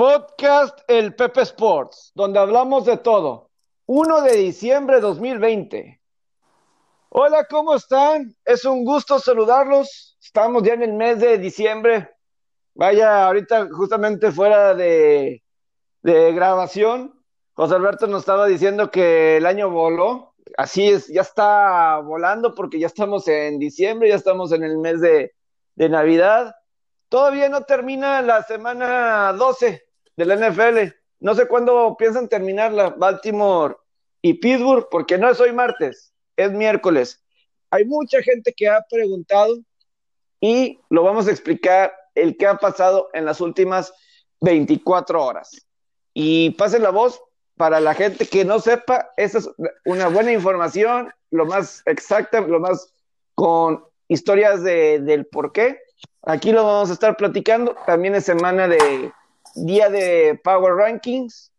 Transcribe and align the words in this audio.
Podcast 0.00 0.78
El 0.88 1.14
Pepe 1.14 1.42
Sports, 1.42 2.12
donde 2.14 2.38
hablamos 2.38 2.86
de 2.86 2.96
todo. 2.96 3.50
1 3.84 4.22
de 4.22 4.32
diciembre 4.34 4.96
de 4.96 5.02
2020. 5.02 6.00
Hola, 7.10 7.44
¿cómo 7.44 7.74
están? 7.74 8.34
Es 8.46 8.64
un 8.64 8.82
gusto 8.86 9.18
saludarlos. 9.18 10.16
Estamos 10.18 10.62
ya 10.62 10.72
en 10.72 10.84
el 10.84 10.94
mes 10.94 11.20
de 11.20 11.36
diciembre. 11.36 12.08
Vaya, 12.72 13.26
ahorita 13.26 13.68
justamente 13.70 14.32
fuera 14.32 14.72
de, 14.72 15.42
grabación, 16.02 17.22
José 17.52 17.74
Alberto 17.74 18.06
nos 18.06 18.20
estaba 18.20 18.46
diciendo 18.46 18.90
que 18.90 19.36
el 19.36 19.44
año 19.44 19.68
voló. 19.68 20.32
Así 20.56 20.88
es, 20.88 21.08
ya 21.08 21.20
está 21.20 21.98
volando 21.98 22.54
porque 22.54 22.78
ya 22.78 22.86
estamos 22.86 23.28
en 23.28 23.58
diciembre, 23.58 24.08
ya 24.08 24.14
estamos 24.14 24.50
en 24.52 24.64
el 24.64 24.78
mes 24.78 25.02
de, 25.02 25.34
de 25.74 25.88
Navidad. 25.90 26.54
Todavía 27.10 27.50
no 27.50 27.64
termina 27.64 28.22
la 28.22 28.42
semana 28.44 29.34
12 29.34 29.89
de 30.20 30.26
la 30.26 30.50
NFL. 30.50 30.94
No 31.20 31.34
sé 31.34 31.46
cuándo 31.46 31.96
piensan 31.98 32.28
terminarla, 32.28 32.90
Baltimore 32.90 33.76
y 34.22 34.34
Pittsburgh, 34.34 34.86
porque 34.90 35.18
no 35.18 35.30
es 35.30 35.40
hoy 35.40 35.52
martes, 35.52 36.12
es 36.36 36.52
miércoles. 36.52 37.22
Hay 37.70 37.84
mucha 37.84 38.22
gente 38.22 38.52
que 38.54 38.68
ha 38.68 38.84
preguntado 38.88 39.58
y 40.40 40.80
lo 40.90 41.02
vamos 41.02 41.26
a 41.26 41.30
explicar 41.30 41.94
el 42.14 42.36
que 42.36 42.46
ha 42.46 42.56
pasado 42.56 43.08
en 43.12 43.24
las 43.24 43.40
últimas 43.40 43.92
24 44.40 45.24
horas. 45.24 45.66
Y 46.12 46.50
pasen 46.50 46.82
la 46.82 46.90
voz 46.90 47.20
para 47.56 47.80
la 47.80 47.94
gente 47.94 48.26
que 48.26 48.44
no 48.44 48.58
sepa, 48.58 49.10
esa 49.16 49.38
es 49.38 49.50
una 49.84 50.08
buena 50.08 50.32
información, 50.32 51.12
lo 51.30 51.46
más 51.46 51.82
exacta, 51.86 52.40
lo 52.40 52.58
más 52.58 52.92
con 53.34 53.84
historias 54.08 54.62
de, 54.62 55.00
del 55.00 55.26
por 55.26 55.52
qué. 55.52 55.78
Aquí 56.22 56.52
lo 56.52 56.64
vamos 56.64 56.90
a 56.90 56.94
estar 56.94 57.16
platicando. 57.16 57.76
También 57.86 58.14
es 58.14 58.24
semana 58.24 58.66
de 58.66 59.12
día 59.54 59.88
de 59.88 60.40
Power 60.42 60.74
Rankings. 60.74 61.52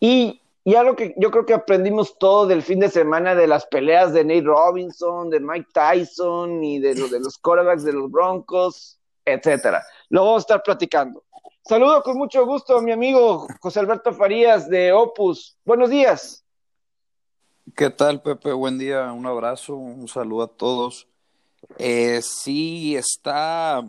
Y 0.00 0.40
ya 0.64 0.82
lo 0.82 0.94
que 0.96 1.14
yo 1.16 1.30
creo 1.30 1.44
que 1.44 1.54
aprendimos 1.54 2.18
todo 2.18 2.46
del 2.46 2.62
fin 2.62 2.80
de 2.80 2.88
semana 2.88 3.34
de 3.34 3.46
las 3.46 3.66
peleas 3.66 4.12
de 4.12 4.24
Nate 4.24 4.42
Robinson, 4.42 5.30
de 5.30 5.40
Mike 5.40 5.70
Tyson 5.72 6.62
y 6.62 6.78
de, 6.78 6.94
lo, 6.94 7.08
de 7.08 7.20
los 7.20 7.38
quarterbacks 7.38 7.84
de 7.84 7.92
los 7.92 8.10
Broncos, 8.10 8.98
etcétera. 9.24 9.82
Lo 10.08 10.24
vamos 10.24 10.38
a 10.38 10.40
estar 10.40 10.62
platicando. 10.62 11.24
Saludo 11.64 12.02
con 12.02 12.18
mucho 12.18 12.44
gusto 12.44 12.80
mi 12.80 12.90
amigo 12.90 13.46
José 13.60 13.80
Alberto 13.80 14.12
Farías 14.12 14.68
de 14.68 14.92
Opus. 14.92 15.56
Buenos 15.64 15.90
días. 15.90 16.44
¿Qué 17.76 17.90
tal, 17.90 18.20
Pepe? 18.20 18.52
Buen 18.52 18.78
día, 18.78 19.12
un 19.12 19.24
abrazo, 19.26 19.76
un 19.76 20.08
saludo 20.08 20.42
a 20.42 20.48
todos. 20.48 21.08
Eh, 21.78 22.20
sí, 22.22 22.96
está, 22.96 23.82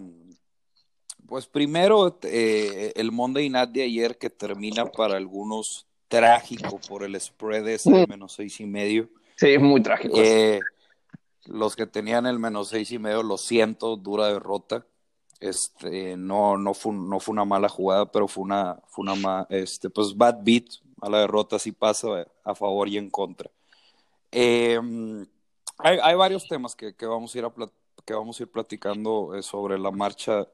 pues 1.33 1.47
primero 1.47 2.19
eh, 2.21 2.93
el 2.95 3.11
Monday 3.11 3.49
Night 3.49 3.71
de 3.71 3.81
ayer 3.81 4.19
que 4.19 4.29
termina 4.29 4.85
para 4.85 5.17
algunos 5.17 5.87
trágico 6.07 6.79
por 6.87 7.03
el 7.03 7.19
spread 7.19 7.67
ese 7.69 7.91
de 7.91 8.05
menos 8.05 8.33
seis 8.33 8.59
y 8.59 8.67
medio. 8.67 9.09
Sí, 9.37 9.47
es 9.47 9.59
muy 9.59 9.81
trágico. 9.81 10.13
Eh, 10.15 10.59
los 11.45 11.75
que 11.75 11.87
tenían 11.87 12.27
el 12.27 12.37
menos 12.37 12.67
seis 12.67 12.91
y 12.91 12.99
medio, 12.99 13.23
lo 13.23 13.39
siento, 13.39 13.95
dura 13.95 14.27
derrota. 14.27 14.85
Este, 15.39 16.15
no, 16.17 16.55
no 16.55 16.75
fue, 16.75 16.93
no 16.93 17.19
fue 17.19 17.33
una 17.33 17.45
mala 17.45 17.67
jugada, 17.67 18.11
pero 18.11 18.27
fue 18.27 18.43
una, 18.43 18.79
fue 18.85 19.11
una 19.11 19.47
este, 19.49 19.89
pues 19.89 20.15
bad 20.15 20.37
beat, 20.43 20.65
mala 20.97 21.21
derrota, 21.21 21.57
sí 21.57 21.71
pasa 21.71 22.27
a 22.43 22.53
favor 22.53 22.87
y 22.87 22.97
en 22.99 23.09
contra. 23.09 23.49
Eh, 24.31 24.79
hay, 25.79 25.97
hay, 25.99 26.15
varios 26.15 26.47
temas 26.47 26.75
que, 26.75 26.95
que, 26.95 27.07
vamos 27.07 27.33
a 27.33 27.37
ir 27.39 27.45
a 27.45 27.51
que 28.05 28.13
vamos 28.13 28.39
a 28.39 28.43
ir 28.43 28.51
platicando 28.51 29.33
eh, 29.33 29.41
sobre 29.41 29.79
la 29.79 29.89
marcha 29.89 30.47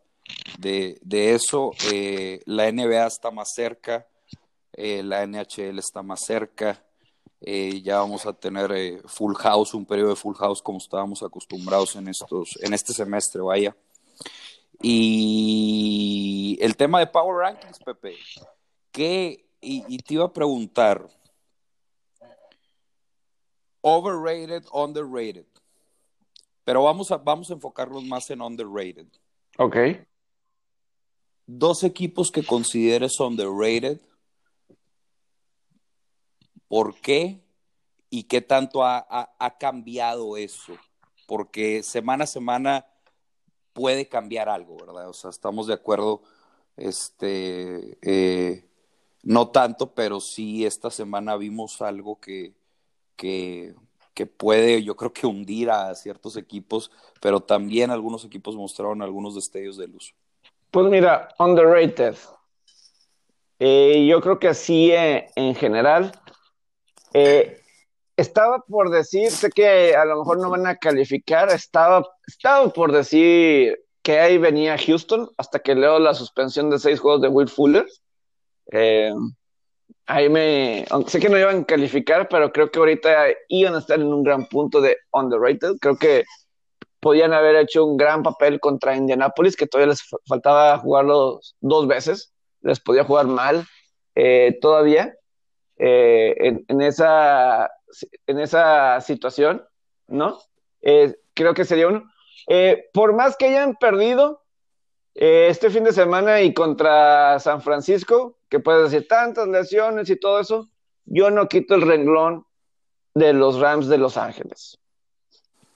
de, 0.58 1.00
de 1.02 1.34
eso. 1.34 1.72
Eh, 1.92 2.42
la 2.46 2.72
NBA 2.72 3.08
está 3.08 3.32
más 3.32 3.54
cerca, 3.54 4.08
eh, 4.74 5.04
la 5.04 5.26
NHL 5.26 5.80
está 5.80 6.02
más 6.04 6.22
cerca. 6.22 6.84
Eh, 7.42 7.82
ya 7.82 8.00
vamos 8.00 8.26
a 8.26 8.34
tener 8.34 8.72
eh, 8.74 9.02
full 9.06 9.34
house, 9.36 9.74
un 9.74 9.86
periodo 9.86 10.10
de 10.10 10.16
full 10.18 10.36
house 10.36 10.62
como 10.62 10.78
estábamos 10.78 11.24
acostumbrados 11.24 11.96
en 11.96 12.10
estos, 12.10 12.60
en 12.62 12.74
este 12.74 12.94
semestre, 12.94 13.42
vaya. 13.42 13.76
Y 14.82 16.58
el 16.62 16.76
tema 16.76 17.00
de 17.00 17.08
Power 17.08 17.38
Rankings, 17.38 17.80
Pepe, 17.80 18.16
que, 18.92 19.46
y, 19.62 19.84
y 19.88 19.98
te 20.00 20.16
iba 20.16 20.26
a 20.26 20.34
preguntar, 20.34 21.08
overrated, 23.82 24.66
underrated, 24.74 25.46
pero 26.64 26.84
vamos 26.84 27.12
a, 27.12 27.18
vamos 27.18 27.50
a 27.50 27.54
enfocarnos 27.54 28.04
más 28.04 28.30
en 28.30 28.42
underrated. 28.42 29.08
Ok. 29.58 29.76
Dos 31.52 31.84
equipos 31.84 32.32
que 32.32 32.44
consideres 32.44 33.20
underrated 33.20 34.00
¿Por 36.70 37.02
qué? 37.02 37.42
¿Y 38.12 38.24
qué 38.24 38.42
tanto 38.42 38.84
ha, 38.84 39.06
ha, 39.38 39.58
cambiado 39.58 40.38
eso? 40.38 40.74
Porque 41.28 41.82
semana 41.84 42.24
a 42.24 42.28
semana 42.28 42.86
puede 43.74 44.08
cambiar 44.08 44.50
algo, 44.50 44.78
¿verdad? 44.78 45.10
O 45.10 45.14
sea, 45.14 45.32
estamos 45.32 45.66
de 45.66 45.74
acuerdo, 45.74 46.22
este, 46.78 47.98
eh, 48.04 48.70
no 49.24 49.50
tanto, 49.50 49.96
pero 49.96 50.20
sí 50.20 50.64
esta 50.64 50.92
semana 50.92 51.38
vimos 51.38 51.82
algo 51.82 52.20
que, 52.20 52.54
que, 53.16 53.74
que 54.14 54.28
puede, 54.28 54.84
yo 54.84 54.96
creo 54.96 55.12
que 55.12 55.26
hundir 55.26 55.72
a 55.72 55.96
ciertos 55.96 56.38
equipos, 56.38 56.92
pero 57.20 57.42
también 57.42 57.90
algunos 57.90 58.24
equipos 58.26 58.56
mostraron 58.56 59.02
algunos 59.02 59.34
destellos 59.34 59.78
de 59.78 59.88
luz. 59.88 60.14
Pues 60.72 60.88
mira, 60.88 61.30
underrated. 61.40 62.16
Eh, 63.60 64.06
yo 64.08 64.22
creo 64.22 64.40
que 64.40 64.48
así 64.48 64.92
eh, 64.92 65.28
en 65.36 65.54
general 65.56 66.12
eh, 67.14 67.60
estaba 68.16 68.60
por 68.68 68.90
decir, 68.90 69.32
sé 69.32 69.50
que 69.50 69.96
a 69.96 70.06
lo 70.06 70.20
mejor 70.20 70.40
no 70.40 70.50
van 70.50 70.68
a 70.68 70.78
calificar, 70.78 71.50
estaba, 71.50 72.08
estaba 72.28 72.70
por 72.72 72.92
decir 72.92 73.80
que 74.04 74.20
ahí 74.20 74.38
venía 74.38 74.78
Houston 74.78 75.30
hasta 75.38 75.60
que 75.60 75.76
leo 75.76 76.00
la 76.00 76.14
suspensión 76.14 76.70
de 76.70 76.80
seis 76.80 77.00
juegos 77.00 77.22
de 77.22 77.28
Will 77.30 77.50
Fuller. 77.50 77.86
Eh, 78.72 79.12
ahí 80.06 80.30
me, 80.30 80.86
sé 81.08 81.20
que 81.20 81.30
no 81.30 81.38
iban 81.38 81.62
a 81.62 81.66
calificar, 81.66 82.28
pero 82.30 82.52
creo 82.52 82.72
que 82.72 82.80
ahorita 82.80 83.28
iban 83.50 83.76
a 83.76 83.80
estar 83.80 84.00
en 84.00 84.14
un 84.14 84.24
gran 84.24 84.46
punto 84.48 84.82
de 84.82 84.98
underrated. 85.12 85.78
Creo 85.80 85.98
que 85.98 86.24
podían 87.00 87.34
haber 87.34 87.56
hecho 87.56 87.86
un 87.86 87.98
gran 87.98 88.24
papel 88.24 88.60
contra 88.60 88.96
Indianapolis, 88.96 89.56
que 89.56 89.68
todavía 89.68 89.92
les 89.92 90.04
faltaba 90.28 90.78
jugarlo 90.80 91.40
dos 91.60 91.88
veces, 91.88 92.34
les 92.62 92.80
podía 92.80 93.04
jugar 93.04 93.28
mal 93.28 93.66
eh, 94.16 94.58
todavía 94.62 95.16
eh, 95.78 96.64
en, 96.68 96.82
esa, 96.82 97.72
en 98.28 98.40
esa 98.40 99.00
situación, 99.02 99.66
¿no? 100.08 100.40
Eh, 100.82 101.16
creo 101.34 101.54
que 101.54 101.66
sería 101.66 101.88
uno. 101.88 102.04
Eh, 102.48 102.90
por 102.94 103.14
más 103.14 103.38
que 103.38 103.46
hayan 103.46 103.76
perdido 103.76 104.44
eh, 105.16 105.48
este 105.50 105.70
fin 105.70 105.84
de 105.84 105.94
semana 105.94 106.42
y 106.42 106.54
contra 106.54 107.40
San 107.40 107.62
Francisco, 107.62 108.38
que 108.50 108.60
puedes 108.60 108.92
decir 108.92 109.08
tantas 109.08 109.48
lesiones 109.48 110.10
y 110.10 110.20
todo 110.20 110.40
eso, 110.40 110.70
yo 111.06 111.32
no 111.32 111.48
quito 111.48 111.76
el 111.76 111.82
renglón 111.82 112.46
de 113.14 113.34
los 113.34 113.60
Rams 113.60 113.88
de 113.88 113.98
Los 113.98 114.18
Ángeles. 114.18 114.80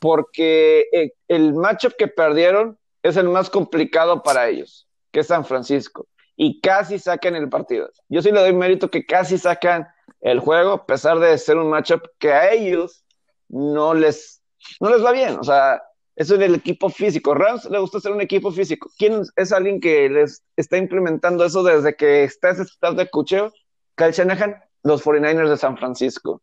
Porque 0.03 0.89
eh, 0.91 1.13
el 1.29 1.53
matchup 1.53 1.93
que 1.97 2.09
perdieron 2.09 2.77
es 3.03 3.15
el 3.15 3.29
más 3.29 3.49
complicado 3.49 4.21
para 4.21 4.49
ellos, 4.49 4.85
que 5.13 5.21
es 5.21 5.27
San 5.27 5.45
Francisco. 5.45 6.07
Y 6.35 6.59
casi 6.59 6.99
sacan 6.99 7.37
el 7.37 7.47
partido. 7.47 7.89
Yo 8.09 8.21
sí 8.21 8.29
le 8.29 8.41
doy 8.41 8.51
mérito 8.51 8.91
que 8.91 9.05
casi 9.05 9.37
sacan 9.37 9.87
el 10.19 10.41
juego, 10.41 10.73
a 10.73 10.85
pesar 10.85 11.19
de 11.19 11.37
ser 11.37 11.55
un 11.55 11.69
matchup 11.69 12.01
que 12.19 12.33
a 12.33 12.51
ellos 12.51 13.05
no 13.47 13.93
les, 13.93 14.41
no 14.81 14.89
les 14.89 15.01
va 15.01 15.13
bien. 15.13 15.39
O 15.39 15.43
sea, 15.45 15.81
eso 16.17 16.35
es 16.35 16.41
el 16.41 16.55
equipo 16.55 16.89
físico. 16.89 17.33
Rams 17.33 17.63
le 17.69 17.79
gusta 17.79 18.01
ser 18.01 18.11
un 18.11 18.19
equipo 18.19 18.51
físico. 18.51 18.89
¿Quién 18.97 19.21
es 19.37 19.53
alguien 19.53 19.79
que 19.79 20.09
les 20.09 20.43
está 20.57 20.77
implementando 20.77 21.45
eso 21.45 21.63
desde 21.63 21.95
que 21.95 22.25
está 22.25 22.49
ese 22.49 22.63
staff 22.63 22.95
de 22.95 23.09
cucheo? 23.09 23.53
Kyle 23.95 24.11
Shanahan, 24.11 24.61
los 24.83 25.01
49ers 25.01 25.47
de 25.47 25.57
San 25.57 25.77
Francisco. 25.77 26.41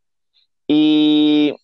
Y, 0.67 1.55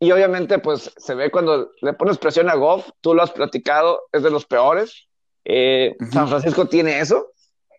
y 0.00 0.12
obviamente, 0.12 0.58
pues 0.58 0.92
se 0.96 1.14
ve 1.14 1.30
cuando 1.30 1.72
le 1.80 1.92
pones 1.92 2.18
presión 2.18 2.48
a 2.48 2.54
Goff, 2.54 2.88
tú 3.00 3.14
lo 3.14 3.22
has 3.22 3.32
platicado, 3.32 4.02
es 4.12 4.22
de 4.22 4.30
los 4.30 4.46
peores. 4.46 5.08
Eh, 5.44 5.96
uh 5.98 6.04
-huh. 6.04 6.12
San 6.12 6.28
Francisco 6.28 6.66
tiene 6.66 7.00
eso, 7.00 7.32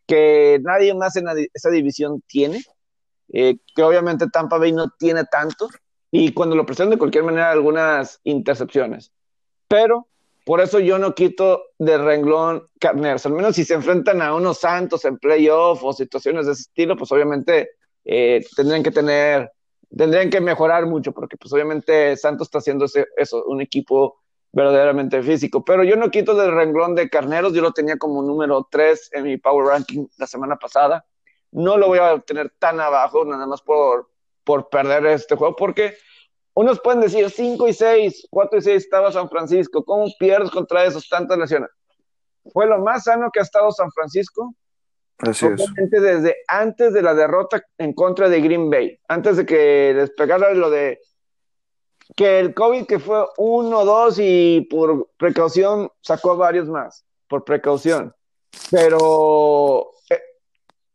que 0.08 0.60
nadie 0.64 0.94
más 0.94 1.16
en 1.16 1.28
esa 1.54 1.70
división 1.70 2.22
tiene 2.28 2.64
eh, 3.32 3.58
que 3.76 3.84
obviamente 3.84 4.28
Tampa 4.28 4.58
Bay 4.58 4.72
no 4.72 4.90
tiene 4.98 5.24
tanto, 5.26 5.70
y 6.12 6.34
cuando 6.34 6.56
lo 6.56 6.66
presentan 6.66 6.92
de 6.92 6.98
cualquier 6.98 7.24
manera 7.24 7.52
algunas 7.52 8.20
intercepciones. 8.24 9.12
Pero 9.68 10.08
por 10.46 10.62
eso 10.62 10.80
yo 10.80 10.98
no 10.98 11.14
quito 11.14 11.66
de 11.78 11.98
renglón 12.00 12.68
Carneros, 12.80 13.26
al 13.28 13.34
menos 13.34 13.56
si 13.56 13.64
se 13.64 13.76
enfrentan 13.76 14.22
a 14.22 14.34
unos 14.34 14.60
Santos 14.60 15.06
en 15.06 15.20
playoff 15.20 15.84
o 15.84 15.94
situaciones 15.94 16.48
de 16.48 16.54
ese 16.54 16.64
estilo, 16.64 16.98
pues 16.98 17.12
obviamente 17.12 17.72
eh, 18.06 18.44
tendrían 18.56 18.82
que 18.82 18.92
tener, 18.92 19.52
tendrían 19.96 20.30
que 20.30 20.42
mejorar 20.42 20.86
mucho, 20.86 21.12
porque 21.12 21.38
pues 21.38 21.52
obviamente 21.54 22.16
Santos 22.18 22.48
está 22.48 22.60
haciendo 22.60 22.86
eso, 23.18 23.44
un 23.46 23.62
equipo 23.62 24.20
verdaderamente 24.52 25.22
físico. 25.22 25.64
Pero 25.64 25.84
yo 25.84 25.96
no 25.96 26.12
quito 26.12 26.36
del 26.36 26.54
renglón 26.54 26.96
de 26.96 27.10
carneros, 27.10 27.54
yo 27.54 27.62
lo 27.62 27.72
tenía 27.72 27.98
como 27.98 28.22
número 28.22 28.68
3 28.70 29.12
en 29.14 29.24
mi 29.24 29.38
Power 29.38 29.68
Ranking 29.68 30.08
la 30.18 30.28
semana 30.28 30.58
pasada. 30.58 31.06
No 31.52 31.78
lo 31.78 31.88
voy 31.88 32.00
a 32.00 32.20
tener 32.20 32.52
tan 32.60 32.80
abajo, 32.80 33.26
nada 33.26 33.46
más 33.48 33.62
por, 33.62 34.10
por 34.44 34.70
perder 34.70 35.06
este 35.08 35.36
juego, 35.36 35.56
porque 35.56 35.96
unos 36.54 36.80
pueden 36.82 37.02
decir 37.02 37.30
5 37.30 37.68
y 37.68 37.74
6, 37.74 38.28
4 38.30 38.60
y 38.60 38.62
6 38.62 38.84
estaba 38.84 39.12
San 39.12 39.30
Francisco. 39.30 39.84
¿Cómo 39.84 40.08
pierdes 40.20 40.52
contra 40.52 40.84
esos 40.84 41.08
tantas 41.08 41.38
lesiones? 41.38 41.70
Fue 42.52 42.68
lo 42.68 42.80
más 42.80 43.04
sano 43.04 43.30
que 43.32 43.40
ha 43.40 43.44
estado 43.44 43.72
San 43.72 43.92
Francisco. 43.92 44.54
Así 45.20 45.46
es. 45.48 45.66
Desde 45.90 46.38
antes 46.48 46.94
de 46.94 47.02
la 47.02 47.14
derrota 47.14 47.62
en 47.78 47.94
contra 47.94 48.30
de 48.30 48.42
Green 48.42 48.70
Bay, 48.70 49.00
antes 49.08 49.38
de 49.38 49.46
que 49.46 49.94
les 49.94 50.12
pegara 50.12 50.54
lo 50.54 50.70
de 50.70 51.00
que 52.16 52.40
el 52.40 52.54
COVID 52.54 52.86
que 52.86 53.00
fue 53.00 53.26
uno, 53.38 53.86
dos 53.86 54.18
y 54.20 54.68
por 54.70 55.10
precaución 55.18 55.92
sacó 56.02 56.38
varios 56.38 56.68
más, 56.68 57.06
por 57.28 57.44
precaución. 57.44 58.14
Pero 58.72 59.92
eh, 60.10 60.22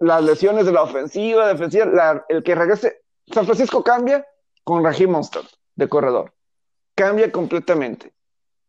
las 0.00 0.24
lesiones 0.24 0.66
de 0.66 0.72
la 0.72 0.82
ofensiva, 0.82 1.46
defensiva, 1.48 2.24
el 2.28 2.42
que 2.42 2.54
regrese, 2.54 3.02
San 3.32 3.44
Francisco 3.44 3.84
cambia 3.84 4.26
con 4.64 4.82
Raheem 4.82 5.10
Monster 5.10 5.42
de 5.76 5.88
corredor. 5.88 6.32
Cambia 6.94 7.30
completamente. 7.30 8.12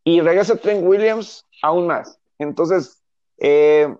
Y 0.03 0.21
regresa 0.21 0.55
Trent 0.55 0.85
Williams 0.85 1.45
aún 1.63 1.87
más. 1.87 2.19
Entonces, 2.37 3.01
eh, 3.37 3.95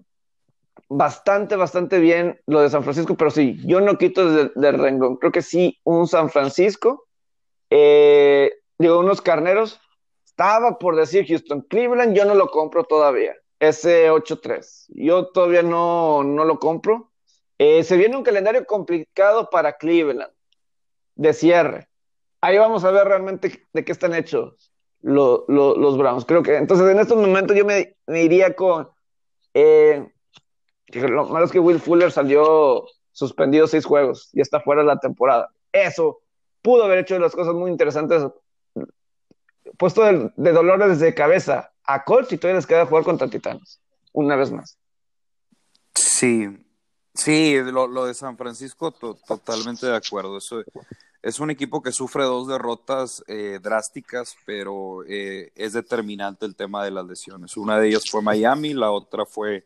bastante, 0.90 1.56
bastante 1.56 2.00
bien 2.00 2.40
lo 2.46 2.62
de 2.62 2.70
San 2.70 2.84
Francisco, 2.84 3.16
pero 3.16 3.32
sí, 3.32 3.58
yo 3.66 3.82
no 3.82 3.98
quito 3.98 4.32
del 4.32 4.52
de 4.56 4.72
renglón. 4.72 5.18
Creo 5.18 5.32
que 5.32 5.42
sí, 5.42 5.80
un 5.84 6.08
San 6.08 6.30
Francisco, 6.30 7.08
eh, 7.70 8.52
digo, 8.78 9.00
unos 9.00 9.22
carneros. 9.22 9.80
Estaba 10.26 10.78
por 10.78 10.96
decir 10.96 11.26
Houston, 11.28 11.62
Cleveland, 11.62 12.16
yo 12.16 12.26
no 12.26 12.36
lo 12.36 12.48
compro 12.48 12.84
todavía. 12.84 13.36
Ese 13.60 14.12
8-3. 14.12 14.88
Yo 14.90 15.28
todavía 15.28 15.64
no, 15.64 16.24
no 16.24 16.44
lo 16.44 16.60
compro. 16.60 17.12
Eh, 17.58 17.84
se 17.84 17.96
viene 17.96 18.18
un 18.18 18.24
calendario 18.24 18.66
complicado 18.66 19.50
para 19.50 19.78
Cleveland 19.78 20.32
de 21.16 21.34
cierre. 21.34 21.88
Ahí 22.42 22.58
vamos 22.58 22.84
a 22.84 22.92
ver 22.92 23.08
realmente 23.08 23.66
de 23.72 23.86
qué 23.86 23.92
están 23.94 24.14
hechos 24.14 24.72
los 25.06 25.98
Browns. 25.98 26.26
Creo 26.26 26.44
que 26.44 26.58
entonces 26.58 26.88
en 26.90 27.00
estos 27.00 27.18
momentos 27.18 27.56
yo 27.56 27.66
me, 27.66 27.96
iría 28.08 28.56
con. 28.56 28.90
Eh, 29.54 30.12
lo 30.88 31.26
malo 31.26 31.46
es 31.46 31.52
que 31.52 31.60
Will 31.60 31.80
Fuller 31.80 32.12
salió 32.12 32.86
suspendido 33.12 33.68
seis 33.68 33.86
juegos 33.86 34.30
y 34.34 34.42
está 34.42 34.60
fuera 34.60 34.82
de 34.82 34.88
la 34.88 35.00
temporada. 35.00 35.50
Eso 35.72 36.22
pudo 36.62 36.84
haber 36.84 37.00
hecho 37.00 37.18
las 37.20 37.34
cosas 37.34 37.54
muy 37.54 37.72
interesantes. 37.72 38.24
Puesto 39.78 40.04
de, 40.04 40.52
dolores 40.52 41.00
de 41.00 41.14
cabeza 41.14 41.72
a 41.84 42.04
Colts 42.04 42.32
y 42.34 42.38
todavía 42.38 42.58
les 42.58 42.68
queda 42.68 42.86
jugar 42.86 43.04
contra 43.04 43.30
Titanos. 43.30 43.80
Una 44.14 44.36
vez 44.36 44.52
más. 44.52 44.78
Sí, 45.94 46.48
sí, 47.14 47.58
lo, 47.62 48.06
de 48.06 48.14
San 48.14 48.38
Francisco, 48.38 48.92
totalmente 48.92 49.86
de 49.86 49.96
acuerdo. 49.96 50.38
Eso, 50.38 50.64
es 51.26 51.40
un 51.40 51.50
equipo 51.50 51.82
que 51.82 51.92
sufre 51.92 52.24
dos 52.24 52.48
derrotas 52.48 53.24
eh, 53.28 53.60
drásticas, 53.60 54.38
pero 54.46 55.04
eh, 55.08 55.52
es 55.56 55.74
determinante 55.74 56.46
el 56.46 56.56
tema 56.56 56.86
de 56.86 56.92
las 56.92 57.04
lesiones. 57.04 57.58
Una 57.58 57.80
de 57.80 57.88
ellas 57.88 58.04
fue 58.08 58.22
Miami, 58.22 58.76
la 58.76 58.92
otra 58.92 59.26
fue, 59.26 59.66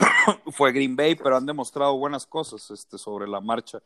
fue 0.52 0.72
Green 0.72 0.96
Bay, 0.96 1.14
pero 1.14 1.36
han 1.36 1.46
demostrado 1.46 1.96
buenas 1.96 2.26
cosas 2.26 2.70
este, 2.70 2.98
sobre 2.98 3.28
la 3.28 3.40
marcha. 3.40 3.80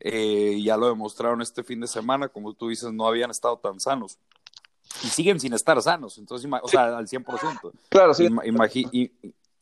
Eh, 0.00 0.60
ya 0.62 0.76
lo 0.76 0.88
demostraron 0.88 1.42
este 1.42 1.62
fin 1.64 1.80
de 1.80 1.88
semana, 1.88 2.28
como 2.28 2.54
tú 2.54 2.68
dices, 2.68 2.92
no 2.92 3.06
habían 3.06 3.30
estado 3.30 3.58
tan 3.58 3.80
sanos. 3.80 4.18
Y 5.02 5.08
siguen 5.08 5.38
sin 5.38 5.52
estar 5.52 5.80
sanos, 5.82 6.18
entonces, 6.18 6.50
o 6.62 6.68
sea, 6.68 6.96
al 6.96 7.06
100%. 7.06 7.72
Claro, 7.88 8.14
sí. 8.14 8.28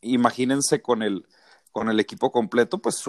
imagínense 0.01 0.81
con 0.81 1.03
el, 1.03 1.25
con 1.71 1.89
el 1.89 1.99
equipo 1.99 2.31
completo, 2.31 2.77
pues 2.77 3.03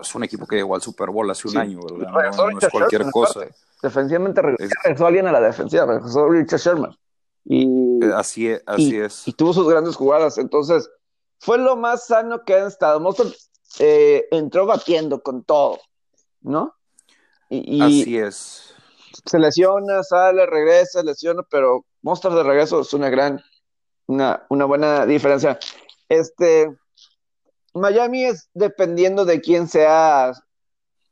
es 0.00 0.14
un 0.14 0.24
equipo 0.24 0.46
que 0.46 0.56
llegó 0.56 0.74
al 0.74 0.82
Super 0.82 1.10
Bowl 1.10 1.30
hace 1.30 1.48
un 1.48 1.56
año, 1.56 1.80
¿verdad? 1.80 2.32
No, 2.36 2.58
es 2.58 2.68
cualquier 2.68 3.10
cosa. 3.10 3.40
Defensivamente 3.82 4.42
regresó 4.42 5.06
alguien 5.06 5.26
a 5.26 5.32
la 5.32 5.40
defensiva, 5.40 5.86
regresó 5.86 6.28
Richard 6.28 6.60
Sherman. 6.60 6.96
Y, 7.44 7.64
eh, 8.04 8.12
así 8.14 8.48
es. 8.48 8.62
Así 8.66 8.96
es. 8.96 9.26
y 9.26 9.32
tuvo 9.32 9.52
sus 9.52 9.68
grandes 9.68 9.96
jugadas, 9.96 10.38
entonces 10.38 10.88
fue 11.42 11.58
lo 11.58 11.74
más 11.74 12.06
sano 12.06 12.44
que 12.44 12.54
han 12.54 12.68
estado. 12.68 13.00
Monster 13.00 13.26
eh, 13.80 14.28
entró 14.30 14.64
batiendo 14.64 15.22
con 15.22 15.42
todo, 15.42 15.80
¿no? 16.40 16.74
Y, 17.50 17.82
así 17.82 18.16
es. 18.16 18.74
Se 19.26 19.38
lesiona, 19.40 20.04
sale, 20.04 20.46
regresa, 20.46 21.02
lesiona, 21.02 21.42
pero 21.50 21.84
Monster 22.00 22.30
de 22.32 22.44
regreso 22.44 22.80
es 22.80 22.94
una 22.94 23.10
gran, 23.10 23.40
una, 24.06 24.46
una 24.50 24.64
buena 24.66 25.04
diferencia. 25.04 25.58
Este, 26.08 26.72
Miami 27.74 28.24
es 28.24 28.48
dependiendo 28.54 29.24
de 29.24 29.40
quién 29.40 29.66
sea 29.66 30.32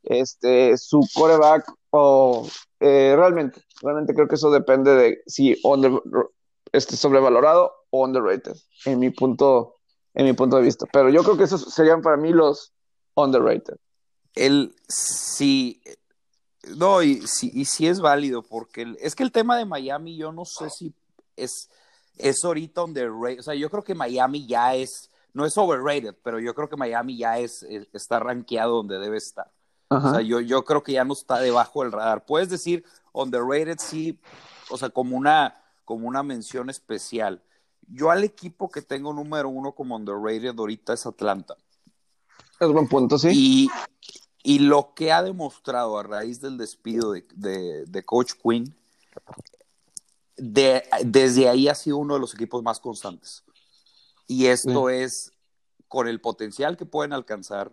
este, 0.03 0.77
su 0.77 1.01
coreback 1.13 1.71
o 1.89 2.47
eh, 2.79 3.13
realmente, 3.17 3.61
realmente 3.81 4.13
creo 4.13 4.29
que 4.29 4.35
eso 4.35 4.49
depende 4.49 4.95
de 4.95 5.21
si 5.27 5.59
under, 5.63 5.91
este, 6.71 6.95
sobrevalorado 6.95 7.73
o 7.89 8.05
underrated, 8.05 8.55
en 8.85 8.99
mi 8.99 9.09
punto, 9.09 9.80
en 10.13 10.25
mi 10.25 10.33
punto 10.33 10.57
de 10.57 10.63
vista. 10.63 10.85
Pero 10.91 11.09
yo 11.09 11.23
creo 11.23 11.37
que 11.37 11.43
esos 11.43 11.73
serían 11.73 12.01
para 12.01 12.17
mí 12.17 12.31
los 12.31 12.73
underrated. 13.15 13.77
El 14.35 14.75
sí, 14.87 15.81
no, 16.75 17.01
y 17.01 17.25
sí, 17.27 17.51
y 17.53 17.65
sí 17.65 17.87
es 17.87 17.99
válido, 17.99 18.43
porque 18.43 18.95
es 18.99 19.15
que 19.15 19.23
el 19.23 19.31
tema 19.31 19.57
de 19.57 19.65
Miami, 19.65 20.15
yo 20.15 20.31
no 20.31 20.45
sé 20.45 20.69
si 20.69 20.93
es, 21.35 21.69
es 22.17 22.43
ahorita 22.43 22.83
underrated. 22.83 23.39
O 23.39 23.43
sea, 23.43 23.55
yo 23.55 23.69
creo 23.69 23.83
que 23.83 23.95
Miami 23.95 24.47
ya 24.47 24.75
es 24.75 25.09
no 25.33 25.45
es 25.45 25.57
overrated, 25.57 26.15
pero 26.23 26.39
yo 26.39 26.53
creo 26.53 26.69
que 26.69 26.77
Miami 26.77 27.17
ya 27.17 27.37
es, 27.39 27.63
está 27.93 28.19
rankeado 28.19 28.77
donde 28.77 28.99
debe 28.99 29.17
estar. 29.17 29.51
O 29.89 29.99
sea, 29.99 30.21
yo, 30.21 30.39
yo 30.39 30.63
creo 30.63 30.83
que 30.83 30.93
ya 30.93 31.03
no 31.03 31.11
está 31.11 31.39
debajo 31.39 31.83
del 31.83 31.91
radar. 31.91 32.25
Puedes 32.25 32.49
decir 32.49 32.85
underrated, 33.11 33.77
sí, 33.77 34.17
o 34.69 34.77
sea, 34.77 34.89
como 34.89 35.17
una, 35.17 35.61
como 35.83 36.07
una 36.07 36.23
mención 36.23 36.69
especial. 36.69 37.43
Yo 37.87 38.11
al 38.11 38.23
equipo 38.23 38.69
que 38.69 38.81
tengo 38.81 39.13
número 39.13 39.49
uno 39.49 39.73
como 39.73 39.95
underrated 39.95 40.57
ahorita 40.57 40.93
es 40.93 41.05
Atlanta. 41.05 41.55
Es 42.59 42.69
buen 42.69 42.87
punto, 42.87 43.17
sí. 43.17 43.29
Y, 43.33 43.69
y 44.43 44.59
lo 44.59 44.93
que 44.93 45.11
ha 45.11 45.23
demostrado 45.23 45.97
a 45.97 46.03
raíz 46.03 46.41
del 46.41 46.57
despido 46.57 47.11
de, 47.11 47.85
de, 47.85 48.05
Coach 48.05 48.33
Quinn, 48.41 48.75
de, 50.37 50.83
desde 51.03 51.49
ahí 51.49 51.67
ha 51.67 51.75
sido 51.75 51.97
uno 51.97 52.15
de 52.15 52.19
los 52.19 52.33
equipos 52.33 52.63
más 52.63 52.79
constantes. 52.79 53.43
Y 54.27 54.45
esto 54.47 54.89
es 54.89 55.31
con 55.87 56.07
el 56.07 56.21
potencial 56.21 56.77
que 56.77 56.85
pueden 56.85 57.13
alcanzar, 57.13 57.71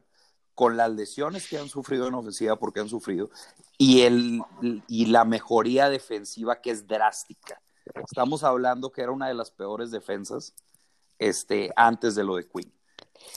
con 0.54 0.76
las 0.76 0.90
lesiones 0.90 1.48
que 1.48 1.58
han 1.58 1.68
sufrido 1.68 2.08
en 2.08 2.14
ofensiva 2.14 2.56
porque 2.56 2.80
han 2.80 2.88
sufrido, 2.88 3.30
y, 3.78 4.00
el, 4.00 4.42
y 4.88 5.06
la 5.06 5.24
mejoría 5.24 5.88
defensiva 5.88 6.60
que 6.60 6.72
es 6.72 6.86
drástica. 6.86 7.62
Estamos 7.94 8.44
hablando 8.44 8.90
que 8.90 9.02
era 9.02 9.12
una 9.12 9.28
de 9.28 9.34
las 9.34 9.50
peores 9.50 9.90
defensas 9.90 10.54
este, 11.18 11.70
antes 11.76 12.14
de 12.14 12.24
lo 12.24 12.36
de 12.36 12.46
Quinn. 12.46 12.72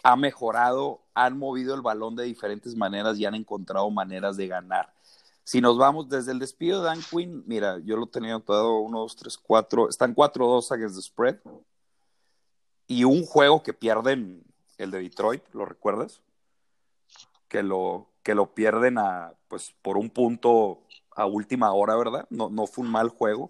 Ha 0.03 0.15
mejorado, 0.15 1.01
han 1.13 1.37
movido 1.37 1.73
el 1.75 1.81
balón 1.81 2.15
de 2.15 2.23
diferentes 2.23 2.75
maneras 2.75 3.17
y 3.17 3.25
han 3.25 3.35
encontrado 3.35 3.89
maneras 3.89 4.37
de 4.37 4.47
ganar. 4.47 4.93
Si 5.43 5.59
nos 5.59 5.77
vamos 5.77 6.07
desde 6.07 6.31
el 6.31 6.39
despido 6.39 6.81
de 6.81 6.87
Dan 6.87 7.01
Quinn, 7.01 7.43
mira, 7.47 7.79
yo 7.79 7.97
lo 7.97 8.07
tenía 8.07 8.39
todo 8.39 8.79
1, 8.79 8.99
2, 8.99 9.15
3, 9.15 9.37
4, 9.37 9.89
están 9.89 10.15
4-2 10.15 10.71
against 10.71 10.95
the 10.95 11.01
spread, 11.01 11.37
y 12.87 13.05
un 13.05 13.25
juego 13.25 13.63
que 13.63 13.73
pierden, 13.73 14.43
el 14.77 14.91
de 14.91 14.99
Detroit, 14.99 15.43
¿lo 15.53 15.65
recuerdas? 15.65 16.21
Que 17.47 17.63
lo, 17.63 18.09
que 18.21 18.35
lo 18.35 18.53
pierden 18.53 18.97
a, 18.97 19.33
pues, 19.47 19.73
por 19.81 19.97
un 19.97 20.09
punto 20.09 20.81
a 21.15 21.25
última 21.25 21.71
hora, 21.71 21.95
¿verdad? 21.95 22.27
No, 22.29 22.49
no 22.49 22.67
fue 22.67 22.83
un 22.83 22.91
mal 22.91 23.09
juego. 23.09 23.49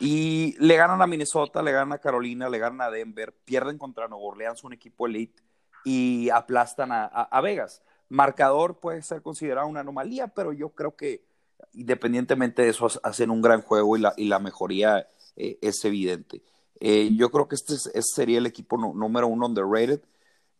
Y 0.00 0.56
le 0.58 0.76
ganan 0.76 1.02
a 1.02 1.06
Minnesota, 1.06 1.62
le 1.62 1.72
ganan 1.72 1.92
a 1.92 1.98
Carolina, 1.98 2.48
le 2.48 2.58
ganan 2.58 2.82
a 2.82 2.90
Denver, 2.90 3.34
pierden 3.44 3.78
contra 3.78 4.08
Nueva 4.08 4.24
Orleans, 4.24 4.62
un 4.64 4.72
equipo 4.72 5.06
elite, 5.06 5.42
y 5.84 6.30
aplastan 6.30 6.90
a, 6.92 7.40
Vegas. 7.42 7.82
Marcador 8.08 8.78
puede 8.78 9.02
ser 9.02 9.22
considerado 9.22 9.66
una 9.66 9.80
anomalía, 9.80 10.28
pero 10.28 10.52
yo 10.52 10.70
creo 10.70 10.96
que 10.96 11.26
independientemente 11.72 12.62
de 12.62 12.70
eso, 12.70 12.88
hacen 13.02 13.30
un 13.30 13.42
gran 13.42 13.62
juego 13.62 13.96
y 13.96 14.00
la, 14.00 14.14
y 14.16 14.26
la 14.26 14.38
mejoría 14.38 15.08
eh, 15.36 15.58
es 15.60 15.84
evidente. 15.84 16.42
Eh, 16.80 17.10
yo 17.14 17.30
creo 17.30 17.48
que 17.48 17.56
este, 17.56 17.76
sería 18.02 18.38
el 18.38 18.46
equipo 18.46 18.76
número 18.76 19.26
uno 19.26 19.46
underrated. 19.46 20.00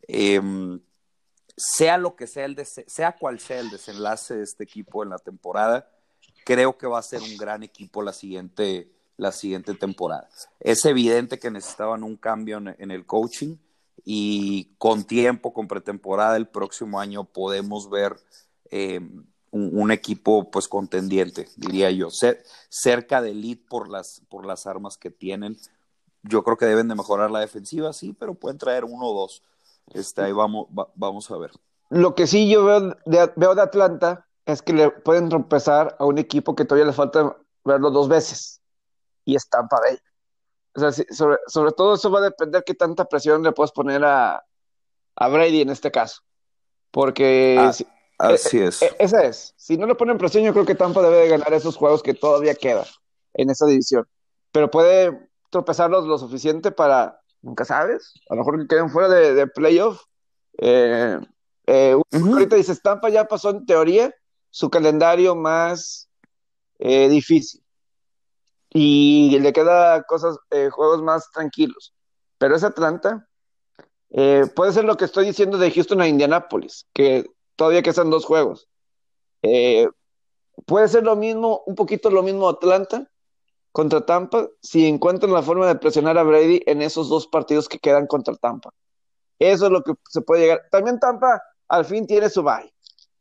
Em, 0.02 0.80
sea 1.56 1.98
lo 1.98 2.14
que 2.16 2.26
sea, 2.26 2.44
el 2.44 2.56
sea 2.64 3.16
cual 3.16 3.40
sea 3.40 3.60
el 3.60 3.70
desenlace 3.70 4.36
de 4.36 4.44
este 4.44 4.64
equipo 4.64 5.02
en 5.02 5.10
la 5.10 5.18
temporada, 5.18 5.90
creo 6.44 6.78
que 6.78 6.86
va 6.86 6.98
a 6.98 7.02
ser 7.02 7.20
un 7.20 7.36
gran 7.36 7.62
equipo 7.62 8.02
la 8.02 8.12
siguiente, 8.12 8.90
la 9.18 9.32
siguiente 9.32 9.74
temporada. 9.74 10.28
Es 10.60 10.86
evidente 10.86 11.38
que 11.38 11.50
necesitaban 11.50 12.02
un 12.02 12.16
cambio 12.16 12.56
en, 12.56 12.90
el 12.90 13.04
coaching 13.04 13.56
y 14.04 14.70
con 14.78 15.04
tiempo, 15.04 15.52
con 15.52 15.68
pretemporada, 15.68 16.36
el 16.36 16.48
próximo 16.48 16.98
año 16.98 17.24
podemos 17.24 17.90
ver 17.90 18.16
em, 18.70 19.26
un, 19.50 19.90
equipo 19.90 20.50
pues 20.50 20.68
contendiente, 20.68 21.48
diría 21.56 21.90
yo, 21.90 22.08
cerca 22.70 23.20
de 23.20 23.32
elite 23.32 23.66
por 23.68 23.90
las, 23.90 24.22
por 24.28 24.46
las 24.46 24.66
armas 24.66 24.96
que 24.96 25.10
tienen, 25.10 25.58
yo 26.22 26.42
creo 26.42 26.56
que 26.56 26.66
deben 26.66 26.88
de 26.88 26.94
mejorar 26.94 27.30
la 27.30 27.40
defensiva, 27.40 27.92
sí, 27.92 28.14
pero 28.18 28.34
pueden 28.34 28.58
traer 28.58 28.84
uno 28.84 29.06
o 29.06 29.20
dos. 29.20 29.42
Este, 29.94 30.22
ahí 30.22 30.32
vamos, 30.32 30.68
vamos 30.94 31.30
a 31.30 31.38
ver. 31.38 31.52
Lo 31.90 32.14
que 32.14 32.26
sí 32.26 32.48
yo 32.48 32.64
veo 32.64 32.80
de, 33.06 33.32
veo 33.36 33.54
de 33.54 33.62
Atlanta 33.62 34.26
es 34.44 34.62
que 34.62 34.72
le 34.72 34.90
pueden 34.90 35.28
tropezar 35.28 35.96
a 35.98 36.04
un 36.04 36.18
equipo 36.18 36.54
que 36.54 36.64
todavía 36.64 36.86
le 36.86 36.92
falta 36.92 37.36
verlo 37.64 37.90
dos 37.90 38.08
veces. 38.08 38.60
Y 39.28 39.36
es 39.36 39.46
Tampa 39.46 39.78
Bay. 39.78 39.98
O 40.74 40.80
sea, 40.80 41.04
sobre, 41.46 41.72
todo 41.72 41.96
eso 41.96 42.10
va 42.10 42.20
a 42.20 42.22
depender 42.22 42.64
qué 42.64 42.72
tanta 42.72 43.04
presión 43.04 43.42
le 43.42 43.52
puedes 43.52 43.72
poner 43.72 44.02
a, 44.02 44.42
a 45.16 45.28
Brady 45.28 45.60
en 45.60 45.68
este 45.68 45.90
caso. 45.90 46.22
Porque... 46.90 47.58
Ah, 47.60 48.30
así 48.30 48.58
es. 48.58 48.80
E, 48.80 48.96
esa 48.98 49.22
es. 49.24 49.52
Si 49.58 49.76
no 49.76 49.86
le 49.86 49.96
ponen 49.96 50.16
presión, 50.16 50.44
yo 50.44 50.54
creo 50.54 50.64
que 50.64 50.74
Tampa 50.74 51.02
debe 51.02 51.18
de 51.18 51.28
ganar 51.28 51.52
esos 51.52 51.76
juegos 51.76 52.02
que 52.02 52.14
todavía 52.14 52.54
quedan 52.54 52.86
en 53.34 53.50
esa 53.50 53.66
división. 53.66 54.08
Pero 54.50 54.70
puede 54.70 55.28
tropezarlos 55.50 56.06
lo 56.06 56.16
suficiente 56.16 56.72
para, 56.72 57.20
nunca 57.42 57.66
sabes, 57.66 58.14
a 58.30 58.34
lo 58.34 58.40
mejor 58.40 58.58
que 58.62 58.66
queden 58.66 58.88
fuera 58.88 59.10
de, 59.10 59.34
de 59.34 59.46
playoff. 59.46 60.04
Eh, 60.56 61.20
eh, 61.66 62.00
Ahorita 62.12 62.56
dice, 62.56 62.74
Tampa 62.76 63.10
ya 63.10 63.26
pasó 63.26 63.50
en 63.50 63.66
teoría 63.66 64.10
su 64.48 64.70
calendario 64.70 65.34
más 65.34 66.08
eh, 66.78 67.10
difícil 67.10 67.62
y 68.70 69.38
le 69.40 69.52
queda 69.52 70.02
cosas, 70.02 70.38
eh, 70.50 70.68
juegos 70.70 71.02
más 71.02 71.30
tranquilos. 71.32 71.94
Pero 72.38 72.56
es 72.56 72.64
Atlanta. 72.64 73.28
Eh, 74.10 74.46
puede 74.54 74.72
ser 74.72 74.84
lo 74.84 74.96
que 74.96 75.04
estoy 75.04 75.26
diciendo 75.26 75.58
de 75.58 75.70
Houston 75.70 76.00
a 76.00 76.08
Indianapolis, 76.08 76.86
que 76.92 77.26
todavía 77.56 77.82
quedan 77.82 78.10
dos 78.10 78.24
juegos. 78.24 78.68
Eh, 79.42 79.88
puede 80.66 80.88
ser 80.88 81.04
lo 81.04 81.16
mismo, 81.16 81.62
un 81.66 81.74
poquito 81.74 82.10
lo 82.10 82.22
mismo 82.22 82.48
Atlanta 82.48 83.10
contra 83.72 84.04
Tampa, 84.04 84.48
si 84.62 84.86
encuentran 84.86 85.32
la 85.32 85.42
forma 85.42 85.66
de 85.66 85.76
presionar 85.76 86.18
a 86.18 86.22
Brady 86.22 86.62
en 86.66 86.82
esos 86.82 87.08
dos 87.08 87.26
partidos 87.26 87.68
que 87.68 87.78
quedan 87.78 88.06
contra 88.06 88.34
Tampa. 88.34 88.70
Eso 89.38 89.66
es 89.66 89.72
lo 89.72 89.82
que 89.82 89.92
se 90.08 90.20
puede 90.22 90.42
llegar. 90.42 90.62
También 90.70 90.98
Tampa 90.98 91.40
al 91.68 91.84
fin 91.84 92.06
tiene 92.06 92.28
su 92.28 92.42
bye. 92.42 92.72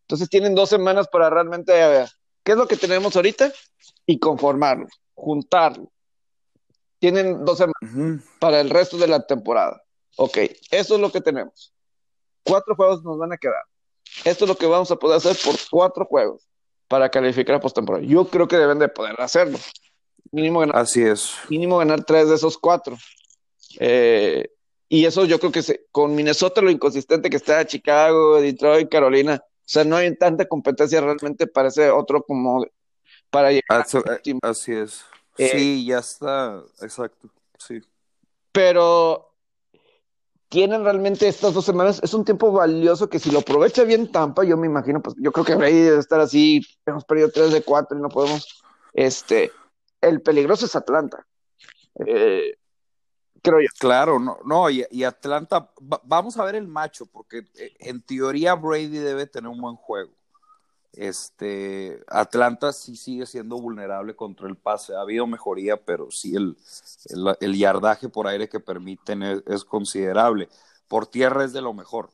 Entonces 0.02 0.30
tienen 0.30 0.56
dos 0.56 0.70
semanas 0.70 1.08
para 1.10 1.30
realmente 1.30 1.74
ver 1.74 2.10
qué 2.44 2.54
es 2.54 2.58
lo 2.58 2.68
que 2.68 2.78
tenemos 2.78 3.16
ahorita 3.16 3.52
y 4.06 4.20
conformarlo 4.20 4.88
juntarlo. 5.18 5.92
Tienen 7.00 7.44
dos 7.44 7.58
semanas 7.58 8.24
para 8.40 8.62
el 8.62 8.70
resto 8.70 8.98
de 8.98 9.08
la 9.08 9.26
temporada. 9.26 9.84
Ok, 10.16 10.38
eso 10.72 10.96
es 10.96 11.02
lo 11.02 11.12
que 11.12 11.22
tenemos. 11.22 11.74
Cuatro 12.44 12.76
juegos 12.76 13.04
nos 13.04 13.18
van 13.18 13.34
a 13.34 13.38
quedar. 13.38 13.64
Esto 14.24 14.46
es 14.46 14.50
lo 14.50 14.56
que 14.56 14.66
vamos 14.66 14.90
a 14.90 14.96
poder 14.96 15.18
hacer 15.18 15.36
por 15.44 15.56
cuatro 15.70 16.06
juegos 16.06 16.48
para 16.88 17.10
calificar 17.10 17.56
a 17.56 17.60
postemporada. 17.60 18.06
Yo 18.06 18.26
creo 18.28 18.48
que 18.48 18.58
deben 18.58 18.80
de 18.80 18.88
poder 18.88 19.20
hacerlo. 19.20 19.60
Mínimo 20.32 20.60
ganar, 20.60 20.78
Así 20.78 21.04
es. 21.04 21.34
Mínimo 21.50 21.78
ganar 21.78 22.04
tres 22.04 22.30
de 22.30 22.36
esos 22.36 22.58
cuatro. 22.58 22.98
Eh, 23.80 24.50
y 24.90 25.06
eso 25.06 25.26
yo 25.26 25.40
creo 25.40 25.52
que 25.52 25.62
se, 25.62 25.86
con 25.92 26.16
Minnesota 26.16 26.62
lo 26.62 26.72
inconsistente 26.72 27.30
que 27.30 27.38
está 27.38 27.66
Chicago, 27.68 28.40
Detroit, 28.40 28.90
Carolina, 28.90 29.44
o 29.44 29.70
sea, 29.70 29.84
no 29.84 29.98
hay 29.98 30.16
tanta 30.16 30.46
competencia 30.46 31.02
realmente 31.02 31.46
para 31.46 31.68
ese 31.68 31.92
otro 31.92 32.24
como 32.24 32.66
para 33.30 33.52
llegar 33.52 33.86
eh, 34.24 34.40
Así 34.42 34.74
es. 34.74 35.06
Eh, 35.38 35.50
sí, 35.50 35.86
ya 35.86 36.00
está, 36.00 36.64
exacto, 36.82 37.30
sí. 37.58 37.82
Pero 38.52 39.28
tienen 40.50 40.84
realmente 40.84 41.28
estas 41.28 41.54
dos 41.54 41.66
semanas, 41.66 42.00
es 42.02 42.14
un 42.14 42.26
tiempo 42.26 42.52
valioso 42.52 43.10
que 43.10 43.20
si 43.20 43.32
lo 43.32 43.40
aprovecha 43.40 43.84
bien 43.84 44.12
Tampa, 44.12 44.44
yo 44.44 44.58
me 44.58 44.68
imagino, 44.68 45.02
pues 45.02 45.16
yo 45.20 45.32
creo 45.32 45.46
que 45.46 45.56
Brady 45.56 45.82
debe 45.82 46.00
estar 46.00 46.20
así, 46.20 46.62
hemos 46.86 47.04
perdido 47.06 47.30
tres 47.30 47.52
de 47.52 47.62
cuatro 47.62 47.98
y 47.98 48.02
no 48.02 48.10
podemos, 48.10 48.64
este, 48.94 49.52
el 50.02 50.22
peligroso 50.22 50.66
es 50.66 50.76
Atlanta. 50.76 51.26
Eh, 52.06 52.58
creo 53.44 53.60
yo. 53.60 53.68
Claro, 53.80 54.20
no, 54.20 54.40
no, 54.46 54.70
y, 54.70 54.86
y 54.90 55.04
Atlanta, 55.04 55.72
vamos 56.04 56.38
a 56.38 56.46
ver 56.46 56.56
el 56.56 56.68
macho, 56.68 57.06
porque 57.06 57.44
en 57.80 58.02
teoría 58.02 58.56
Brady 58.56 58.88
debe 58.88 59.28
tener 59.28 59.50
un 59.50 59.62
buen 59.62 59.76
juego. 59.76 60.17
Este, 60.94 62.04
Atlanta 62.08 62.74
sí 62.74 62.96
sigue 62.96 63.26
siendo 63.26 63.60
vulnerable 63.60 64.16
contra 64.16 64.48
el 64.48 64.56
pase. 64.56 64.96
Ha 64.96 65.02
habido 65.02 65.28
mejoría, 65.28 65.78
pero 65.78 66.10
sí 66.12 66.36
el, 66.36 66.58
el, 67.40 67.56
yardaje 67.56 68.10
por 68.10 68.28
aire 68.28 68.50
que 68.50 68.60
permiten 68.60 69.22
es, 69.24 69.64
considerable. 69.64 70.50
Por 70.88 71.06
tierra 71.06 71.44
es 71.44 71.54
de 71.54 71.62
lo 71.62 71.74
mejor. 71.74 72.10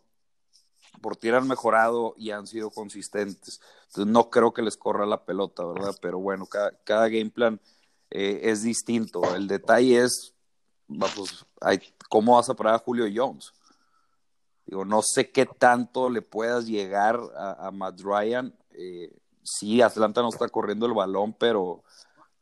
Por 1.02 1.16
tierra 1.16 1.38
han 1.38 1.48
mejorado 1.48 2.14
y 2.18 2.32
han 2.32 2.48
sido 2.48 2.72
consistentes. 2.72 3.62
Entonces 3.88 4.12
no 4.12 4.30
creo 4.30 4.54
que 4.54 4.62
les 4.62 4.78
corra 4.78 5.06
la 5.06 5.24
pelota, 5.24 5.66
¿verdad? 5.66 5.96
Pero 6.02 6.20
bueno, 6.20 6.46
cada, 6.46 6.72
cada 6.84 7.08
game 7.08 7.30
plan 7.30 7.60
eh, 8.10 8.42
es 8.44 8.64
distinto. 8.64 9.36
El 9.36 9.48
detalle 9.48 10.04
es, 10.04 10.34
pues, 10.88 11.46
¿cómo 12.10 12.36
vas 12.36 12.50
a 12.50 12.54
parar 12.54 12.76
a 12.76 12.80
Julio 12.80 13.06
Jones? 13.14 13.54
Digo, 14.66 14.86
no 14.86 15.02
sé 15.02 15.32
qué 15.32 15.46
tanto 15.46 16.10
le 16.10 16.22
puedas 16.22 16.66
llegar 16.66 17.20
a, 17.36 17.68
a 17.68 17.72
Matt 17.72 18.00
Ryan 18.02 18.54
eh, 18.74 19.12
sí, 19.44 19.82
Atlanta 19.82 20.22
no 20.22 20.30
está 20.30 20.48
corriendo 20.50 20.86
el 20.86 20.94
balón, 20.94 21.34
pero 21.34 21.84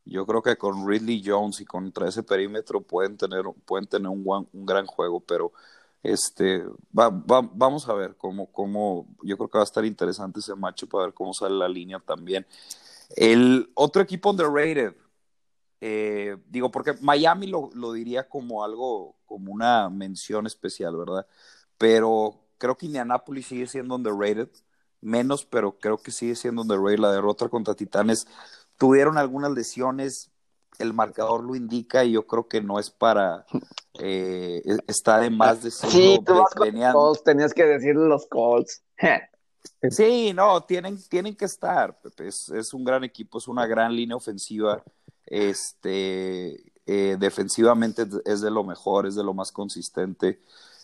yo 0.05 0.25
creo 0.25 0.41
que 0.41 0.57
con 0.57 0.87
Ridley 0.87 1.21
Jones 1.25 1.61
y 1.61 1.65
contra 1.65 2.07
ese 2.07 2.23
perímetro 2.23 2.81
pueden 2.81 3.17
tener, 3.17 3.43
pueden 3.65 3.87
tener 3.87 4.09
un, 4.09 4.47
un 4.51 4.65
gran 4.65 4.85
juego, 4.85 5.19
pero 5.19 5.51
este 6.03 6.65
vamos 6.91 7.87
a 7.87 7.93
ver 7.93 8.15
cómo, 8.17 8.51
cómo, 8.51 9.07
yo 9.23 9.37
creo 9.37 9.49
que 9.49 9.57
va 9.59 9.63
a 9.63 9.65
estar 9.65 9.85
interesante 9.85 10.39
ese 10.39 10.55
match 10.55 10.85
para 10.85 11.05
ver 11.05 11.13
cómo 11.13 11.33
sale 11.33 11.55
la 11.55 11.69
línea 11.69 11.99
también. 11.99 12.45
El 13.15 13.69
otro 13.75 14.01
equipo 14.01 14.31
underrated, 14.31 14.95
eh, 15.81 16.37
digo, 16.47 16.71
porque 16.71 16.93
Miami 17.01 17.47
lo, 17.47 17.69
lo, 17.73 17.93
diría 17.93 18.27
como 18.29 18.63
algo, 18.63 19.15
como 19.25 19.51
una 19.51 19.89
mención 19.89 20.47
especial, 20.47 20.95
¿verdad? 20.95 21.27
Pero 21.81 22.35
creo 22.59 22.77
que 22.77 22.85
Indianapolis 22.85 23.47
sigue 23.47 23.65
siendo 23.65 23.95
underrated 23.95 24.50
menos, 25.01 25.45
pero 25.45 25.79
creo 25.79 25.97
que 25.97 26.11
sigue 26.11 26.35
siendo 26.35 26.63
rey 26.77 26.95
la 26.95 27.11
derrota 27.11 27.50
contra 27.50 27.73
Titanes. 27.73 28.27
Tuvieron 28.77 29.17
algunas 29.17 29.50
lesiones, 29.50 30.29
el 30.77 30.93
marcador 30.93 31.43
lo 31.43 31.55
indica 31.55 32.03
y 32.03 32.11
yo 32.11 32.27
creo 32.27 32.47
que 32.47 32.61
no 32.61 32.77
es 32.77 32.91
para 32.91 33.47
eh, 33.97 34.61
e, 34.63 34.77
está 34.85 35.17
de 35.21 35.31
más 35.31 35.63
de 35.63 35.71
Sí, 35.71 36.19
tú 36.23 36.35
vas 36.35 36.53
con 36.53 36.67
tenías 37.23 37.51
que 37.51 37.65
decir 37.65 37.95
los 37.95 38.27
Colts. 38.27 38.83
sí, 39.89 40.31
no, 40.35 40.61
tienen, 40.61 41.01
tienen 41.09 41.35
que 41.35 41.45
estar. 41.45 41.97
Es, 42.19 42.50
es, 42.50 42.75
un 42.75 42.83
gran 42.83 43.03
equipo, 43.03 43.39
es 43.39 43.47
una 43.47 43.65
gran 43.65 43.95
línea 43.95 44.15
ofensiva. 44.15 44.83
Este, 45.25 46.63
eh, 46.85 47.17
defensivamente 47.19 48.05
es 48.25 48.41
de 48.41 48.51
lo 48.51 48.63
mejor, 48.63 49.07
es 49.07 49.15
de 49.15 49.23
lo 49.23 49.33
más 49.33 49.51
consistente 49.51 50.41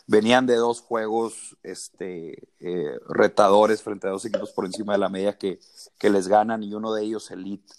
venían 0.08 0.46
de 0.46 0.56
dos 0.56 0.80
juegos 0.80 1.56
este, 1.62 2.48
eh, 2.60 2.98
retadores 3.08 3.82
frente 3.82 4.08
a 4.08 4.10
dos 4.10 4.24
equipos 4.24 4.52
por 4.52 4.64
encima 4.64 4.94
de 4.94 4.98
la 4.98 5.10
media 5.10 5.36
que, 5.36 5.60
que, 5.98 6.08
les 6.08 6.26
ganan 6.26 6.62
y 6.62 6.74
uno 6.74 6.94
de 6.94 7.04
ellos 7.04 7.30
elite, 7.30 7.74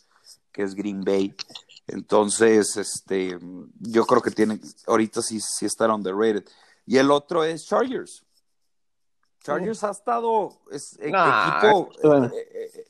que 0.52 0.62
es 0.62 0.76
Green 0.76 1.04
Bay. 1.04 1.36
Entonces, 1.88 2.78
este, 2.78 3.40
yo 3.80 4.06
creo 4.06 4.22
que 4.22 4.30
tienen, 4.30 4.62
ahorita 4.86 5.24
sí, 5.24 5.40
sí 5.42 5.66
están 5.66 5.90
underrated. 5.90 6.46
Y 6.86 6.98
el 6.98 7.10
otro 7.10 7.44
es 7.44 7.66
Chargers. 7.66 8.24
Chargers 9.44 9.84
ha 9.84 9.90
estado, 9.90 10.52
es 10.70 11.00
e, 11.00 11.10
equipo, 11.10 11.90
eh, 12.04 12.86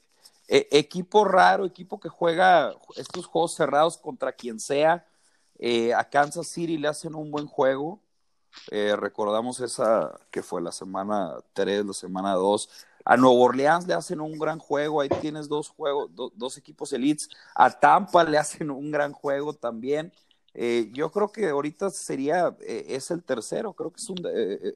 eh, 0.50 0.68
equipo 0.72 1.24
raro, 1.24 1.66
equipo 1.66 1.98
que 1.98 2.10
juega 2.10 2.76
estos 2.98 3.26
juegos 3.26 3.56
cerrados 3.56 3.98
contra 3.98 4.34
quien 4.34 4.60
sea. 4.60 5.08
a 5.96 6.04
Kansas 6.10 6.48
City 6.48 6.78
le 6.78 6.90
hacen 6.90 7.16
un 7.16 7.32
buen 7.32 7.48
juego 7.48 8.02
eh, 8.72 8.96
recordamos 8.96 9.60
esa 9.60 10.20
que 10.32 10.44
fue 10.44 10.62
la 10.62 10.72
semana 10.72 11.36
3, 11.54 11.86
la 11.86 11.94
semana 11.94 12.34
2. 12.34 12.70
A 13.06 13.18
Nuevo 13.18 13.42
Orleans 13.42 13.88
le 13.88 13.94
hacen 13.94 14.22
un 14.22 14.38
gran 14.38 14.60
juego, 14.60 15.02
ahí 15.02 15.10
tienes 15.22 15.48
dos 15.48 15.70
juegos, 15.70 16.12
dos 16.14 16.58
equipos 16.58 16.94
elites. 16.94 17.30
A 17.56 17.72
Tampa 17.72 18.24
le 18.24 18.38
hacen 18.40 18.70
un 18.70 18.92
gran 18.92 19.14
juego 19.14 19.54
también. 19.54 20.14
Eh, 20.54 20.90
yo 20.94 21.12
creo 21.12 21.32
que 21.32 21.50
ahorita 21.50 21.90
sería, 21.90 22.56
eh, 22.62 22.86
es 22.90 23.12
el 23.12 23.24
tercero, 23.24 23.74
creo 23.74 23.92
que 23.92 24.02
es 24.02 24.10
un, 24.10 24.18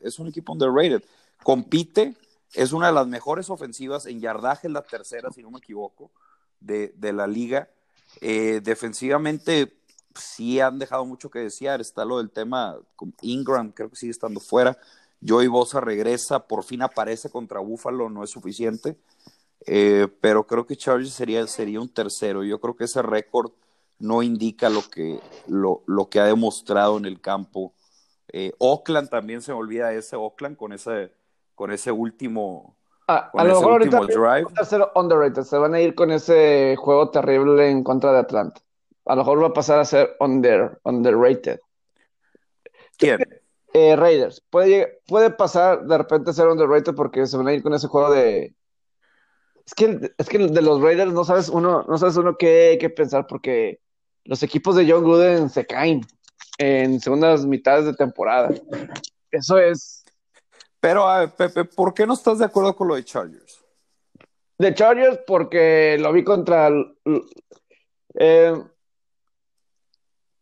es 0.02 0.20
un 0.20 0.28
equipo 0.28 0.54
underrated. 0.54 1.04
Compite, 1.44 2.16
es 2.54 2.72
una 2.72 2.88
de 2.88 2.94
las 2.94 3.08
mejores 3.08 3.50
ofensivas 3.50 4.06
en 4.06 4.22
yardaje, 4.22 4.70
la 4.70 4.84
tercera, 4.84 5.32
si 5.32 5.42
no 5.44 5.52
me 5.52 5.58
equivoco, 5.60 6.12
de, 6.60 6.94
de 6.96 7.12
la 7.14 7.28
liga. 7.28 7.70
defensivamente 8.22 9.83
sí 10.16 10.60
han 10.60 10.80
dejado 10.80 11.06
mucho 11.06 11.30
que 11.30 11.40
desear. 11.40 11.82
Está 11.82 12.06
lo 12.06 12.18
del 12.18 12.30
tema 12.30 12.78
con 12.96 13.14
Ingram, 13.22 13.72
creo 13.72 13.90
que 13.90 13.96
sigue 13.96 14.12
estando 14.12 14.40
fuera. 14.40 14.78
Joey 15.26 15.48
Bosa 15.48 15.80
regresa, 15.80 16.48
por 16.48 16.64
fin 16.64 16.82
aparece 16.82 17.30
contra 17.30 17.60
Buffalo, 17.60 18.10
no 18.10 18.24
es 18.24 18.30
suficiente. 18.30 18.98
Eh, 19.66 20.08
pero 20.20 20.46
creo 20.46 20.66
que 20.66 20.76
Chargers 20.76 21.14
sería, 21.14 21.46
sería 21.48 21.80
un 21.80 21.90
tercero. 21.90 22.44
Yo 22.44 22.60
creo 22.60 22.76
que 22.76 22.84
ese 22.86 23.02
récord 23.02 23.52
no 24.00 24.22
indica 24.22 24.70
lo 24.70 24.82
que, 24.82 25.20
lo, 25.48 25.84
lo, 25.86 26.10
que 26.10 26.20
ha 26.20 26.26
demostrado 26.26 26.98
en 26.98 27.06
el 27.06 27.22
campo. 27.22 27.74
Eh, 28.28 28.52
Oakland 28.58 29.10
también 29.10 29.42
se 29.42 29.54
me 29.54 29.60
olvida 29.60 29.94
ese 29.94 30.18
Oakland 30.18 30.58
con 30.58 30.74
ese, 30.74 31.14
con 31.56 31.72
ese 31.72 31.92
último. 31.92 32.76
Ah, 33.08 33.30
a 33.34 33.44
lo 33.46 33.56
mejor 33.56 33.72
ahorita 33.74 34.00
drive. 34.02 34.46
tercero 34.54 34.92
underrated. 34.96 35.44
Se 35.44 35.58
van 35.58 35.74
a 35.74 35.80
ir 35.80 35.96
con 35.96 36.12
ese 36.12 36.76
juego 36.78 37.10
terrible 37.10 37.70
en 37.70 37.84
contra 37.84 38.12
de 38.12 38.20
Atlanta 38.20 38.62
a 39.06 39.16
lo 39.16 39.22
mejor 39.22 39.44
va 39.44 39.48
a 39.48 39.54
pasar 39.54 39.80
a 39.80 39.86
ser 39.86 40.16
under, 40.20 40.80
underrated. 40.84 41.60
¿Quién? 42.98 43.20
Eh, 43.74 43.96
Raiders. 43.96 44.42
Puede, 44.50 45.00
puede 45.08 45.32
pasar 45.32 45.86
de 45.86 45.98
repente 45.98 46.32
ser 46.34 46.48
underrated 46.48 46.94
porque 46.94 47.26
se 47.26 47.38
van 47.38 47.48
a 47.48 47.54
ir 47.54 47.64
con 47.64 47.74
ese 47.74 47.88
juego 47.88 48.12
de. 48.12 48.54
Es 49.66 49.74
que, 49.74 50.12
es 50.18 50.30
que 50.30 50.38
de 50.38 50.62
los 50.62 50.82
Raiders 50.82 51.14
no 51.14 51.24
sabes 51.24 51.50
uno, 51.50 51.84
no 51.88 51.98
sabes 51.98 52.18
uno 52.18 52.36
qué, 52.38 52.78
qué 52.80 52.90
pensar 52.90 53.26
porque 53.28 53.80
los 54.26 54.44
equipos 54.44 54.76
de 54.76 54.90
John 54.90 55.04
Gruden 55.04 55.50
se 55.50 55.66
caen 55.66 56.02
en 56.58 57.00
segundas 57.00 57.46
mitades 57.46 57.86
de 57.86 57.94
temporada. 57.94 58.50
Eso 59.32 59.58
es. 59.58 60.04
Pero, 60.80 61.08
a 61.08 61.20
ver, 61.20 61.36
Pepe, 61.36 61.66
¿por 61.66 61.94
qué 61.94 62.06
no 62.06 62.14
estás 62.14 62.40
de 62.40 62.46
acuerdo 62.46 62.76
con 62.76 62.88
lo 62.90 62.96
de 62.96 63.06
Chargers? 63.06 63.64
De 64.58 64.74
Chargers 64.74 65.20
porque 65.26 65.98
lo 66.00 66.12
vi 66.14 66.24
contra. 66.24 66.70
Eh, 68.16 68.54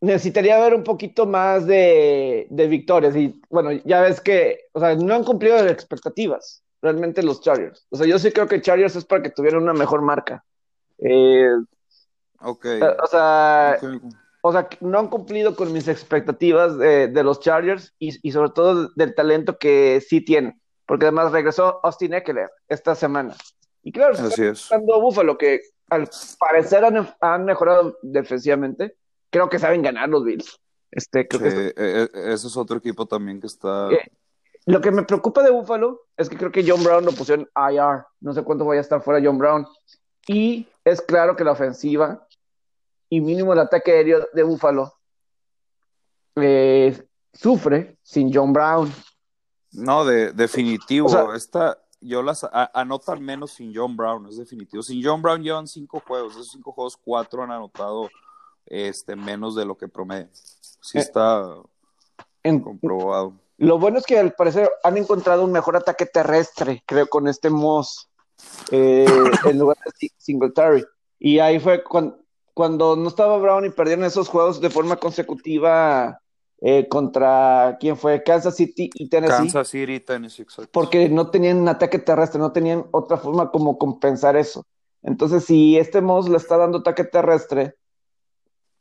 necesitaría 0.01 0.59
ver 0.59 0.73
un 0.73 0.83
poquito 0.83 1.25
más 1.25 1.65
de, 1.65 2.47
de, 2.49 2.67
victorias. 2.67 3.15
Y 3.15 3.39
bueno, 3.49 3.71
ya 3.85 4.01
ves 4.01 4.19
que, 4.19 4.67
o 4.73 4.79
sea, 4.79 4.95
no 4.95 5.13
han 5.13 5.23
cumplido 5.23 5.55
las 5.55 5.71
expectativas 5.71 6.63
realmente 6.81 7.23
los 7.23 7.41
Chargers. 7.41 7.85
O 7.91 7.95
sea, 7.95 8.07
yo 8.07 8.17
sí 8.19 8.31
creo 8.31 8.47
que 8.47 8.61
Chargers 8.61 8.95
es 8.95 9.05
para 9.05 9.21
que 9.21 9.29
tuvieran 9.29 9.61
una 9.61 9.73
mejor 9.73 10.01
marca. 10.01 10.43
Eh, 10.97 11.53
ok. 12.41 12.65
O 13.03 13.07
sea, 13.07 13.77
okay. 13.77 13.99
o 14.41 14.51
sea, 14.51 14.67
no 14.81 14.99
han 14.99 15.07
cumplido 15.07 15.55
con 15.55 15.71
mis 15.71 15.87
expectativas 15.87 16.77
de, 16.77 17.07
de 17.07 17.23
los 17.23 17.39
Chargers 17.39 17.93
y, 17.99 18.17
y, 18.27 18.31
sobre 18.31 18.49
todo 18.49 18.89
del 18.95 19.13
talento 19.13 19.57
que 19.57 20.01
sí 20.01 20.21
tienen. 20.21 20.59
Porque 20.87 21.05
además 21.05 21.31
regresó 21.31 21.79
Austin 21.83 22.15
Eckler 22.15 22.49
esta 22.67 22.95
semana. 22.95 23.35
Y 23.83 23.91
claro, 23.91 24.15
Así 24.15 24.43
es. 24.43 24.69
Buffalo, 24.83 25.37
que 25.37 25.61
al 25.89 26.09
parecer 26.39 26.83
han, 26.83 27.13
han 27.19 27.45
mejorado 27.45 27.97
defensivamente 28.01 28.95
creo 29.31 29.49
que 29.49 29.57
saben 29.57 29.81
ganar 29.81 30.09
los 30.09 30.23
Bills. 30.23 30.59
Este, 30.91 31.27
creo 31.27 31.49
sí, 31.49 31.57
que 31.57 31.73
eh, 31.75 32.09
ese 32.13 32.47
es 32.47 32.57
otro 32.57 32.77
equipo 32.77 33.05
también 33.05 33.39
que 33.39 33.47
está. 33.47 33.89
Eh, 33.89 34.11
lo 34.65 34.81
que 34.81 34.91
me 34.91 35.03
preocupa 35.03 35.41
de 35.41 35.49
Buffalo 35.49 36.01
es 36.17 36.29
que 36.29 36.37
creo 36.37 36.51
que 36.51 36.63
John 36.67 36.83
Brown 36.83 37.05
lo 37.05 37.13
pusieron 37.13 37.49
IR. 37.55 38.05
No 38.19 38.33
sé 38.33 38.43
cuánto 38.43 38.65
vaya 38.65 38.79
a 38.79 38.83
estar 38.83 39.01
fuera 39.01 39.21
John 39.23 39.37
Brown. 39.37 39.65
Y 40.27 40.67
es 40.85 41.01
claro 41.01 41.35
que 41.35 41.43
la 41.43 41.53
ofensiva 41.53 42.27
y 43.09 43.21
mínimo 43.21 43.53
el 43.53 43.59
ataque 43.59 43.91
aéreo 43.91 44.27
de 44.33 44.43
Buffalo 44.43 44.93
eh, 46.35 47.01
sufre 47.33 47.97
sin 48.03 48.31
John 48.33 48.53
Brown. 48.53 48.91
No, 49.71 50.05
de, 50.05 50.31
definitivo. 50.33 51.07
O 51.07 51.09
sea, 51.09 51.25
Esta, 51.35 51.77
yo 51.99 52.21
las 52.21 52.43
a, 52.43 52.69
anotan 52.73 53.23
menos 53.23 53.51
sin 53.51 53.73
John 53.73 53.97
Brown, 53.97 54.27
es 54.27 54.37
definitivo. 54.37 54.83
Sin 54.83 55.03
John 55.03 55.21
Brown 55.21 55.41
llevan 55.41 55.67
cinco 55.67 56.01
juegos. 56.05 56.35
De 56.35 56.41
esos 56.41 56.51
cinco 56.51 56.71
juegos, 56.71 56.97
cuatro 56.97 57.43
han 57.43 57.51
anotado 57.51 58.09
este, 58.71 59.15
menos 59.15 59.55
de 59.55 59.65
lo 59.65 59.77
que 59.77 59.89
promedio. 59.89 60.29
Sí 60.33 60.97
está 60.97 61.43
en, 62.41 62.61
comprobado. 62.61 63.33
Lo 63.57 63.77
bueno 63.77 63.99
es 63.99 64.05
que 64.05 64.17
al 64.17 64.33
parecer 64.33 64.71
han 64.83 64.97
encontrado 64.97 65.43
un 65.43 65.51
mejor 65.51 65.75
ataque 65.75 66.05
terrestre, 66.05 66.81
creo, 66.87 67.07
con 67.07 67.27
este 67.27 67.49
Moss 67.49 68.09
eh, 68.71 69.05
en 69.45 69.59
lugar 69.59 69.77
de 69.85 70.09
Singletary. 70.17 70.85
Y 71.19 71.39
ahí 71.39 71.59
fue 71.59 71.83
cuando, 71.83 72.17
cuando, 72.53 72.95
no 72.95 73.09
estaba 73.09 73.37
Brown 73.37 73.65
y 73.65 73.69
perdieron 73.69 74.05
esos 74.05 74.29
juegos 74.29 74.61
de 74.61 74.69
forma 74.69 74.95
consecutiva 74.95 76.21
eh, 76.61 76.87
contra, 76.87 77.77
¿quién 77.79 77.97
fue? 77.97 78.23
Kansas 78.23 78.55
City 78.55 78.89
y 78.93 79.09
Tennessee. 79.09 79.35
Kansas 79.35 79.67
City 79.67 79.95
y 79.95 79.99
Tennessee, 79.99 80.43
exacto. 80.43 80.71
Porque 80.71 81.09
no 81.09 81.29
tenían 81.29 81.57
un 81.57 81.67
ataque 81.67 81.99
terrestre, 81.99 82.39
no 82.39 82.53
tenían 82.53 82.85
otra 82.91 83.17
forma 83.17 83.51
como 83.51 83.77
compensar 83.77 84.37
eso. 84.37 84.65
Entonces, 85.03 85.43
si 85.43 85.77
este 85.77 86.01
Moss 86.01 86.29
le 86.29 86.37
está 86.37 86.57
dando 86.57 86.79
ataque 86.79 87.03
terrestre, 87.03 87.75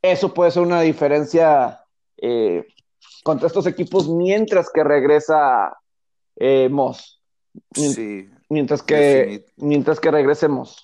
eso 0.02 0.32
puede 0.32 0.50
ser 0.50 0.62
una 0.62 0.80
diferencia 0.80 1.84
eh, 2.16 2.66
contra 3.22 3.46
estos 3.46 3.66
equipos 3.66 4.08
mientras 4.08 4.70
que 4.72 4.84
regresa 4.84 5.76
eh, 6.36 6.68
Moss. 6.70 7.20
Sí. 7.74 8.28
Mientras 8.48 8.82
que, 8.82 9.46
mientras 9.56 10.00
que 10.00 10.10
regresemos. 10.10 10.82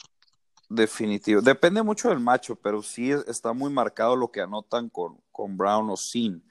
Definitivo. 0.68 1.40
Depende 1.40 1.82
mucho 1.82 2.08
del 2.08 2.20
macho, 2.20 2.56
pero 2.56 2.82
sí 2.82 3.10
está 3.10 3.52
muy 3.52 3.72
marcado 3.72 4.16
lo 4.16 4.30
que 4.30 4.40
anotan 4.40 4.88
con, 4.88 5.20
con 5.32 5.56
Brown 5.56 5.90
o 5.90 5.96
sin. 5.96 6.44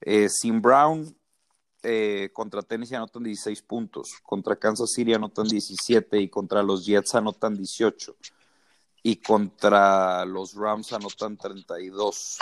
Eh, 0.00 0.28
sin 0.28 0.60
Brown, 0.60 1.14
eh, 1.82 2.30
contra 2.32 2.62
Tennessee 2.62 2.94
anotan 2.94 3.22
16 3.22 3.62
puntos, 3.62 4.12
contra 4.22 4.56
Kansas 4.56 4.92
City 4.92 5.14
anotan 5.14 5.46
17 5.46 6.20
y 6.20 6.28
contra 6.28 6.62
los 6.62 6.86
Jets 6.86 7.14
anotan 7.14 7.56
18 7.56 8.16
y 9.02 9.16
contra 9.16 10.24
los 10.24 10.54
Rams 10.54 10.92
anotan 10.92 11.36
32. 11.36 12.38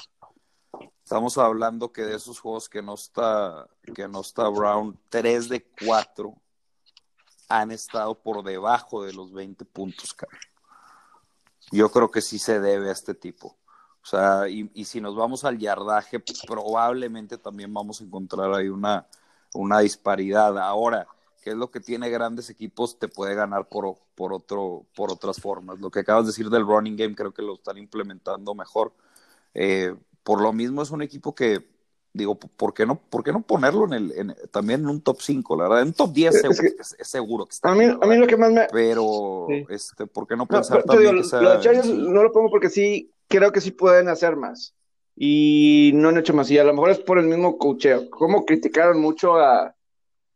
Estamos 1.02 1.38
hablando 1.38 1.92
que 1.92 2.02
de 2.02 2.16
esos 2.16 2.38
juegos 2.38 2.68
que 2.68 2.82
no 2.82 2.94
está, 2.94 3.68
que 3.94 4.06
no 4.06 4.20
está 4.20 4.48
Brown, 4.48 4.98
3 5.08 5.48
de 5.48 5.66
4 5.84 6.34
han 7.48 7.72
estado 7.72 8.14
por 8.14 8.44
debajo 8.44 9.02
de 9.02 9.12
los 9.12 9.32
20 9.32 9.64
puntos, 9.64 10.14
cara. 10.14 10.38
Yo 11.72 11.90
creo 11.90 12.10
que 12.10 12.20
sí 12.20 12.38
se 12.38 12.60
debe 12.60 12.90
a 12.90 12.92
este 12.92 13.14
tipo. 13.14 13.56
O 14.02 14.06
sea, 14.06 14.48
y, 14.48 14.70
y, 14.74 14.84
si 14.84 15.00
nos 15.00 15.14
vamos 15.14 15.44
al 15.44 15.58
yardaje, 15.58 16.22
probablemente 16.46 17.36
también 17.36 17.72
vamos 17.74 18.00
a 18.00 18.04
encontrar 18.04 18.52
ahí 18.54 18.68
una, 18.68 19.06
una 19.52 19.80
disparidad. 19.80 20.56
Ahora, 20.58 21.06
que 21.40 21.50
es 21.50 21.56
lo 21.56 21.70
que 21.70 21.80
tiene 21.80 22.10
grandes 22.10 22.50
equipos, 22.50 22.98
te 22.98 23.08
puede 23.08 23.34
ganar 23.34 23.68
por, 23.68 23.96
por, 24.14 24.32
otro, 24.32 24.84
por 24.94 25.10
otras 25.10 25.40
formas. 25.40 25.80
Lo 25.80 25.90
que 25.90 26.00
acabas 26.00 26.24
de 26.24 26.30
decir 26.30 26.50
del 26.50 26.66
running 26.66 26.96
game, 26.96 27.14
creo 27.14 27.32
que 27.32 27.42
lo 27.42 27.54
están 27.54 27.78
implementando 27.78 28.54
mejor. 28.54 28.92
Eh, 29.54 29.94
por 30.22 30.42
lo 30.42 30.52
mismo 30.52 30.82
es 30.82 30.90
un 30.90 31.00
equipo 31.00 31.34
que, 31.34 31.66
digo, 32.12 32.38
¿por 32.38 32.74
qué 32.74 32.84
no, 32.84 33.00
por 33.00 33.24
qué 33.24 33.32
no 33.32 33.40
ponerlo 33.40 33.86
en 33.86 33.92
el, 33.94 34.12
en, 34.12 34.36
también 34.50 34.80
en 34.80 34.88
un 34.88 35.00
top 35.00 35.20
5? 35.20 35.56
La 35.56 35.62
verdad, 35.64 35.82
en 35.82 35.94
top 35.94 36.12
10 36.12 36.34
es, 36.34 36.40
seguro, 36.40 36.60
que, 36.60 36.82
es, 36.82 36.96
es 36.98 37.08
seguro 37.08 37.46
que 37.46 37.52
está. 37.52 37.70
A 37.70 37.74
mí, 37.74 37.86
bien, 37.86 37.98
a 38.00 38.06
mí 38.06 38.16
lo 38.16 38.26
que 38.26 38.36
más 38.36 38.52
me... 38.52 38.66
Pero, 38.70 39.46
sí. 39.48 39.66
este, 39.70 40.06
¿por 40.06 40.26
qué 40.26 40.36
no 40.36 40.46
pensar 40.46 40.78
no, 40.78 40.84
también 40.84 41.12
digo, 41.12 41.22
que 41.22 41.28
sea... 41.28 41.40
Lo 41.40 41.52
de 41.52 41.60
Chargers 41.60 41.88
no 41.88 42.22
lo 42.22 42.32
pongo 42.32 42.50
porque 42.50 42.68
sí, 42.68 43.12
creo 43.28 43.50
que 43.50 43.62
sí 43.62 43.70
pueden 43.70 44.08
hacer 44.08 44.36
más. 44.36 44.74
Y 45.16 45.92
no 45.94 46.10
han 46.10 46.18
hecho 46.18 46.34
más. 46.34 46.50
Y 46.50 46.58
a 46.58 46.64
lo 46.64 46.74
mejor 46.74 46.90
es 46.90 46.98
por 46.98 47.18
el 47.18 47.26
mismo 47.26 47.56
cocheo. 47.56 48.10
Como 48.10 48.44
criticaron 48.44 49.00
mucho 49.00 49.36
a 49.36 49.74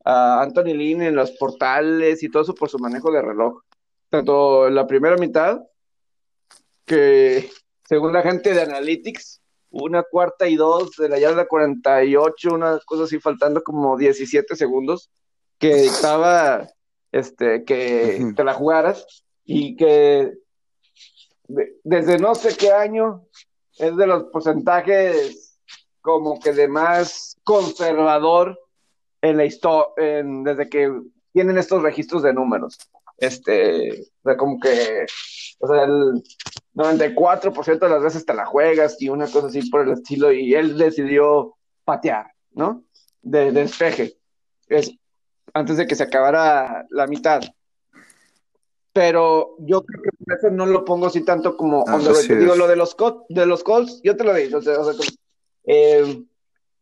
a 0.05 0.43
Anthony 0.43 0.75
Lynn 0.75 1.03
en 1.03 1.17
los 1.17 1.33
portales 1.33 2.23
y 2.23 2.31
todo 2.31 2.43
eso 2.43 2.55
por 2.55 2.69
su 2.69 2.79
manejo 2.79 3.11
de 3.11 3.23
reloj. 3.23 3.63
Tanto 4.11 4.71
la 4.71 4.87
primera 4.87 5.17
mitad, 5.17 5.61
que 6.85 7.51
según 7.89 8.13
la 8.13 8.23
gente 8.23 8.53
de 8.53 8.63
Analytics, 8.63 9.41
una 9.71 10.03
cuarta 10.05 10.47
y 10.47 10.57
dos 10.57 10.93
de 10.97 11.09
la 11.09 11.19
yarda 11.19 11.49
48, 11.49 12.55
una 12.55 12.79
cosa 12.87 13.05
así, 13.05 13.19
faltando 13.19 13.63
como 13.63 13.97
17 13.97 14.55
segundos, 14.55 15.11
que 15.59 15.75
dictaba 15.75 16.69
este, 17.11 17.65
que 17.65 18.33
te 18.37 18.45
la 18.45 18.55
jugaras 18.55 19.25
y 19.45 19.77
que 19.77 20.33
de, 21.49 21.77
desde 21.83 22.19
no 22.19 22.35
sé 22.35 22.57
qué 22.57 22.73
año 22.73 23.27
es 23.79 23.97
de 23.97 24.07
los 24.07 24.25
porcentajes 24.25 25.59
como 26.01 26.39
que 26.41 26.53
de 26.53 26.69
más 26.69 27.37
conservador 27.45 28.59
en 29.25 29.39
la 29.39 29.47
historia, 29.47 29.89
desde 29.97 30.69
que 30.69 30.93
tienen 31.33 31.57
estos 31.57 31.83
registros 31.83 32.23
de 32.23 32.35
números. 32.35 32.79
Este, 33.17 34.03
o 34.23 34.29
sea, 34.29 34.37
como 34.37 34.61
que, 34.61 35.07
o 35.61 35.67
sea, 35.67 35.85
el 35.85 36.23
94% 36.75 37.79
de 37.79 37.89
las 37.89 38.03
veces 38.03 38.27
te 38.27 38.35
la 38.35 38.45
juegas 38.45 39.01
y 39.01 39.09
una 39.09 39.27
cosa 39.29 39.47
así 39.47 39.71
por 39.71 39.83
el 39.83 39.93
estilo, 39.93 40.31
y 40.31 40.55
él 40.55 40.77
decidió 40.77 41.57
patear, 41.85 42.33
¿no? 42.53 42.85
De, 43.23 43.51
de 43.51 43.63
despeje, 43.63 44.19
es, 44.69 44.95
antes 45.55 45.79
de 45.79 45.87
que 45.87 45.95
se 45.95 46.03
acabara 46.03 46.87
la 46.91 47.07
mitad. 47.07 47.41
Pero 48.93 49.57
yo 49.61 49.83
creo 49.85 50.03
que 50.03 50.11
por 50.23 50.37
eso 50.37 50.51
no 50.51 50.67
lo 50.67 50.85
pongo 50.85 51.07
así 51.07 51.25
tanto 51.25 51.57
como, 51.57 51.85
Ah, 51.89 51.97
así 51.97 52.35
digo 52.35 52.55
lo 52.57 52.69
de 52.69 52.77
los, 52.77 52.95
de 53.31 53.47
los 53.47 53.65
calls, 53.65 54.01
yo 54.05 54.17
te 54.17 54.25
lo 54.25 54.35
digo, 54.35 54.59
o 54.59 54.63
sea, 54.63 54.79
o 54.79 54.85
sea, 54.85 54.93
como, 54.93 55.09
eh, 55.65 56.25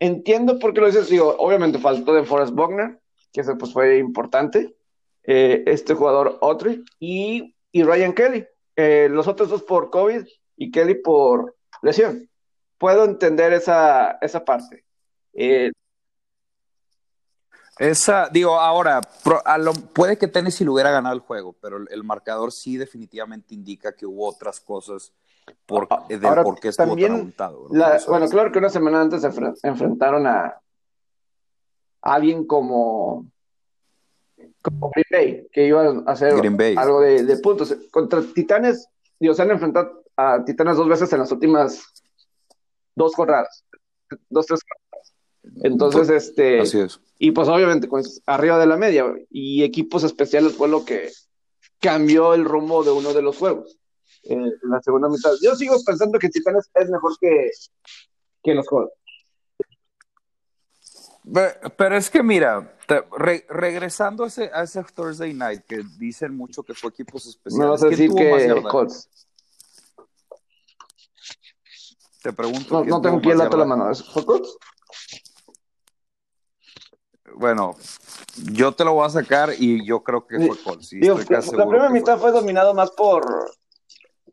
Entiendo 0.03 0.59
por 0.59 0.75
qué 0.75 0.81
lo 0.81 0.89
dices, 0.89 1.09
digo, 1.09 1.37
obviamente 1.39 1.79
faltó 1.79 2.13
de 2.13 2.25
Forrest 2.25 2.53
Buckner, 2.53 2.99
que 3.33 3.43
eso 3.43 3.57
pues 3.57 3.73
fue 3.73 3.99
importante, 3.99 4.75
eh, 5.23 5.63
este 5.65 5.95
jugador 5.95 6.39
Otri 6.41 6.85
y, 6.99 7.55
y 7.71 7.83
Ryan 7.85 8.13
Kelly, 8.13 8.45
eh, 8.75 9.07
los 9.09 9.29
otros 9.29 9.49
dos 9.49 9.63
por 9.63 9.91
COVID 9.91 10.27
y 10.57 10.73
Kelly 10.73 10.97
por 10.97 11.55
lesión. 11.83 12.29
Puedo 12.79 13.05
entender 13.05 13.53
esa, 13.53 14.19
esa 14.21 14.45
parte. 14.45 14.85
Eh, 15.35 15.71
Esa, 17.79 18.29
digo, 18.29 18.59
ahora, 18.59 19.01
puede 19.95 20.19
que 20.19 20.27
Tennessee 20.27 20.65
lo 20.65 20.73
hubiera 20.73 20.91
ganado 20.91 21.15
el 21.15 21.21
juego, 21.21 21.55
pero 21.61 21.77
el 21.89 22.03
marcador 22.03 22.51
sí 22.51 22.77
definitivamente 22.77 23.55
indica 23.55 23.95
que 23.95 24.05
hubo 24.05 24.29
otras 24.29 24.59
cosas 24.59 25.13
por, 25.67 25.87
Ah, 25.91 26.05
del 26.09 26.25
ahora, 26.25 26.43
por 26.45 26.59
qué 26.61 26.69
estuvo 26.69 26.87
también 26.89 27.35
bueno, 27.39 28.25
es. 28.25 28.31
claro 28.31 28.53
que 28.53 28.59
una 28.59 28.69
semana 28.69 29.01
antes 29.01 29.23
se 29.23 29.67
enfrentaron 29.69 30.27
a, 30.27 30.47
a 30.47 32.15
alguien 32.15 32.47
como, 32.47 33.27
como 34.63 34.91
Green 34.91 35.07
Bay, 35.11 35.49
que 35.53 35.67
iba 35.67 35.83
a 35.85 36.03
hacer 36.07 36.35
Green 36.37 36.57
Bay. 36.57 36.75
algo 36.77 37.01
de, 37.01 37.25
de 37.25 37.37
puntos. 37.39 37.75
Contra 37.91 38.23
Titanes, 38.23 38.89
digo, 39.19 39.35
se 39.35 39.43
han 39.43 39.51
enfrentado 39.51 40.05
a 40.17 40.45
Titanes 40.45 40.77
dos 40.77 40.89
veces 40.89 41.13
en 41.13 41.21
las 41.21 41.33
últimas 41.33 41.83
dos 42.95 43.15
jornadas, 43.15 43.65
dos, 44.29 44.47
tres 44.47 44.61
jornadas. 44.63 45.15
Entonces, 45.65 46.09
este. 46.11 46.61
Así 46.61 46.81
es. 46.81 47.01
Y 47.19 47.33
pues 47.33 47.49
obviamente 47.49 47.89
pues, 47.89 48.21
arriba 48.27 48.59
de 48.59 48.67
la 48.67 48.77
media. 48.77 49.07
Y 49.31 49.63
equipos 49.65 50.05
especiales 50.05 50.55
fue 50.55 50.69
lo 50.69 50.85
que 50.85 51.11
cambió 51.81 52.35
el 52.35 52.45
rumbo 52.45 52.85
de 52.85 52.93
uno 52.93 53.13
de 53.13 53.23
los 53.23 53.39
juegos. 53.39 53.79
En 54.25 54.53
la 54.63 54.81
segunda 54.81 55.09
mitad. 55.09 55.33
Yo 55.43 55.55
sigo 55.57 55.77
pensando 55.85 56.19
que 56.19 56.29
Titanes 56.29 56.71
es 56.75 56.91
mejor 56.91 57.13
que, 57.21 57.51
que 58.43 58.55
los 58.55 58.67
juegos. 58.69 58.93
Pero 61.77 61.97
es 61.97 62.11
que 62.11 62.23
mira, 62.23 62.77
te, 62.87 63.05
re, 63.17 63.47
regresando 63.49 64.25
a 64.25 64.27
ese, 64.27 64.51
a 64.53 64.65
ese, 64.65 64.83
Thursday 64.83 65.33
night 65.33 65.63
que 65.67 65.83
dicen 65.99 66.37
mucho 66.37 66.63
que 66.63 66.75
fue 66.75 66.91
equipos 66.91 67.27
especiales. 67.27 67.65
Me 67.65 67.71
vas 67.71 67.83
a 67.83 67.89
decir 67.89 68.11
que 68.13 68.63
Colts. 68.69 69.09
Te 72.23 72.33
pregunto. 72.33 72.85
No, 72.85 72.85
no 72.85 73.01
tengo 73.01 73.19
aquí 73.19 73.31
el 73.31 73.39
dato 73.39 73.57
a 73.57 73.61
la 73.61 73.67
mano. 73.67 73.95
¿Fue 73.95 74.25
Colts? 74.25 74.57
Bueno, 77.37 77.77
yo 78.53 78.73
te 78.73 78.85
lo 78.85 78.95
voy 78.95 79.07
a 79.07 79.11
sacar 79.11 79.51
y 79.57 79.87
yo 79.87 80.03
creo 80.03 80.27
que 80.27 80.39
fue 80.45 80.63
Colts. 80.63 80.89
Sí, 80.89 81.01
la, 81.01 81.15
primera 81.15 81.89
mitad 81.89 82.19
fue. 82.19 82.31
fue. 82.31 82.41
dominado 82.41 82.75
más 82.75 82.91
por, 82.91 83.25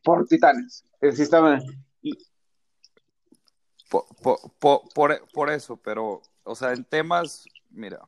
por 0.10 0.26
Titanes. 0.26 0.84
Sí, 1.14 1.22
estaba... 1.22 1.60
por, 3.90 4.06
por, 4.60 4.90
por, 4.94 5.28
por 5.32 5.50
eso, 5.52 5.78
pero 5.78 6.24
o 6.44 6.56
sea, 6.56 6.74
en 6.74 6.84
temas, 6.84 7.46
mira. 7.70 8.02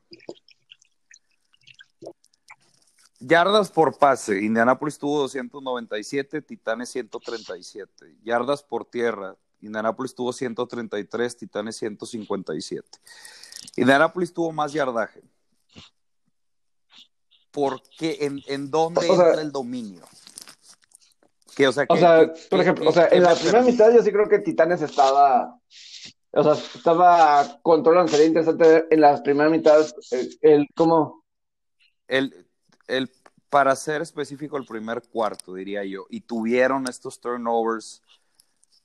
Yardas 3.20 3.70
por 3.70 3.96
pase, 3.96 4.42
Indianapolis 4.42 4.98
tuvo 4.98 5.20
297, 5.20 6.42
Titanes 6.42 6.88
137. 6.88 8.16
Yardas 8.24 8.64
por 8.64 8.84
tierra, 8.84 9.36
Indianapolis 9.60 10.12
tuvo 10.12 10.32
133, 10.32 11.36
Titanes 11.36 11.76
157. 11.76 12.98
Indianapolis 13.76 14.34
tuvo 14.34 14.50
más 14.50 14.72
yardaje. 14.72 15.22
¿Por 17.52 17.80
qué? 17.96 18.18
¿En, 18.22 18.42
en 18.48 18.72
dónde 18.72 19.08
o 19.08 19.14
sea, 19.14 19.28
entra 19.28 19.42
el 19.42 19.52
dominio? 19.52 20.02
Que, 21.54 21.68
o 21.68 21.72
sea, 21.72 21.86
que, 21.86 21.92
o 21.92 21.96
sea 21.96 22.20
que, 22.20 22.48
por 22.48 22.60
ejemplo, 22.60 22.88
o 22.88 22.92
sea, 22.92 23.08
en 23.10 23.22
la 23.22 23.34
primera 23.34 23.62
mitad 23.62 23.92
yo 23.92 24.02
sí 24.02 24.10
creo 24.10 24.28
que 24.28 24.38
Titanes 24.38 24.80
estaba 24.80 25.58
o 26.34 26.42
sea, 26.42 26.52
estaba 26.74 27.60
controlando, 27.62 28.10
sería 28.10 28.26
interesante 28.26 28.66
ver 28.66 28.88
en 28.90 29.00
las 29.02 29.20
primeras 29.20 29.52
mitades 29.52 29.94
el, 30.10 30.38
el 30.40 30.66
cómo... 30.74 31.24
El, 32.08 32.46
el, 32.88 33.10
para 33.50 33.76
ser 33.76 34.00
específico, 34.00 34.56
el 34.56 34.64
primer 34.64 35.02
cuarto, 35.02 35.52
diría 35.52 35.84
yo, 35.84 36.06
y 36.08 36.22
tuvieron 36.22 36.88
estos 36.88 37.20
turnovers, 37.20 38.02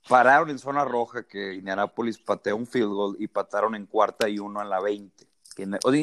pararon 0.08 0.50
en 0.50 0.58
zona 0.58 0.84
roja, 0.84 1.22
que 1.22 1.54
Indianapolis 1.54 2.18
pateó 2.18 2.54
un 2.54 2.66
field 2.66 2.92
goal 2.92 3.16
y 3.18 3.28
pataron 3.28 3.74
en 3.74 3.86
cuarta 3.86 4.28
y 4.28 4.38
uno 4.38 4.60
en 4.60 4.68
la 4.68 4.80
20. 4.80 5.26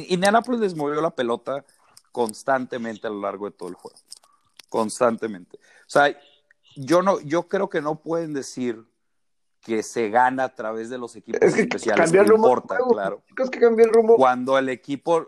Indianapolis 0.09 0.59
les 0.59 0.75
movió 0.75 0.99
la 0.99 1.11
pelota 1.11 1.63
constantemente 2.11 3.05
a 3.05 3.11
lo 3.11 3.21
largo 3.21 3.45
de 3.45 3.55
todo 3.55 3.69
el 3.69 3.75
juego. 3.75 3.99
Constantemente. 4.67 5.57
O 5.57 5.89
sea, 5.89 6.17
yo, 6.75 7.01
no, 7.01 7.19
yo 7.21 7.47
creo 7.47 7.69
que 7.69 7.81
no 7.81 8.01
pueden 8.01 8.33
decir 8.33 8.85
que 9.61 9.81
se 9.81 10.09
gana 10.09 10.43
a 10.43 10.55
través 10.55 10.89
de 10.89 10.97
los 10.97 11.15
equipos 11.15 11.41
es 11.41 11.55
que 11.55 11.61
especiales. 11.61 12.11
Rumbo 12.27 12.61
claro. 12.91 13.23
Es 13.37 13.49
que 13.49 13.59
cambió 13.59 13.85
el 13.85 13.91
rumbo. 13.91 14.15
Cuando 14.15 14.57
el 14.57 14.69
equipo. 14.69 15.27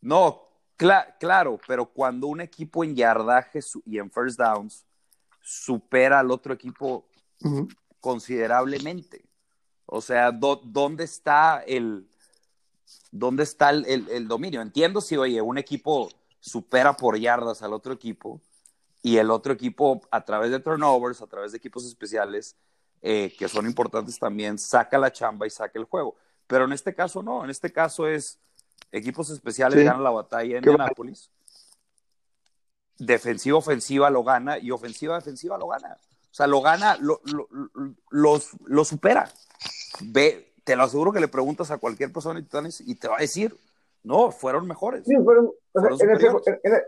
No, 0.00 0.48
cl 0.76 0.90
claro, 1.20 1.60
pero 1.66 1.86
cuando 1.86 2.26
un 2.26 2.40
equipo 2.40 2.82
en 2.82 2.96
yardaje 2.96 3.60
y 3.86 3.98
en 3.98 4.10
first 4.10 4.38
downs 4.38 4.84
supera 5.40 6.18
al 6.18 6.32
otro 6.32 6.52
equipo 6.52 7.06
uh 7.42 7.48
-huh. 7.48 7.76
considerablemente. 8.00 9.24
O 9.86 10.00
sea, 10.00 10.32
do 10.32 10.60
¿dónde 10.64 11.04
está 11.04 11.62
el. 11.66 12.08
¿Dónde 13.12 13.44
está 13.44 13.70
el, 13.70 13.84
el, 13.86 14.08
el, 14.08 14.26
dominio? 14.26 14.60
Entiendo 14.60 15.00
si, 15.00 15.16
oye, 15.16 15.40
un 15.40 15.58
equipo 15.58 16.10
supera 16.40 16.94
por 16.94 17.16
yardas 17.16 17.62
al 17.62 17.72
otro 17.74 17.92
equipo 17.92 18.40
y 19.02 19.16
el 19.16 19.30
otro 19.30 19.52
equipo, 19.52 20.00
a 20.10 20.24
través 20.24 20.50
de 20.52 20.60
turnovers, 20.60 21.20
a 21.20 21.26
través 21.26 21.52
de 21.52 21.58
equipos 21.58 21.84
especiales, 21.84 22.56
eh, 23.02 23.34
que 23.36 23.48
son 23.48 23.66
importantes 23.66 24.18
también, 24.18 24.58
saca 24.58 24.96
la 24.96 25.12
chamba 25.12 25.46
y 25.46 25.50
saca 25.50 25.78
el 25.78 25.84
juego. 25.84 26.16
Pero 26.46 26.64
en 26.64 26.72
este 26.72 26.94
caso 26.94 27.22
no, 27.22 27.42
en 27.44 27.50
este 27.50 27.72
caso 27.72 28.06
es 28.06 28.38
equipos 28.92 29.30
especiales 29.30 29.80
sí. 29.80 29.84
ganan 29.84 30.04
la 30.04 30.10
batalla 30.10 30.58
en 30.58 30.64
Indianapolis. 30.64 31.30
Defensiva, 32.98 33.58
ofensiva 33.58 34.08
lo 34.08 34.22
gana 34.22 34.58
y 34.58 34.70
ofensiva, 34.70 35.16
defensiva 35.16 35.58
lo 35.58 35.66
gana. 35.66 35.98
O 36.30 36.34
sea, 36.34 36.46
lo 36.46 36.60
gana, 36.62 36.96
lo, 37.00 37.20
lo, 37.24 37.48
lo, 38.10 38.40
lo 38.66 38.84
supera. 38.84 39.28
Ve, 40.00 40.54
te 40.62 40.76
lo 40.76 40.84
aseguro 40.84 41.12
que 41.12 41.20
le 41.20 41.28
preguntas 41.28 41.72
a 41.72 41.78
cualquier 41.78 42.12
persona 42.12 42.40
y 42.40 42.94
te 42.94 43.08
va 43.08 43.16
a 43.16 43.20
decir, 43.20 43.56
no, 44.04 44.30
fueron 44.30 44.66
mejores. 44.68 45.04
Sí, 45.04 45.16
fueron, 45.16 45.50
fueron 45.72 46.00
en 46.00 46.10
ese, 46.12 46.26
en 46.62 46.82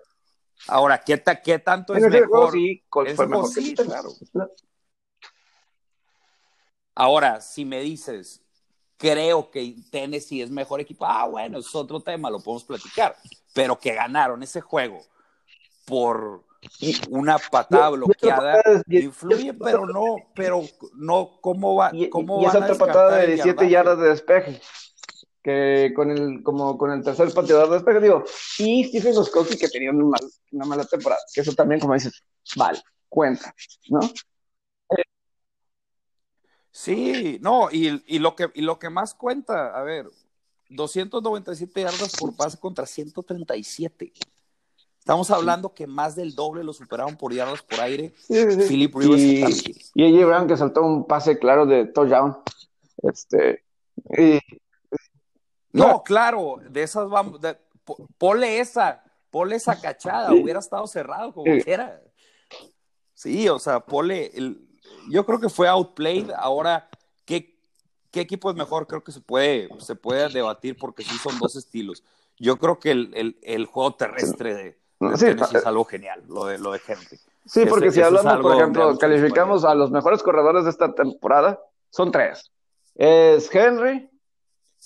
Ahora, 0.68 0.98
¿qué, 0.98 1.16
ta, 1.16 1.40
qué 1.40 1.58
tanto 1.58 1.94
es 1.94 2.02
mejor? 2.02 2.50
Juego, 2.50 2.52
sí, 2.52 2.82
fue 3.14 3.26
mejor 3.26 3.48
sí, 3.48 3.74
claro. 3.74 4.10
Ahora, 6.94 7.40
si 7.40 7.64
me 7.64 7.80
dices, 7.80 8.42
creo 8.96 9.50
que 9.50 9.74
Tennessee 9.90 10.42
es 10.42 10.50
mejor 10.50 10.80
equipo, 10.80 11.04
ah, 11.06 11.26
bueno, 11.26 11.58
es 11.58 11.74
otro 11.74 12.00
tema, 12.00 12.30
lo 12.30 12.40
podemos 12.40 12.64
platicar. 12.64 13.16
Pero 13.52 13.78
que 13.78 13.94
ganaron 13.94 14.42
ese 14.42 14.60
juego 14.60 15.00
por 15.84 16.44
una 17.10 17.38
patada 17.38 17.90
bloqueada 17.90 18.62
influye, 18.88 19.52
pero 19.52 19.86
no, 19.86 20.16
pero 20.34 20.62
no, 20.94 21.38
¿cómo 21.40 21.76
va? 21.76 21.92
Cómo 22.10 22.40
y, 22.40 22.44
y 22.44 22.46
esa 22.46 22.58
otra 22.58 22.74
patada 22.74 23.18
de 23.18 23.26
17 23.28 23.68
yardas 23.68 23.98
de 23.98 24.08
despeje 24.08 24.60
que 25.44 25.92
con 25.94 26.10
el, 26.10 26.42
como 26.42 26.78
con 26.78 26.90
el 26.90 27.04
tercer 27.04 27.30
pateador 27.34 27.68
de 27.68 27.74
despeje, 27.74 28.00
digo, 28.00 28.24
y 28.58 28.84
Stephen 28.84 29.14
Goskowski 29.14 29.58
que 29.58 29.68
tenía 29.68 29.90
una, 29.90 30.04
mal, 30.06 30.20
una 30.52 30.64
mala 30.64 30.84
temporada, 30.86 31.20
que 31.32 31.42
eso 31.42 31.52
también, 31.52 31.80
como 31.82 31.92
dices, 31.92 32.24
vale, 32.56 32.80
cuenta, 33.10 33.54
¿no? 33.90 34.00
Sí, 36.70 37.38
no, 37.42 37.68
y, 37.70 38.02
y, 38.06 38.18
lo 38.18 38.34
que, 38.34 38.50
y 38.54 38.62
lo 38.62 38.78
que 38.78 38.88
más 38.88 39.14
cuenta, 39.14 39.78
a 39.78 39.82
ver, 39.82 40.10
297 40.70 41.82
yardas 41.82 42.16
por 42.18 42.34
pase 42.34 42.58
contra 42.58 42.86
137. 42.86 44.12
Estamos 44.98 45.30
hablando 45.30 45.74
que 45.74 45.86
más 45.86 46.16
del 46.16 46.34
doble 46.34 46.64
lo 46.64 46.72
superaron 46.72 47.16
por 47.16 47.34
yardas 47.34 47.62
por 47.62 47.80
aire. 47.80 48.14
Sí, 48.16 48.34
sí, 48.50 48.60
Philip 48.66 48.94
Rivers 48.96 49.22
y, 49.22 49.74
y 49.94 50.18
AJ 50.18 50.26
Brown 50.26 50.48
que 50.48 50.56
saltó 50.56 50.82
un 50.82 51.06
pase 51.06 51.38
claro 51.38 51.66
de 51.66 51.84
touchdown. 51.84 52.38
Este, 53.02 53.62
y, 54.18 54.40
no, 55.74 56.02
claro, 56.02 56.58
de 56.68 56.82
esas 56.82 57.08
vamos, 57.08 57.40
de, 57.40 57.56
ponle 58.16 58.60
esa, 58.60 59.02
ponle 59.30 59.56
esa 59.56 59.80
cachada, 59.80 60.32
hubiera 60.32 60.60
estado 60.60 60.86
cerrado 60.86 61.32
como 61.32 61.52
sí. 61.52 61.62
quiera. 61.62 62.00
Sí, 63.12 63.48
o 63.48 63.58
sea, 63.58 63.80
ponle, 63.80 64.30
el, 64.34 64.68
yo 65.10 65.26
creo 65.26 65.40
que 65.40 65.48
fue 65.48 65.68
outplayed, 65.68 66.30
ahora, 66.36 66.88
¿qué, 67.24 67.58
¿qué, 68.10 68.20
equipo 68.20 68.50
es 68.50 68.56
mejor? 68.56 68.86
Creo 68.86 69.02
que 69.02 69.12
se 69.12 69.20
puede, 69.20 69.68
se 69.80 69.96
puede 69.96 70.28
debatir 70.28 70.76
porque 70.76 71.02
sí 71.02 71.16
son 71.18 71.38
dos 71.40 71.56
estilos. 71.56 72.04
Yo 72.38 72.56
creo 72.56 72.78
que 72.78 72.92
el, 72.92 73.12
el, 73.14 73.38
el 73.42 73.66
juego 73.66 73.94
terrestre 73.94 74.54
de, 74.54 74.78
de 75.00 75.16
sí, 75.16 75.26
es 75.26 75.66
algo 75.66 75.84
genial, 75.84 76.22
lo 76.28 76.46
de, 76.46 76.58
lo 76.58 76.72
de 76.72 76.80
Henry. 76.86 77.18
Sí, 77.46 77.66
porque 77.66 77.88
ese, 77.88 77.96
si 77.96 78.02
hablamos, 78.02 78.38
por 78.40 78.54
ejemplo, 78.54 78.96
calificamos 78.96 79.64
a 79.64 79.74
los 79.74 79.90
mejores 79.90 80.22
corredores 80.22 80.64
de 80.64 80.70
esta 80.70 80.94
temporada, 80.94 81.60
son 81.90 82.10
tres. 82.10 82.50
Es 82.94 83.52
Henry, 83.54 84.08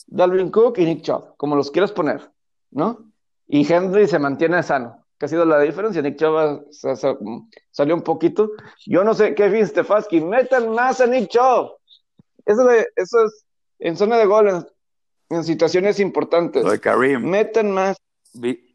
Dalvin 0.07 0.51
Cook 0.51 0.79
y 0.79 0.85
Nick 0.85 1.03
Chubb, 1.03 1.37
como 1.37 1.57
los 1.57 1.71
quieras 1.71 1.93
poner, 1.93 2.31
¿no? 2.71 3.11
Y 3.47 3.71
Henry 3.71 4.07
se 4.07 4.19
mantiene 4.19 4.63
sano, 4.63 5.05
que 5.19 5.27
ha 5.27 5.29
sido 5.29 5.45
la 5.45 5.61
diferencia. 5.61 6.03
Nick 6.03 6.17
Chubb 6.17 6.67
salió 7.71 7.95
un 7.95 8.03
poquito. 8.03 8.51
Yo 8.87 9.05
no 9.05 9.15
sé, 9.15 9.35
Kevin 9.35 9.67
Stefanski, 9.67 10.21
metan 10.21 10.71
más 10.71 11.01
a 11.01 11.07
Nick 11.07 11.29
Chubb. 11.29 11.73
Eso, 12.45 12.65
de, 12.65 12.87
eso 12.97 13.25
es 13.25 13.45
en 13.79 13.97
zona 13.97 14.17
de 14.19 14.27
gol, 14.27 14.49
en, 14.49 14.67
en 15.31 15.45
situaciones 15.45 16.01
importantes. 16.01 16.65
De 16.65 16.79
Karim. 16.79 17.25
Metan 17.25 17.71
más. 17.73 17.97
Vi, 18.35 18.69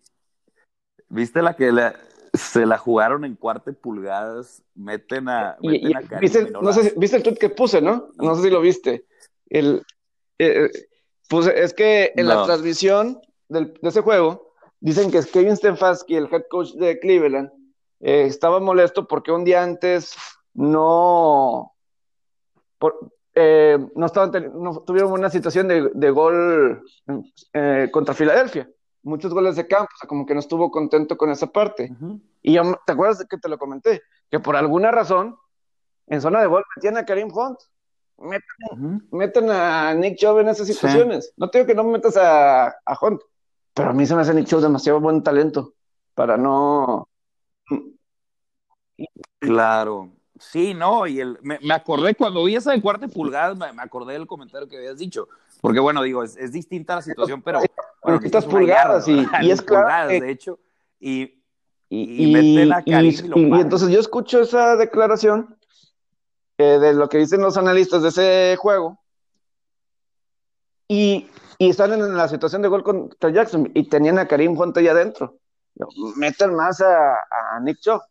¿Viste 1.10 1.44
la 1.44 1.56
que 1.56 1.72
la, 1.72 1.96
se 2.34 2.66
la 2.66 2.80
jugaron 2.80 3.24
en 3.26 3.36
cuarta 3.36 3.72
pulgadas? 3.72 4.64
Meten 4.74 5.30
a, 5.30 5.58
meten 5.62 5.90
y, 5.92 5.94
a 5.94 6.02
Karim. 6.02 6.20
¿viste, 6.20 6.50
no 6.50 6.74
sé, 6.74 6.94
¿Viste 6.98 7.18
el 7.18 7.24
tweet 7.24 7.36
que 7.36 7.50
puse, 7.50 7.82
no? 7.82 8.10
No 8.16 8.36
sé 8.36 8.44
si 8.44 8.50
lo 8.50 8.62
viste. 8.62 9.06
El, 9.48 9.84
eh, 10.40 10.72
pues 11.30 11.48
es 11.48 11.74
que 11.74 12.14
en 12.16 12.26
no. 12.26 12.36
la 12.36 12.46
transmisión 12.46 13.22
del, 13.48 13.74
de 13.82 13.90
ese 13.90 14.02
juego 14.02 14.54
dicen 14.80 15.12
que 15.12 15.22
Kevin 15.24 15.56
Stefanski, 15.56 16.16
el 16.16 16.28
head 16.32 16.44
coach 16.50 16.74
de 16.74 17.00
Cleveland, 17.00 17.52
eh, 18.02 18.26
estaba 18.26 18.60
molesto 18.60 19.08
porque 19.08 19.32
un 19.32 19.46
día 19.46 19.64
antes 19.64 20.14
no, 20.54 21.74
por, 22.78 23.14
eh, 23.34 23.78
no, 23.96 24.06
estaban 24.06 24.32
no 24.62 24.82
tuvieron 24.82 25.12
una 25.14 25.30
situación 25.30 25.70
de, 25.70 25.90
de 25.94 26.10
gol 26.12 26.84
eh, 27.54 27.90
contra 27.92 28.14
Filadelfia. 28.14 28.70
Muchos 29.04 29.34
goles 29.34 29.56
de 29.56 29.68
campo, 29.68 29.90
o 29.94 29.98
sea, 29.98 30.08
como 30.08 30.26
que 30.26 30.34
no 30.34 30.40
estuvo 30.40 30.70
contento 30.72 31.18
con 31.18 31.30
esa 31.30 31.48
parte. 31.48 31.92
Uh 31.92 32.06
-huh. 32.06 32.22
Y 32.42 32.54
yo, 32.54 32.62
¿te 32.86 32.94
acuerdas 32.94 33.26
que 33.30 33.38
te 33.38 33.50
lo 33.50 33.58
comenté? 33.58 34.02
Que 34.30 34.40
por 34.40 34.56
alguna 34.56 34.92
razón, 34.92 35.38
en 36.08 36.22
zona 36.22 36.42
de 36.42 36.48
gol 36.48 36.64
metían 36.76 36.98
a 36.98 37.06
Karim 37.06 37.30
Hunt 37.34 37.60
meten, 39.12 39.50
a 39.50 39.94
Nick 39.94 40.18
Chubb 40.18 40.40
en 40.40 40.50
esas 40.50 40.68
situaciones. 40.68 41.34
No 41.38 41.50
tengo 41.50 41.66
que 41.66 41.76
no 41.76 41.84
metas 41.84 42.18
a, 42.18 42.68
a 42.68 42.98
Hunt, 43.02 43.22
pero 43.74 43.90
a 43.90 43.94
mí 43.94 44.06
se 44.06 44.16
me 44.16 44.22
hace 44.22 44.34
Nick 44.34 44.48
Chubb 44.48 44.62
demasiado 44.62 45.00
buen 45.00 45.24
talento 45.24 45.74
para 46.14 46.38
no. 46.38 47.08
Claro. 49.40 50.12
Sí, 50.40 50.74
no, 50.74 51.08
y 51.08 51.20
el, 51.20 51.38
me, 51.42 51.58
acordé 51.74 52.16
cuando 52.16 52.44
vi 52.44 52.56
esa 52.56 52.72
de 52.72 52.82
cuarta 52.82 53.08
pulgada, 53.08 53.56
me, 53.56 53.82
acordé 53.82 54.14
del 54.14 54.28
comentario 54.28 54.68
que 54.68 54.78
habías 54.78 54.98
dicho. 54.98 55.28
Porque 55.62 55.80
bueno, 55.80 56.04
digo, 56.04 56.24
es, 56.24 56.52
distinta 56.52 56.96
la 56.96 57.02
situación, 57.02 57.42
pero. 57.42 57.62
Bueno, 58.04 58.20
estas 58.22 58.46
pulgadas, 58.46 59.08
y, 59.08 59.26
y, 59.42 59.52
es 59.52 59.62
claro. 59.62 60.10
de 60.10 60.30
hecho, 60.30 60.60
y, 61.00 61.42
y, 61.88 62.34
meten 62.34 62.74
a 62.74 62.84
y, 62.86 63.16
entonces 63.62 63.90
yo 63.90 64.00
escucho 64.00 64.42
esa 64.42 64.76
declaración 64.76 65.56
de 66.58 66.94
lo 66.94 67.10
que 67.10 67.18
dicen 67.18 67.42
los 67.42 67.58
analistas 67.58 68.04
de 68.04 68.10
ese 68.10 68.58
juego. 68.58 69.00
Y, 70.88 71.30
y 71.58 71.70
están 71.70 71.94
en 71.94 72.16
la 72.16 72.28
situación 72.28 72.62
de 72.62 72.68
gol 72.68 72.84
contra 72.84 73.30
Jackson 73.30 73.72
y 73.74 73.90
tenían 73.90 74.20
a 74.20 74.28
Karim 74.28 74.58
Hunt 74.60 74.78
ahí 74.78 74.88
adentro. 74.88 75.40
Meten 76.18 76.54
más 76.56 76.82
a, 76.82 77.18
Nick 77.62 77.80
Chubb. 77.80 78.02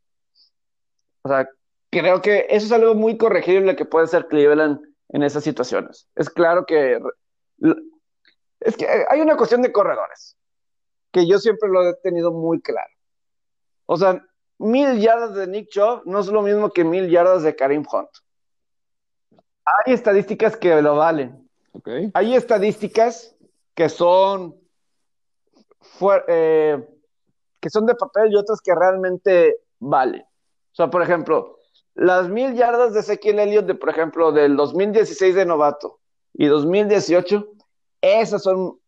O 1.23 1.29
sea, 1.29 1.49
creo 1.91 2.21
que 2.21 2.47
eso 2.51 2.67
es 2.67 2.73
algo 2.73 2.95
muy 2.95 3.17
corregible 3.17 3.77
que 3.77 3.85
puede 3.85 4.07
ser 4.09 4.27
Cleveland 4.27 4.81
en 5.11 5.23
esas 5.23 5.45
situaciones. 5.45 6.09
Es 6.17 6.29
claro 6.29 6.67
que 6.67 6.99
es 8.61 8.77
que 8.77 8.87
hay 9.09 9.21
una 9.21 9.37
cuestión 9.37 9.63
de 9.63 9.73
corredores 9.73 10.37
que 11.13 11.27
yo 11.27 11.39
siempre 11.39 11.69
lo 11.69 11.89
he 11.89 11.95
tenido 12.03 12.33
muy 12.33 12.61
claro. 12.61 12.91
O 13.87 13.97
sea, 13.97 14.25
mil 14.59 14.99
yardas 15.01 15.35
de 15.35 15.47
Nick 15.47 15.69
Chubb 15.69 16.03
no 16.07 16.21
es 16.21 16.29
lo 16.29 16.43
mismo 16.43 16.71
que 16.71 16.85
mil 16.85 17.11
yardas 17.11 17.43
de 17.43 17.55
Karim 17.55 17.85
Hunt. 17.93 18.09
Hay 19.65 19.93
estadísticas 19.93 20.57
que 20.57 20.81
lo 20.83 20.97
valen. 20.97 21.49
Hay 22.15 22.35
estadísticas 22.35 23.35
que 23.75 23.89
son 23.89 24.57
eh, 26.29 26.89
que 27.61 27.71
son 27.71 27.87
de 27.87 27.95
papel 27.95 28.33
y 28.33 28.37
otras 28.37 28.61
que 28.61 28.75
realmente 28.75 29.57
valen. 29.79 30.23
O 30.23 30.75
sea, 30.75 30.91
por 30.91 31.03
ejemplo, 31.03 31.59
las 31.95 32.29
mil 32.29 32.55
yardas 32.55 32.95
de 32.95 33.01
Ezequiel 33.01 33.39
Elliott, 33.39 33.67
de, 33.67 33.75
por 33.75 33.91
ejemplo, 33.91 34.33
del 34.33 34.57
2016 34.57 35.35
de 35.35 35.47
novato 35.47 36.01
y 36.35 36.47
2018, 36.47 37.47
esas 38.01 38.43
son 38.43 38.81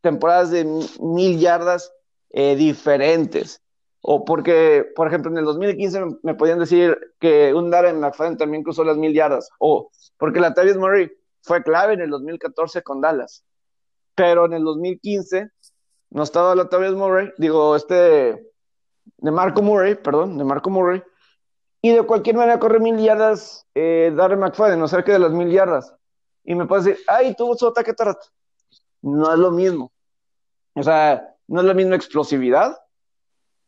temporadas 0.00 0.50
de 0.50 0.64
mil 1.00 1.38
yardas 1.38 1.92
eh, 2.30 2.54
diferentes. 2.56 3.62
O 4.00 4.24
porque, 4.24 4.86
por 4.94 5.08
ejemplo, 5.08 5.30
en 5.30 5.38
el 5.38 5.44
2015 5.44 6.04
me, 6.22 6.34
podían 6.34 6.58
decir 6.58 6.96
que 7.18 7.52
un 7.52 7.70
Darren 7.70 8.00
McFadden 8.00 8.36
también 8.36 8.62
cruzó 8.62 8.84
las 8.84 8.96
mil 8.96 9.12
yardas. 9.12 9.48
O 9.58 9.90
porque 10.16 10.40
la 10.40 10.54
Tavis 10.54 10.76
Murray 10.76 11.10
fue 11.42 11.62
clave 11.62 11.94
en 11.94 12.00
el 12.00 12.10
2014 12.10 12.82
con 12.82 13.00
Dallas. 13.00 13.44
Pero 14.14 14.46
en 14.46 14.54
el 14.54 14.64
2015 14.64 15.50
no 16.10 16.22
estaba 16.22 16.54
la 16.54 16.68
Tavis 16.68 16.92
Murray, 16.92 17.30
digo, 17.38 17.76
este 17.76 18.52
de 19.18 19.30
Marco 19.30 19.62
Murray, 19.62 19.94
perdón, 19.94 20.38
de 20.38 20.44
Marco 20.44 20.70
Murray, 20.70 21.02
y 21.80 21.92
de 21.92 22.02
cualquier 22.02 22.36
manera 22.36 22.58
corre 22.58 22.80
mil 22.80 22.98
yardas 22.98 23.66
eh, 23.74 24.12
Darren 24.14 24.40
McFadden, 24.40 24.78
no 24.78 24.88
cerca 24.88 25.12
de 25.12 25.18
las 25.18 25.32
mil 25.32 25.50
yardas. 25.50 25.94
Y 26.44 26.54
me 26.54 26.66
puede 26.66 26.82
decir, 26.82 27.04
ay, 27.06 27.34
tuvo 27.34 27.56
su 27.56 27.68
ataque 27.68 27.92
tarat. 27.92 28.18
No 29.02 29.32
es 29.32 29.38
lo 29.38 29.50
mismo. 29.50 29.92
O 30.74 30.82
sea, 30.82 31.34
no 31.46 31.60
es 31.60 31.66
la 31.66 31.74
misma 31.74 31.94
explosividad. 31.94 32.76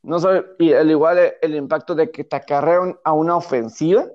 No 0.02 0.18
sabe, 0.18 0.46
y 0.58 0.72
al 0.72 0.90
igual 0.90 1.34
el, 1.40 1.54
impacto 1.54 1.94
de 1.94 2.10
que 2.10 2.24
te 2.24 2.36
acarrean 2.36 2.98
a 3.04 3.12
una 3.12 3.36
ofensiva. 3.36 4.06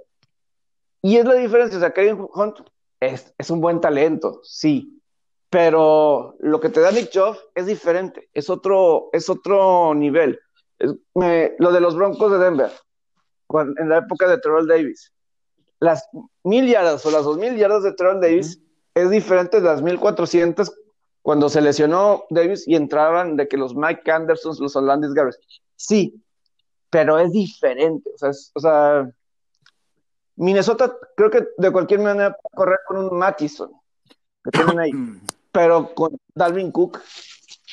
Y 1.02 1.18
es 1.18 1.26
la 1.26 1.36
diferencia. 1.36 1.78
O 1.78 1.82
sea, 1.82 1.94
Hunt 2.34 2.60
es, 3.00 3.34
es 3.38 3.50
un 3.50 3.62
buen 3.62 3.80
talento, 3.80 4.40
sí. 4.44 5.02
Pero 5.50 6.36
lo 6.40 6.60
que 6.60 6.70
te 6.70 6.80
da 6.82 6.92
Nick 6.92 7.10
Chubb 7.10 7.38
es 7.54 7.68
diferente. 7.68 8.30
Es 8.34 8.50
otro, 8.50 9.10
es 9.14 9.30
otro 9.30 9.94
nivel. 9.94 10.40
lo 10.80 11.72
de 11.72 11.80
los 11.80 11.96
Broncos 11.96 12.32
de 12.32 12.40
Denver 12.40 12.72
en 13.78 13.90
la 13.90 14.00
época 14.00 14.28
de 14.28 14.38
Terrell 14.38 14.68
Davis. 14.68 15.14
Las 15.80 16.08
mil 16.44 16.68
yardas 16.68 17.06
o 17.06 17.12
las 17.12 17.26
dos 17.26 17.38
mil 17.38 17.56
yardas 17.56 17.84
de 17.84 17.94
Terrell 17.94 18.22
Davis 18.22 18.62
es 18.96 19.10
diferente 19.10 19.62
de 19.62 19.68
las 19.68 19.82
mil 19.82 20.00
cuatrocientas 20.00 20.74
cuando 21.22 21.50
se 21.50 21.62
lesionó 21.62 22.24
Davis 22.30 22.68
y 22.68 22.76
entraban 22.76 23.36
de 23.36 23.48
que 23.48 23.58
los 23.58 23.76
Mike 23.76 24.10
Andersons, 24.12 24.60
los 24.60 24.76
Orlandis 24.76 25.14
Garrett. 25.14 25.36
Sí, 25.76 26.22
pero 26.90 27.20
es 27.20 27.32
diferente. 27.32 28.10
O 28.54 28.60
sea, 28.60 29.10
Minnesota 30.36 30.96
creo 31.16 31.30
que 31.30 31.46
de 31.58 31.72
cualquier 31.72 32.00
manera 32.00 32.32
puede 32.32 32.56
correr 32.56 32.80
con 32.88 32.98
un 32.98 33.18
Mattison 33.18 33.72
que 34.44 34.52
tienen 34.52 34.80
ahí, 34.80 34.92
pero 35.52 35.94
con 35.94 36.18
Dalvin 36.34 36.72
Cook 36.72 37.00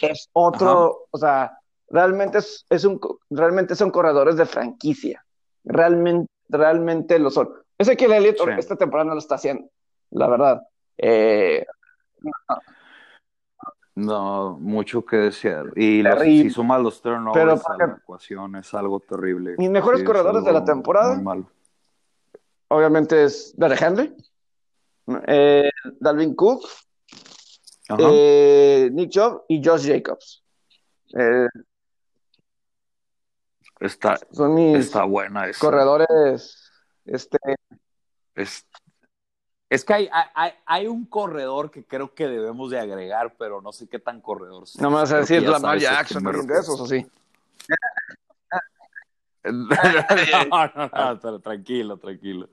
es 0.01 0.29
otro, 0.33 1.07
o 1.11 1.19
sea, 1.19 1.59
realmente 1.89 2.39
es, 2.39 2.85
un 2.85 3.01
realmente 3.31 3.75
son 3.75 3.91
corredores 3.91 4.37
de 4.37 4.47
franquicia 4.47 5.25
realmente, 5.65 6.31
realmente 6.49 7.19
lo 7.19 7.31
son. 7.31 7.51
Ese 7.79 7.97
que 7.97 8.05
Elliott 8.07 8.37
esta 8.59 8.77
temporada 8.77 9.09
no 9.09 9.15
lo 9.15 9.21
está 9.21 9.37
haciendo, 9.37 9.69
la 10.11 10.29
verdad. 10.29 10.63
Eh, 10.99 11.65
no. 12.21 12.33
Mucho 13.95 15.05
que 15.05 15.17
desear. 15.17 15.67
Y 15.77 16.03
si 16.43 16.51
suma 16.51 16.79
los 16.79 17.01
turnovers 17.01 17.63
a 17.67 17.77
la 17.77 17.97
ecuación 17.99 18.57
es 18.57 18.73
algo 18.75 19.01
terrible. 19.01 19.55
Mis 19.59 19.71
mejores 19.71 20.03
corredores 20.03 20.45
de 20.45 20.53
la 20.53 20.65
temporada, 20.65 21.23
obviamente 22.69 23.25
es 23.25 23.55
Derek 23.57 23.83
Henry, 23.83 24.17
eh, 25.27 25.71
Dalvin 26.01 26.35
Cook, 26.35 26.67
eh, 27.99 28.91
Nick 28.93 29.11
Chubb 29.11 29.43
y 29.49 29.63
Josh 29.63 29.87
Jacobs. 29.87 30.43
Eh, 31.15 31.49
Está, 33.83 34.17
Son 34.31 34.55
mis 34.55 34.79
está 34.79 35.03
buena 35.05 35.51
corredores. 35.59 36.71
Este. 37.05 37.37
Es, 38.35 38.65
es 39.73 39.85
que 39.85 39.95
hay, 39.95 40.11
hay, 40.35 40.53
hay, 40.67 40.87
un 40.87 41.07
corredor 41.07 41.71
que 41.71 41.83
creo 41.83 42.15
que 42.15 42.29
debemos 42.29 42.71
de 42.71 42.79
agregar, 42.79 43.35
pero 43.39 43.63
no 43.63 43.73
sé 43.73 43.89
qué 43.89 43.99
tan 43.99 44.21
corredor. 44.21 44.65
No 44.79 44.91
me 44.91 44.97
vas 44.97 45.13
a 45.13 45.19
decir 45.19 45.43
Lamar 45.43 45.79
Jackson, 45.79 46.23
de 46.25 46.55
esos 46.59 46.79
o 46.79 46.87
sí. 46.87 47.07
no, 49.45 51.19
no, 51.23 51.41
tranquilo, 51.41 51.97
tranquilo. 51.97 52.51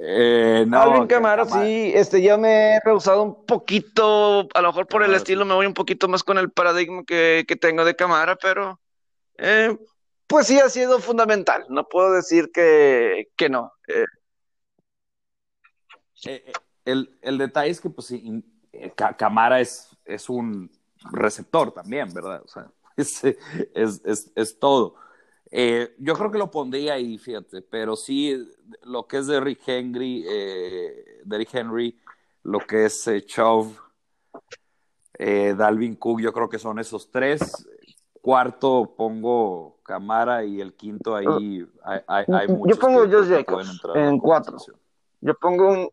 Eh, 0.00 0.64
no, 0.68 0.80
Alvin 0.80 1.06
Camara, 1.08 1.44
sí, 1.44 1.92
este, 1.94 2.22
ya 2.22 2.36
me 2.36 2.76
he 2.76 2.80
rehusado 2.84 3.22
un 3.24 3.44
poquito, 3.44 4.48
a 4.54 4.60
lo 4.60 4.68
mejor 4.68 4.86
por 4.86 5.02
el 5.02 5.14
estilo 5.14 5.44
me 5.44 5.54
voy 5.54 5.66
un 5.66 5.74
poquito 5.74 6.06
más 6.06 6.22
con 6.22 6.38
el 6.38 6.50
paradigma 6.50 7.02
que, 7.04 7.44
que 7.48 7.56
tengo 7.56 7.84
de 7.84 7.96
Camara, 7.96 8.36
pero 8.36 8.78
eh, 9.38 9.76
pues 10.28 10.46
sí 10.46 10.60
ha 10.60 10.68
sido 10.68 11.00
fundamental. 11.00 11.64
No 11.68 11.88
puedo 11.88 12.12
decir 12.12 12.52
que, 12.52 13.28
que 13.34 13.48
no. 13.48 13.72
Eh. 13.88 14.04
Eh, 16.26 16.44
eh, 16.46 16.52
el, 16.84 17.18
el, 17.22 17.38
detalle 17.38 17.70
es 17.70 17.80
que, 17.80 17.90
pues 17.90 18.08
sí, 18.08 18.42
Camara 19.16 19.60
es, 19.60 19.96
es 20.04 20.28
un 20.28 20.70
receptor 21.12 21.72
también, 21.72 22.12
¿verdad? 22.12 22.42
O 22.44 22.48
sea, 22.48 22.70
es, 22.96 23.24
es, 23.24 24.02
es, 24.04 24.32
es 24.34 24.58
todo. 24.58 24.96
yo 25.98 26.14
creo 26.14 26.30
que 26.30 26.38
lo 26.38 26.50
pondría 26.50 26.94
ahí, 26.94 27.18
fíjate, 27.18 27.62
pero 27.62 27.96
sí, 27.96 28.48
lo 28.82 29.06
que 29.06 29.18
es 29.18 29.26
Derrick 29.26 29.60
Henry, 29.66 30.24
eh, 30.26 31.20
Derrick 31.24 31.54
Henry, 31.54 31.98
lo 32.42 32.60
que 32.60 32.86
es 32.86 33.06
eh, 35.18 35.54
Dalvin 35.56 35.96
Cook, 35.96 36.20
yo 36.20 36.32
creo 36.32 36.48
que 36.48 36.58
son 36.58 36.78
esos 36.78 37.10
tres 37.10 37.68
cuarto 38.20 38.94
pongo 38.96 39.80
Camara 39.82 40.44
y 40.44 40.60
el 40.60 40.74
quinto 40.74 41.16
ahí 41.16 41.66
hay, 41.82 42.24
hay, 42.28 42.46
Yo 42.66 42.78
pongo 42.78 43.00
Josh 43.00 43.28
Jacobs 43.28 43.80
en 43.94 44.18
cuatro. 44.18 44.58
Yo 45.20 45.34
pongo 45.34 45.68
un, 45.68 45.90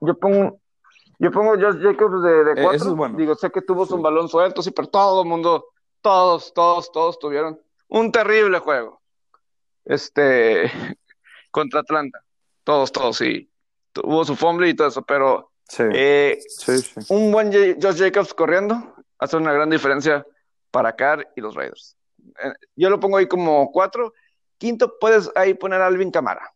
yo 0.00 0.18
pongo 0.18 0.60
yo 1.18 1.30
pongo 1.30 1.52
Josh 1.52 1.80
Jacobs 1.80 2.20
de, 2.22 2.44
de 2.44 2.52
eh, 2.60 2.64
cuatro. 2.64 3.08
Digo, 3.16 3.36
sé 3.36 3.50
que 3.50 3.62
tuvo 3.62 3.84
un 3.94 4.02
balón 4.02 4.28
suelto, 4.28 4.60
sí, 4.60 4.72
pero 4.72 4.88
todo 4.88 5.22
el 5.22 5.28
mundo, 5.28 5.68
todos, 6.00 6.52
todos, 6.52 6.90
todos 6.90 7.18
tuvieron 7.20 7.60
un 7.88 8.10
terrible 8.10 8.58
juego. 8.58 9.00
Este 9.84 10.64
contra 11.52 11.80
Atlanta. 11.80 12.24
Todos, 12.64 12.90
todos, 12.90 13.18
sí. 13.18 13.48
Tuvo 13.92 14.24
su 14.24 14.34
fumble 14.34 14.68
y 14.68 14.74
todo 14.74 14.88
eso, 14.88 15.02
pero 15.02 15.52
eh, 15.78 16.40
un 17.08 17.30
buen 17.30 17.52
Josh 17.52 17.98
Jacobs 17.98 18.34
corriendo 18.34 18.94
hace 19.18 19.36
una 19.36 19.52
gran 19.52 19.70
diferencia 19.70 20.26
para 20.72 20.96
Carr 20.96 21.30
y 21.36 21.40
los 21.40 21.54
Raiders. 21.54 21.96
Eh, 22.42 22.52
yo 22.74 22.90
lo 22.90 22.98
pongo 22.98 23.18
ahí 23.18 23.28
como 23.28 23.70
cuatro. 23.70 24.12
Quinto, 24.58 24.98
puedes 24.98 25.30
ahí 25.36 25.54
poner 25.54 25.82
a 25.82 25.86
Alvin 25.86 26.10
Camara. 26.10 26.52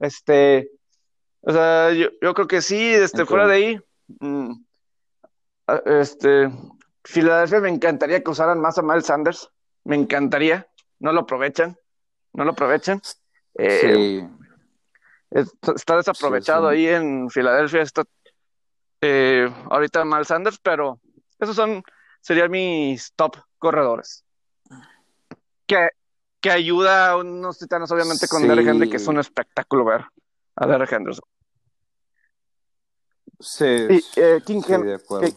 Este, 0.00 0.70
o 1.40 1.52
sea, 1.52 1.92
yo, 1.92 2.10
creo 2.34 2.48
que 2.48 2.60
sí, 2.60 2.92
este, 2.92 3.24
fuera 3.24 3.46
de 3.46 3.54
ahí. 3.54 3.80
Mm, 4.20 4.52
este, 5.84 6.50
Filadelfia 7.04 7.60
me 7.60 7.68
encantaría 7.68 8.22
que 8.22 8.30
usaran 8.30 8.60
más 8.60 8.78
a 8.78 8.82
Miles 8.82 9.06
Sanders. 9.06 9.50
Me 9.84 9.96
encantaría. 9.96 10.68
No 10.98 11.12
lo 11.12 11.20
aprovechan. 11.20 11.76
No 12.32 12.44
lo 12.44 12.50
aprovechan. 12.50 13.00
Eh, 13.54 14.26
sí. 15.30 15.44
está 15.74 15.96
desaprovechado 15.96 16.68
ahí 16.68 16.88
en 16.88 17.30
Filadelfia. 17.30 17.82
Está 17.82 18.04
eh, 19.00 19.48
ahorita 19.70 20.04
Mal 20.04 20.26
Sanders, 20.26 20.58
pero 20.58 21.00
esos 21.38 21.54
son 21.54 21.82
serían 22.20 22.50
mis 22.50 23.12
top 23.14 23.36
corredores. 23.58 24.24
Que, 25.66 25.90
que 26.40 26.50
ayuda 26.50 27.10
a 27.10 27.16
unos 27.18 27.58
titanos, 27.58 27.90
obviamente, 27.92 28.26
con 28.26 28.46
Derek 28.46 28.66
Henry, 28.66 28.90
que 28.90 28.96
es 28.96 29.06
un 29.06 29.18
espectáculo 29.20 29.84
ver 29.84 30.06
a 30.56 30.66
Derek 30.66 30.92
Henderson. 30.92 31.24
Sí, 33.38 33.64
eh, 34.16 34.40
King 34.44 34.62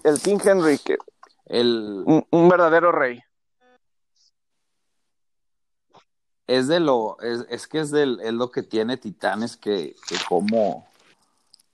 el 0.04 0.22
King 0.22 0.40
Henry, 0.44 0.78
que 0.80 0.98
el... 1.46 2.04
un, 2.32 2.50
verdadero 2.50 2.92
rey. 2.92 3.22
Es 6.48 6.68
de 6.68 6.80
lo, 6.80 7.18
es, 7.20 7.68
que 7.68 7.80
es, 7.80 7.92
del, 7.92 8.20
es 8.22 8.34
lo 8.34 8.50
que 8.50 8.64
tiene 8.64 8.98
Titanes 8.98 9.56
que, 9.58 9.96
que 10.08 10.16
como, 10.28 10.88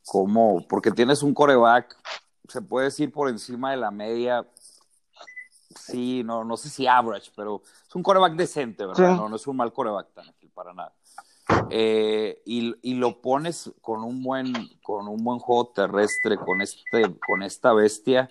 como, 0.06 0.68
porque 0.68 0.92
tienes 0.92 1.24
un 1.24 1.34
coreback, 1.34 1.96
se 2.50 2.62
puede 2.62 2.86
decir 2.86 3.12
por 3.12 3.30
encima 3.30 3.72
de 3.72 3.78
la 3.78 3.92
media, 3.92 4.46
sí, 5.80 6.24
no, 6.26 6.44
no 6.44 6.58
sé 6.58 6.70
si 6.70 6.88
average, 6.88 7.32
pero 7.36 7.62
es 7.88 7.96
un 7.96 8.04
coreback 8.04 8.34
decente, 8.34 8.86
¿verdad? 8.86 9.16
No, 9.16 9.30
no 9.30 9.36
es 9.36 9.48
un 9.48 9.56
mal 9.56 9.72
coreback 9.72 10.14
tan 10.14 10.26
para 10.54 10.74
nada. 10.74 10.94
Eh, 11.70 12.42
y, 12.46 12.96
lo 12.96 13.22
pones 13.22 13.72
con 13.82 14.04
un 14.04 14.24
buen 14.24 14.54
con 14.82 15.08
un 15.08 15.24
buen 15.24 15.38
juego 15.38 15.68
terrestre 15.68 16.38
con 16.38 16.62
este 16.62 17.04
con 17.28 17.44
esta 17.44 17.72
bestia 17.72 18.30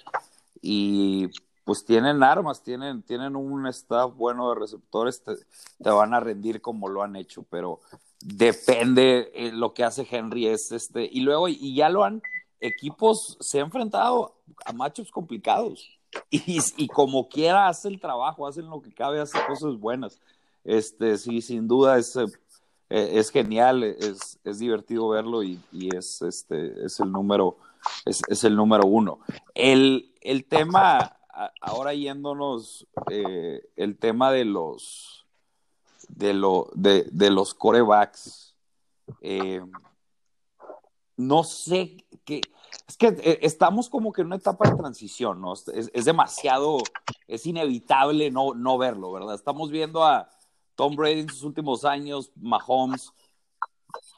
y 0.61 1.29
pues 1.62 1.85
tienen 1.85 2.24
armas 2.24 2.64
tienen 2.64 3.03
tienen 3.03 3.37
un 3.37 3.68
staff 3.68 4.12
bueno 4.16 4.48
de 4.48 4.57
receptores 4.57 5.22
te, 5.22 5.90
van 5.90 6.12
a 6.12 6.18
rendir 6.18 6.61
como 6.61 6.88
lo 6.88 7.05
han 7.05 7.14
hecho 7.14 7.44
pero 7.48 7.79
depende 8.20 9.31
eh, 9.33 9.53
lo 9.53 9.74
que 9.74 9.85
hace 9.85 10.07
Henry 10.11 10.48
es 10.48 10.72
este 10.72 11.09
y 11.11 11.20
luego 11.20 11.46
y 11.48 11.72
ya 11.72 11.88
lo 11.90 12.03
han 12.03 12.20
equipos 12.59 13.37
se 13.38 13.61
han 13.61 13.66
enfrentado 13.66 14.35
a 14.64 14.72
matchups 14.72 15.12
complicados 15.12 15.88
y, 16.31 16.59
y 16.77 16.88
como 16.88 17.29
quiera 17.29 17.68
hace 17.68 17.88
el 17.88 18.00
trabajo 18.00 18.46
hacen 18.46 18.68
lo 18.68 18.81
que 18.81 18.92
cabe 18.92 19.20
hace 19.20 19.38
cosas 19.46 19.79
buenas. 19.79 20.20
Este 20.64 21.18
sí 21.18 21.42
sin 21.42 21.68
duda 21.68 21.98
es 21.98 22.16
eh, 22.94 23.18
es 23.18 23.30
genial, 23.30 23.83
es, 23.83 24.38
es, 24.44 24.61
divertido 24.61 25.09
verlo 25.09 25.42
y, 25.42 25.61
y, 25.72 25.96
es, 25.96 26.22
este, 26.22 26.85
es, 26.87 27.00
el 27.00 27.11
número, 27.11 27.57
es, 28.04 28.22
es 28.28 28.44
el 28.44 28.54
número 28.54 28.87
uno. 28.87 29.18
El, 29.52 30.14
el, 30.20 30.44
tema, 30.44 31.16
ahora 31.61 31.92
yéndonos, 31.92 32.87
eh, 33.11 33.68
el 33.74 33.98
tema 33.98 34.30
de 34.30 34.44
los, 34.44 35.26
de, 36.07 36.35
lo, 36.35 36.70
de, 36.74 37.09
de 37.11 37.30
los 37.30 37.52
corebacks, 37.54 38.54
eh, 39.22 39.61
no 41.16 41.42
sé 41.42 41.96
qué, 42.24 42.42
es 42.87 42.96
que 42.96 43.40
estamos 43.42 43.88
como 43.88 44.12
que 44.12 44.20
en 44.20 44.28
una 44.28 44.37
etapa 44.37 44.70
de 44.70 44.76
transición, 44.76 45.40
¿no? 45.40 45.54
Es, 45.54 45.90
es, 45.92 46.04
demasiado, 46.04 46.78
es 47.26 47.44
inevitable 47.44 48.30
no, 48.30 48.54
no 48.54 48.78
verlo, 48.78 49.11
¿verdad? 49.11 49.35
Estamos 49.35 49.72
viendo 49.72 50.04
a, 50.04 50.28
Tom 50.74 50.96
Brady 50.96 51.20
en 51.20 51.28
sus 51.28 51.42
últimos 51.42 51.84
años, 51.84 52.30
Mahomes, 52.37 53.12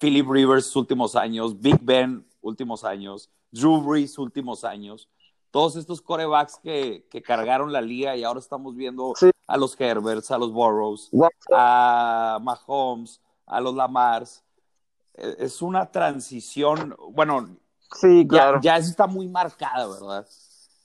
Philip 0.01 0.29
Rivers 0.29 0.67
sus 0.67 0.77
últimos 0.77 1.17
años, 1.17 1.59
Big 1.61 1.79
Ben 1.83 2.27
últimos 2.41 2.85
años, 2.85 3.31
Drew 3.51 3.81
Brees 3.81 4.19
últimos 4.19 4.65
años, 4.65 5.09
todos 5.51 5.77
estos 5.77 6.01
corebacks 6.01 6.59
que, 6.63 7.07
que 7.11 7.23
cargaron 7.23 7.73
la 7.73 7.81
liga 7.81 8.17
y 8.17 8.25
ahora 8.25 8.41
estamos 8.41 8.75
viendo 8.75 9.15
a 9.47 9.57
los 9.57 9.79
Herberts, 9.81 10.31
a 10.31 10.39
los 10.39 10.53
Burrows, 10.53 11.11
a 11.53 12.39
Mahomes, 12.43 13.21
a 13.47 13.61
los 13.61 13.75
Lamars. 13.75 14.45
E, 15.15 15.37
es 15.39 15.63
una 15.63 15.91
transición, 15.91 16.95
bueno, 17.13 17.57
sí, 17.99 18.27
claro. 18.29 18.61
ya, 18.61 18.79
ya 18.79 18.85
está 18.85 19.07
muy 19.07 19.29
marcada, 19.29 19.87
¿verdad? 19.89 20.27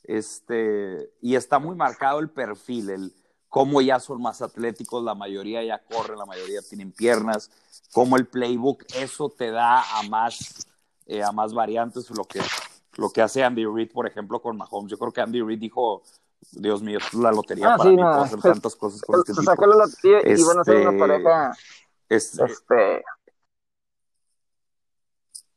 Este, 0.03 1.11
y 1.21 1.35
está 1.35 1.59
muy 1.59 1.75
marcado 1.75 2.19
el 2.19 2.29
perfil, 2.29 2.89
el, 2.89 3.13
cómo 3.51 3.81
ya 3.81 3.99
son 3.99 4.21
más 4.21 4.41
atléticos, 4.41 5.03
la 5.03 5.13
mayoría 5.13 5.61
ya 5.61 5.77
corren, 5.77 6.17
la 6.17 6.25
mayoría 6.25 6.61
tienen 6.61 6.93
piernas, 6.93 7.51
cómo 7.91 8.15
el 8.15 8.25
playbook, 8.25 8.85
eso 8.95 9.29
te 9.29 9.51
da 9.51 9.81
a 9.81 10.03
más, 10.03 10.65
eh, 11.05 11.21
a 11.21 11.33
más 11.33 11.53
variantes, 11.53 12.09
lo 12.11 12.23
que, 12.23 12.39
lo 12.95 13.09
que 13.09 13.21
hace 13.21 13.43
Andy 13.43 13.65
Reid, 13.65 13.91
por 13.91 14.07
ejemplo, 14.07 14.41
con 14.41 14.55
Mahomes. 14.55 14.89
Yo 14.89 14.97
creo 14.97 15.11
que 15.11 15.19
Andy 15.19 15.41
Reid 15.41 15.59
dijo, 15.59 16.01
Dios 16.53 16.81
mío, 16.81 16.97
es 16.99 17.13
la 17.13 17.33
lotería 17.33 17.73
ah, 17.73 17.77
para 17.77 17.89
mí, 17.89 18.01
hacer 18.01 18.39
tantas 18.39 18.73
cosas 18.73 19.01
con 19.01 19.19
este 19.19 19.33
sacó 19.43 19.67
la 19.67 19.85
lotería 19.85 20.19
y 20.21 20.43
van 20.43 20.59
a 20.59 20.63
ser 20.63 20.75
una 20.77 20.91
este, 20.91 20.99
pareja, 20.99 21.57
este, 22.07 22.45
este... 22.45 23.03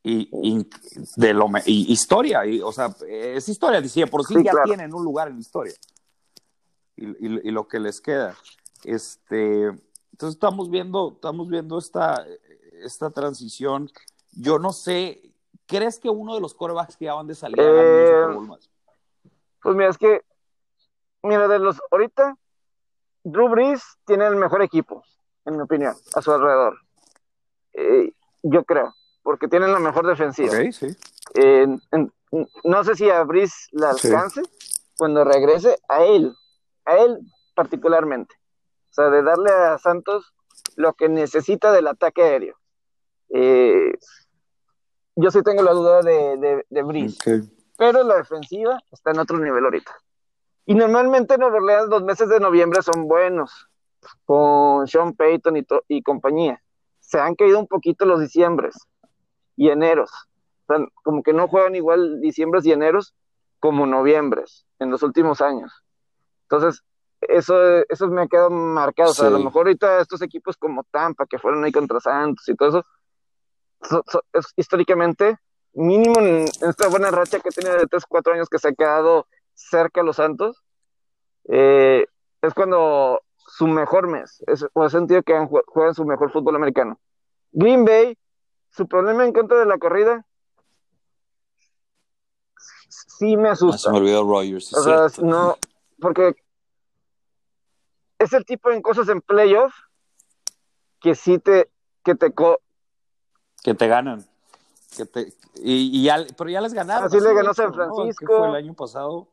Y, 0.03 0.29
y, 0.43 0.69
de 1.17 1.33
lo 1.33 1.47
y 1.65 1.93
historia, 1.93 2.45
y, 2.45 2.61
o 2.61 2.73
sea, 2.73 2.95
es 3.09 3.49
historia, 3.49 3.81
decía, 3.81 4.09
por 4.09 4.27
sí, 4.27 4.35
ya 4.43 4.53
tienen 4.65 4.93
un 4.93 5.05
lugar 5.05 5.29
en 5.29 5.35
la 5.35 5.41
historia 5.41 5.75
y, 6.97 7.51
lo 7.51 7.69
que 7.69 7.81
les 7.81 8.01
queda. 8.01 8.35
Este, 8.85 9.65
entonces 9.67 10.35
estamos 10.37 10.71
viendo, 10.71 11.13
estamos 11.15 11.49
viendo 11.49 11.79
esta, 11.79 12.25
esta 12.83 13.11
transición. 13.11 13.91
Yo 14.33 14.59
no 14.59 14.73
sé, 14.73 15.33
¿crees 15.67 15.99
que 15.99 16.11
uno 16.11 16.35
de 16.35 16.41
los 16.41 16.55
corebacks 16.55 16.97
que 16.97 17.09
acaban 17.09 17.27
de 17.27 17.35
salir 17.35 17.57
eh, 17.61 18.27
Pues 19.63 19.77
mira, 19.77 19.91
es 19.91 19.99
que, 19.99 20.23
mira, 21.23 21.49
de 21.49 21.59
los, 21.59 21.81
ahorita, 21.91 22.37
Drew 23.25 23.49
Brees 23.49 23.83
tiene 24.07 24.27
el 24.27 24.37
mejor 24.37 24.63
equipo, 24.63 25.03
en 25.45 25.57
mi 25.57 25.63
opinión, 25.63 25.95
a 26.15 26.23
su 26.23 26.31
alrededor. 26.31 26.79
Eh, 27.73 28.13
yo 28.43 28.65
creo, 28.65 28.95
porque 29.23 29.49
tienen 29.49 29.73
la 29.73 29.79
mejor 29.79 30.07
defensiva. 30.07 30.53
sí. 30.73 30.97
no 32.65 32.85
sé 32.85 32.95
si 32.95 33.09
a 33.09 33.23
Brees 33.25 33.69
le 33.73 33.87
alcance 33.87 34.43
cuando 34.97 35.25
regrese 35.25 35.79
a 35.89 36.05
él 36.05 36.35
a 36.85 36.99
él 36.99 37.19
particularmente. 37.55 38.35
O 38.91 38.95
sea, 38.95 39.11
de 39.11 39.23
darle 39.23 39.51
a 39.51 39.79
Santos 39.79 40.35
lo 40.77 40.93
que 40.95 41.09
necesita 41.09 41.73
del 41.73 41.87
ataque 41.87 42.23
aéreo. 42.23 42.57
Eh, 43.31 43.93
yo 45.17 45.31
sí 45.31 45.43
tengo 45.43 45.63
la 45.63 45.73
duda 45.73 46.03
de, 46.03 46.37
de, 46.37 46.67
de 46.69 46.83
Brice, 46.83 47.43
pero 47.77 48.03
la 48.03 48.17
defensiva 48.17 48.79
está 48.93 49.11
en 49.11 49.19
otro 49.19 49.39
nivel 49.39 49.65
ahorita. 49.65 49.93
Y 50.67 50.75
normalmente 50.75 51.37
Nueva 51.39 51.57
Orleans 51.57 51.89
los 51.89 52.03
meses 52.03 52.29
de 52.29 52.41
noviembre 52.41 52.83
son 52.83 53.07
buenos, 53.07 53.69
con 54.25 54.87
Sean 54.89 55.13
Payton 55.15 55.57
y, 55.57 55.67
y 55.89 56.03
compañía. 56.03 56.63
Se 57.01 57.21
han 57.21 57.35
caído 57.35 57.59
un 57.59 57.67
poquito 57.67 58.07
los 58.07 58.21
diciembres 58.21 58.75
y 59.57 59.69
eneros. 59.69 60.11
como 61.03 61.23
que 61.23 61.33
no 61.33 61.49
juegan 61.49 61.75
igual 61.75 62.21
diciembres 62.21 62.65
y 62.67 62.73
eneros 62.73 63.15
como 63.61 63.87
noviembres 63.87 64.67
en 64.79 64.91
los 64.91 65.03
últimos 65.03 65.41
años. 65.41 65.84
Entonces, 66.57 66.83
eso, 67.21 67.55
eso 67.89 68.09
me 68.09 68.23
ha 68.23 68.27
quedado 68.27 68.51
marcado. 68.51 69.11
O 69.11 69.15
sea, 69.15 69.29
a 69.29 69.31
lo 69.31 69.39
mejor 69.39 69.67
ahorita 69.67 70.01
estos 70.01 70.23
equipos 70.23 70.57
como 70.57 70.85
Tampa, 70.85 71.27
que 71.27 71.39
fueron 71.39 71.65
ahí 71.65 71.73
contra 71.73 72.01
Santos 72.01 72.49
y 72.49 72.55
todo 72.55 72.69
eso, 72.69 72.85
es, 74.33 74.47
históricamente, 74.57 75.39
mínimo 75.73 76.21
en, 76.21 76.45
esta 76.45 76.89
buena 76.89 77.11
racha 77.11 77.41
que 77.41 77.51
tiene 77.51 77.71
de 77.71 77.87
3, 77.87 78.05
4 78.07 78.35
años 78.35 78.49
que 78.49 78.59
se 78.59 78.69
ha 78.69 78.73
quedado 78.73 79.27
cerca 79.55 80.01
a 80.01 80.05
los 80.05 80.17
Santos, 80.17 80.63
eh, 81.49 82.07
es 82.43 82.55
cuando 82.55 83.23
su 83.37 83.67
mejor 83.67 84.09
mes, 84.09 84.43
es, 84.47 84.67
o 84.73 84.85
el 84.85 84.91
sentido 84.91 85.23
que 85.23 85.35
juegan 85.67 85.95
su 85.95 86.05
mejor 86.05 86.33
fútbol 86.33 86.57
americano. 86.57 86.99
Green 87.53 87.85
Bay, 87.85 88.19
su 88.71 88.89
problema 88.89 89.25
en 89.25 89.33
contra 89.33 89.59
de 89.59 89.67
la 89.67 89.79
corrida, 89.79 90.27
sí 92.89 93.37
me 93.37 93.51
asusta. 93.51 93.79
se 93.79 93.91
me 93.91 93.99
olvidó 93.99 94.25
Rogers. 94.25 94.73
O 94.75 94.83
sea, 94.83 95.23
no, 95.23 95.57
porque 96.01 96.35
es 98.25 98.33
el 98.33 98.45
tipo 98.45 98.71
de 98.71 98.83
cosas 98.83 99.09
en 99.09 99.21
playoff 99.21 99.75
que 101.01 101.15
sí 101.15 101.39
te, 101.39 101.71
que 102.03 102.15
te 102.15 102.33
que 103.63 103.75
te 103.75 103.89
ganan. 103.89 104.25
Que 104.97 105.07
te, 105.07 105.33
y, 105.57 106.05
ya, 106.05 106.25
pero 106.37 106.51
ya 106.51 106.61
les 106.61 106.75
ganaron. 106.75 107.07
Así 107.07 107.19
le 107.19 107.35
ganó 107.35 107.55
San 107.55 107.73
Francisco. 107.73 108.37
fue 108.39 108.49
el 108.49 108.55
año 108.55 108.75
pasado. 108.75 109.29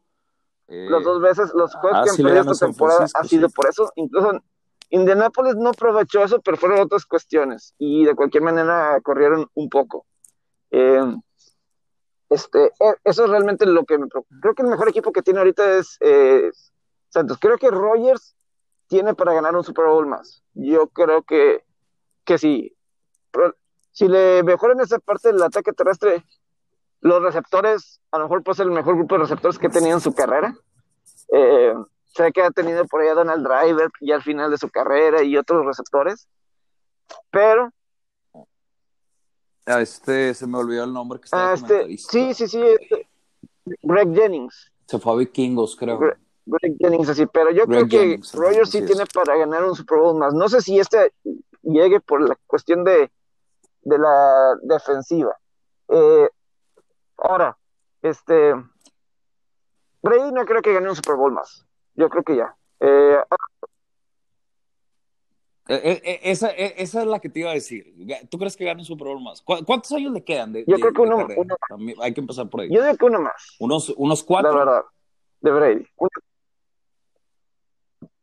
Eh, 0.67 0.87
las 0.89 1.03
dos 1.03 1.21
veces, 1.21 1.51
los 1.53 1.73
juegos 1.75 2.03
que 2.03 2.09
han 2.11 2.15
perdido 2.15 2.51
esta 2.51 2.65
temporada 2.65 3.07
ha 3.13 3.23
sido 3.25 3.49
por 3.49 3.67
eso. 3.67 3.91
Incluso 3.95 4.41
Indianapolis 4.89 5.55
no 5.55 5.69
aprovechó 5.69 6.23
eso, 6.23 6.39
pero 6.39 6.57
fueron 6.57 6.79
otras 6.79 7.05
cuestiones. 7.05 7.75
Y 7.77 8.05
de 8.05 8.15
cualquier 8.15 8.43
manera 8.43 8.99
corrieron 9.03 9.47
un 9.53 9.69
poco. 9.69 10.05
Eh, 10.71 11.15
este, 12.29 12.67
e, 12.67 12.95
eso 13.03 13.25
es 13.25 13.29
realmente 13.29 13.65
lo 13.65 13.83
que 13.83 13.97
me 13.97 14.07
preocupa. 14.07 14.35
Creo 14.41 14.55
que 14.55 14.63
el 14.63 14.69
mejor 14.69 14.87
equipo 14.87 15.11
que 15.11 15.21
tiene 15.21 15.39
ahorita 15.39 15.77
es 15.77 15.97
eh, 15.99 16.49
Santos. 17.09 17.37
Creo 17.39 17.57
que 17.57 17.69
Rogers 17.69 18.35
tiene 18.91 19.13
para 19.13 19.33
ganar 19.33 19.55
un 19.55 19.63
Super 19.63 19.85
Bowl 19.85 20.05
más. 20.05 20.43
Yo 20.53 20.89
creo 20.89 21.23
que, 21.23 21.63
que 22.25 22.37
sí. 22.37 22.75
si 23.93 24.09
le 24.09 24.43
mejoran 24.43 24.81
esa 24.81 24.99
parte 24.99 25.31
del 25.31 25.41
ataque 25.41 25.71
terrestre, 25.71 26.25
los 26.99 27.23
receptores, 27.23 28.01
a 28.11 28.17
lo 28.17 28.25
mejor 28.25 28.43
puede 28.43 28.57
ser 28.57 28.65
el 28.65 28.73
mejor 28.73 28.97
grupo 28.97 29.15
de 29.15 29.21
receptores 29.21 29.57
que 29.57 29.67
ha 29.67 29.69
tenido 29.69 29.93
en 29.93 30.01
su 30.01 30.13
carrera. 30.13 30.53
Eh, 31.31 31.73
sé 32.07 32.33
que 32.33 32.41
ha 32.41 32.51
tenido 32.51 32.85
por 32.85 32.99
allá 32.99 33.13
Donald 33.13 33.47
Driver 33.47 33.89
ya 34.01 34.15
al 34.15 34.23
final 34.23 34.51
de 34.51 34.57
su 34.57 34.69
carrera 34.69 35.23
y 35.23 35.37
otros 35.37 35.65
receptores. 35.65 36.27
Pero 37.29 37.71
A 39.67 39.79
este 39.79 40.33
se 40.33 40.47
me 40.47 40.57
olvidó 40.57 40.83
el 40.83 40.91
nombre 40.91 41.17
que 41.17 41.25
estaba 41.25 41.51
Ah, 41.51 41.53
este, 41.53 41.97
sí, 41.97 42.33
sí, 42.33 42.45
sí, 42.45 42.61
este, 42.61 43.07
Greg 43.83 44.13
Jennings. 44.13 44.73
Se 44.85 44.99
fue 44.99 45.13
a 45.13 45.15
Vikingos, 45.15 45.77
creo. 45.77 45.97
Greg, 45.97 46.17
Greg 46.45 46.75
Jennings, 46.79 47.09
así, 47.09 47.25
pero 47.27 47.51
yo 47.51 47.65
Greg 47.65 47.67
creo 47.67 47.87
que 47.87 47.97
Jennings, 47.99 48.33
Rogers 48.33 48.69
sí 48.71 48.85
tiene 48.85 49.05
para 49.13 49.37
ganar 49.37 49.63
un 49.63 49.75
Super 49.75 49.99
Bowl 49.99 50.17
más. 50.17 50.33
No 50.33 50.49
sé 50.49 50.61
si 50.61 50.79
este 50.79 51.13
llegue 51.61 51.99
por 51.99 52.21
la 52.27 52.35
cuestión 52.47 52.83
de, 52.83 53.11
de 53.83 53.97
la 53.97 54.55
defensiva. 54.63 55.37
Eh, 55.89 56.29
ahora, 57.17 57.57
este, 58.01 58.53
Brady 60.01 60.31
no 60.31 60.45
creo 60.45 60.61
que 60.61 60.73
gane 60.73 60.89
un 60.89 60.95
Super 60.95 61.15
Bowl 61.15 61.31
más. 61.31 61.65
Yo 61.95 62.09
creo 62.09 62.23
que 62.23 62.35
ya. 62.35 62.55
Eh, 62.79 63.19
Eh, 65.67 66.19
esa, 66.23 66.49
esa 66.49 67.01
es 67.01 67.07
la 67.07 67.19
que 67.19 67.29
te 67.29 67.39
iba 67.39 67.51
a 67.51 67.53
decir. 67.53 67.93
¿Tú 68.29 68.37
crees 68.37 68.57
que 68.57 68.65
gane 68.65 68.81
un 68.81 68.85
Super 68.85 69.07
Bowl 69.07 69.21
más? 69.23 69.41
¿Cu- 69.41 69.63
¿Cuántos 69.65 69.91
años 69.93 70.11
le 70.11 70.21
quedan 70.23 70.51
de, 70.51 70.65
Yo 70.67 70.75
de- 70.75 70.81
creo 70.81 70.93
que 70.93 71.01
uno- 71.01 71.27
uno- 71.37 71.55
hay 72.01 72.13
que 72.13 72.19
empezar 72.19 72.49
por 72.49 72.61
ahí. 72.61 72.69
yo 72.73 72.83
digo 72.83 72.97
que 72.97 73.05
uno 73.05 73.21
más, 73.21 73.55
Unos, 73.59 73.89
unos 73.95 74.19
la 74.21 74.25
cuatro, 74.27 74.53
verdad, 74.57 74.81
de 75.39 75.51
Brady. 75.51 75.87
Un- 75.97 76.09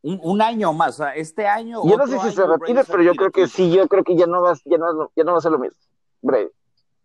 un, 0.02 0.20
un 0.22 0.42
año 0.42 0.72
más. 0.72 1.00
O 1.00 1.04
sea, 1.04 1.14
este 1.14 1.46
año. 1.46 1.82
Yo 1.84 1.96
no 1.96 2.06
sé 2.06 2.18
si 2.20 2.32
se 2.32 2.46
retire, 2.46 2.82
pero 2.84 3.02
yo 3.02 3.14
creo 3.14 3.30
que 3.30 3.46
sí, 3.46 3.70
yo 3.70 3.88
creo 3.88 4.04
que 4.04 4.16
ya 4.16 4.26
no 4.26 4.42
va, 4.42 4.54
ya 4.64 4.78
no, 4.78 5.10
ya 5.14 5.24
no 5.24 5.32
va 5.32 5.38
a 5.38 5.40
ser 5.40 5.52
lo 5.52 5.58
mismo, 5.58 5.78
Brady. 6.22 6.50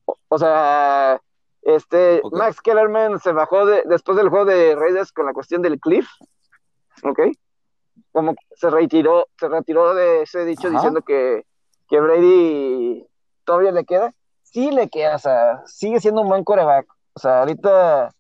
O, 0.06 0.18
o 0.28 0.38
sea, 0.38 1.22
este. 1.62 2.22
Max 2.32 2.62
Kellerman 2.62 3.20
se 3.20 3.32
bajó 3.32 3.66
de, 3.66 3.84
después 3.86 4.18
del 4.18 4.30
juego 4.30 4.46
de 4.46 4.76
Raiders 4.76 5.12
con 5.12 5.26
la 5.26 5.34
cuestión 5.34 5.62
del 5.62 5.80
cliff, 5.80 6.08
¿ok? 7.04 7.20
Como 8.12 8.36
se 8.56 8.70
retiró, 8.70 9.28
se 9.40 9.48
retiró 9.48 9.94
de 9.96 10.24
ese 10.24 10.46
dicho 10.46 10.68
Ajá. 10.68 10.78
diciendo 10.78 11.02
que, 11.02 11.46
que 11.90 12.00
Brady 12.00 13.08
todavía 13.44 13.72
le 13.72 13.86
queda. 13.86 14.14
Sí 14.44 14.70
le 14.70 14.88
queda, 14.90 15.16
o 15.16 15.20
sea, 15.20 15.64
sigue 15.66 16.00
siendo 16.00 16.22
un 16.22 16.30
buen 16.30 16.44
coreback. 16.44 16.86
O 17.16 17.20
sea, 17.20 17.40
ahorita 17.40 18.12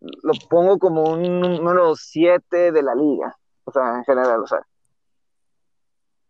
lo 0.00 0.32
pongo 0.48 0.78
como 0.78 1.04
un 1.04 1.40
número 1.40 1.96
7 1.96 2.72
de 2.72 2.82
la 2.82 2.94
liga, 2.94 3.36
o 3.66 3.72
sea, 3.72 3.96
en 3.96 4.04
general, 4.04 4.40
o 4.42 4.46
sea. 4.46 4.66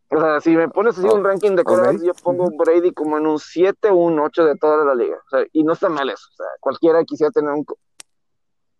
O 0.08 0.20
sea, 0.20 0.40
si 0.40 0.50
me 0.56 0.68
pones 0.68 0.96
así 0.96 1.06
un 1.06 1.24
ranking 1.24 1.56
de 1.56 1.64
quarterbacks, 1.64 2.00
Ok. 2.00 2.06
yo 2.06 2.14
pongo 2.22 2.48
Brady 2.56 2.92
como 2.92 3.18
en 3.18 3.26
un 3.26 3.38
7 3.40 3.90
o 3.90 3.96
un 3.96 4.18
8 4.20 4.44
de 4.44 4.56
toda 4.56 4.84
la 4.84 4.94
liga. 4.94 5.16
O 5.26 5.28
sea, 5.28 5.44
y 5.52 5.64
no 5.64 5.72
está 5.72 5.88
mal 5.88 6.08
eso. 6.08 6.28
O 6.32 6.36
sea, 6.36 6.46
cualquiera 6.60 7.04
quisiera 7.04 7.30
tener 7.32 7.50
un, 7.50 7.66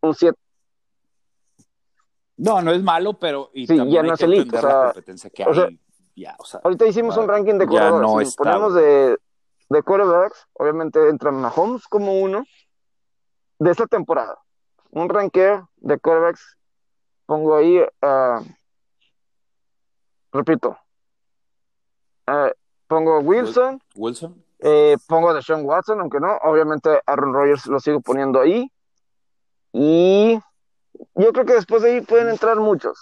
un 0.03 0.15
7. 0.15 0.39
No, 2.39 2.61
no 2.63 2.71
es 2.73 2.83
malo, 2.83 3.15
pero. 3.19 3.51
Y 3.55 3.67
Sí, 3.67 3.77
ya 3.91 4.03
no 4.03 4.15
es 4.15 4.21
elite, 4.21 4.57
o 4.57 4.61
sea, 4.61 4.93
que 5.35 5.45
o 5.45 5.55
sea, 5.55 5.69
ya, 6.15 6.37
o 6.39 6.45
sea, 6.45 6.61
Ahorita 6.63 6.87
hicimos 6.87 7.17
un 7.17 7.29
ranking 7.29 7.55
de 7.59 7.67
corredores. 7.67 8.01
no 8.09 8.25
si 8.25 8.37
ponemos 8.37 8.75
de, 8.75 9.19
de 9.69 9.83
quarterbacks, 9.83 10.47
obviamente 10.53 11.09
entra 11.09 11.31
Mahomes 11.33 11.87
como 11.89 12.21
uno 12.21 12.45
de 13.59 13.71
esta 13.71 13.87
temporada. 13.87 14.39
Un 14.91 15.09
ranqueo 15.09 15.71
de 15.77 15.99
quarterbacks, 15.99 16.57
pongo 17.27 17.57
ahí, 17.57 17.81
ah, 18.03 18.41
repito, 20.33 20.77
ah, 22.27 22.51
pongo 22.87 23.19
Wilson, 23.21 23.81
Wilson. 23.95 24.43
eh, 24.61 24.97
pongo 25.09 25.31
a 25.31 25.35
Deshaun 25.35 25.65
Watson, 25.65 26.01
aunque 26.01 26.21
no, 26.21 26.37
obviamente 26.43 27.01
Aaron 27.07 27.33
Rodgers 27.35 27.67
lo 27.67 27.81
sigo 27.81 28.01
poniendo 28.01 28.41
ahí. 28.41 28.71
Y 29.73 30.39
yo 31.15 31.33
creo 31.33 31.45
que 31.45 31.55
después 31.55 31.83
de 31.83 31.95
ahí 31.97 32.01
pueden 32.01 32.29
entrar 32.31 32.59
muchos. 32.59 32.99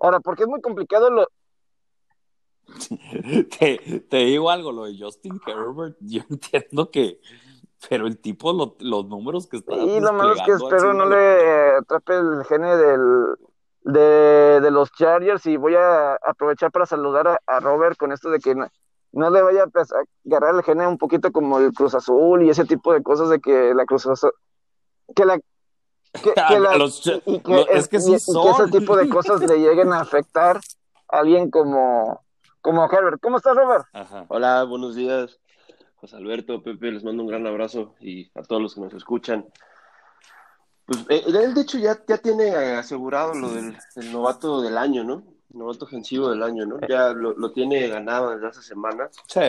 Ahora, 0.00 0.20
porque 0.20 0.42
es 0.42 0.48
muy 0.48 0.60
complicado 0.60 1.08
lo, 1.10 1.26
te, 3.58 4.00
te 4.08 4.16
digo 4.18 4.50
algo, 4.50 4.72
lo 4.72 4.84
de 4.84 4.96
Justin 4.98 5.40
Herbert, 5.46 5.96
yo 6.00 6.22
entiendo 6.30 6.90
que, 6.90 7.20
pero 7.88 8.06
el 8.06 8.18
tipo, 8.18 8.52
lo- 8.52 8.76
los 8.80 9.06
números 9.06 9.46
que 9.46 9.58
está 9.58 9.74
Y 9.74 10.00
lo 10.00 10.12
malo 10.12 10.32
es 10.34 10.42
que 10.42 10.52
espero 10.52 10.92
no 10.92 11.06
le 11.06 11.76
atrape 11.76 12.14
el 12.16 12.44
gene 12.44 12.76
del, 12.76 13.36
de, 13.84 14.60
de 14.60 14.70
los 14.70 14.90
Chargers 14.92 15.44
y 15.46 15.56
voy 15.56 15.74
a 15.74 16.14
aprovechar 16.14 16.70
para 16.70 16.86
saludar 16.86 17.28
a, 17.28 17.38
a 17.46 17.60
Robert 17.60 17.96
con 17.96 18.12
esto 18.12 18.30
de 18.30 18.38
que 18.38 18.54
no, 18.54 18.66
no 19.12 19.30
le 19.30 19.42
vaya 19.42 19.64
a 19.64 19.66
pues, 19.66 19.92
a 19.92 19.96
agarrar 20.26 20.54
el 20.54 20.62
gene 20.62 20.86
un 20.86 20.98
poquito 20.98 21.30
como 21.32 21.58
el 21.58 21.72
Cruz 21.72 21.94
Azul 21.94 22.42
y 22.42 22.50
ese 22.50 22.64
tipo 22.64 22.92
de 22.92 23.02
cosas 23.02 23.28
de 23.28 23.40
que 23.40 23.74
la 23.74 23.84
Cruz 23.84 24.06
Azul, 24.06 24.32
que 25.14 25.24
la 25.24 25.38
que, 25.38 26.32
que 26.48 26.60
la- 26.60 26.76
los- 26.76 27.06
y- 27.06 27.22
y 27.26 27.40
que 27.40 27.60
es 27.62 27.66
es- 27.70 27.88
que 27.88 28.00
sí 28.00 28.12
y- 28.12 28.14
y 28.14 28.42
que 28.42 28.50
ese 28.50 28.68
tipo 28.68 28.96
de 28.96 29.08
cosas 29.08 29.40
le 29.40 29.58
lleguen 29.60 29.92
a 29.92 30.00
afectar 30.00 30.58
a 31.08 31.18
alguien 31.18 31.50
como, 31.50 32.22
como 32.60 32.84
Herbert. 32.90 33.20
¿Cómo 33.20 33.36
estás, 33.38 33.56
Robert? 33.56 33.84
Ajá. 33.92 34.24
Hola, 34.28 34.64
buenos 34.64 34.94
días. 34.94 35.38
José 35.96 36.16
Alberto, 36.16 36.62
Pepe, 36.62 36.90
les 36.90 37.04
mando 37.04 37.22
un 37.22 37.28
gran 37.28 37.46
abrazo 37.46 37.94
y 38.00 38.30
a 38.38 38.42
todos 38.42 38.60
los 38.62 38.74
que 38.74 38.80
nos 38.80 38.92
escuchan. 38.94 39.46
Pues 41.06 41.06
eh, 41.08 41.22
él, 41.26 41.54
de 41.54 41.60
hecho, 41.60 41.78
ya, 41.78 41.98
ya 42.06 42.18
tiene 42.18 42.50
asegurado 42.54 43.34
lo 43.34 43.50
del 43.50 43.76
el 43.96 44.12
novato 44.12 44.60
del 44.60 44.76
año, 44.78 45.04
¿no? 45.04 45.22
Novato 45.50 45.84
ofensivo 45.84 46.30
del 46.30 46.42
año, 46.42 46.64
¿no? 46.66 46.78
Ya 46.88 47.10
lo, 47.12 47.32
lo 47.34 47.52
tiene 47.52 47.86
ganado 47.88 48.30
desde 48.30 48.48
hace 48.48 48.62
semanas. 48.62 49.10
Sí. 49.26 49.40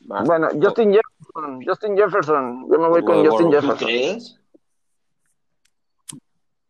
Bueno, 0.00 0.48
Justin 0.60 0.92
Jefferson, 0.92 1.64
Justin 1.66 1.96
Jefferson, 1.96 2.68
yo 2.70 2.78
me 2.78 2.88
voy 2.88 3.04
con 3.04 3.16
Justin 3.26 3.30
bueno, 3.30 3.48
¿Tú 3.48 3.52
Jefferson. 3.52 3.86
crees? 3.88 4.38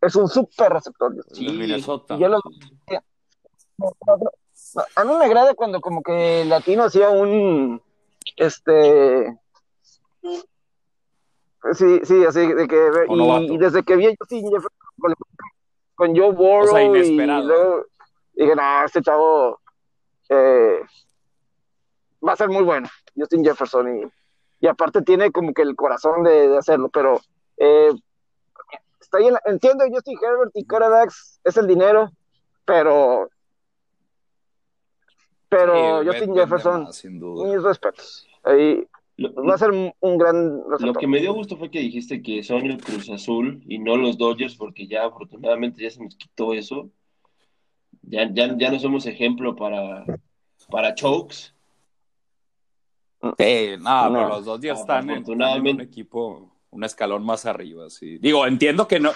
Es 0.00 0.16
un 0.16 0.28
súper 0.28 0.72
receptor. 0.72 1.14
Sí. 1.32 1.46
De 1.46 1.52
Minnesota. 1.52 2.16
Yo 2.18 2.28
lo- 2.28 2.40
A 4.96 5.04
mí 5.04 5.14
me 5.16 5.24
agrada 5.24 5.54
cuando 5.54 5.80
como 5.80 6.02
que 6.02 6.44
Latino 6.46 6.84
hacía 6.84 7.10
un 7.10 7.80
este 8.36 9.38
sí, 11.74 12.00
sí, 12.04 12.24
así 12.24 12.52
de 12.52 12.66
que 12.68 12.90
y, 13.08 13.54
y 13.54 13.58
desde 13.58 13.82
que 13.82 13.96
vi 13.96 14.06
a 14.06 14.14
Justin 14.18 14.44
Jefferson 14.50 14.70
con, 15.00 15.14
con 15.94 16.16
Joe 16.16 16.32
Burrow 16.32 16.64
O 16.64 16.66
sea, 16.68 16.82
y 16.84 17.26
luego 17.46 17.86
dije, 18.34 18.56
no, 18.56 18.84
este 18.84 19.02
chavo 19.02 19.60
eh, 20.28 20.80
va 22.26 22.32
a 22.32 22.36
ser 22.36 22.48
muy 22.48 22.62
bueno, 22.64 22.88
Justin 23.16 23.44
Jefferson 23.44 23.96
y, 23.98 24.02
y 24.60 24.66
aparte 24.66 25.02
tiene 25.02 25.30
como 25.30 25.52
que 25.52 25.62
el 25.62 25.76
corazón 25.76 26.22
de, 26.22 26.48
de 26.48 26.58
hacerlo, 26.58 26.88
pero 26.88 27.20
eh, 27.56 27.90
está 29.00 29.18
ahí 29.18 29.26
en 29.26 29.34
la- 29.34 29.42
entiendo 29.44 29.84
Justin 29.92 30.18
Herbert 30.22 30.50
y 30.54 30.64
quarterbacks 30.64 31.40
es 31.44 31.56
el 31.56 31.66
dinero, 31.66 32.10
pero 32.64 33.28
pero 35.48 36.00
Sí, 36.02 36.06
Justin 36.08 36.34
Jefferson, 36.34 36.82
más, 36.84 36.96
sin 36.96 37.20
duda. 37.20 37.44
mis 37.54 37.62
respetos. 37.62 38.26
Ahí 38.42 38.88
va 39.18 39.54
a 39.54 39.58
ser 39.58 39.70
un, 39.70 40.18
gran 40.18 40.62
lo 40.80 40.92
que 40.94 41.06
me 41.06 41.20
dio 41.20 41.34
gusto 41.34 41.56
fue 41.56 41.70
que 41.70 41.80
dijiste 41.80 42.22
que 42.22 42.42
son 42.42 42.64
el 42.66 42.78
Cruz 42.82 43.08
Azul 43.10 43.62
y 43.66 43.78
no 43.78 43.96
los 43.96 44.16
Dodgers, 44.18 44.54
porque 44.56 44.86
ya 44.86 45.04
afortunadamente 45.04 45.82
ya 45.82 45.90
se 45.90 46.02
nos 46.02 46.16
quitó 46.16 46.54
eso. 46.54 46.90
Ya, 48.02 48.28
ya, 48.32 48.56
ya 48.58 48.70
no 48.70 48.78
somos 48.80 49.06
ejemplo 49.06 49.54
para, 49.54 50.04
para 50.70 50.94
chokes. 50.94 51.54
Sí, 53.38 53.66
no, 53.78 54.10
No. 54.10 54.12
pero 54.14 54.28
los 54.28 54.44
dos 54.44 54.60
ya 54.60 54.72
están 54.72 55.08
en, 55.10 55.18
están 55.18 55.32
en 55.34 55.36
un 55.36 55.42
Afortunadamente. 55.42 55.82
equipo, 55.84 56.56
un 56.70 56.84
escalón 56.84 57.24
más 57.24 57.46
arriba, 57.46 57.88
sí. 57.90 58.18
Digo, 58.18 58.46
entiendo 58.46 58.88
que 58.88 58.98
no, 58.98 59.12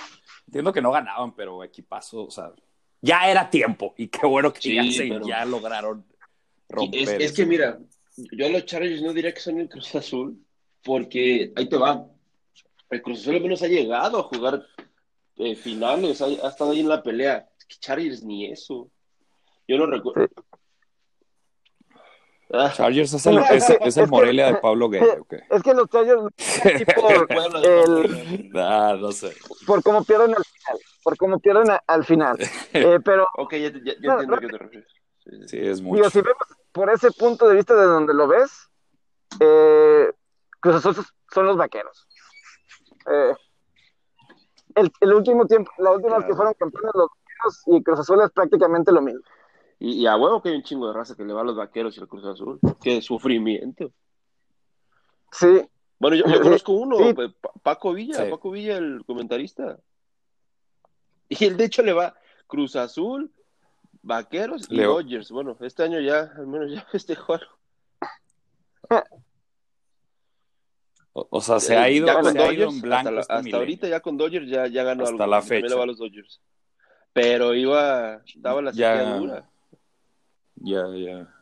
entiendo 0.47 0.73
que 0.73 0.81
no 0.83 0.93
ganaban, 0.93 1.35
pero 1.35 1.65
equipazo, 1.65 2.27
o 2.27 2.31
sea, 2.31 2.53
ya 3.01 3.29
era 3.29 3.51
tiempo 3.51 3.95
y 3.97 4.07
qué 4.09 4.27
bueno 4.27 4.53
que 4.53 4.61
Sí, 4.61 4.75
ya, 4.77 4.85
se, 4.93 5.09
pero- 5.09 5.27
ya 5.27 5.45
lograron 5.45 6.05
romper. 6.69 7.01
Es, 7.01 7.11
es 7.11 7.33
que 7.33 7.47
mira, 7.47 7.79
yo 8.17 8.47
a 8.47 8.49
los 8.49 8.65
Chargers 8.67 9.03
no 9.03 9.13
diría 9.13 9.33
que 9.35 9.41
son 9.41 9.59
el 9.59 9.69
Cruz 9.69 9.95
Azul, 9.95 10.39
porque 10.85 11.53
ahí 11.57 11.69
te 11.69 11.77
va. 11.77 12.07
El 12.91 13.03
Cruz 13.03 13.21
Azul 13.23 13.35
al 13.37 13.43
menos 13.43 13.63
ha 13.63 13.69
llegado 13.69 14.19
a 14.21 14.23
jugar 14.25 14.65
eh, 15.37 15.55
finales, 15.57 16.21
ha, 16.23 16.27
ha 16.27 16.49
estado 16.49 16.71
ahí 16.71 16.81
en 16.81 16.89
la 16.89 17.03
pelea. 17.03 17.49
Es 17.59 17.65
que 17.67 17.77
Chargers 17.79 18.23
ni 18.23 18.47
eso. 18.51 18.91
Yo 19.69 19.77
no 19.79 19.87
recuerdo. 19.87 20.29
Ah, 22.53 22.73
Chargers 22.73 23.13
es 23.13 23.27
el, 23.27 23.39
es, 23.39 23.97
es 23.97 24.09
Morelia 24.09 24.47
de 24.53 24.55
Pablo 24.61 24.89
Gay, 24.89 25.03
¿ok? 25.19 25.35
Es 25.51 25.63
que 25.65 25.75
los 25.75 25.89
Chargers 25.89 26.23
por, 26.95 27.29
el- 27.65 28.51
Ah, 28.55 28.97
no 29.01 29.11
sé. 29.11 29.33
por 29.67 29.83
cómo 29.83 30.05
pierden 30.05 30.31
al 30.31 30.45
final, 30.45 30.79
por 31.03 31.17
cómo 31.17 31.41
pierden 31.41 31.71
a- 31.73 31.83
al 31.89 32.05
final. 32.05 32.39
Eh, 32.73 32.99
pero 33.05 33.27
ok, 33.37 33.53
ya, 33.57 33.73
te- 33.73 33.81
ya- 33.85 33.95
ya 33.95 33.99
No, 34.01 34.13
entiendo 34.13 34.35
a 34.37 34.41
qué 34.41 34.49
te 34.49 34.59
refieres. 34.59 34.89
Sí, 35.51 35.59
es 35.59 35.81
mucho. 35.83 35.97
digo, 35.97 36.11
si 36.11 36.21
vemos 36.21 36.37
por 36.77 36.91
ese 36.91 37.11
punto 37.11 37.49
de 37.49 37.55
vista 37.57 37.75
de 37.75 37.87
donde 37.87 38.13
lo 38.13 38.29
ves, 38.29 38.69
eh, 39.41 40.13
Cruz 40.61 40.77
Azul 40.85 40.95
son 41.33 41.47
los 41.47 41.57
vaqueros. 41.57 42.07
Eh, 43.11 43.35
el, 44.75 44.93
el 45.01 45.15
último 45.15 45.47
tiempo, 45.47 45.71
la 45.79 45.93
última 45.93 46.17
vez 46.19 46.27
que 46.27 46.33
Claro. 46.33 46.37
fueron 46.37 46.55
campeones 46.55 46.91
los 46.95 47.09
vaqueros 47.09 47.63
y 47.67 47.83
Cruz 47.83 48.01
Azul 48.01 48.21
es 48.23 48.31
prácticamente 48.31 48.93
lo 48.93 49.01
mismo. 49.01 49.23
Y, 49.79 50.03
y 50.03 50.07
a 50.07 50.17
huevo 50.19 50.43
que 50.43 50.51
hay 50.51 50.57
un 50.57 50.63
chingo 50.65 50.87
de 50.89 50.93
raza 50.93 51.17
que 51.17 51.25
le 51.25 51.33
va 51.33 51.41
a 51.41 51.45
los 51.45 51.57
vaqueros 51.57 51.97
y 51.97 52.01
al 52.01 52.09
Cruz 52.09 52.27
Azul. 52.27 52.61
Qué 52.83 53.01
sufrimiento. 53.01 53.91
Sí, 55.33 55.63
Bueno, 55.99 56.17
yo, 56.17 56.25
conozco 56.43 56.73
uno, 56.73 56.99
Sí. 56.99 57.15
Paco 57.63 57.95
Villa, 57.95 58.25
Sí. 58.25 58.31
Paco 58.31 58.51
Villa, 58.51 58.77
el 58.77 59.03
comentarista. 59.07 59.79
Y 61.31 61.43
él, 61.47 61.57
de 61.57 61.65
hecho, 61.65 61.83
le 61.83 61.95
va 61.95 62.15
Cruz 62.47 62.77
Azul, 62.77 63.33
Vaqueros 64.07 64.71
y 64.71 64.77
Leo. 64.77 64.95
Dodgers. 64.95 65.31
Bueno, 65.31 65.57
este 65.61 65.83
año 65.83 66.01
ya, 66.01 66.33
al 66.37 66.47
menos 66.47 66.71
ya 66.73 66.81
festejó 66.93 67.35
algo. 67.35 69.07
O, 71.13 71.27
o 71.31 71.41
sea, 71.41 71.59
se 71.61 71.77
ha 71.77 71.89
Eh, 71.89 71.95
ido, 71.95 72.07
ya 72.07 72.21
con 72.21 72.33
se 72.33 72.39
ha 72.39 72.53
ido 72.53 72.67
Dodgers, 72.67 72.75
en 72.75 72.81
blanco 72.83 72.99
hasta, 73.09 73.11
la- 73.13 73.21
este 73.21 73.33
hasta 73.33 73.57
ahorita 73.57 73.89
ya 73.89 74.01
con 74.01 74.17
Dodgers 74.17 74.49
ya, 74.49 74.67
ya 74.67 74.85
ganó 74.85 75.05
Hasta 75.05 75.15
algo. 75.25 75.27
la 75.27 75.41
También 75.41 75.63
fecha. 75.63 75.77
va 75.77 75.83
a 75.83 75.87
los 75.87 75.99
Dodgers. 75.99 76.41
Pero 77.13 77.55
iba, 77.55 78.23
daba 78.37 78.63
la 78.63 78.71
Ya. 78.73 79.17
dura. 79.17 79.49
Ya, 80.57 80.87
ya. 80.95 81.33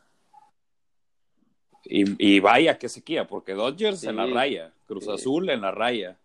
Y, 1.84 2.36
y 2.36 2.40
vaya 2.40 2.78
que 2.78 2.88
sequía, 2.88 3.26
porque 3.26 3.52
Dodgers 3.54 4.00
Sí. 4.00 4.08
en 4.08 4.16
la 4.16 4.26
raya, 4.26 4.72
Cruz 4.86 5.04
Sí. 5.04 5.10
Azul 5.10 5.50
en 5.50 5.60
la 5.60 5.70
raya, 5.72 6.16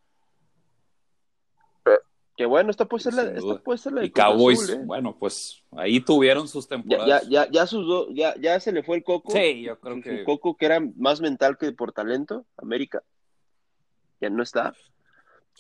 Que 2.39 2.45
bueno, 2.45 2.71
esta 2.71 2.85
puede 2.85 3.03
ser 3.03 3.15
la, 3.15 3.23
esta 3.23 3.57
puede 3.61 3.77
ser 3.79 3.91
la 3.91 3.99
de 3.99 4.07
y 4.07 4.11
Cruz 4.11 4.23
Cowboys, 4.25 4.61
Azul, 4.63 4.75
¿eh? 4.75 4.81
bueno, 4.85 5.13
pues 5.19 5.61
ahí 5.71 5.99
tuvieron 5.99 6.47
sus 6.47 6.69
temporadas. 6.69 7.23
ya, 7.27 7.29
ya, 7.45 7.51
ya, 7.51 7.67
sus 7.67 7.85
do- 7.85 8.09
ya, 8.13 8.33
ya 8.39 8.57
se 8.61 8.71
le 8.71 8.81
fue 8.81 8.95
el 8.95 9.03
coco. 9.03 9.33
Sí, 9.33 9.61
yo 9.63 9.77
creo 9.77 10.01
que 10.01 10.23
coco 10.23 10.55
que 10.55 10.65
era 10.67 10.79
más 10.95 11.19
mental 11.19 11.57
que 11.57 11.73
por 11.73 11.91
talento, 11.91 12.45
América. 12.55 13.03
Ya 14.21 14.29
no 14.29 14.41
está. 14.41 14.73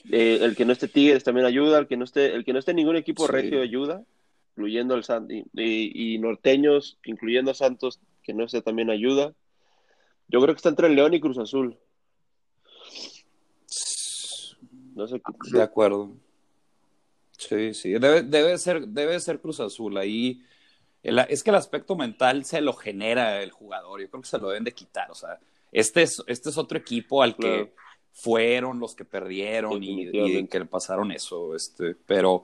Eh, 0.09 0.39
el 0.41 0.55
que 0.55 0.63
no 0.63 0.71
esté 0.71 0.87
Tigres 0.87 1.25
también 1.25 1.45
ayuda, 1.45 1.79
el 1.79 1.87
que 1.87 1.97
no 1.97 2.05
esté, 2.05 2.33
el 2.33 2.45
que 2.45 2.53
no 2.53 2.59
esté 2.59 2.73
ningún 2.73 2.95
equipo 2.95 3.25
Sí. 3.25 3.31
regio 3.33 3.61
ayuda, 3.61 4.05
incluyendo 4.51 4.93
al 4.95 5.03
San- 5.03 5.29
y, 5.29 5.39
y- 5.55 6.13
y 6.13 6.17
norteños, 6.17 6.97
incluyendo 7.03 7.51
a 7.51 7.55
Santos, 7.55 7.99
que 8.23 8.33
no 8.33 8.45
esté 8.45 8.61
también 8.61 8.89
ayuda. 8.89 9.33
Yo 10.29 10.39
creo 10.39 10.53
que 10.55 10.59
está 10.59 10.69
entre 10.69 10.87
León 10.87 11.13
y 11.13 11.19
Cruz 11.19 11.39
Azul. 11.39 11.77
No 14.95 15.07
sé 15.09 15.19
qué- 15.19 15.57
de 15.57 15.61
acuerdo. 15.61 16.11
Sí, 17.39 17.73
sí, 17.73 17.91
debe, 17.93 18.21
debe 18.21 18.57
ser, 18.57 18.85
debe 18.87 19.17
ser 19.21 19.39
Cruz 19.39 19.61
Azul. 19.61 19.97
Ahí 19.97 20.43
el- 21.03 21.19
es 21.29 21.41
que 21.41 21.51
el 21.51 21.55
aspecto 21.55 21.95
mental 21.95 22.43
se 22.43 22.59
lo 22.59 22.73
genera 22.73 23.41
el 23.41 23.51
jugador. 23.51 24.01
Yo 24.01 24.09
creo 24.09 24.21
que 24.21 24.27
se 24.27 24.37
lo 24.37 24.49
deben 24.49 24.65
de 24.65 24.73
quitar. 24.73 25.09
O 25.09 25.15
sea, 25.15 25.39
este 25.71 26.01
es, 26.01 26.21
este 26.27 26.49
es 26.49 26.57
otro 26.57 26.77
equipo 26.77 27.23
al 27.23 27.37
Claro. 27.37 27.67
que 27.67 27.73
fueron 28.11 28.79
los 28.81 28.93
que 28.93 29.05
perdieron 29.05 29.81
y, 29.81 30.09
y 30.11 30.47
que 30.47 30.59
le 30.59 30.65
pasaron 30.65 31.11
eso. 31.13 31.55
Este, 31.55 31.95
pero 31.95 32.43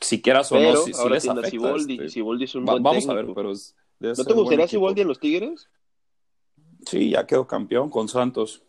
si 0.00 0.20
quieras 0.20 0.52
o 0.52 0.56
Pero 0.56 0.72
no, 0.86 0.98
ahora 0.98 1.14
les 1.14 1.26
afecta. 1.26 1.50
Siboldi, 1.50 1.94
este. 1.94 2.08
Siboldi 2.10 2.44
es 2.44 2.54
un 2.54 2.66
Va- 2.66 2.72
buen 2.72 2.82
vamos 2.82 3.08
a 3.08 3.14
ver, 3.14 3.26
pero 3.34 3.52
es, 3.52 3.74
¿No 3.98 4.12
te 4.22 4.34
gustaría. 4.34 4.68
Siboldi 4.68 5.00
en 5.00 5.08
los 5.08 5.18
Tigres? 5.18 5.70
Sí, 6.84 7.08
ya 7.10 7.26
quedó 7.26 7.46
campeón 7.46 7.88
con 7.88 8.06
Santos. 8.06 8.62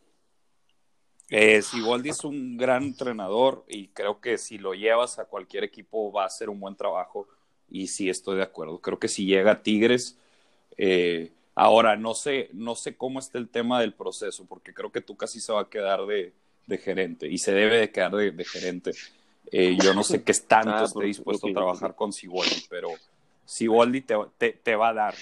Eh, 1.30 1.62
Siboldi 1.62 2.10
es 2.10 2.24
un 2.24 2.58
gran 2.58 2.84
entrenador 2.84 3.66
y 3.68 3.90
creo 3.90 4.22
que 4.22 4.38
si 4.38 4.58
lo 4.58 4.74
llevas 4.74 5.20
a 5.20 5.26
cualquier 5.26 5.64
equipo 5.66 6.12
va 6.12 6.24
a 6.24 6.28
hacer 6.28 6.50
un 6.50 6.60
buen 6.60 6.76
trabajo 6.76 7.28
y 7.70 7.88
sí 7.88 8.10
estoy 8.10 8.38
de 8.38 8.44
acuerdo. 8.44 8.80
Creo 8.80 8.98
que 9.00 9.10
si 9.10 9.26
llega 9.26 9.52
a 9.52 9.62
Tigres, 9.64 10.18
eh, 10.78 11.34
ahora 11.56 11.98
no 11.98 12.14
sé, 12.14 12.50
no 12.54 12.76
sé 12.76 12.96
cómo 12.98 13.20
está 13.20 13.38
el 13.40 13.50
tema 13.50 13.82
del 13.82 13.94
proceso 13.94 14.46
porque 14.46 14.74
creo 14.74 14.92
que 14.92 15.02
tú 15.02 15.18
casi 15.18 15.42
se 15.42 15.52
va 15.54 15.62
a 15.62 15.70
quedar 15.70 16.06
de, 16.06 16.34
de 16.66 16.78
gerente 16.78 17.28
y 17.28 17.40
se 17.40 17.52
debe 17.54 17.78
de 17.78 17.92
quedar 17.92 18.14
de, 18.16 18.32
de 18.32 18.46
gerente. 18.46 18.98
Eh, 19.52 19.78
yo 19.82 19.94
no 19.94 20.04
sé 20.04 20.24
qué 20.24 20.34
tanto 20.48 20.84
Ah, 20.84 20.84
esté 20.86 21.04
por- 21.04 21.06
dispuesto 21.06 21.48
a 21.48 21.52
trabajar 21.54 21.96
con 21.96 22.14
Siboldi, 22.14 22.62
pero 22.70 23.02
Siboldi 23.46 24.02
te, 24.02 24.16
te, 24.38 24.54
te 24.54 24.76
va 24.76 24.90
a 24.90 24.94
dar, 24.94 25.16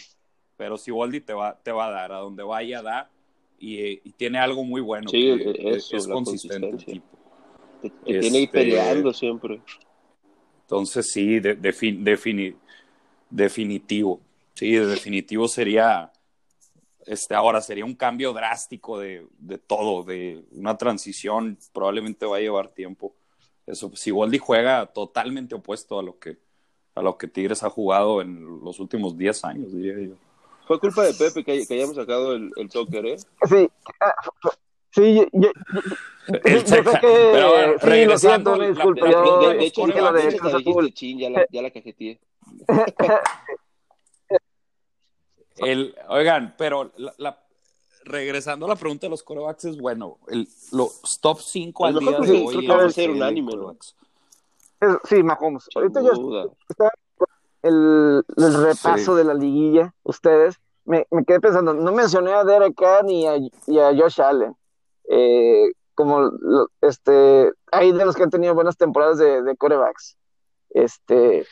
pero 0.58 0.78
Siboldi 0.78 1.22
te 1.22 1.34
va, 1.34 1.62
te 1.62 1.72
va 1.72 1.88
a 1.88 1.92
dar, 1.92 2.12
a 2.12 2.18
donde 2.18 2.44
vaya 2.44 2.82
da 2.82 3.12
y, 3.60 3.78
eh, 3.80 4.02
y 4.04 4.12
tiene 4.12 4.38
algo 4.40 4.64
muy 4.64 4.82
bueno, 4.82 5.10
Sí, 5.10 5.18
que 5.22 5.34
eh, 5.34 5.56
es, 5.70 5.86
eso, 5.86 5.98
es 5.98 6.08
la 6.08 6.14
consistente 6.14 6.78
tipo. 6.78 7.06
Te, 7.82 7.90
te 7.90 8.20
tiene 8.20 8.38
ahí 8.38 8.44
Este- 8.46 8.48
peleando 8.48 9.14
siempre. 9.14 9.62
Entonces 10.62 11.12
sí, 11.12 11.40
de, 11.40 11.60
defin- 11.60 12.04
defini- 12.04 12.56
definitivo, 13.30 14.20
sí, 14.56 14.72
de 14.72 14.88
definitivo 14.88 15.48
sería, 15.48 16.12
este, 17.06 17.36
ahora 17.36 17.62
sería 17.62 17.86
un 17.86 17.94
cambio 17.96 18.34
drástico 18.34 18.98
de, 19.00 19.28
de 19.38 19.58
todo, 19.60 20.04
de 20.04 20.44
una 20.52 20.76
transición, 20.76 21.58
probablemente 21.72 22.26
va 22.26 22.38
a 22.38 22.40
llevar 22.40 22.70
tiempo. 22.70 23.14
Eso, 23.68 23.92
Siboldi 23.96 24.38
juega 24.40 24.88
totalmente 24.88 25.54
opuesto 25.56 26.00
a 26.00 26.04
lo 26.04 26.18
que 26.20 26.38
a 26.96 27.02
lo 27.02 27.18
que 27.18 27.28
Tigres 27.28 27.62
ha 27.62 27.70
jugado 27.70 28.22
en 28.22 28.62
los 28.64 28.80
últimos 28.80 29.18
10 29.18 29.44
años, 29.44 29.74
diría 29.74 30.00
yo. 30.00 30.16
Fue 30.68 30.80
culpa 30.80 31.04
de 31.04 31.14
Pepe 31.14 31.44
que, 31.44 31.66
que 31.68 31.74
hayamos 31.76 31.96
sacado 31.96 32.34
el, 32.34 32.52
el 32.56 32.72
soccer, 32.72 33.06
¿eh? 33.06 33.18
Sí, 33.48 33.70
ah, 34.00 34.14
sí, 34.92 35.16
yo, 35.16 35.26
yo- 35.34 35.52
El 36.44 36.62
yo 36.64 36.68
sé 36.68 36.82
que 36.84 37.30
pero 37.34 37.50
bueno, 37.52 37.74
sí, 37.74 37.86
lo 37.86 37.90
regresando, 37.92 38.18
siento, 38.18 38.54
una 38.56 38.64
la- 38.64 38.68
disculpa, 38.74 39.06
la 39.06 39.12
yo 39.12 39.50
de, 39.50 39.66
hecho, 39.66 39.86
lo 39.88 40.12
de 40.14 40.38
Cruz 40.38 40.54
Azul. 40.56 40.94
chin, 40.94 41.20
ya 41.20 41.30
la, 41.30 41.46
ya 41.52 41.62
la 41.62 41.70
cajeteé. 41.72 42.20
El, 45.58 45.96
oigan, 46.10 46.54
pero 46.58 46.92
la, 46.98 47.14
la- 47.18 47.40
regresando 48.04 48.66
a 48.66 48.70
la 48.70 48.76
pregunta 48.76 49.06
de 49.08 49.12
los 49.12 49.24
corebacks 49.24 49.66
es 49.66 49.78
bueno. 49.78 50.18
El, 50.28 50.48
los 50.72 51.20
top 51.22 51.40
5 51.40 51.86
A 51.86 51.88
al 51.90 51.94
lo 51.96 52.00
día 52.02 52.20
de 52.20 52.44
hoy. 52.44 52.56
creo 52.58 52.62
que 52.62 52.68
va 52.68 52.76
a 52.76 52.86
la 52.86 52.90
ser 52.92 53.10
unánime, 53.10 53.52
sí, 55.06 55.24
Mahomes. 55.24 55.68
Ahorita 55.74 56.02
ya 56.02 56.10
duda. 56.12 56.46
El, 57.66 58.24
el 58.38 58.54
repaso 58.64 59.12
Sí. 59.12 59.18
de 59.18 59.24
la 59.24 59.34
liguilla, 59.34 59.94
ustedes, 60.04 60.60
me, 60.86 61.06
me 61.12 61.26
quedé 61.26 61.40
pensando, 61.40 61.74
no 61.74 61.92
mencioné 61.92 62.32
a 62.34 62.44
Derek 62.44 62.76
Carr 62.76 63.04
ni 63.04 63.28
a, 63.28 63.38
y 63.38 63.80
a 63.80 63.88
Josh 63.96 64.22
Allen. 64.22 64.56
Eh, 65.10 65.72
como 65.96 66.32
este, 66.82 67.52
hay 67.72 67.92
de 67.92 68.06
los 68.06 68.16
que 68.16 68.24
han 68.24 68.30
tenido 68.30 68.54
buenas 68.54 68.78
temporadas 68.78 69.18
de, 69.18 69.42
de 69.42 69.56
corebacks. 69.56 70.18
Este, 70.72 71.46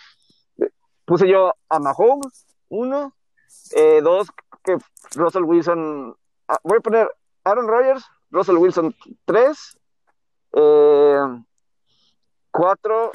puse 1.06 1.28
yo 1.28 1.54
a 1.70 1.80
Mahomes, 1.80 2.46
uno, 2.70 3.14
eh, 3.76 4.02
dos, 4.02 4.28
que 4.64 4.78
Russell 5.16 5.44
Wilson, 5.44 6.16
ah, 6.48 6.60
voy 6.64 6.78
a 6.78 6.82
poner 6.82 7.10
Aaron 7.44 7.68
Rodgers, 7.68 8.06
Russell 8.32 8.58
Wilson, 8.58 8.96
tres, 9.26 9.78
eh, 10.54 11.20
cuatro, 12.52 13.12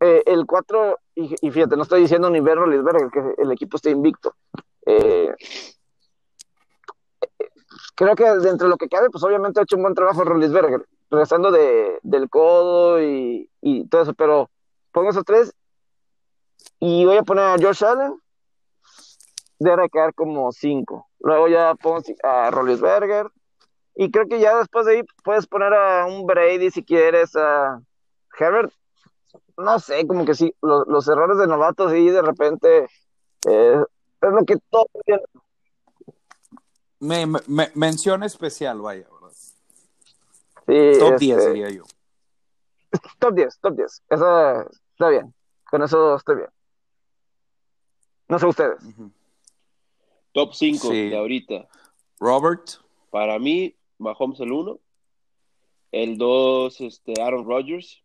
eh, 0.00 0.22
el 0.26 0.46
4, 0.46 0.98
y, 1.14 1.50
fíjate, 1.50 1.76
no 1.76 1.82
estoy 1.82 2.02
diciendo 2.02 2.30
ni 2.30 2.40
Roethlisberger, 2.40 3.10
que 3.10 3.42
el 3.42 3.52
equipo 3.52 3.76
está 3.76 3.90
invicto. 3.90 4.34
Eh, 4.86 5.34
creo 7.94 8.14
que 8.14 8.24
dentro 8.24 8.66
de 8.66 8.70
lo 8.70 8.76
que 8.76 8.88
cabe, 8.88 9.10
pues 9.10 9.24
obviamente 9.24 9.60
ha 9.60 9.64
hecho 9.64 9.76
un 9.76 9.82
buen 9.82 9.94
trabajo 9.94 10.24
Roethlisberger, 10.24 10.86
regresando 11.10 11.50
de, 11.50 11.98
del 12.02 12.30
codo 12.30 13.02
y, 13.02 13.50
y 13.60 13.86
todo 13.88 14.02
eso, 14.02 14.14
pero 14.14 14.50
pongo 14.92 15.10
esos 15.10 15.24
tres 15.24 15.54
y 16.80 17.04
voy 17.04 17.16
a 17.16 17.22
poner 17.22 17.44
a 17.44 17.56
Josh 17.60 17.84
Allen, 17.84 18.20
debe 19.58 19.88
quedar 19.90 20.14
como 20.14 20.52
5. 20.52 21.08
Luego 21.20 21.48
ya 21.48 21.74
pongo 21.74 22.00
a 22.22 22.50
Roethlisberger 22.50 23.28
y 23.94 24.10
creo 24.10 24.28
que 24.28 24.38
ya 24.38 24.56
después 24.56 24.86
de 24.86 24.98
ahí 24.98 25.02
puedes 25.24 25.46
poner 25.46 25.74
a 25.74 26.06
un 26.06 26.24
Brady 26.26 26.70
si 26.70 26.84
quieres, 26.84 27.34
a 27.34 27.80
Herbert, 28.38 28.72
no 29.56 29.78
sé, 29.78 30.06
como 30.06 30.24
que 30.24 30.34
sí, 30.34 30.54
lo- 30.62 30.84
los 30.84 31.06
errores 31.08 31.38
de 31.38 31.46
novatos 31.46 31.92
y 31.94 32.08
de 32.08 32.22
repente 32.22 32.84
eh, 33.48 33.82
es 34.20 34.30
lo 34.32 34.44
que 34.44 34.56
todo. 34.70 34.86
Me, 37.00 37.26
me- 37.26 37.40
me- 37.46 37.70
mención 37.74 38.22
especial, 38.24 38.80
vaya, 38.80 39.06
¿verdad? 39.12 39.36
Sí, 40.66 40.98
Top 40.98 41.12
este, 41.14 41.24
10 41.24 41.46
diría 41.46 41.70
yo. 41.70 41.84
Top 43.18 43.34
10, 43.34 43.58
top 43.60 43.76
10. 43.76 44.02
Eso 44.08 44.60
está 44.92 45.08
bien. 45.08 45.34
Con 45.70 45.82
eso 45.82 46.16
estoy 46.16 46.36
bien. 46.36 46.48
No 48.28 48.38
sé 48.38 48.46
ustedes. 48.46 48.78
Top 50.32 50.52
5 50.54 50.88
Sí. 50.88 51.08
de 51.10 51.16
ahorita. 51.16 51.68
Robert, 52.18 52.66
Para 53.10 53.38
mí, 53.38 53.74
Mahomes 53.98 54.40
el 54.40 54.52
1. 54.52 54.78
El 55.92 56.18
2, 56.18 56.80
este, 56.82 57.14
Aaron 57.22 57.46
Rodgers. 57.46 58.02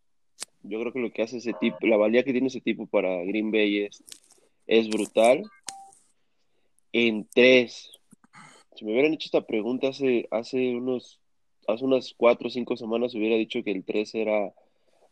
Yo 0.64 0.80
creo 0.80 0.92
que 0.92 0.98
lo 1.00 1.12
que 1.12 1.22
hace 1.22 1.36
ese 1.38 1.52
tipo, 1.54 1.86
la 1.86 1.96
valía 1.96 2.24
que 2.24 2.32
tiene 2.32 2.48
ese 2.48 2.60
tipo 2.60 2.86
para 2.86 3.22
Green 3.24 3.50
Bay 3.50 3.84
es, 3.84 4.02
es 4.66 4.88
brutal. 4.88 5.44
En 6.92 7.26
3, 7.34 7.90
si 8.76 8.84
me 8.84 8.92
hubieran 8.92 9.12
hecho 9.12 9.26
esta 9.26 9.46
pregunta 9.46 9.88
hace, 9.88 10.26
hace 10.30 10.74
unos 10.74 11.20
hace 11.66 11.84
unas 11.84 12.12
4 12.16 12.48
o 12.48 12.50
5 12.50 12.76
semanas 12.76 13.14
hubiera 13.14 13.36
dicho 13.36 13.62
que 13.62 13.70
el 13.72 13.84
3 13.84 14.14
era 14.16 14.52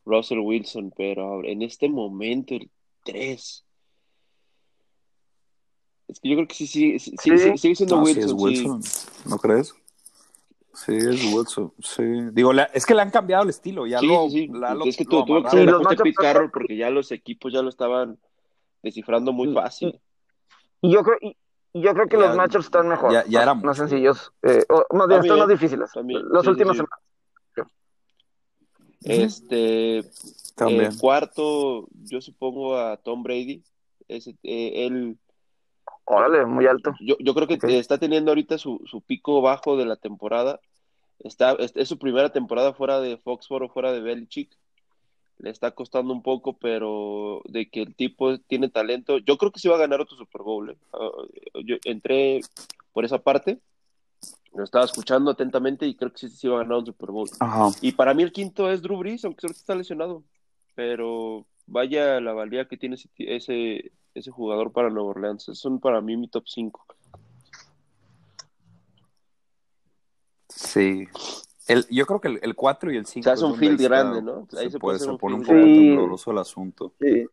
Russell 0.05 0.39
Wilson, 0.41 0.93
pero 0.97 1.45
en 1.45 1.63
este 1.63 1.89
momento 1.89 2.55
el 2.55 2.69
3 3.05 3.65
es 6.09 6.21
que 6.21 6.29
yo 6.29 6.37
creo 6.37 6.49
que 6.49 6.55
sí, 6.55 6.67
sí, 6.67 6.99
sí, 6.99 7.15
sí, 7.21 7.39
Sí. 7.39 7.59
sigue 7.59 7.75
siendo 7.77 7.97
no, 7.97 8.07
sí 8.07 8.13
Wilson. 8.19 8.25
es 8.25 8.31
sí. 8.31 8.35
Wilson, 8.45 8.81
¿no 9.31 9.39
crees? 9.39 9.75
Sí, 10.75 10.97
es 10.97 11.33
Wilson, 11.35 11.73
sí. 11.81 12.03
Digo, 12.33 12.53
la- 12.53 12.65
es 12.65 12.87
que 12.87 12.95
le 12.95 13.03
han 13.03 13.11
cambiado 13.11 13.43
el 13.43 13.51
estilo, 13.51 13.87
ya 13.87 13.99
Sí, 13.99 14.07
lo, 14.07 14.25
sí, 14.31 14.31
sí. 14.31 14.49
la- 14.49 14.75
lo- 14.75 14.85
es 14.87 14.97
que 14.97 15.05
tuvo 15.05 15.25
que 15.27 15.33
ajuste 15.47 15.97
Pete 15.97 16.15
Carroll 16.15 16.51
porque 16.51 16.77
ya 16.77 16.89
los 16.91 17.13
equipos 17.13 17.53
ya 17.53 17.61
lo 17.63 17.69
estaban 17.69 18.19
descifrando 18.83 19.33
muy 19.33 19.53
fácil. 19.53 20.01
Y 20.81 20.91
yo 20.93 21.03
creo, 21.05 21.19
y, 21.21 21.37
yo 21.75 21.93
creo 21.95 22.07
que 22.09 22.17
Ya- 22.17 22.27
los 22.27 22.37
matchups 22.37 22.65
están 22.65 22.89
mejor. 22.89 23.13
ya- 23.13 23.25
ya 23.27 23.43
era 23.43 23.55
más, 23.55 23.77
sencillos. 23.77 24.33
Eh, 24.43 24.65
o 24.71 24.97
más 24.97 25.09
bien, 25.09 25.21
están 25.21 25.39
más 25.39 25.49
difíciles. 25.49 25.91
también, 25.93 26.23
Las 26.31 26.41
sí, 26.43 26.47
sí, 26.47 26.51
últimas 26.51 26.77
sí. 26.77 26.83
semanas. 26.83 26.99
Este, 29.05 30.05
También. 30.55 30.93
eh, 30.93 30.97
cuarto, 31.01 31.89
yo 32.05 32.21
supongo 32.21 32.77
a 32.79 32.97
Tom 32.97 33.23
Brady. 33.23 33.63
Ese, 34.09 34.37
eh, 34.43 34.87
él, 34.87 35.19
Órale, 36.05 36.45
muy 36.47 36.67
alto. 36.67 36.93
yo, 37.01 37.17
yo 37.21 37.35
creo 37.35 37.47
que 37.47 37.79
está 37.79 37.99
teniendo 37.99 38.31
ahorita 38.31 38.59
su, 38.59 38.81
su 38.87 39.01
pico 39.01 39.41
bajo 39.41 39.77
de 39.77 39.87
la 39.87 39.97
temporada 39.97 40.61
Está, 41.25 41.53
es, 41.53 41.73
es 41.77 41.89
su 41.89 41.99
primera 41.99 42.31
temporada 42.31 42.73
fuera 42.73 43.01
de 43.01 43.17
Foxborough, 43.17 43.73
fuera 43.73 43.93
de 43.93 44.01
Belichick. 44.01 44.57
Le 45.39 45.51
está 45.51 45.73
costando 45.73 46.13
un 46.13 46.23
poco, 46.23 46.55
pero 46.55 47.43
de 47.47 47.69
que 47.69 47.83
el 47.83 47.95
tipo 47.95 48.39
tiene 48.39 48.69
talento. 48.69 49.19
Yo 49.19 49.39
creo 49.39 49.51
que 49.51 49.61
sí 49.61 49.69
va 49.69 49.77
a 49.77 49.81
ganar 49.81 50.01
otro 50.01 50.17
Super 50.17 50.43
Bowl. 50.43 50.71
¿eh? 50.71 50.77
Ah, 50.93 51.11
yo 51.65 51.77
entré 51.85 52.41
por 52.93 53.05
esa 53.05 53.19
parte, 53.19 53.59
lo 54.53 54.65
estaba 54.65 54.85
escuchando 54.85 55.31
atentamente 55.31 55.87
y 55.87 55.95
creo 55.95 56.13
que 56.13 56.19
sí, 56.19 56.29
sí 56.29 56.49
va 56.49 56.57
a 56.57 56.63
ganar 56.63 56.79
un 56.79 56.87
Super 56.87 57.11
Bowl. 57.11 57.29
Ajá. 57.41 57.71
Y 57.81 57.93
para 57.93 58.15
mí 58.15 58.23
el 58.23 58.33
quinto 58.33 58.71
es 58.71 58.83
Drew 58.83 58.99
Brees, 58.99 59.25
aunque 59.25 59.47
ahorita 59.47 59.61
está 59.61 59.75
lesionado. 59.75 60.25
Pero 60.75 61.47
vaya 61.67 62.21
la 62.21 62.33
valía 62.33 62.67
que 62.67 62.77
tiene 62.77 62.97
ese, 62.97 63.09
ese, 63.19 63.93
ese 64.15 64.31
jugador 64.31 64.73
para 64.73 64.91
Nueva 64.91 65.11
Orleans. 65.11 65.45
Son 65.53 65.81
para 65.81 66.01
mí 66.01 66.17
mi 66.17 66.29
top 66.29 66.45
5. 66.47 66.85
Sí. 70.49 71.09
El, 71.67 71.87
yo 71.89 72.07
creo 72.07 72.21
que 72.21 72.29
el, 72.29 72.41
el 72.43 72.55
4 72.55 72.93
y 72.93 72.97
el 72.97 73.07
5. 73.07 73.25
Se 73.25 73.31
hace 73.31 73.45
un 73.45 73.57
field 73.57 73.81
grande, 73.81 74.21
¿no? 74.23 74.47
Se, 74.51 74.59
Ahí 74.59 74.71
se 74.71 74.79
puede, 74.79 74.99
puede 74.99 75.05
se 75.05 75.11
un 75.11 75.19
pone 75.19 75.35
un 75.37 75.43
poco 75.43 75.53
tembloroso 75.55 76.31
el 76.33 76.39
asunto. 76.39 76.93
Sí. 77.01 77.27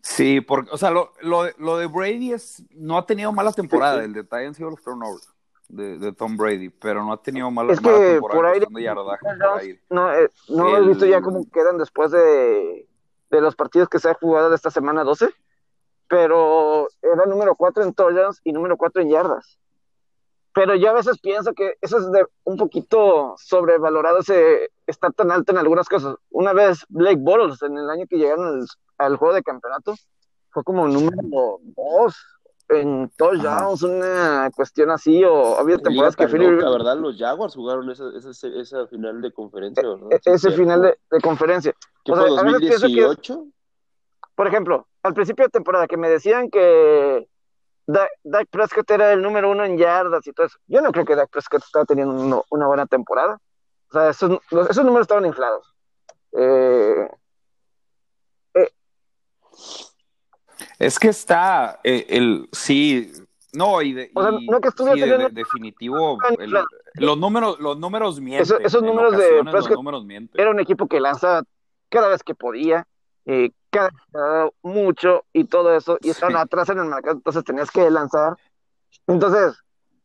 Sí, 0.00 0.40
porque, 0.40 0.70
o 0.72 0.76
sea, 0.78 0.90
lo, 0.90 1.12
lo, 1.22 1.44
de- 1.44 1.54
lo 1.58 1.76
de 1.78 1.86
Brady 1.86 2.32
es, 2.32 2.62
no 2.70 2.98
ha 2.98 3.06
tenido 3.06 3.32
mala 3.32 3.52
temporada. 3.52 4.02
El 4.04 4.12
detalle 4.12 4.46
han 4.48 4.54
sido 4.54 4.70
los 4.70 4.82
turnovers 4.82 5.28
de, 5.68 5.98
de 5.98 6.12
Tom 6.12 6.36
Brady, 6.36 6.70
pero 6.70 7.04
no 7.04 7.12
ha 7.12 7.22
tenido 7.22 7.50
mala, 7.50 7.72
Es 7.72 7.80
mala 7.82 7.98
que 7.98 8.12
temporada 8.14 8.52
por 8.60 8.72
de 8.72 8.82
yardaje 8.82 9.18
por 9.22 9.58
aire. 9.60 9.80
No, 9.90 10.12
eh, 10.12 10.30
no 10.48 10.76
El- 10.76 10.84
he 10.84 10.88
visto 10.88 11.06
ya 11.06 11.20
cómo 11.22 11.48
quedan 11.50 11.78
después 11.78 12.10
de, 12.10 12.86
de 13.32 13.40
los 13.40 13.56
partidos 13.56 13.88
que 13.88 13.98
se 13.98 14.10
ha 14.10 14.14
jugado 14.14 14.50
de 14.50 14.56
esta 14.56 14.70
semana 14.70 15.04
12, 15.04 15.30
pero 16.06 16.86
era 17.00 17.24
número 17.26 17.56
4 17.56 17.82
en 17.82 17.94
touchdowns 17.94 18.40
y 18.44 18.52
número 18.52 18.76
4 18.76 19.02
en 19.02 19.08
yardas. 19.08 19.58
Pero 20.54 20.74
yo 20.74 20.90
a 20.90 20.92
veces 20.92 21.18
pienso 21.18 21.54
que 21.54 21.78
eso 21.80 21.96
es 21.98 22.26
un 22.44 22.58
poquito 22.58 23.34
sobrevalorado 23.38 24.18
ese 24.18 24.70
estar 24.86 25.14
tan 25.14 25.32
alto 25.32 25.50
en 25.50 25.58
algunas 25.58 25.88
cosas. 25.88 26.16
Una 26.28 26.52
vez 26.52 26.84
Blake 26.90 27.16
Bortles 27.18 27.62
en 27.62 27.78
el 27.78 27.88
año 27.88 28.06
que 28.06 28.18
llegaron 28.18 28.46
al, 28.46 28.66
al 28.98 29.16
juego 29.16 29.34
de 29.34 29.42
campeonato 29.42 29.94
fue 30.50 30.62
como 30.62 30.86
número 30.86 31.58
2 31.62 32.16
en 32.80 33.10
touchdowns, 33.16 33.82
una 33.82 34.50
cuestión 34.54 34.90
así, 34.90 35.22
o 35.24 35.58
había 35.58 35.78
temporadas 35.78 36.16
que 36.16 36.26
Philip 36.28 36.60
La 36.60 36.70
verdad, 36.70 36.96
los 36.96 37.16
Jaguars 37.18 37.54
jugaron 37.54 37.90
esa, 37.90 38.04
esa, 38.16 38.48
esa 38.48 38.86
final 38.86 39.20
de 39.20 39.32
conferencia, 39.32 39.82
¿verdad? 39.86 40.06
e- 40.10 40.20
ese 40.24 40.50
final 40.52 40.82
de, 40.82 40.98
de 41.10 41.20
conferencia. 41.20 41.74
¿Qué 42.04 42.12
o 42.12 42.16
fue, 42.16 42.30
sea, 42.30 42.40
a 42.40 42.44
veces 42.44 42.60
pienso 42.60 42.86
que- 42.86 43.02
2018? 43.02 43.44
Por 44.34 44.46
ejemplo, 44.46 44.86
al 45.02 45.14
principio 45.14 45.44
de 45.44 45.50
temporada 45.50 45.86
que 45.86 45.96
me 45.96 46.08
decían 46.08 46.48
que 46.50 47.28
Da- 47.86 48.08
Dak 48.22 48.48
Prescott 48.48 48.90
era 48.90 49.12
el 49.12 49.20
número 49.20 49.50
uno 49.50 49.64
en 49.64 49.76
yardas 49.76 50.26
y 50.26 50.32
todo 50.32 50.46
eso. 50.46 50.58
Yo 50.68 50.80
no 50.80 50.92
creo 50.92 51.04
que 51.04 51.16
Dak 51.16 51.28
Prescott 51.30 51.62
estaba 51.64 51.84
teniendo 51.84 52.14
uno- 52.14 52.44
una 52.50 52.66
buena 52.66 52.86
temporada. 52.86 53.38
O 53.90 53.92
sea, 53.92 54.08
esos, 54.10 54.38
los- 54.50 54.70
esos 54.70 54.84
números 54.84 55.04
estaban 55.04 55.26
inflados. 55.26 55.74
Eh, 56.32 57.08
Es 60.78 60.98
que 60.98 61.08
está 61.08 61.80
eh, 61.84 62.06
el 62.08 62.48
sí, 62.52 63.12
no 63.54 63.82
y, 63.82 63.92
de, 63.92 64.10
O 64.14 64.22
sea, 64.22 64.32
y- 64.38 64.46
no 64.46 64.60
que 64.60 64.68
estuviera 64.68 64.94
sí, 64.94 65.00
de- 65.00 65.06
teniendo- 65.10 65.28
de- 65.28 65.34
definitivo 65.34 66.18
el- 66.38 66.54
los 66.94 67.18
números 67.18 67.58
los 67.60 67.78
números 67.78 68.20
mienten. 68.20 68.42
Eso- 68.42 68.58
esos 68.58 68.82
números 68.82 69.16
de 69.16 69.42
los 69.42 69.70
números 69.70 70.04
mienten. 70.04 70.40
era 70.40 70.50
un 70.50 70.60
equipo 70.60 70.86
que 70.86 71.00
lanzaba 71.00 71.42
cada 71.88 72.08
vez 72.08 72.22
que 72.22 72.34
podía, 72.34 72.86
eh, 73.26 73.50
cada 73.70 73.90
mucho 74.62 75.24
y 75.32 75.44
todo 75.44 75.74
eso, 75.76 75.98
y 76.02 76.10
estaban 76.10 76.34
Sí. 76.34 76.40
atrás 76.40 76.68
en 76.70 76.78
el 76.78 76.86
mercado, 76.86 77.16
entonces 77.16 77.44
tenías 77.44 77.70
que 77.70 77.90
lanzar. 77.90 78.36
Entonces, 79.06 79.56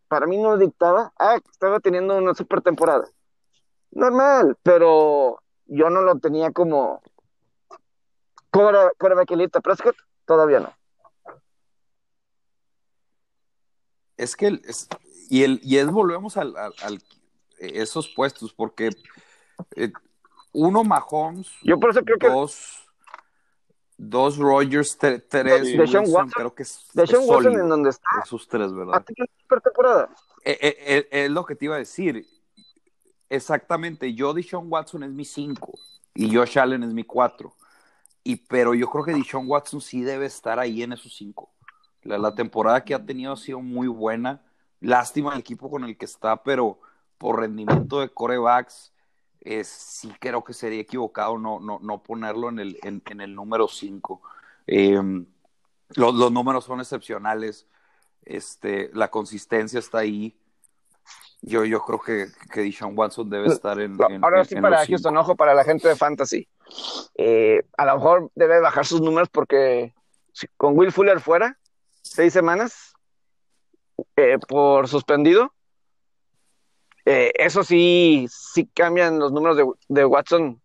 para 0.08 0.26
mí 0.28 0.38
no 0.38 0.58
dictaba, 0.58 1.12
ah, 1.20 1.38
estaba 1.51 1.80
teniendo 1.80 2.18
una 2.18 2.34
super 2.34 2.62
temporada. 2.62 3.05
Normal, 3.91 4.58
pero 4.64 5.41
yo 5.66 5.89
no 5.89 6.01
lo 6.01 6.16
tenía 6.20 6.51
como 6.51 7.01
coreback 8.51 9.32
elite. 9.32 9.62
Prescott, 9.62 9.95
todavía 10.28 10.59
no. 10.59 10.73
Es 14.17 14.36
que 14.36 14.47
el- 14.47 14.61
es, 14.65 14.88
y 15.30 15.43
el 15.43 15.59
y 15.63 15.78
es 15.78 15.89
volvemos 15.89 16.38
al, 16.38 16.55
al- 16.57 16.73
al- 16.84 17.01
esos 17.59 18.07
puestos 18.09 18.53
porque 18.53 18.89
eh, 19.75 19.91
uno 20.51 20.84
Mahomes, 20.84 21.47
Yo 21.63 21.80
por 21.80 21.89
eso 21.91 22.03
creo 22.03 22.17
que 22.19 22.28
dos 22.28 22.84
dos 23.99 24.38
Rogers, 24.38 24.97
tre- 24.99 25.23
tres 25.28 25.63
De- 25.63 25.78
de 25.78 25.88
Sean 25.88 26.03
Wilson, 26.03 26.13
Watson- 26.13 26.30
creo 26.36 26.53
que 26.55 26.63
es, 26.63 26.88
de 26.93 27.03
es 27.03 27.09
Sean 27.09 27.23
Watson 27.28 27.53
en 27.59 27.69
donde 27.69 27.89
está, 27.89 28.07
esos 28.23 28.47
tres, 28.47 28.71
¿verdad? 28.73 29.03
temporada. 29.63 30.09
Eh, 30.43 30.57
eh, 30.61 31.07
es 31.11 31.32
lo 31.32 31.45
que 31.45 31.55
te 31.55 31.65
iba 31.65 31.75
a 31.75 31.80
decir. 31.80 32.25
Exactamente, 33.30 34.13
yo 34.13 34.34
Deshaun 34.34 34.67
Watson 34.71 35.03
es 35.03 35.11
mi 35.11 35.25
5 35.25 35.73
y 36.13 36.34
Josh 36.34 36.57
Allen 36.57 36.84
es 36.84 36.93
mi 36.93 37.03
4. 37.03 37.53
Y 38.28 38.36
pero 38.36 38.73
yo 38.73 38.89
creo 38.89 39.05
que 39.05 39.13
Deshaun 39.13 39.47
Watson 39.47 39.80
sí 39.80 40.01
debe 40.01 40.25
estar 40.25 40.59
ahí 40.59 40.84
en 40.84 40.91
esos 40.91 41.15
5. 41.15 41.49
La, 42.03 42.17
la 42.17 42.36
temporada 42.36 42.84
que 42.84 42.93
ha 42.93 43.05
tenido 43.05 43.32
ha 43.32 43.38
sido 43.38 43.61
muy 43.61 43.88
buena. 43.88 44.41
Lástima 44.82 45.32
el 45.34 45.39
equipo 45.39 45.69
con 45.69 45.86
el 45.86 45.97
que 45.97 46.03
está, 46.05 46.43
pero 46.43 46.78
por 47.17 47.39
rendimiento 47.39 48.01
de 48.01 48.09
corebacks, 48.09 48.91
eh, 49.41 49.63
sí 49.63 50.11
creo 50.19 50.43
que 50.43 50.53
sería 50.53 50.82
equivocado 50.82 51.38
no, 51.38 51.61
no, 51.61 51.80
no 51.82 52.03
ponerlo 52.03 52.49
en 52.49 52.59
el, 52.59 52.78
en, 52.84 53.01
en 53.09 53.21
el 53.21 53.34
número 53.34 53.69
5. 53.69 54.21
los, 55.95 56.13
los 56.15 56.32
números 56.32 56.65
son 56.65 56.80
excepcionales. 56.82 57.65
Este, 58.23 58.91
la 58.93 59.09
consistencia 59.09 59.80
está 59.80 59.99
ahí. 59.99 60.38
Yo, 61.41 61.63
yo 61.63 61.82
creo 61.82 61.99
que, 61.99 62.28
que 62.51 62.61
Deshaun 62.61 62.97
Watson 62.97 63.30
debe 63.30 63.47
estar 63.47 63.80
en. 63.80 63.97
en- 64.09 64.23
Ahora 64.23 64.43
sí 64.43 64.55
en 64.55 64.61
para 64.61 64.80
cinco. 64.80 64.89
Houston, 64.91 65.15
ojo 65.17 65.36
para 65.36 65.53
la 65.53 65.63
gente 65.63 65.88
de 65.88 65.95
Fantasy. 65.95 66.47
Eh, 67.15 67.63
a 67.78 67.86
lo 67.86 67.95
mejor 67.95 68.32
debe 68.36 68.59
bajar 68.59 68.86
sus 68.86 69.01
números 69.01 69.30
porque 69.30 69.93
si- 70.34 70.47
con 70.57 70.78
Will 70.78 70.91
Fuller 70.91 71.20
fuera, 71.20 71.57
seis 72.01 72.34
semanas 72.34 72.93
eh, 74.15 74.38
por 74.47 74.88
suspendido, 74.88 75.53
eh, 77.05 77.32
eso 77.36 77.63
sí, 77.63 78.28
sí 78.30 78.70
cambian 78.74 79.18
los 79.20 79.32
números 79.32 79.57
de, 79.57 79.65
de 79.88 80.05
Watson 80.05 80.61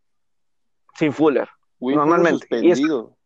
sin 0.99 1.13
Fuller. 1.13 1.49
Will 1.79 1.95
Fuller 1.95 1.97
Normalmente. 1.97 2.47
Y 2.51 2.71
suspendido. 2.75 3.17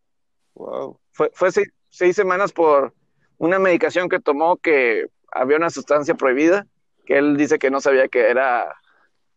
Wow. 0.55 1.01
Fue, 1.13 1.31
fue 1.35 1.51
seis, 1.51 1.69
seis 1.89 2.15
semanas 2.15 2.53
por 2.53 2.95
una 3.39 3.59
medicación 3.59 4.09
que 4.09 4.21
tomó 4.21 4.57
que 4.59 5.07
había 5.33 5.57
una 5.57 5.71
sustancia 5.71 6.15
prohibida, 6.15 6.67
que 7.07 7.19
él 7.19 7.37
dice 7.37 7.59
que 7.59 7.71
no 7.71 7.81
sabía 7.81 8.09
que 8.09 8.31
era 8.31 8.75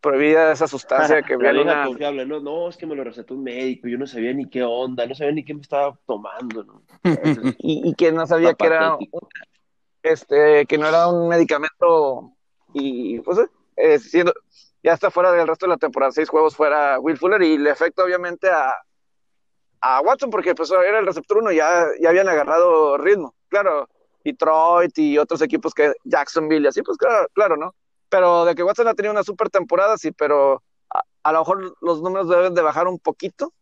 prohibida 0.01 0.51
esa 0.51 0.67
sustancia, 0.67 1.21
que 1.21 1.35
vieja 1.37 1.61
una... 1.61 1.85
confiable, 1.85 2.25
no, 2.25 2.39
no, 2.39 2.69
es 2.69 2.77
que 2.77 2.85
me 2.85 2.95
lo 2.95 3.03
recetó 3.03 3.33
un 3.33 3.43
médico, 3.43 3.87
yo 3.87 3.97
no 3.97 4.07
sabía 4.07 4.33
ni 4.33 4.49
qué 4.49 4.63
onda, 4.63 5.05
no 5.05 5.15
sabía 5.15 5.33
ni 5.33 5.43
qué 5.43 5.53
me 5.53 5.61
estaba 5.61 5.97
tomando, 6.05 6.63
¿no? 6.63 6.83
y, 7.59 7.89
y 7.89 7.93
que 7.95 8.11
no 8.11 8.25
sabía 8.25 8.53
que 8.53 8.65
era 8.65 8.97
este 10.03 10.65
que 10.65 10.77
no 10.77 10.87
era 10.87 11.07
un 11.07 11.27
medicamento 11.27 12.33
y 12.73 13.19
pues 13.19 13.39
eh, 13.75 13.99
siendo 13.99 14.33
ya 14.81 14.93
está 14.93 15.11
fuera 15.11 15.31
del 15.31 15.47
resto 15.47 15.65
de 15.65 15.71
la 15.71 15.77
temporada 15.77 16.11
seis 16.11 16.29
juegos 16.29 16.55
fuera 16.55 16.99
Will 16.99 17.17
Fuller 17.17 17.41
y 17.41 17.57
le 17.57 17.71
afecta 17.71 18.03
obviamente 18.03 18.49
a 18.49 18.73
a 19.81 20.01
Watson 20.01 20.29
porque 20.29 20.55
pues 20.55 20.71
era 20.71 20.99
el 20.99 21.05
receptor 21.05 21.37
uno 21.37 21.51
ya 21.51 21.85
ya 21.99 22.09
habían 22.09 22.29
agarrado 22.29 22.97
ritmo. 22.97 23.35
Claro 23.49 23.89
Detroit 24.23 24.97
y 24.97 25.17
otros 25.17 25.41
equipos 25.41 25.73
que 25.73 25.93
Jacksonville 26.03 26.65
y 26.65 26.67
así 26.67 26.81
pues 26.81 26.97
claro 26.97 27.27
claro 27.33 27.57
no 27.57 27.73
pero 28.09 28.45
de 28.45 28.55
que 28.55 28.63
Watson 28.63 28.87
ha 28.87 28.93
tenido 28.93 29.13
una 29.13 29.23
super 29.23 29.49
temporada 29.49 29.97
sí 29.97 30.11
pero 30.11 30.63
a, 31.23 31.31
lo 31.31 31.39
mejor 31.39 31.75
los 31.81 32.01
números 32.01 32.27
deben 32.27 32.53
de 32.53 32.61
bajar 32.61 32.87
un 32.87 32.99
poquito 32.99 33.53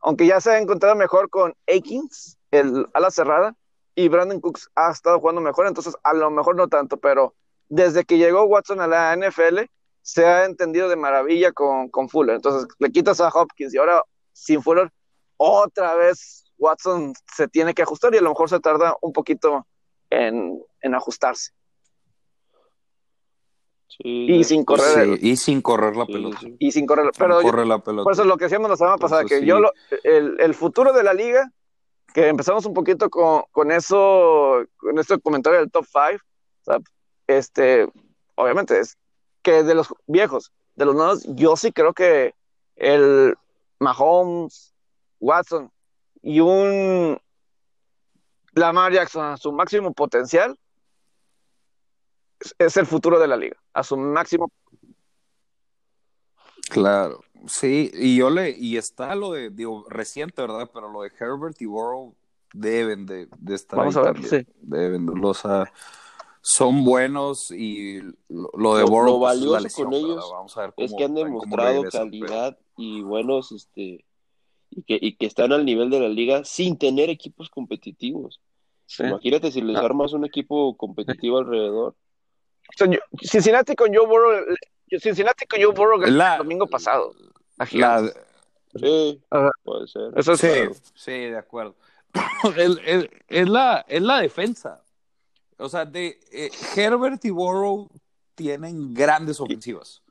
aunque 0.00 0.26
ya 0.26 0.40
se 0.40 0.50
ha 0.50 0.58
encontrado 0.58 0.94
mejor 0.94 1.30
con 1.30 1.54
Akins 1.66 2.36
el 2.50 2.86
ala 2.92 3.10
cerrada 3.10 3.56
y 3.96 4.08
Brandon 4.08 4.40
Cooks 4.40 4.70
ha 4.76 4.90
estado 4.90 5.18
jugando 5.18 5.40
mejor, 5.40 5.66
entonces 5.66 5.96
a 6.02 6.12
lo 6.12 6.30
mejor 6.30 6.54
no 6.54 6.68
tanto, 6.68 6.98
pero 6.98 7.34
desde 7.68 8.04
que 8.04 8.18
llegó 8.18 8.44
Watson 8.44 8.80
a 8.80 8.86
la 8.86 9.16
NFL 9.16 9.60
se 10.02 10.26
ha 10.26 10.44
entendido 10.44 10.88
de 10.88 10.96
maravilla 10.96 11.50
con, 11.50 11.88
con 11.88 12.08
Fuller. 12.08 12.36
Entonces 12.36 12.68
le 12.78 12.92
quitas 12.92 13.20
a 13.20 13.28
Hopkins 13.28 13.74
y 13.74 13.78
ahora 13.78 14.02
sin 14.32 14.62
Fuller, 14.62 14.92
otra 15.38 15.94
vez 15.96 16.44
Watson 16.58 17.14
se 17.34 17.48
tiene 17.48 17.74
que 17.74 17.82
ajustar 17.82 18.14
y 18.14 18.18
a 18.18 18.20
lo 18.20 18.28
mejor 18.28 18.50
se 18.50 18.60
tarda 18.60 18.94
un 19.00 19.12
poquito 19.12 19.66
en, 20.10 20.62
en 20.82 20.94
ajustarse. 20.94 21.52
Sí, 23.88 24.26
Y 24.30 24.44
sin 24.44 24.64
correr, 24.64 25.18
Sí, 25.18 25.28
y 25.30 25.36
sin 25.36 25.62
correr 25.62 25.96
la 25.96 26.06
sí, 26.06 26.12
pelota. 26.12 26.38
sí. 26.40 26.56
y 26.58 26.72
sin 26.72 26.86
correr. 26.86 27.10
Pero 27.16 27.28
No 27.34 27.40
yo- 27.42 27.50
corre 27.50 27.64
la 27.66 27.78
pelota. 27.78 28.02
por 28.04 28.12
eso 28.12 28.22
es 28.22 28.28
lo 28.28 28.36
que 28.36 28.44
decíamos 28.46 28.68
la 28.68 28.76
semana 28.76 28.98
pasada, 28.98 29.24
que 29.24 29.40
sí. 29.40 29.46
yo 29.46 29.60
lo- 29.60 29.72
el, 30.02 30.36
el 30.40 30.54
futuro 30.54 30.92
de 30.92 31.02
la 31.02 31.14
liga, 31.14 31.50
que 32.12 32.26
empezamos 32.28 32.66
un 32.66 32.74
poquito 32.74 33.08
con, 33.10 33.42
con 33.52 33.70
eso, 33.70 34.64
con 34.76 34.98
este 34.98 35.18
comentario 35.20 35.60
del 35.60 35.70
top 35.70 35.86
5, 36.64 36.82
este, 37.26 37.88
obviamente 38.34 38.78
es 38.80 38.96
que 39.42 39.62
de 39.62 39.74
los 39.74 39.88
viejos, 40.06 40.52
de 40.74 40.84
los 40.84 40.94
nuevos, 40.94 41.24
yo 41.34 41.56
sí 41.56 41.72
creo 41.72 41.92
que 41.94 42.34
el 42.76 43.34
Mahomes, 43.78 44.74
Watson 45.20 45.70
y 46.22 46.40
un 46.40 47.18
Lamar 48.54 48.92
Jackson 48.92 49.24
a 49.24 49.36
su 49.36 49.52
máximo 49.52 49.92
potencial 49.92 50.58
es, 52.58 52.76
el 52.76 52.86
futuro 52.86 53.18
de 53.18 53.28
la 53.28 53.36
liga, 53.36 53.56
a 53.72 53.82
su 53.82 53.96
máximo 53.96 54.50
Claro, 56.68 57.20
sí, 57.46 57.90
y 57.94 58.16
yo 58.16 58.28
le, 58.28 58.50
y 58.50 58.76
está 58.76 59.14
lo 59.14 59.32
de, 59.32 59.50
digo, 59.50 59.84
reciente, 59.88 60.42
¿verdad? 60.42 60.68
Pero 60.72 60.90
lo 60.90 61.02
de 61.02 61.12
Herbert 61.18 61.60
y 61.62 61.66
Burrow 61.66 62.14
deben 62.52 63.06
de, 63.06 63.28
de 63.38 63.54
estar 63.54 63.78
Vamos 63.78 63.96
ahí 63.96 64.02
a 64.02 64.04
ver, 64.06 64.14
también. 64.22 64.46
sí. 64.46 64.52
Deben, 64.62 65.06
de- 65.06 65.12
o 65.26 65.34
sea, 65.34 65.72
son 66.42 66.84
buenos 66.84 67.50
y 67.52 68.00
lo, 68.28 68.50
lo 68.56 68.76
de 68.76 68.82
Lo- 68.82 68.88
Burrow 68.88 69.12
lo 69.14 69.18
pues, 69.20 69.34
es 69.36 69.40
la 69.42 69.50
valioso 69.50 69.62
lesión, 69.62 69.86
con 69.86 69.94
ellos 69.94 70.30
Vamos 70.32 70.56
a 70.56 70.60
ver 70.62 70.74
Es 70.76 70.94
que 70.96 71.04
han 71.04 71.14
demostrado 71.14 71.72
regresan, 71.82 72.10
pero- 72.10 72.26
calidad 72.26 72.58
y 72.76 73.02
buenos, 73.02 73.52
este, 73.52 74.04
y 74.70 74.82
que, 74.82 74.98
y 75.00 75.16
que 75.16 75.26
están 75.26 75.52
al 75.52 75.64
nivel 75.64 75.88
de 75.88 76.00
la 76.00 76.08
liga 76.08 76.44
sin 76.44 76.76
tener 76.78 77.10
equipos 77.10 77.48
competitivos. 77.48 78.40
Sí. 78.86 79.04
Imagínate 79.04 79.52
si 79.52 79.60
les 79.62 79.76
Ah. 79.76 79.84
armas 79.84 80.12
un 80.12 80.24
equipo 80.24 80.76
competitivo 80.76 81.38
alrededor. 81.38 81.94
O 82.68 82.78
sea, 82.78 82.86
yo- 82.90 82.98
Cincinnati 83.22 83.74
con 83.74 83.94
Joe 83.94 84.06
Burrow, 84.06 84.44
Cincinnati 85.00 85.46
con 85.46 85.60
Joe 85.62 85.72
Burrow 85.74 85.98
ganó 85.98 86.16
La- 86.16 86.32
el 86.34 86.38
domingo 86.38 86.66
pasado. 86.66 87.14
La. 87.72 88.12
Sí, 88.78 89.22
Ajá. 89.30 89.50
puede 89.64 89.86
ser. 89.88 90.12
Eso 90.16 90.32
es 90.32 90.40
Sí, 90.40 90.46
claro. 90.48 90.72
sí, 90.94 91.10
de 91.12 91.38
acuerdo. 91.38 91.74
es 93.28 93.48
la, 93.48 93.84
es 93.88 94.02
la 94.02 94.20
defensa. 94.20 94.82
O 95.58 95.68
sea, 95.68 95.84
de 95.86 96.20
eh, 96.32 96.50
Herbert 96.76 97.24
y 97.24 97.30
Burrow 97.30 97.88
tienen 98.34 98.92
grandes 98.92 99.40
ofensivas. 99.40 100.02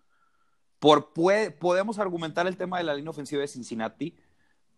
Por, 0.80 1.14
puede- 1.14 1.52
podemos 1.52 2.00
argumentar 2.00 2.48
el 2.48 2.58
tema 2.58 2.80
de 2.80 2.84
la 2.86 2.96
línea 2.96 3.12
ofensiva 3.12 3.42
de 3.42 3.48
Cincinnati, 3.48 4.16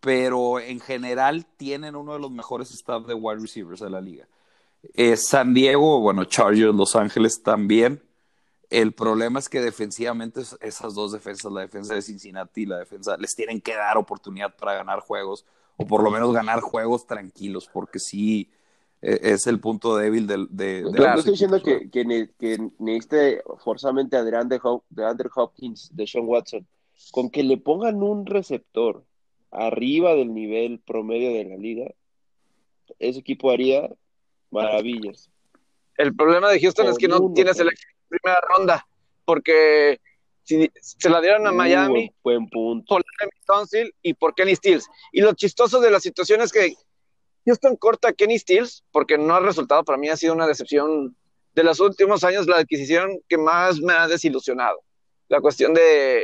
pero 0.00 0.60
en 0.60 0.80
general 0.80 1.46
tienen 1.56 1.96
uno 1.96 2.12
de 2.12 2.18
los 2.18 2.30
mejores 2.30 2.70
staff 2.70 3.06
de 3.06 3.14
wide 3.14 3.40
receivers 3.40 3.80
de 3.80 3.90
la 3.90 4.00
liga. 4.00 4.28
Eh, 4.94 5.16
San 5.16 5.54
Diego, 5.54 6.00
bueno, 6.00 6.24
Chargers, 6.24 6.74
Los 6.74 6.96
Ángeles 6.96 7.42
también. 7.42 8.02
El 8.70 8.92
problema 8.92 9.38
es 9.38 9.48
que 9.48 9.60
defensivamente 9.60 10.40
es- 10.42 10.56
esas 10.60 10.94
dos 10.94 11.12
defensas, 11.12 11.50
la 11.50 11.62
defensa 11.62 11.94
de 11.94 12.02
Cincinnati 12.02 12.62
y 12.62 12.66
la 12.66 12.78
defensa, 12.78 13.16
les 13.16 13.34
tienen 13.34 13.60
que 13.60 13.74
dar 13.74 13.96
oportunidad 13.96 14.54
para 14.56 14.74
ganar 14.74 15.00
juegos, 15.00 15.44
o 15.76 15.86
por 15.86 16.02
lo 16.02 16.10
menos 16.10 16.32
ganar 16.32 16.60
juegos 16.60 17.06
tranquilos, 17.06 17.68
porque 17.72 17.98
sí 17.98 18.50
eh, 19.00 19.20
es 19.22 19.46
el 19.46 19.60
punto 19.60 19.96
débil 19.96 20.26
del- 20.26 20.48
de, 20.50 20.82
de, 20.82 20.90
no 20.90 21.14
estoy 21.14 21.30
diciendo 21.34 21.62
que, 21.62 21.88
que, 21.88 22.04
ne- 22.04 22.30
que 22.36 22.58
necesite 22.80 23.42
forzosamente 23.62 24.16
a 24.16 24.24
DeAndre 24.24 25.30
Hopkins, 25.36 25.90
de 25.94 26.04
Sean 26.04 26.24
Watson, 26.26 26.66
con 27.12 27.30
que 27.30 27.44
le 27.44 27.58
pongan 27.58 28.02
un 28.02 28.26
receptor 28.26 29.04
arriba 29.52 30.14
del 30.14 30.34
nivel 30.34 30.80
promedio 30.80 31.30
de 31.32 31.44
la 31.44 31.56
liga, 31.56 31.94
ese 32.98 33.20
equipo 33.20 33.52
haría 33.52 33.88
maravillas. 34.50 35.30
El 35.96 36.14
problema 36.14 36.50
de 36.50 36.60
Houston 36.60 36.86
es 36.86 36.96
que 36.96 37.08
no 37.08 37.32
tiene 37.34 37.52
selección 37.54 37.92
de 38.08 38.18
primera 38.18 38.40
ronda, 38.40 38.86
porque 39.24 40.00
si 40.44 40.70
se 40.80 41.10
la 41.10 41.20
dieron 41.20 41.46
a 41.46 41.52
Miami 41.52 42.08
Uh, 42.08 42.14
buen 42.22 42.48
punto. 42.48 42.86
por 42.88 43.02
Larry 43.20 43.36
Tunsil 43.46 43.94
y 44.02 44.14
por 44.14 44.34
Kenny 44.34 44.56
Stills. 44.56 44.86
Y 45.12 45.20
lo 45.20 45.34
chistoso 45.34 45.80
de 45.80 45.90
la 45.90 46.00
situación 46.00 46.40
es 46.40 46.52
que 46.52 46.74
Houston 47.44 47.76
corta 47.76 48.08
a 48.08 48.12
Kenny 48.12 48.38
Stills, 48.38 48.84
porque 48.92 49.18
no 49.18 49.34
ha 49.34 49.40
resultado, 49.40 49.84
para 49.84 49.98
mí 49.98 50.08
ha 50.08 50.16
sido 50.16 50.34
una 50.34 50.46
decepción 50.46 51.16
de 51.54 51.64
los 51.64 51.80
últimos 51.80 52.24
años, 52.24 52.46
la 52.46 52.58
adquisición 52.58 53.18
que 53.28 53.36
más 53.36 53.80
me 53.80 53.92
ha 53.92 54.06
desilusionado. 54.06 54.80
La 55.28 55.40
cuestión 55.40 55.74
de, 55.74 56.22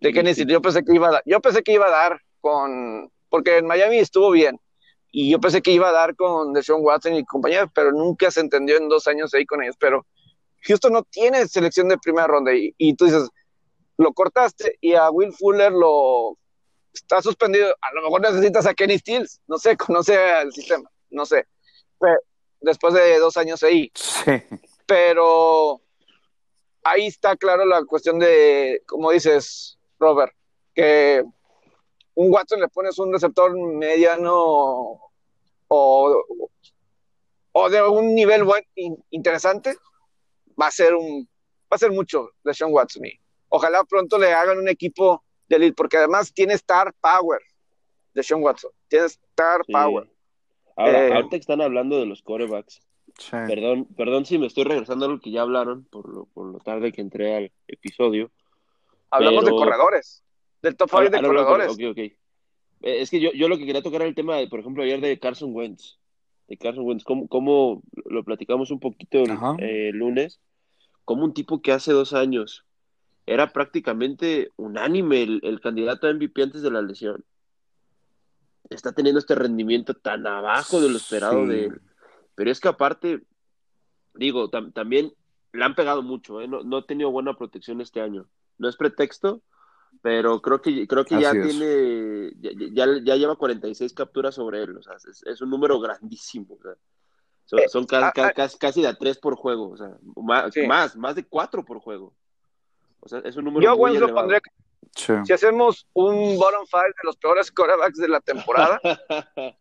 de 0.00 0.12
Kenny 0.12 0.32
Stills. 0.32 0.50
Yo 0.50 0.62
pensé 0.62 0.82
que 0.82 0.94
iba 0.94 1.08
a 1.08 1.12
dar, 1.12 1.22
yo 1.26 1.40
pensé 1.40 1.62
que 1.62 1.72
iba 1.72 1.86
a 1.86 1.90
dar 1.90 2.20
con, 2.40 3.10
porque 3.28 3.58
en 3.58 3.66
Miami 3.66 3.98
estuvo 3.98 4.30
bien, 4.30 4.58
y 5.12 5.30
yo 5.30 5.38
pensé 5.38 5.60
que 5.62 5.70
iba 5.70 5.88
a 5.90 5.92
dar 5.92 6.16
con 6.16 6.52
Deshaun 6.54 6.82
Watson 6.84 7.14
y 7.14 7.24
compañía, 7.24 7.66
pero 7.72 7.92
nunca 7.92 8.30
se 8.30 8.40
entendió 8.40 8.78
en 8.78 8.88
dos 8.88 9.06
años 9.06 9.32
ahí 9.34 9.44
con 9.46 9.62
ellos. 9.62 9.76
Pero 9.78 10.06
Houston 10.62 10.92
no 10.94 11.02
tiene 11.04 11.46
selección 11.46 11.88
de 11.88 11.98
primera 11.98 12.26
ronda, 12.26 12.52
y, 12.54 12.74
y 12.78 12.94
tú 12.94 13.04
dices, 13.04 13.28
lo 13.98 14.12
cortaste 14.12 14.78
y 14.80 14.94
a 14.94 15.10
Will 15.10 15.32
Fuller 15.32 15.70
lo 15.70 16.36
está 16.94 17.20
suspendido. 17.22 17.74
A 17.80 17.94
lo 17.94 18.02
mejor 18.02 18.22
necesitas 18.22 18.64
a 18.66 18.74
Kenny 18.74 18.98
Stills, 18.98 19.40
no 19.46 19.58
sé, 19.58 19.76
conoce 19.76 20.16
el 20.40 20.52
sistema, 20.52 20.90
no 21.10 21.26
sé. 21.26 21.46
Pero 22.00 22.16
después 22.60 22.94
de 22.94 23.18
dos 23.18 23.36
años 23.36 23.62
ahí, 23.62 23.90
Sí. 23.94 24.42
pero 24.86 25.80
ahí 26.84 27.06
está 27.06 27.36
claro 27.36 27.64
la 27.64 27.84
cuestión 27.84 28.18
de, 28.18 28.82
como 28.86 29.10
dices, 29.10 29.78
Robert, 29.98 30.32
que 30.74 31.22
un 32.14 32.32
Watson 32.32 32.60
le 32.60 32.68
pones 32.68 32.98
un 32.98 33.12
receptor 33.12 33.56
mediano 33.56 34.32
o, 35.68 36.24
o 37.52 37.70
de 37.70 37.82
un 37.82 38.14
nivel 38.14 38.44
buen, 38.44 38.64
in- 38.74 39.02
interesante, 39.10 39.76
va 40.60 40.66
a 40.66 40.70
ser 40.70 40.94
un 40.94 41.28
va 41.72 41.76
a 41.76 41.78
ser 41.78 41.90
mucho 41.90 42.30
de 42.44 42.52
Sean 42.52 42.70
Watson. 42.72 43.06
Y 43.06 43.18
ojalá 43.48 43.82
pronto 43.84 44.18
le 44.18 44.32
hagan 44.32 44.58
un 44.58 44.68
equipo 44.68 45.24
de 45.48 45.56
elite, 45.56 45.74
porque 45.74 45.96
además 45.96 46.32
tiene 46.34 46.52
star 46.54 46.92
power 47.00 47.40
de 48.12 48.22
Sean 48.22 48.42
Watson, 48.42 48.70
tiene 48.88 49.06
star 49.06 49.62
Sí. 49.66 49.72
power. 49.72 50.06
Ahora, 50.76 51.06
Eh, 51.06 51.12
ahorita 51.14 51.30
que 51.30 51.36
están 51.36 51.60
hablando 51.62 51.98
de 51.98 52.04
los 52.06 52.22
corebacks, 52.22 52.80
perdón, 53.30 53.86
perdón 53.96 54.24
si 54.26 54.38
me 54.38 54.46
estoy 54.46 54.64
regresando 54.64 55.06
a 55.06 55.08
lo 55.08 55.18
que 55.20 55.30
ya 55.30 55.42
hablaron 55.42 55.84
por 55.90 56.08
lo, 56.14 56.26
por 56.26 56.46
lo 56.46 56.58
tarde 56.60 56.92
que 56.92 57.00
entré 57.00 57.36
al 57.36 57.52
episodio. 57.68 58.30
Hablamos 59.10 59.44
Pero- 59.44 59.56
de 59.56 59.62
corredores, 59.62 60.22
del 60.62 60.76
top 60.76 60.88
5 60.90 61.02
Ah, 61.02 61.10
de 61.10 61.22
no, 61.22 61.28
ok, 61.72 61.80
ok. 61.90 61.98
Eh, 61.98 62.16
Es 62.82 63.10
que 63.10 63.20
yo, 63.20 63.30
yo 63.32 63.48
lo 63.48 63.58
que 63.58 63.66
quería 63.66 63.82
tocar 63.82 64.00
era 64.02 64.08
el 64.08 64.14
tema, 64.14 64.36
de, 64.36 64.48
por 64.48 64.60
ejemplo, 64.60 64.82
ayer 64.82 65.00
de 65.00 65.18
Carson 65.18 65.54
Wentz. 65.54 65.98
De 66.48 66.56
Carson 66.56 66.84
Wentz, 66.84 67.04
cómo, 67.04 67.28
cómo 67.28 67.82
lo 68.04 68.24
platicamos 68.24 68.70
un 68.70 68.80
poquito 68.80 69.18
el 69.18 69.38
eh, 69.58 69.90
lunes, 69.92 70.40
como 71.04 71.24
un 71.24 71.34
tipo 71.34 71.62
que 71.62 71.72
hace 71.72 71.92
dos 71.92 72.12
años 72.12 72.64
era 73.24 73.52
prácticamente 73.52 74.50
unánime 74.56 75.22
el, 75.22 75.40
el 75.44 75.60
candidato 75.60 76.06
a 76.06 76.10
MVP 76.10 76.42
antes 76.42 76.62
de 76.62 76.70
la 76.72 76.82
lesión. 76.82 77.24
Está 78.70 78.92
teniendo 78.92 79.18
este 79.18 79.34
rendimiento 79.34 79.94
tan 79.94 80.26
abajo 80.26 80.80
de 80.80 80.88
lo 80.90 80.96
esperado 80.96 81.42
Sí. 81.44 81.48
de 81.48 81.64
él. 81.66 81.80
Pero 82.34 82.50
es 82.50 82.58
que 82.60 82.68
aparte, 82.68 83.22
digo, 84.14 84.50
tam- 84.50 84.72
también 84.72 85.12
le 85.52 85.64
han 85.64 85.74
pegado 85.74 86.02
mucho, 86.02 86.40
¿eh? 86.40 86.48
No, 86.48 86.62
no 86.64 86.78
ha 86.78 86.86
tenido 86.86 87.10
buena 87.10 87.34
protección 87.36 87.80
este 87.80 88.00
año. 88.00 88.26
No 88.58 88.68
es 88.68 88.76
pretexto, 88.76 89.42
pero 90.00 90.40
creo 90.40 90.60
que, 90.62 90.86
creo 90.86 91.04
que 91.04 91.20
ya 91.20 91.30
es. 91.32 91.42
tiene, 91.48 92.32
ya, 92.40 92.50
ya, 92.72 92.86
ya 93.04 93.16
lleva 93.16 93.36
46 93.36 93.92
capturas 93.92 94.34
sobre 94.34 94.62
él, 94.62 94.76
o 94.76 94.82
sea, 94.82 94.94
es, 94.96 95.22
es 95.24 95.40
un 95.40 95.50
número 95.50 95.78
grandísimo, 95.80 96.56
o 96.58 96.62
sea, 96.62 96.72
son, 97.44 97.58
Eh, 97.60 97.68
son 97.68 97.86
ca- 97.86 98.08
ah, 98.08 98.12
ca- 98.12 98.26
ah. 98.28 98.32
casi, 98.32 98.58
casi 98.58 98.82
de 98.82 98.88
a 98.88 98.94
3 98.94 99.18
por 99.18 99.36
juego, 99.36 99.70
o 99.70 99.76
sea, 99.76 99.90
más, 100.16 100.52
Sí. 100.54 100.66
más, 100.66 100.96
más 100.96 101.14
de 101.14 101.24
4 101.24 101.64
por 101.64 101.80
juego. 101.80 102.14
O 103.00 103.08
sea, 103.08 103.18
es 103.20 103.36
un 103.36 103.44
número 103.44 103.62
Yo 103.64 103.72
muy 103.76 103.82
Wentz 103.90 103.98
lo 104.00 104.06
elevado. 104.06 104.28
pondría, 104.28 104.40
Sí. 104.96 105.12
si 105.24 105.32
hacemos 105.32 105.86
un 105.92 106.36
bottom 106.38 106.66
five 106.66 106.88
de 106.88 107.04
los 107.04 107.16
peores 107.16 107.50
quarterbacks 107.50 107.98
de 107.98 108.08
la 108.08 108.20
temporada, 108.20 108.80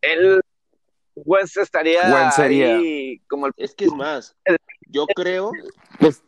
él 0.00 0.40
Wentz 1.14 1.56
estaría 1.56 2.02
Wentz 2.14 2.34
sería. 2.36 2.76
ahí 2.76 3.18
como 3.28 3.46
el 3.46 3.52
es 3.56 3.74
que 3.74 3.86
es 3.86 3.92
más, 3.92 4.36
yo 4.88 5.06
creo, 5.06 5.50
Pues 5.98 6.22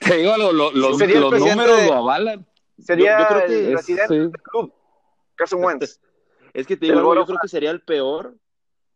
te 0.00 0.16
digo, 0.16 0.36
lo- 0.36 0.52
lo- 0.52 0.70
los, 0.72 0.98
los 1.00 1.00
números 1.40 1.76
de- 1.80 1.86
lo 1.86 1.94
avalan. 1.94 2.46
Sería 2.82 3.18
yo 3.20 3.26
creo 3.28 3.46
que 3.46 3.58
el 3.58 3.66
Es- 3.66 3.72
presidente 3.74 4.08
sí. 4.14 4.18
del 4.18 4.32
club, 4.32 4.72
Carson 5.36 5.64
Wentz. 5.64 6.00
es 6.54 6.66
que 6.66 6.76
te 6.76 6.86
digo, 6.86 6.98
algo, 6.98 7.14
yo 7.14 7.26
creo 7.26 7.38
que 7.40 7.48
sería 7.48 7.70
el 7.70 7.80
peor. 7.82 8.36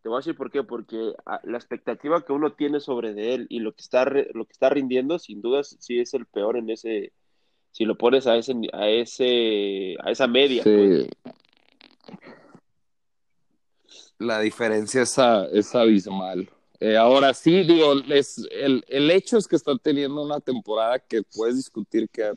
Te 0.03 0.09
voy 0.11 0.17
a 0.17 0.19
decir 0.21 0.37
por 0.37 0.51
qué, 0.51 0.63
porque 0.63 1.15
ah, 1.25 1.41
la 1.45 1.57
expectativa 1.57 2.23
que 2.25 2.33
uno 2.35 2.53
tiene 2.53 2.79
sobre 2.81 3.15
de 3.15 3.35
él 3.35 3.47
y 3.49 3.61
lo 3.61 3.73
que 3.73 3.81
está 3.81 4.05
lo 4.05 4.45
que 4.45 4.53
está 4.53 4.69
rindiendo, 4.69 5.19
sin 5.19 5.41
dudas, 5.41 5.77
sí 5.81 5.99
es 5.99 6.13
el 6.13 6.27
peor 6.27 6.59
en 6.59 6.69
ese, 6.69 7.13
si 7.71 7.87
lo 7.87 7.97
pones 7.97 8.27
a 8.27 8.37
ese, 8.37 8.55
a 8.75 8.89
ese, 8.91 9.97
a 10.05 10.11
esa 10.11 10.27
media. 10.27 10.63
pues. 10.63 11.09
La 14.19 14.41
diferencia 14.41 15.03
es, 15.03 15.19
a- 15.19 15.47
es 15.47 15.75
abismal. 15.75 16.49
Eh, 16.81 16.97
ahora 16.97 17.33
sí, 17.35 17.63
digo, 17.63 17.95
es, 18.11 18.47
el, 18.51 18.85
el 18.89 19.11
hecho 19.11 19.39
es 19.39 19.47
que 19.47 19.57
está 19.57 19.77
teniendo 19.79 20.23
una 20.23 20.41
temporada 20.41 20.99
que 20.99 21.23
puedes 21.23 21.57
discutir 21.57 22.09
que 22.11 22.33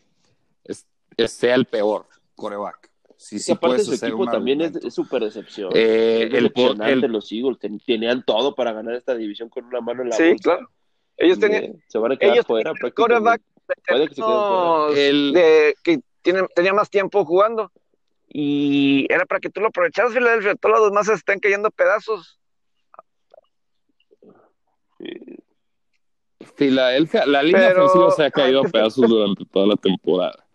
sea 1.27 1.55
el 1.55 1.65
peor 1.65 2.07
coreback. 2.35 2.91
Sí, 3.19 3.37
Y 3.37 3.39
sí 3.39 3.51
aparte 3.51 3.79
su 3.83 3.93
equipo 3.93 4.25
también 4.27 4.61
es, 4.61 4.93
súper 4.93 5.23
decepción. 5.23 5.71
Eh, 5.73 6.17
Es 6.19 6.23
el, 6.25 6.31
decepcionante 6.43 7.05
el- 7.05 7.11
los 7.11 7.31
Eagles, 7.31 7.57
ten- 7.59 7.79
tenían 7.79 8.23
todo 8.23 8.53
para 8.53 8.73
ganar 8.73 8.93
esta 8.93 9.15
división 9.15 9.49
con 9.49 9.65
una 9.65 9.81
mano 9.81 10.03
en 10.03 10.09
la 10.09 10.15
Sí, 10.15 10.27
bolsa. 10.29 10.43
claro. 10.43 10.69
Ellos 11.17 11.37
Y, 11.37 11.41
tenían, 11.41 11.63
eh, 11.63 11.75
se 11.87 11.97
van 11.97 12.11
a 12.11 12.17
quedar 12.17 12.33
ellos 12.35 12.45
fuera 12.45 12.69
el 12.71 12.77
prácticamente. 12.77 13.43
Puede 13.87 14.07
que 14.07 14.13
se 14.15 14.21
queden 14.21 14.29
fuera. 14.29 14.75
unos 14.85 14.97
el- 14.97 15.33
de- 15.33 15.75
que 15.83 15.99
tiene- 16.21 16.47
tenía 16.53 16.73
más 16.73 16.89
tiempo 16.91 17.25
jugando 17.25 17.71
y 18.27 19.11
era 19.11 19.25
para 19.25 19.39
que 19.39 19.49
tú 19.49 19.61
lo 19.61 19.67
aprovecharas, 19.69 20.13
Filadelfia. 20.13 20.53
Todos 20.55 20.77
los 20.79 20.89
demás 20.89 21.07
se 21.07 21.13
están 21.13 21.39
cayendo 21.39 21.71
pedazos. 21.71 22.39
Sí. 24.99 25.37
Filadelfia, 26.55 27.25
la 27.25 27.43
línea 27.43 27.69
Pero- 27.69 27.85
ofensiva 27.85 28.11
se 28.11 28.23
ha 28.25 28.31
caído 28.31 28.61
a 28.61 28.63
pedazos 28.63 29.07
durante 29.09 29.43
toda 29.45 29.67
la 29.67 29.75
temporada. 29.75 30.46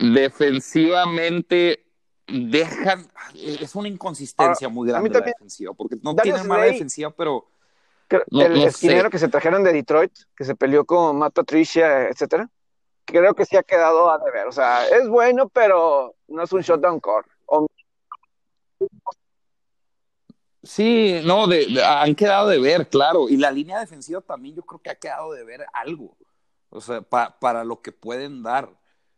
Defensivamente 0.00 1.84
dejan, 2.26 3.06
es 3.34 3.74
una 3.74 3.88
inconsistencia 3.88 4.68
muy 4.68 4.88
a 4.90 5.00
mí 5.00 5.08
grande 5.08 5.20
la 5.20 5.26
defensiva, 5.26 5.72
porque 5.74 5.96
no 6.02 6.14
Darius 6.14 6.34
tienen 6.36 6.48
mala 6.48 6.64
Slay- 6.64 6.72
defensiva, 6.72 7.10
pero 7.10 7.46
No- 8.30 8.42
el 8.42 8.54
no 8.54 8.66
esquinero 8.66 9.04
sé. 9.04 9.10
que 9.10 9.18
se 9.18 9.28
trajeron 9.28 9.62
de 9.64 9.72
Detroit, 9.72 10.12
que 10.36 10.44
se 10.44 10.54
peleó 10.54 10.84
con 10.84 11.18
Matt 11.18 11.34
Patricia, 11.34 12.08
etcétera, 12.08 12.48
creo 13.04 13.34
que 13.34 13.44
sí 13.44 13.56
ha 13.56 13.62
quedado 13.62 14.10
a 14.10 14.18
deber. 14.18 14.46
O 14.46 14.52
sea, 14.52 14.86
es 14.88 15.08
bueno, 15.08 15.48
pero 15.48 16.14
no 16.28 16.42
es 16.42 16.52
un 16.52 16.62
shutdown 16.62 17.00
core. 17.00 17.26
O- 17.46 17.66
Sí, 20.62 21.20
no, 21.24 21.46
de, 21.46 21.66
de- 21.66 21.82
han 21.84 22.14
quedado 22.14 22.48
de 22.48 22.60
ver, 22.60 22.88
claro. 22.88 23.28
Y 23.28 23.36
la 23.38 23.50
línea 23.50 23.80
defensiva 23.80 24.20
también 24.20 24.54
yo 24.56 24.62
creo 24.62 24.78
que 24.80 24.90
ha 24.90 24.94
quedado 24.94 25.32
de 25.32 25.42
ver 25.42 25.64
algo. 25.72 26.16
O 26.68 26.80
sea, 26.82 27.00
pa- 27.00 27.38
para 27.40 27.64
lo 27.64 27.80
que 27.80 27.92
pueden 27.92 28.42
dar. 28.42 28.68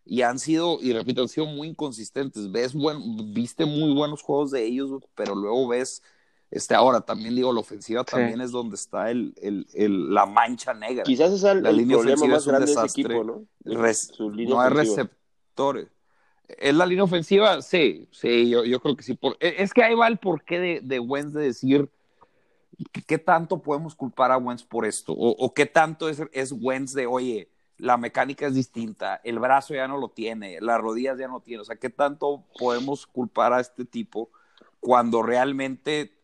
Y 0.05 0.23
han 0.23 0.39
sido, 0.39 0.79
y 0.81 0.93
repito, 0.93 1.23
han 1.23 1.29
sido 1.29 1.47
muy 1.47 1.69
inconsistentes. 1.69 2.51
Ves 2.51 2.75
buen, 2.75 3.33
viste 3.33 3.65
muy 3.67 3.95
buenos 3.95 4.23
juegos 4.23 4.51
de 4.51 4.65
ellos, 4.65 4.91
pero 5.15 5.35
luego 5.35 5.69
ves, 5.69 6.03
este, 6.51 6.75
ahora 6.75 7.01
también 7.01 7.35
digo, 7.37 7.53
la 7.53 7.61
ofensiva 7.61 8.03
Sí. 8.05 8.11
también 8.11 8.41
es 8.41 8.51
donde 8.51 8.75
está 8.75 9.11
el, 9.11 9.33
el, 9.41 9.67
el- 9.75 10.13
la 10.13 10.27
mancha 10.27 10.75
negra. 10.75 11.05
Quizás 11.05 11.33
es 11.33 11.45
el, 11.45 11.63
La 11.63 11.71
línea 11.73 11.97
problema 11.97 12.27
más 12.27 12.43
es 12.43 12.47
un 12.47 12.51
grande 12.53 12.67
de 12.67 12.73
ese 12.73 12.87
desastre. 12.87 13.15
equipo, 13.15 13.25
¿no? 13.25 13.47
Res- 13.65 14.13
no 14.19 14.61
hay 14.61 14.71
receptores. 14.71 15.89
¿Es 16.49 16.75
la 16.75 16.85
línea 16.85 17.05
ofensiva? 17.05 17.63
Sí, 17.63 18.09
sí, 18.11 18.51
yo, 18.51 18.65
yo 18.65 18.81
creo 18.81 18.97
que 18.97 19.03
sí. 19.03 19.15
Por, 19.15 19.37
e, 19.41 19.55
es 19.63 19.73
que 19.73 19.83
ahí 19.85 19.95
va 19.95 20.09
el 20.09 20.19
porqué 20.19 20.59
de, 20.59 20.81
de 20.83 20.99
Wentz 20.99 21.33
de 21.33 21.45
decir 21.45 21.89
¿qué, 22.93 23.03
qué 23.03 23.19
tanto 23.19 23.63
podemos 23.63 23.95
culpar 23.95 24.31
a 24.33 24.39
Wentz 24.39 24.65
por 24.65 24.87
esto? 24.87 25.13
O, 25.13 25.31
o 25.31 25.55
qué 25.55 25.67
tanto 25.67 26.09
es, 26.09 26.23
es 26.33 26.53
Wentz 26.53 26.93
de, 26.95 27.07
oye, 27.07 27.49
la 27.83 27.97
mecánica 27.97 28.47
es 28.47 28.55
distinta, 28.55 29.21
el 29.25 29.41
brazo 29.41 29.75
ya 29.75 29.89
no 29.89 29.99
lo 29.99 30.09
tiene, 30.09 30.61
las 30.61 30.81
rodillas 30.81 31.19
ya 31.19 31.27
no 31.27 31.41
tiene. 31.41 31.63
O 31.63 31.65
sea, 31.65 31.77
¿qué 31.77 31.91
tanto 31.91 32.45
podemos 32.59 33.07
culpar 33.07 33.53
a 33.53 33.61
este 33.61 33.85
tipo 33.85 34.31
cuando 34.79 35.23
realmente, 35.23 36.17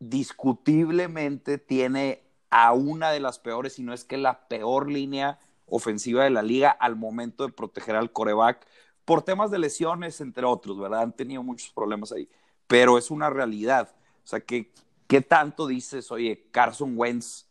discutiblemente, 0.00 1.58
tiene 1.58 2.24
a 2.50 2.72
una 2.72 3.10
de 3.10 3.20
las 3.20 3.38
peores, 3.38 3.74
si 3.74 3.84
no 3.84 3.92
es 3.92 4.04
que 4.04 4.16
la 4.16 4.48
peor 4.48 4.90
línea 4.90 5.38
ofensiva 5.66 6.24
de 6.24 6.30
la 6.30 6.42
liga 6.42 6.70
al 6.70 6.96
momento 6.96 7.46
de 7.46 7.52
proteger 7.52 7.94
al 7.94 8.10
coreback? 8.10 8.66
por 9.06 9.22
temas 9.22 9.52
de 9.52 9.60
lesiones, 9.60 10.20
entre 10.20 10.44
otros, 10.44 10.78
¿verdad? 10.78 11.02
Han 11.02 11.12
tenido 11.12 11.42
muchos 11.42 11.70
problemas 11.70 12.10
ahí, 12.10 12.28
pero 12.66 12.98
es 12.98 13.12
una 13.12 13.30
realidad. 13.30 13.94
O 14.24 14.26
sea, 14.26 14.40
que, 14.40 14.72
¿qué 15.06 15.20
tanto 15.20 15.68
dices, 15.68 16.10
oye, 16.10 16.48
Carson 16.50 16.94
Wentz? 16.96 17.45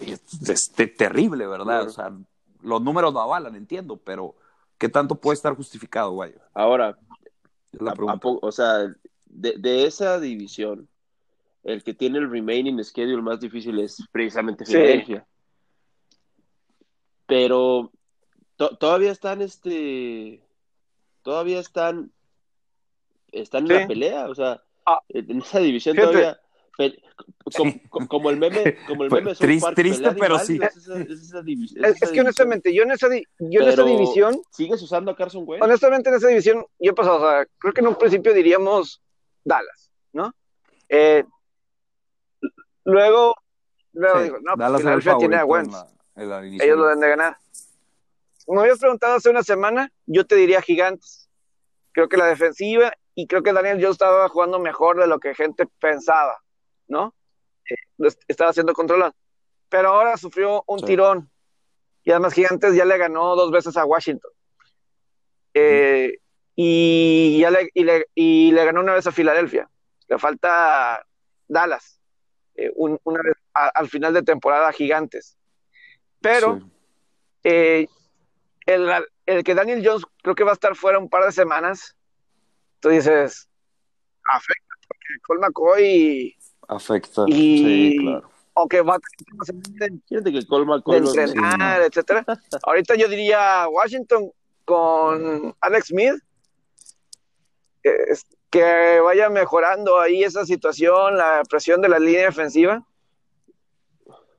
Oye, 0.00 0.12
es, 0.14 0.48
es 0.48 0.72
te- 0.72 0.86
terrible, 0.86 1.46
¿verdad? 1.46 1.64
Claro. 1.64 1.86
O 1.86 1.90
sea, 1.90 2.12
los 2.62 2.82
números 2.82 3.12
no 3.12 3.20
avalan, 3.20 3.54
entiendo, 3.56 3.96
pero 3.96 4.34
¿qué 4.78 4.88
tanto 4.88 5.14
puede 5.16 5.34
estar 5.34 5.54
justificado, 5.56 6.12
güey? 6.12 6.34
Ahora, 6.54 6.98
Es 7.72 7.80
la 7.80 7.90
a- 7.90 7.92
a 7.92 7.96
pregunta. 7.96 8.18
po- 8.20 8.38
o 8.42 8.52
sea, 8.52 8.94
de, 9.26 9.54
de 9.58 9.86
esa 9.86 10.18
división, 10.20 10.88
el 11.64 11.82
que 11.82 11.94
tiene 11.94 12.18
el 12.18 12.30
remaining 12.30 12.82
schedule 12.84 13.22
más 13.22 13.40
difícil 13.40 13.78
es 13.80 14.02
precisamente 14.10 14.64
Sí. 14.64 14.72
Filadelfia. 14.72 15.26
Pero 17.26 17.90
to- 18.56 18.76
todavía 18.76 19.12
están, 19.12 19.42
este, 19.42 20.42
todavía 21.22 21.60
están, 21.60 22.10
están 23.32 23.70
en 23.70 23.80
la 23.82 23.86
pelea, 23.86 24.28
o 24.28 24.34
sea, 24.34 24.62
Ah. 24.86 25.00
en 25.10 25.38
esa 25.42 25.58
división 25.58 25.96
todavía, 25.96 26.40
como, 28.08 28.30
el 28.30 28.36
meme, 28.38 28.76
como 28.86 29.04
el 29.04 29.10
Pues, 29.10 29.24
meme 29.24 29.34
triste- 29.74 30.02
Park, 30.04 30.16
pero 30.20 30.38
sí. 30.38 30.58
es 30.62 30.76
esa- 30.76 30.98
es 31.00 31.10
esa 31.10 31.40
divi- 31.42 31.64
es 31.64 31.72
Es, 31.76 31.96
esa 31.96 32.04
es 32.06 32.10
que 32.12 32.20
honestamente, 32.20 32.72
yo 32.72 32.82
en 32.84 32.92
esa, 32.92 33.08
di- 33.08 33.24
yo 33.38 33.62
en 33.62 33.68
esa 33.68 33.82
división, 33.82 34.40
Sigues 34.50 34.80
usando 34.82 35.10
a 35.10 35.16
Carson 35.16 35.42
Wentz. 35.46 35.64
honestamente 35.64 36.08
en 36.10 36.16
esa 36.16 36.28
división, 36.28 36.64
yo 36.78 36.92
he 36.92 36.94
pasado, 36.94 37.16
o 37.16 37.28
sea, 37.30 37.46
creo 37.58 37.72
que 37.74 37.80
en 37.80 37.88
un 37.88 37.96
principio 37.96 38.32
diríamos 38.32 39.02
Dallas, 39.44 39.90
¿no? 40.12 40.32
Eh, 40.88 41.24
luego, 42.84 43.34
luego 43.92 44.18
Sí, 44.18 44.24
digo, 44.24 44.36
no, 44.40 44.54
pues 44.54 44.58
Dallas 44.58 44.80
era 44.82 45.12
el 45.12 45.18
tiene 45.18 45.36
a 45.36 45.44
Wentz. 45.44 45.72
la-. 45.72 45.88
Ellos 46.44 46.76
lo 46.78 46.84
deben 46.86 47.00
de 47.00 47.08
ganar. 47.10 47.36
Me 48.48 48.60
habías 48.60 48.78
preguntado 48.78 49.16
hace 49.16 49.28
una 49.30 49.42
semana, 49.42 49.92
yo 50.06 50.26
te 50.26 50.34
diría 50.34 50.62
gigantes. 50.62 51.28
Creo 51.92 52.08
que 52.08 52.16
la 52.16 52.26
defensiva 52.26 52.92
y 53.14 53.26
creo 53.26 53.42
que 53.42 53.52
Daniel 53.52 53.76
Jones 53.76 53.92
estaba 53.92 54.28
jugando 54.28 54.58
mejor 54.58 54.98
de 54.98 55.06
lo 55.06 55.18
que 55.20 55.34
gente 55.34 55.66
pensaba, 55.80 56.38
¿no? 56.88 57.14
Eh, 57.70 58.08
estaba 58.26 58.52
siendo 58.52 58.72
controlado. 58.72 59.14
Pero 59.68 59.88
ahora 59.90 60.16
sufrió 60.16 60.64
un 60.66 60.78
Sí. 60.80 60.86
tirón 60.86 61.30
y 62.02 62.10
además 62.10 62.32
Gigantes 62.34 62.74
ya 62.74 62.84
le 62.84 62.96
ganó 62.98 63.36
dos 63.36 63.50
veces 63.50 63.76
a 63.76 63.84
Washington. 63.84 64.30
Eh, 65.54 66.18
y, 66.56 67.38
ya 67.40 67.50
le, 67.50 67.70
y, 67.74 67.84
le, 67.84 68.06
y 68.14 68.52
le 68.52 68.64
ganó 68.64 68.80
una 68.80 68.94
vez 68.94 69.06
a 69.06 69.12
Filadelfia. 69.12 69.68
Le 70.08 70.18
falta 70.18 71.04
Dallas, 71.46 72.00
eh, 72.54 72.72
un- 72.76 72.98
una 73.04 73.20
vez 73.22 73.34
a- 73.54 73.68
al 73.68 73.88
final 73.88 74.14
de 74.14 74.22
temporada 74.22 74.72
Gigantes. 74.72 75.36
Pero 76.20 76.58
Sí. 76.58 76.64
eh, 77.44 77.86
el, 78.66 78.90
el 79.26 79.44
que 79.44 79.54
Daniel 79.54 79.82
Jones 79.84 80.04
creo 80.22 80.34
que 80.34 80.44
va 80.44 80.50
a 80.50 80.54
estar 80.54 80.74
fuera 80.74 80.98
un 80.98 81.08
par 81.08 81.24
de 81.24 81.32
semanas, 81.32 81.96
tú 82.80 82.88
dices, 82.88 83.48
afecta, 84.24 84.74
porque 84.86 85.06
Cole 85.26 85.40
McCoy, 85.40 86.36
Afecta. 86.68 87.24
Y- 87.26 87.58
Sí, 87.58 87.96
claro. 87.98 88.30
va 88.82 88.94
a 88.96 88.98
de, 89.78 89.98
Fíjate 90.08 90.32
que 90.32 90.38
de 90.38 90.66
McCoy 90.66 91.00
lo- 91.00 91.06
entrenar, 91.14 91.82
etcétera. 91.82 92.24
Ahorita 92.64 92.94
yo 92.96 93.08
diría 93.08 93.66
Washington 93.68 94.30
con 94.64 95.54
Alex 95.60 95.86
Smith, 95.86 96.14
que, 97.82 97.94
es- 98.08 98.26
que 98.50 99.00
vaya 99.00 99.28
mejorando 99.30 100.00
ahí 100.00 100.24
esa 100.24 100.44
situación, 100.44 101.16
la 101.16 101.42
presión 101.48 101.80
de 101.80 101.88
la 101.88 101.98
línea 101.98 102.24
defensiva. 102.26 102.84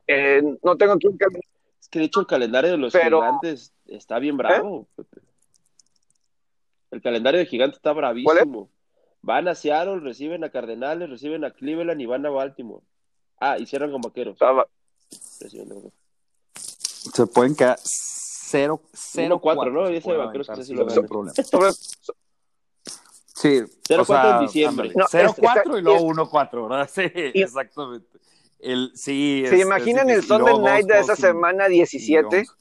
Eh, 0.07 0.41
no 0.63 0.75
tengo 0.75 0.97
quien 0.97 1.17
cam- 1.17 1.39
Es 1.79 1.87
que 1.87 1.99
de 1.99 2.05
hecho 2.05 2.19
el 2.19 2.27
calendario 2.27 2.71
de 2.71 2.77
los 2.77 2.91
Pero- 2.93 3.21
gigantes 3.21 3.73
está 3.87 4.19
bien 4.19 4.35
bravo. 4.37 4.87
Pepe. 4.95 5.21
El 6.91 7.01
calendario 7.01 7.39
de 7.39 7.45
gigantes 7.45 7.77
está 7.77 7.93
bravísimo. 7.93 8.69
Van 9.21 9.47
a 9.47 9.55
Seattle, 9.55 9.99
reciben 9.99 10.43
a 10.43 10.49
Cardenales, 10.49 11.09
reciben 11.09 11.43
a 11.43 11.51
Cleveland 11.51 11.99
y 12.01 12.05
van 12.05 12.25
a 12.25 12.29
Baltimore. 12.29 12.83
Ah, 13.39 13.57
y 13.57 13.65
cierran 13.65 13.91
con 13.91 14.01
Vaqueros. 14.01 14.33
estaba- 14.33 14.67
Reciben 15.41 15.71
a 15.71 15.75
Vaqueros. 15.75 15.93
Se 17.13 17.25
pueden 17.27 17.55
quedar 17.55 17.77
0 17.83 18.81
0 18.93 19.39
1-4, 19.41 19.71
¿no? 19.71 19.89
Y 19.89 19.97
ese 19.97 20.11
de 20.11 20.17
Vaqueros 20.17 20.47
que 20.47 20.63
sí 20.63 20.73
lo 20.73 20.85
gana. 20.85 21.01
problema. 21.07 21.33
Sí, 23.35 23.61
0-4 23.87 24.33
en 24.33 24.45
diciembre. 24.47 24.91
No, 24.95 25.05
0-4 25.07 25.73
es- 25.75 25.79
y 25.79 25.81
luego 25.81 25.97
es- 25.97 26.03
1-4, 26.03 26.67
¿verdad? 26.67 26.89
Sí, 26.93 27.03
Y- 27.33 27.41
exactamente. 27.41 28.19
El, 28.59 28.91
sí, 28.95 29.45
¿Se 29.47 29.55
es- 29.55 29.61
imaginan 29.61 30.09
es 30.09 30.17
el. 30.17 30.23
Sunday 30.25 30.59
Night 30.59 30.87
dos 30.87 30.95
de 30.97 30.99
esa 30.99 31.15
semana 31.15 31.65
sin 31.67 31.73
17? 31.75 32.23
Jones. 32.29 32.51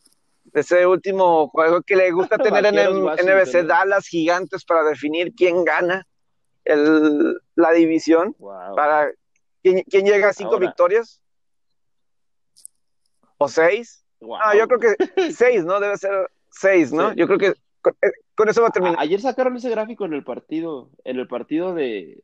de 0.45 0.61
ese 0.61 0.87
último 0.87 1.49
juego 1.49 1.83
que 1.83 1.97
le 1.97 2.11
gusta 2.13 2.39
tener 2.63 2.65
en 2.67 2.79
el 2.79 2.95
NBC 2.95 3.63
¿no? 3.63 3.69
Dallas 3.69 4.07
gigantes 4.07 4.65
para 4.65 4.85
definir 4.85 5.35
quién 5.35 5.65
gana 5.65 6.07
el- 6.69 7.41
la 7.55 7.73
división, 7.73 8.35
Wow. 8.39 8.75
para 8.77 9.11
quién, 9.63 9.83
quién 9.91 10.05
llega 10.07 10.29
a 10.29 10.33
cinco 10.33 10.55
Ahora. 10.55 10.67
victorias 10.67 11.23
o 13.39 13.49
seis. 13.49 14.05
Wow. 14.21 14.39
No, 14.39 14.55
yo 14.55 14.69
creo 14.69 14.81
que 14.81 14.97
seis, 15.33 15.65
¿no? 15.65 15.81
Debe 15.81 15.97
ser 15.97 16.31
seis, 16.51 16.93
¿no? 16.93 17.11
Sí. 17.11 17.17
Yo 17.17 17.27
creo 17.27 17.39
que 17.39 17.55
con, 17.81 17.95
eh, 18.03 18.11
con 18.35 18.49
eso 18.49 18.63
va 18.63 18.69
a 18.69 18.73
terminar. 18.73 18.97
Ayer 18.99 19.21
sacaron 19.21 19.57
ese 19.57 19.71
gráfico 19.71 20.05
en 20.05 20.13
el 20.15 20.25
partido, 20.25 20.91
en 21.05 21.19
el 21.19 21.29
partido 21.29 21.75
de, 21.75 22.21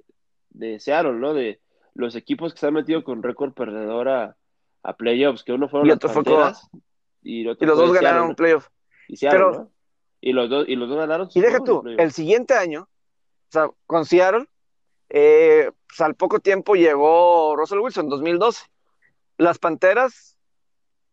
de 0.50 0.80
Seattle, 0.80 1.14
¿no? 1.14 1.34
De 1.34 1.60
los 1.94 2.16
equipos 2.16 2.52
que 2.52 2.60
se 2.60 2.66
han 2.66 2.74
metido 2.74 3.04
con 3.04 3.22
récord 3.22 3.52
perdedor 3.52 4.08
a, 4.08 4.36
a 4.82 4.96
playoffs, 4.96 5.44
que 5.44 5.52
uno 5.52 5.68
fueron 5.68 5.86
Y 5.86 5.90
las 5.90 5.96
otro 5.96 6.08
fue 6.10 6.22
y, 7.22 7.46
otro 7.46 7.64
Y 7.64 7.66
los 7.68 7.76
fue 7.78 7.86
dos 7.86 7.90
Seattle, 7.92 8.08
ganaron 8.08 8.28
¿no? 8.30 8.34
playoff. 8.36 8.68
Y 9.08 9.16
Seattle, 9.16 9.38
Pero- 9.38 9.52
¿no? 9.52 9.70
Y 10.20 10.32
los 10.32 10.48
dos, 10.48 10.64
y 10.66 10.74
los 10.76 10.88
dos 10.88 10.96
ganaron. 10.98 11.28
Y 11.34 11.40
deja 11.42 11.60
tú, 11.60 11.84
el 11.86 12.10
siguiente 12.10 12.54
año, 12.54 12.88
sea, 13.50 13.68
con 13.86 14.04
Seattle, 14.06 14.46
eh, 15.10 15.70
pues 15.86 16.00
al 16.00 16.14
poco 16.14 16.40
tiempo 16.40 16.74
llegó 16.74 17.54
Russell 17.56 17.78
Wilson, 17.78 18.08
2012. 18.08 18.64
Las 19.38 19.58
Panteras, 19.58 20.36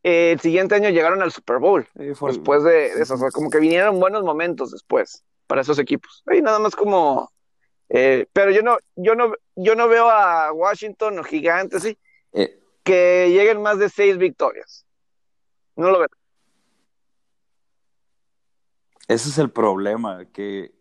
eh, 0.04 0.32
el 0.34 0.40
siguiente 0.40 0.76
año 0.76 0.90
llegaron 0.90 1.22
al 1.22 1.32
Super 1.32 1.58
Bowl. 1.60 1.88
Sí, 1.98 2.14
fue- 2.16 2.32
después 2.32 2.64
de, 2.64 2.96
de 2.96 3.02
eso, 3.04 3.16
o 3.16 3.18
sea, 3.18 3.30
como 3.32 3.50
que 3.50 3.60
vinieron 3.60 4.00
buenos 4.00 4.24
momentos 4.24 4.72
después 4.72 5.24
para 5.48 5.62
esos 5.62 5.78
equipos. 5.80 6.24
Ahí 6.28 6.42
nada 6.42 6.60
más 6.60 6.76
como, 6.76 7.32
eh, 7.90 8.26
pero 8.34 8.52
yo 8.52 8.62
no, 8.62 8.78
yo 8.96 9.16
no, 9.16 9.34
yo 9.56 9.76
no 9.76 9.88
veo 9.88 10.10
a 10.10 10.52
Washington 10.54 11.20
o 11.20 11.24
Gigantes, 11.24 11.84
sí, 11.84 11.98
eh, 12.34 12.60
que 12.84 13.30
lleguen 13.30 13.62
más 13.62 13.78
de 13.80 13.90
seis 13.90 14.18
victorias. 14.18 14.86
No 15.76 15.90
lo 15.92 16.00
veo. 16.00 16.08
ese 19.08 19.30
es 19.30 19.38
el 19.40 19.50
problema, 19.52 20.26
que 20.32 20.72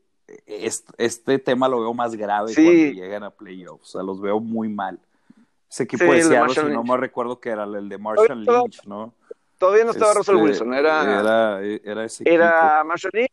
est- 0.46 0.90
este, 0.98 1.38
tema 1.38 1.68
lo 1.68 1.80
veo 1.80 1.94
más 1.94 2.14
grave 2.14 2.52
Sí. 2.52 2.62
cuando 2.64 2.92
llegan 3.02 3.22
a 3.24 3.30
playoffs. 3.30 3.82
O 3.82 3.86
sea, 3.92 4.02
los 4.02 4.20
veo 4.20 4.40
muy 4.40 4.68
mal. 4.68 4.98
Ese 5.70 5.84
equipo 5.84 6.04
Sí, 6.04 6.10
de 6.10 6.22
Seattle, 6.24 6.54
si 6.54 6.72
no 6.72 6.82
me 6.82 6.96
recuerdo 6.96 7.38
que 7.40 7.50
era 7.50 7.64
el 7.64 7.88
de 7.88 7.98
Marshall 7.98 8.44
Todavía- 8.44 8.62
Lynch, 8.62 8.84
¿no? 8.86 9.14
Todavía 9.58 9.84
no 9.84 9.90
estaba 9.90 10.14
Russell 10.14 10.36
Este, 10.36 10.44
Wilson, 10.44 10.74
era, 10.74 11.02
era, 11.20 11.60
era 11.62 12.04
ese 12.04 12.22
equipo. 12.24 12.34
era 12.34 12.82
Marshall 12.84 13.10
Lynch. 13.14 13.30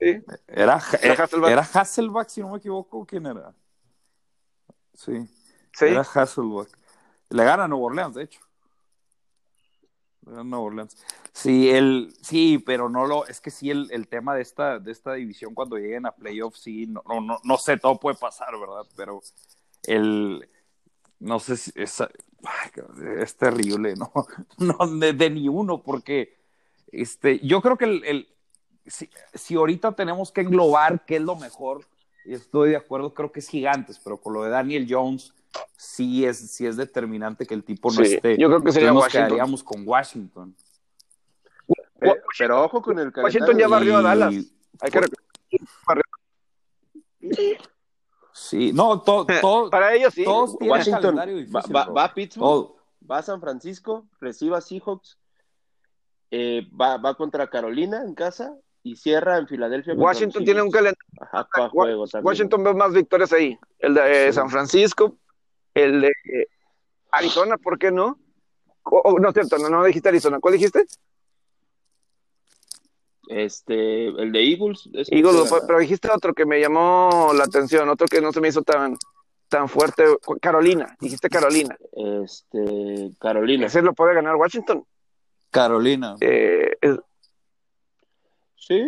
Sí. 0.00 0.22
Era, 0.48 0.80
Era 1.02 1.22
Hasselbeck. 1.22 1.50
era 1.50 1.62
Hasselbeck, 1.62 2.28
si 2.28 2.40
no 2.40 2.50
me 2.50 2.58
equivoco. 2.58 3.06
¿Quién 3.06 3.26
era? 3.26 3.54
Sí, 4.92 5.26
Sí. 5.72 5.84
era 5.86 6.00
Hasselbeck. 6.00 6.68
Le 7.30 7.44
gana 7.44 7.64
a 7.64 7.68
Nueva 7.68 7.86
Orleans, 7.86 8.14
de 8.14 8.24
hecho. 8.24 8.40
Orleans. 10.26 10.96
Sí, 11.32 11.70
el, 11.70 12.14
sí, 12.22 12.58
pero 12.58 12.88
no 12.88 13.06
lo, 13.06 13.26
es 13.26 13.40
que 13.40 13.50
sí, 13.50 13.70
el, 13.70 13.88
el, 13.90 14.08
tema 14.08 14.34
de 14.34 14.42
esta, 14.42 14.78
de 14.78 14.92
esta 14.92 15.14
división 15.14 15.54
cuando 15.54 15.76
lleguen 15.76 16.06
a 16.06 16.12
playoffs, 16.12 16.60
sí, 16.60 16.86
no, 16.86 17.02
no, 17.06 17.38
no, 17.42 17.58
sé, 17.58 17.76
todo 17.76 17.98
puede 17.98 18.16
pasar, 18.16 18.58
¿verdad? 18.58 18.86
Pero 18.96 19.20
el, 19.84 20.48
no 21.20 21.40
sé 21.40 21.56
si 21.56 21.72
es, 21.74 22.02
es 23.18 23.36
terrible, 23.36 23.94
¿no? 23.96 24.12
No, 24.58 24.98
de, 24.98 25.12
de, 25.12 25.30
ni 25.30 25.48
uno, 25.48 25.82
porque 25.82 26.36
este, 26.92 27.40
yo 27.40 27.60
creo 27.60 27.76
que 27.76 27.84
el, 27.84 28.04
el 28.04 28.28
si, 28.86 29.08
si, 29.32 29.54
ahorita 29.54 29.92
tenemos 29.92 30.30
que 30.30 30.42
englobar 30.42 31.04
qué 31.04 31.16
es 31.16 31.22
lo 31.22 31.36
mejor, 31.36 31.86
estoy 32.24 32.70
de 32.70 32.76
acuerdo, 32.76 33.14
creo 33.14 33.32
que 33.32 33.40
es 33.40 33.48
gigantes, 33.48 34.00
pero 34.02 34.18
con 34.18 34.34
lo 34.34 34.44
de 34.44 34.50
Daniel 34.50 34.86
Jones, 34.88 35.32
sí 35.76 36.24
es, 36.24 36.50
sí 36.50 36.66
es 36.66 36.76
determinante 36.76 37.46
que 37.46 37.54
el 37.54 37.64
tipo 37.64 37.90
no 37.90 38.04
sí, 38.04 38.14
esté. 38.14 38.36
Yo 38.38 38.48
creo 38.48 38.62
que 38.62 38.72
sería 38.72 38.92
nos 38.92 39.02
Washington. 39.02 39.26
quedaríamos 39.28 39.62
con 39.62 39.86
Washington. 39.86 40.56
Pero, 41.98 42.14
pero, 42.38 42.64
ojo 42.64 42.82
con 42.82 42.98
el 42.98 43.12
Washington 43.14 43.58
ya 43.58 43.68
barrió 43.68 43.96
a 43.98 44.02
Dallas. 44.02 44.34
Hay 44.80 44.90
que 44.90 45.00
Sí, 48.32 48.72
no, 48.72 49.00
to, 49.00 49.24
to, 49.40 49.70
para 49.70 49.94
ellos 49.94 50.12
sí. 50.12 50.24
Todos 50.24 50.56
Washington 50.60 51.00
calendario 51.00 51.36
difícil, 51.36 51.56
va, 51.56 51.62
va, 51.72 51.84
bro. 51.84 51.94
va 51.94 52.04
a 52.04 52.14
Pittsburgh, 52.14 52.42
Todo. 52.44 52.76
va 53.08 53.18
a 53.18 53.22
San 53.22 53.40
Francisco, 53.40 54.08
recibe 54.20 54.56
a 54.56 54.60
Seahawks, 54.60 55.18
eh, 56.32 56.68
va, 56.78 56.96
va 56.96 57.14
contra 57.14 57.48
Carolina 57.48 58.02
en 58.04 58.14
casa 58.14 58.56
y 58.82 58.96
cierra 58.96 59.38
en 59.38 59.46
Filadelfia. 59.46 59.94
Washington 59.94 60.44
tiene 60.44 60.62
un 60.62 60.70
calendario. 60.70 60.98
Ajá, 61.20 61.48
pa' 61.54 61.68
juego 61.68 62.06
también. 62.08 62.26
Washington 62.26 62.64
veo 62.64 62.74
más 62.74 62.92
victorias 62.92 63.32
ahí. 63.32 63.56
El 63.78 63.94
de 63.94 64.26
eh, 64.28 64.32
Sí. 64.32 64.36
San 64.36 64.50
Francisco, 64.50 65.16
el 65.74 66.00
de 66.02 66.08
eh, 66.08 66.46
Arizona, 67.12 67.56
¿por 67.58 67.78
qué 67.78 67.90
no? 67.90 68.18
O- 68.84 69.00
o, 69.04 69.18
no 69.18 69.28
es 69.28 69.34
cierto, 69.34 69.58
no, 69.58 69.68
no 69.68 69.84
dijiste 69.84 70.08
Arizona. 70.08 70.38
¿Cuál 70.40 70.54
dijiste? 70.54 70.86
Este, 73.28 74.06
el 74.08 74.32
de 74.32 74.42
Eagles. 74.50 74.88
Eagles, 75.08 75.50
pero 75.66 75.78
dijiste 75.78 76.10
otro 76.12 76.34
que 76.34 76.44
me 76.44 76.60
llamó 76.60 77.30
la 77.34 77.44
atención, 77.44 77.88
otro 77.88 78.06
que 78.06 78.20
no 78.20 78.32
se 78.32 78.40
me 78.40 78.48
hizo 78.48 78.62
tan, 78.62 78.96
tan 79.48 79.68
fuerte. 79.68 80.04
Carolina, 80.42 80.94
dijiste 81.00 81.30
Carolina. 81.30 81.76
Este, 82.22 83.10
Carolina. 83.18 83.66
Ese 83.66 83.80
lo 83.80 83.94
puede 83.94 84.14
ganar 84.14 84.36
Washington. 84.36 84.84
Carolina. 85.50 86.16
Eh, 86.20 86.76
es- 86.80 86.98
Sí, 88.56 88.82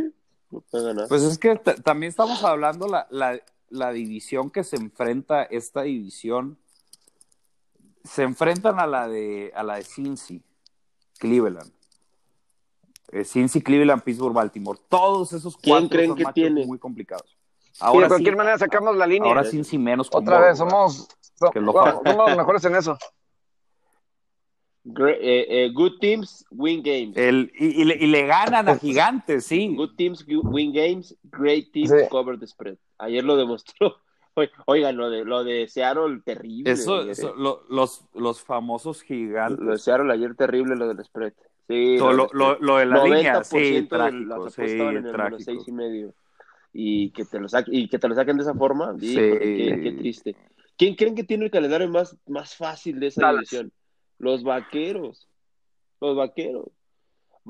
lo 0.50 0.60
puede 0.62 0.84
ganar. 0.86 1.08
Pues 1.08 1.22
es 1.22 1.38
que 1.38 1.56
también 1.56 2.08
estamos 2.10 2.42
hablando 2.44 2.88
la, 2.88 3.06
la, 3.10 3.38
la 3.68 3.92
división 3.92 4.50
que 4.50 4.64
se 4.64 4.76
enfrenta, 4.76 5.42
esta 5.44 5.82
división, 5.82 6.58
se 8.06 8.22
enfrentan 8.22 8.78
a 8.80 8.86
la 8.86 9.08
de 9.08 9.52
a 9.54 9.62
la 9.62 9.76
de 9.76 9.84
Cincy, 9.84 10.42
Cleveland. 11.18 11.70
Eh, 13.12 13.24
Cincy, 13.24 13.60
Cleveland, 13.62 14.02
Pittsburgh, 14.02 14.34
Baltimore. 14.34 14.78
Todos 14.88 15.32
esos 15.32 15.56
¿Quién 15.56 15.72
cuatro 15.80 15.88
creen 15.90 16.08
son 16.10 16.18
que 16.18 16.24
tiene? 16.32 16.66
muy 16.66 16.78
complicados. 16.78 17.36
y 17.36 17.78
de 17.78 17.86
Ahora 17.86 18.08
cualquier 18.08 18.34
sí, 18.34 18.38
manera 18.38 18.58
sacamos 18.58 18.96
la 18.96 19.06
línea. 19.06 19.28
ahora 19.28 19.44
Cincy 19.44 19.78
menos 19.78 20.08
Otra 20.10 20.38
vez, 20.40 20.58
¿verdad? 20.58 20.70
somos, 20.70 21.08
so- 21.38 21.50
Que 21.50 21.60
lo 21.60 21.72
somos 21.72 22.28
los 22.28 22.36
mejores 22.36 22.64
en 22.64 22.74
eso. 22.76 22.98
Eh, 24.98 25.46
eh, 25.48 25.70
good 25.74 25.98
teams 26.00 26.44
win 26.50 26.80
games. 26.82 27.16
El, 27.16 27.50
y, 27.58 27.82
y 27.82 27.84
le, 27.84 27.96
y 27.96 28.06
le 28.06 28.24
ganan 28.26 28.68
a 28.68 28.76
gigantes, 28.78 29.44
sí. 29.44 29.74
Good 29.76 29.96
teams 29.96 30.24
win 30.44 30.72
games, 30.72 31.16
great 31.24 31.72
teams 31.72 31.90
Sí. 31.90 32.08
cover 32.08 32.38
the 32.38 32.46
spread. 32.46 32.76
Ayer 32.98 33.24
lo 33.24 33.36
demostró. 33.36 33.96
Oigan, 34.66 34.96
lo 34.96 35.08
de, 35.10 35.24
lo 35.24 35.44
de 35.44 35.66
Seattle, 35.68 36.20
terrible. 36.24 36.70
Eso, 36.72 37.00
eso, 37.02 37.34
lo- 37.34 37.62
los, 37.70 38.04
los 38.14 38.42
famosos 38.42 39.02
gigantes. 39.02 39.58
Lo 39.64 39.72
de 39.72 39.78
Seattle 39.78 40.12
ayer 40.12 40.34
terrible, 40.34 40.76
lo 40.76 40.88
del 40.88 41.04
spread. 41.04 41.32
Sí, 41.68 41.96
Lo, 41.98 42.08
del 42.08 42.16
lo, 42.18 42.28
lo, 42.32 42.54
spread. 42.54 42.60
lo 42.66 42.76
de 42.76 42.86
la 42.86 43.04
línea, 43.04 43.34
90% 43.40 43.44
sí, 43.44 43.58
de 43.58 43.80
las 43.80 43.88
trágico, 43.88 44.34
apuestas 44.34 44.64
sí, 44.66 44.72
estaban 44.72 44.96
en 44.98 45.06
el 45.06 45.12
trágico. 45.12 45.40
seis 45.40 45.62
y 45.66 45.72
medio. 45.72 46.14
Y 46.72 47.10
que 47.12 47.24
te 47.24 47.40
lo 47.40 47.48
saquen, 47.48 47.74
y 47.74 47.88
que 47.88 47.98
te 47.98 48.06
lo 48.08 48.14
saquen 48.14 48.36
de 48.36 48.42
esa 48.42 48.54
forma, 48.54 48.94
Sí. 49.00 49.14
qué, 49.14 49.80
qué 49.82 49.92
triste. 49.92 50.36
¿Quién 50.76 50.94
creen 50.94 51.14
que 51.14 51.24
tiene 51.24 51.46
el 51.46 51.50
calendario 51.50 51.88
más, 51.88 52.16
más 52.26 52.54
fácil 52.54 53.00
de 53.00 53.06
esa 53.06 53.22
Dallas. 53.22 53.48
división? 53.48 53.72
Los 54.18 54.42
vaqueros. 54.44 55.26
Los 56.00 56.14
vaqueros. 56.16 56.66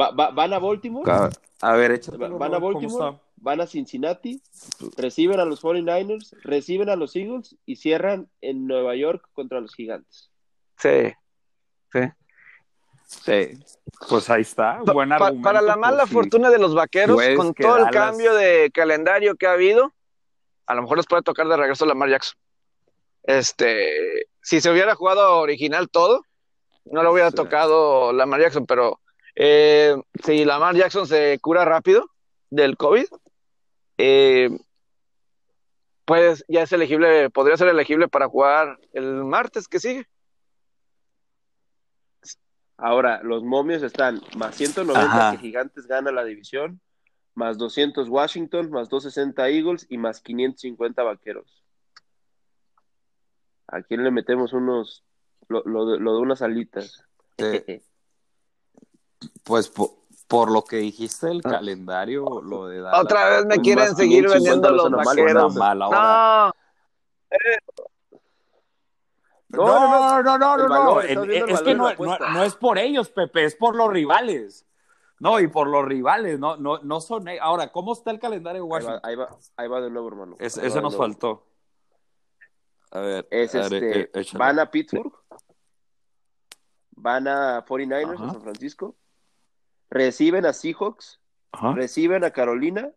Va- 0.01 0.13
va- 0.13 0.31
van 0.31 0.53
a 0.53 0.59
Baltimore, 0.61 1.11
A, 1.11 1.75
ver, 1.75 1.91
Va- 1.91 1.95
échatelo, 1.97 2.39
van 2.39 2.55
a 2.55 2.59
Robert, 2.59 2.75
¿cómo 2.75 2.81
Baltimore, 2.89 3.09
está? 3.17 3.26
Van 3.37 3.61
a 3.61 3.67
Cincinnati, 3.67 4.43
reciben 4.97 5.41
a 5.41 5.45
los 5.45 5.63
49ers, 5.63 6.35
reciben 6.43 6.89
a 6.89 6.97
los 6.97 7.15
Eagles 7.17 7.57
y 7.67 7.77
cierran 7.77 8.29
en 8.41 8.67
Nueva 8.67 8.97
York 8.97 9.29
contra 9.33 9.61
los 9.61 9.75
Gigantes. 9.75 10.31
Sí. 10.79 11.13
Sí. 11.93 12.01
Sí. 13.07 13.59
Pues 14.09 14.29
ahí 14.31 14.43
está, 14.43 14.81
buen 14.85 15.09
Pa- 15.11 15.17
argumento. 15.17 15.43
para 15.45 15.61
la 15.63 15.75
por 15.75 15.81
mala 15.81 16.07
fortuna 16.07 16.51
de 16.51 16.59
los 16.59 16.75
vaqueros, 16.75 17.15
Pues 17.17 17.37
con 17.37 17.55
todo 17.55 17.79
el 17.79 17.91
cambio 17.91 18.35
de 18.35 18.71
calendario 18.73 19.37
que 19.37 19.47
ha 19.47 19.53
habido, 19.53 19.93
a 20.67 20.75
lo 20.75 20.83
mejor 20.83 20.97
les 20.97 21.07
puede 21.07 21.23
tocar 21.23 21.47
de 21.47 21.57
regreso 21.57 21.87
Lamar 21.87 22.11
Jackson. 22.11 22.37
Este, 23.23 24.27
si 24.43 24.61
se 24.61 24.71
hubiera 24.71 24.95
jugado 24.95 25.39
original 25.39 25.89
todo, 25.89 26.23
no 26.85 27.03
le 27.03 27.09
hubiera 27.11 27.31
Sí. 27.31 27.37
tocado 27.37 28.13
Lamar 28.13 28.41
Jackson, 28.41 28.67
pero 28.67 29.01
eh, 29.37 29.97
si 30.25 30.45
Lamar 30.45 30.75
Jackson 30.75 31.07
se 31.07 31.39
cura 31.41 31.65
rápido 31.65 32.09
del 32.51 32.77
COVID, 32.77 33.07
eh, 33.99 34.51
pues 36.05 36.45
ya 36.49 36.63
es 36.63 36.73
elegible, 36.73 37.31
podría 37.31 37.57
ser 37.57 37.69
elegible 37.69 38.09
para 38.09 38.29
jugar 38.29 38.79
el 38.93 39.25
martes 39.25 39.67
que 39.69 39.81
sigue. 39.81 40.07
Ahora, 42.79 43.23
los 43.23 43.43
momios 43.43 43.83
están 43.83 44.21
más 44.37 44.55
190 44.57 45.01
Ajá. 45.01 45.33
que 45.33 45.39
Gigantes 45.39 45.87
gana 45.87 46.13
la 46.13 46.25
división, 46.25 46.81
más 47.35 47.57
200 47.59 48.09
Washington, 48.09 48.71
más 48.71 48.89
260 48.91 49.49
Eagles 49.49 49.87
y 49.89 49.97
más 49.99 50.21
550 50.21 51.03
Vaqueros. 51.03 51.63
¿A 53.69 53.83
quién 53.83 54.05
le 54.05 54.11
metemos 54.11 54.53
unos, 54.53 55.05
lo, 55.49 55.63
lo 55.65 55.87
de, 55.87 55.99
lo 55.99 56.15
de 56.15 56.21
unas 56.21 56.43
alitas? 56.43 57.03
Sí. 57.39 57.83
Pues 59.43 59.69
po- 59.71 60.06
por, 60.29 60.51
lo 60.51 60.63
que 60.65 60.77
dijiste 60.77 61.27
del 61.29 61.41
Ah. 61.45 61.51
calendario, 61.51 62.25
lo 62.43 62.67
de 62.67 62.81
Dallas, 62.81 63.01
Otra 63.03 63.29
vez 63.31 63.47
me 63.47 63.59
quieren 63.61 63.95
seguir 63.97 64.27
550 64.27 64.35
vendiendo 64.35 64.71
los 64.71 65.07
vaqueros. 65.07 65.55
No, 65.55 66.53
No, 69.49 70.23
no, 70.23 70.39
No, 70.39 70.57
no, 70.57 70.69
no, 70.69 71.01
El 71.01 71.31
el 71.31 71.51
Es 71.51 71.63
que 71.63 71.75
no, 71.75 71.89
es 72.45 72.55
por 72.57 72.79
ellos, 72.79 73.11
Pepe, 73.11 73.45
es 73.45 73.55
por 73.55 73.77
los 73.77 73.91
rivales. 73.91 74.67
No, 75.19 75.41
y 75.41 75.47
por 75.49 75.67
los 75.69 75.83
rivales, 75.87 76.39
no, 76.39 76.57
no, 76.59 76.79
no 76.83 77.01
son 77.01 77.27
ellos. 77.29 77.41
Ahora, 77.43 77.73
¿cómo 77.73 77.95
está 77.95 78.11
el 78.11 78.19
calendario 78.19 78.67
de 78.67 78.67
Ahí 78.67 78.69
va, 78.69 78.75
Washington? 78.77 79.01
ahí 79.03 79.17
va, 79.17 79.29
ahí 79.57 79.69
va 79.69 79.81
de 79.81 79.91
nuevo, 79.91 80.09
hermano. 80.09 80.37
Ese 80.39 80.81
nos 80.83 80.95
faltó. 80.97 81.47
A 82.91 83.01
ver, 83.01 83.27
Es 83.31 83.55
a 83.55 83.69
ver, 83.69 83.83
este, 83.85 84.21
eh, 84.21 84.27
van 84.35 84.59
a 84.59 84.71
Pittsburgh, 84.71 85.13
van 86.93 87.27
a 87.29 87.65
49ers, 87.65 88.15
Ajá. 88.15 88.25
a 88.29 88.33
San 88.33 88.43
Francisco, 88.43 88.95
reciben 89.91 90.47
a 90.47 90.53
Seahawks, 90.53 91.21
Ajá. 91.53 91.73
reciben 91.75 92.25
a 92.25 92.31
Carolina 92.31 92.91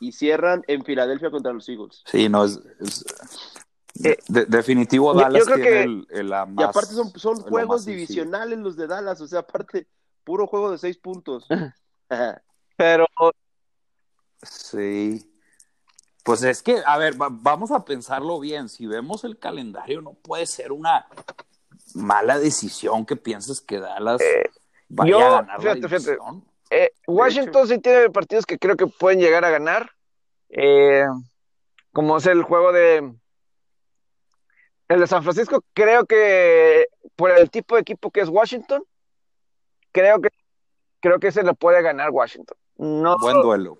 y 0.00 0.12
cierran 0.12 0.62
en 0.68 0.84
Filadelfia 0.84 1.30
contra 1.30 1.52
los 1.52 1.68
Eagles. 1.68 2.02
Sí, 2.06 2.28
no, 2.28 2.44
es. 2.44 2.60
es- 2.80 3.04
Eh, 4.04 4.18
de- 4.28 4.44
definitivo, 4.44 5.14
Dallas 5.14 5.38
yo 5.40 5.44
creo 5.46 5.56
tiene 5.56 5.70
que- 5.70 5.82
el, 5.84 6.06
el- 6.10 6.28
la 6.28 6.46
Y 6.46 6.52
más. 6.52 6.66
aparte 6.66 6.92
son, 6.92 7.18
son 7.18 7.40
juegos 7.40 7.86
divisionales 7.86 8.58
los 8.58 8.76
de 8.76 8.86
Dallas, 8.86 9.18
o 9.22 9.26
sea, 9.26 9.38
aparte, 9.38 9.86
puro 10.22 10.46
juego 10.46 10.70
de 10.70 10.76
seis 10.76 10.98
puntos. 10.98 11.46
Pero 12.76 13.06
Sí. 14.42 15.32
Pues 16.24 16.42
es 16.42 16.62
que, 16.62 16.82
a 16.84 16.98
ver, 16.98 17.20
va- 17.20 17.28
vamos 17.30 17.70
a 17.70 17.84
pensarlo 17.84 18.40
bien. 18.40 18.68
Si 18.68 18.86
vemos 18.86 19.24
el 19.24 19.38
calendario, 19.38 20.02
no 20.02 20.12
puede 20.14 20.46
ser 20.46 20.72
una 20.72 21.06
mala 21.94 22.38
decisión 22.38 23.06
que 23.06 23.16
pienses 23.16 23.60
que 23.60 23.78
Dallas 23.78 24.20
Eh, 24.20 24.50
vaya 24.88 25.10
yo, 25.10 25.18
a 25.18 25.30
ganar 25.42 25.60
fíjate, 25.60 25.80
la 25.80 25.88
fíjate. 25.88 26.18
eh, 26.70 26.90
Washington 27.06 27.68
sí 27.68 27.78
tiene 27.78 28.10
partidos 28.10 28.46
que 28.46 28.58
creo 28.58 28.76
que 28.76 28.86
pueden 28.86 29.20
llegar 29.20 29.44
a 29.44 29.50
ganar. 29.50 29.90
Eh, 30.48 31.04
como 31.92 32.16
es 32.18 32.26
el 32.26 32.42
juego 32.42 32.72
de. 32.72 33.12
El 34.88 35.00
de 35.00 35.06
San 35.06 35.22
Francisco, 35.24 35.64
creo 35.74 36.06
que 36.06 36.86
por 37.16 37.30
el 37.32 37.50
tipo 37.50 37.74
de 37.74 37.80
equipo 37.80 38.10
que 38.10 38.20
es 38.20 38.28
Washington, 38.28 38.84
creo 39.92 40.20
que 40.20 40.28
creo 41.00 41.18
que 41.18 41.32
se 41.32 41.42
lo 41.42 41.54
puede 41.54 41.82
ganar 41.82 42.10
Washington. 42.10 42.56
No, 42.76 43.16
Buen 43.18 43.40
duelo. 43.42 43.78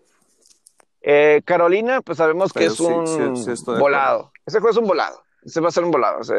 eh, 1.02 1.42
Carolina, 1.44 2.00
pues 2.02 2.18
sabemos 2.18 2.52
que 2.52 2.64
es 2.66 2.74
sí, 2.74 2.84
un 2.84 3.36
sí, 3.36 3.56
sí 3.56 3.64
volado. 3.66 4.32
Ese 4.46 4.58
juego 4.58 4.70
es 4.72 4.76
un 4.78 4.86
volado. 4.88 5.22
Ese 5.42 5.60
va 5.60 5.68
a 5.68 5.72
ser 5.72 5.84
un 5.84 5.90
volado. 5.92 6.18
O 6.20 6.24
sea, 6.24 6.36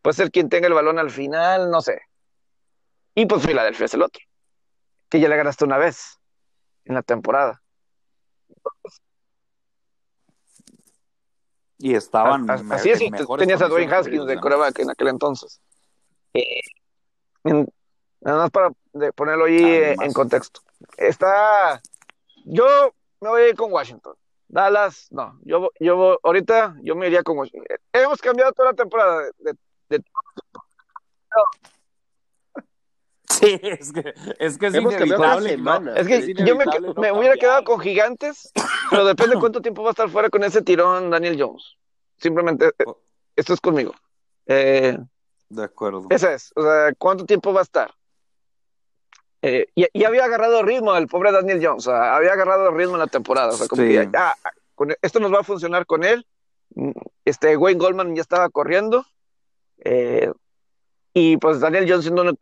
puede 0.00 0.14
ser 0.14 0.30
quien 0.30 0.48
tenga 0.48 0.68
el 0.68 0.74
balón 0.74 0.98
al 0.98 1.10
final, 1.10 1.70
no 1.70 1.82
sé. 1.82 2.00
Y 3.18 3.26
pues 3.26 3.42
Filadelfia 3.44 3.86
es 3.86 3.94
el 3.94 4.02
otro, 4.02 4.22
que 5.08 5.18
ya 5.18 5.28
le 5.28 5.36
ganaste 5.36 5.64
una 5.64 5.76
vez 5.76 6.20
en 6.84 6.94
la 6.94 7.02
temporada. 7.02 7.60
Y 11.78 11.96
estaban. 11.96 12.48
A- 12.48 12.54
a- 12.54 12.62
me- 12.62 12.76
Así 12.76 12.90
es, 12.90 12.98
tenías 13.38 13.60
a 13.60 13.66
Dwayne 13.68 13.92
Haskins 13.92 14.24
de 14.26 14.38
coreback 14.40 14.78
en 14.78 14.90
aquel 14.90 15.08
entonces. 15.08 15.60
Eh, 16.32 16.60
en- 17.42 17.66
nada 18.20 18.38
más 18.38 18.50
para 18.52 18.70
ponerlo 19.16 19.46
ahí 19.46 19.56
eh, 19.58 19.96
en 20.00 20.12
contexto. 20.12 20.60
Está, 20.96 21.82
yo 22.44 22.94
me 23.20 23.30
voy 23.30 23.42
a 23.42 23.48
ir 23.48 23.56
con 23.56 23.72
Washington. 23.72 24.14
Dallas, 24.46 25.08
no, 25.10 25.40
yo, 25.42 25.70
yo 25.80 26.20
ahorita 26.22 26.76
yo 26.82 26.94
me 26.94 27.08
iría 27.08 27.24
con 27.24 27.36
Washington. 27.36 27.66
Hemos 27.92 28.20
cambiado 28.20 28.52
toda 28.52 28.70
la 28.70 28.76
temporada 28.76 29.22
de, 29.38 29.54
de, 29.88 30.04
Sí, 33.38 33.60
es 33.62 33.92
que 33.92 34.14
es, 34.38 34.58
que 34.58 34.66
es 34.66 34.74
inevitable. 34.74 35.58
Es 35.96 36.06
que 36.06 36.34
yo 36.34 36.56
me, 36.56 36.64
me 36.96 37.12
hubiera 37.12 37.36
quedado 37.36 37.64
con 37.64 37.78
gigantes, 37.80 38.52
pero 38.90 39.04
depende 39.04 39.34
de 39.34 39.40
cuánto 39.40 39.60
tiempo 39.60 39.82
va 39.82 39.90
a 39.90 39.92
estar 39.92 40.08
fuera 40.08 40.28
con 40.30 40.42
ese 40.44 40.62
tirón 40.62 41.10
Daniel 41.10 41.36
Jones. 41.38 41.76
Simplemente, 42.18 42.66
eh, 42.66 42.84
oh. 42.86 42.98
esto 43.36 43.54
es 43.54 43.60
conmigo. 43.60 43.94
Eh, 44.46 44.98
de 45.48 45.64
acuerdo. 45.64 46.06
Esa 46.10 46.32
es, 46.32 46.52
o 46.56 46.62
sea, 46.62 46.92
¿cuánto 46.98 47.24
tiempo 47.24 47.52
va 47.52 47.60
a 47.60 47.64
estar? 47.64 47.90
Eh, 49.40 49.66
y, 49.74 50.04
había 50.04 50.24
agarrado 50.24 50.62
ritmo 50.62 50.96
el 50.96 51.06
pobre 51.06 51.30
Daniel 51.30 51.60
Jones, 51.62 51.86
o 51.86 51.90
sea, 51.90 52.16
había 52.16 52.32
agarrado 52.32 52.70
ritmo 52.72 52.94
en 52.94 53.00
la 53.00 53.06
temporada, 53.06 53.50
o 53.50 53.56
sea, 53.56 53.68
como 53.68 53.82
que 53.82 54.08
ya, 54.12 54.34
esto 55.00 55.20
nos 55.20 55.32
va 55.32 55.40
a 55.40 55.44
funcionar 55.44 55.86
con 55.86 56.04
él. 56.04 56.26
Este 57.24 57.56
Wayne 57.56 57.78
Goldman 57.78 58.14
ya 58.14 58.22
estaba 58.22 58.48
corriendo. 58.48 59.06
Eh, 59.78 60.30
y 61.14 61.36
pues 61.36 61.60
Daniel 61.60 61.86
Jones 61.88 62.04
siendo 62.04 62.22
un 62.22 62.36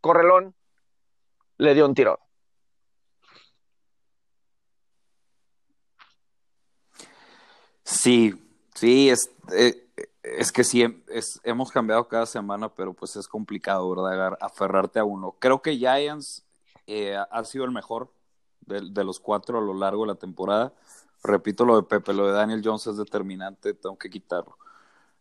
correlón, 0.00 0.54
le 1.58 1.74
dio 1.74 1.86
un 1.86 1.94
tirón. 1.94 2.16
Sí, 7.84 8.34
sí, 8.74 9.10
es, 9.10 9.30
eh, 9.52 9.88
es 10.22 10.52
que 10.52 10.64
sí, 10.64 10.84
hemos 11.42 11.70
cambiado 11.70 12.06
cada 12.08 12.26
semana, 12.26 12.68
pero 12.68 12.92
pues 12.94 13.16
es 13.16 13.26
complicado, 13.26 13.90
¿verdad? 13.90 14.38
Aferrarte 14.40 14.98
a 14.98 15.04
uno. 15.04 15.36
Creo 15.38 15.60
que 15.60 15.76
Giants 15.76 16.44
eh, 16.86 17.16
ha 17.16 17.44
sido 17.44 17.64
el 17.64 17.72
mejor 17.72 18.12
de, 18.60 19.04
los 19.04 19.20
cuatro 19.20 19.58
a 19.58 19.60
lo 19.60 19.74
largo 19.74 20.02
de 20.02 20.08
la 20.08 20.14
temporada. 20.14 20.72
Repito 21.22 21.64
lo 21.64 21.76
de 21.76 21.82
Pepe, 21.82 22.12
lo 22.12 22.26
de 22.26 22.32
Daniel 22.32 22.62
Jones 22.64 22.86
es 22.86 22.96
determinante, 22.96 23.74
tengo 23.74 23.98
que 23.98 24.10
quitarlo. 24.10 24.56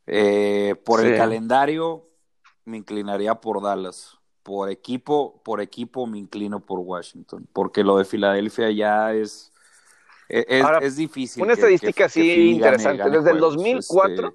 Eh, 0.06 0.76
por 0.86 1.06
el 1.06 1.18
calendario, 1.18 2.09
me 2.70 2.78
inclinaría 2.78 3.36
por 3.36 3.62
Dallas. 3.62 4.18
Por 4.44 4.70
equipo, 4.70 5.42
por 5.44 5.62
equipo 5.62 6.08
me 6.08 6.18
inclino 6.18 6.60
por 6.60 6.80
Washington, 6.80 7.48
porque 7.54 7.84
lo 7.84 7.98
de 7.98 8.06
Filadelfia 8.06 8.72
ya 8.72 9.14
es, 9.14 9.52
e, 10.30 10.64
es, 10.82 10.96
difícil. 10.96 11.44
Una 11.44 11.54
estadística 11.54 12.06
así 12.06 12.52
interesante. 12.52 13.10
Desde 13.10 13.32
el 13.32 13.40
2004 13.40 14.34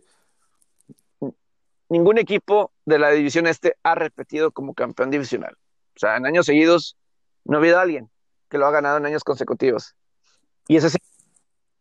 ningún 1.89 2.19
equipo 2.19 2.73
de 2.85 2.99
la 2.99 3.11
división 3.11 3.47
este 3.47 3.77
ha 3.83 3.95
repetido 3.95 4.51
como 4.51 4.75
campeón 4.75 5.11
divisional. 5.11 5.57
O 5.97 5.99
sea, 5.99 6.17
en 6.17 6.27
años 6.27 6.47
seguidos 6.47 6.97
no 7.45 7.57
ha 7.57 7.61
habido 7.61 7.79
alguien 7.79 8.11
que 8.49 8.59
lo 8.59 8.67
ha 8.67 8.71
ganado 8.71 8.99
en 8.99 9.07
años 9.07 9.25
consecutivos. 9.25 9.95
Y 10.67 10.77
ese 10.77 10.89
es 10.89 10.97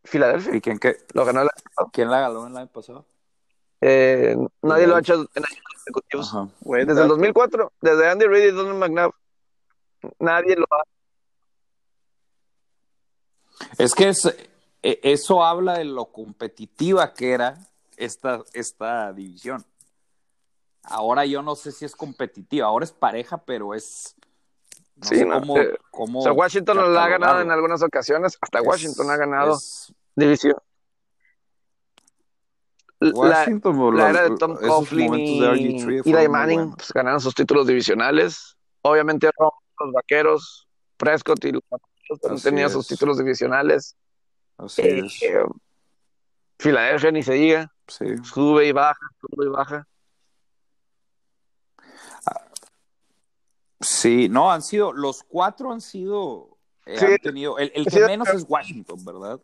Filadelfia. 0.03 0.55
¿Y 0.55 0.61
quién 0.61 0.79
qué? 0.79 0.97
Lo 1.13 1.25
ganó 1.25 1.47
¿Quién 1.91 2.11
la 2.11 2.19
ganó 2.19 2.45
el 2.45 2.55
año 2.55 2.67
pasado? 2.67 3.05
Eh, 3.85 4.37
nadie 4.61 4.87
lo 4.87 4.95
ha 4.95 4.99
hecho 4.99 5.13
en 5.13 5.43
años 5.43 5.61
consecutivos. 5.73 6.49
desde 6.87 7.01
el 7.01 7.07
2004, 7.09 7.73
desde 7.81 8.09
Andy 8.09 8.25
Reid 8.27 8.47
y 8.47 8.51
Donald 8.51 8.79
McNabb, 8.79 9.11
nadie 10.19 10.55
lo 10.55 10.65
ha. 10.71 10.83
Es 13.77 13.93
que 13.93 14.13
e, 14.81 14.99
eso 15.03 15.43
habla 15.43 15.79
de 15.79 15.83
lo 15.83 16.05
competitiva 16.05 17.13
que 17.13 17.33
era 17.33 17.57
esta, 17.97 18.41
esta 18.53 19.11
división. 19.11 19.65
Ahora 20.83 21.25
yo 21.25 21.41
no 21.41 21.55
sé 21.55 21.73
si 21.73 21.83
es 21.83 21.93
competitiva, 21.93 22.67
ahora 22.67 22.85
es 22.85 22.93
pareja, 22.93 23.37
pero 23.37 23.73
es... 23.73 24.15
sí, 25.01 25.25
cómo, 25.91 26.19
o 26.19 26.21
sea, 26.21 26.31
Washington 26.31 26.77
lo 26.77 26.99
ha 26.99 27.09
ganado 27.09 27.41
en 27.41 27.51
algunas 27.51 27.83
ocasiones, 27.83 28.37
hasta 28.39 28.61
Washington 28.61 29.09
ha 29.09 29.17
ganado 29.17 29.59
división. 30.15 30.55
Washington, 33.11 33.97
la, 33.97 34.09
era 34.09 34.29
de 34.29 34.37
Tom 34.37 34.55
Coughlin 34.55 35.13
y, 35.15 35.39
y 36.05 36.27
Manning 36.29 36.73
pues, 36.75 36.91
ganaron 36.93 37.19
sus 37.19 37.35
títulos 37.35 37.67
divisionales. 37.67 38.55
Obviamente 38.81 39.29
los 39.37 39.93
vaqueros, 39.93 40.67
Prescott 40.97 41.43
y 41.45 41.51
los 41.53 41.63
vaqueros 41.69 42.43
tenían 42.43 42.69
sus 42.69 42.87
títulos 42.87 43.17
divisionales. 43.17 43.95
Así 44.57 44.81
eh, 44.81 44.99
es. 45.05 45.19
Filadelfia 46.59 47.11
ni 47.11 47.23
se 47.23 47.33
diga. 47.33 47.71
Sube 48.23 48.67
y 48.67 48.71
baja, 48.71 49.07
sube 49.19 49.45
y 49.45 49.49
baja. 49.49 49.87
Sí, 53.83 54.29
no, 54.29 54.51
han 54.51 54.61
sido, 54.61 54.93
los 54.93 55.23
cuatro 55.23 55.71
han 55.73 55.81
sido, 55.81 56.52
eh, 56.85 56.97
han 56.99 57.17
tenido, 57.17 57.57
el, 57.57 57.85
que 57.85 57.99
menos 58.05 58.27
es 58.29 58.45
Washington, 58.47 59.03
¿verdad? 59.05 59.39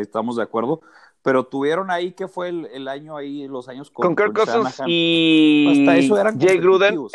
estamos 0.00 0.36
de 0.36 0.42
acuerdo, 0.42 0.82
pero 1.22 1.46
tuvieron 1.46 1.90
ahí 1.90 2.12
que 2.12 2.28
fue 2.28 2.48
el, 2.48 2.88
año 2.88 3.16
ahí, 3.16 3.48
los 3.48 3.68
años 3.68 3.90
con, 3.90 4.14
con 4.14 4.16
Kirk 4.16 4.34
Cousins 4.34 4.82
y 4.86 5.66
Hasta 5.70 5.96
eso 5.96 6.18
eran 6.18 6.38
Jay 6.38 6.58
Gruden 6.58 7.08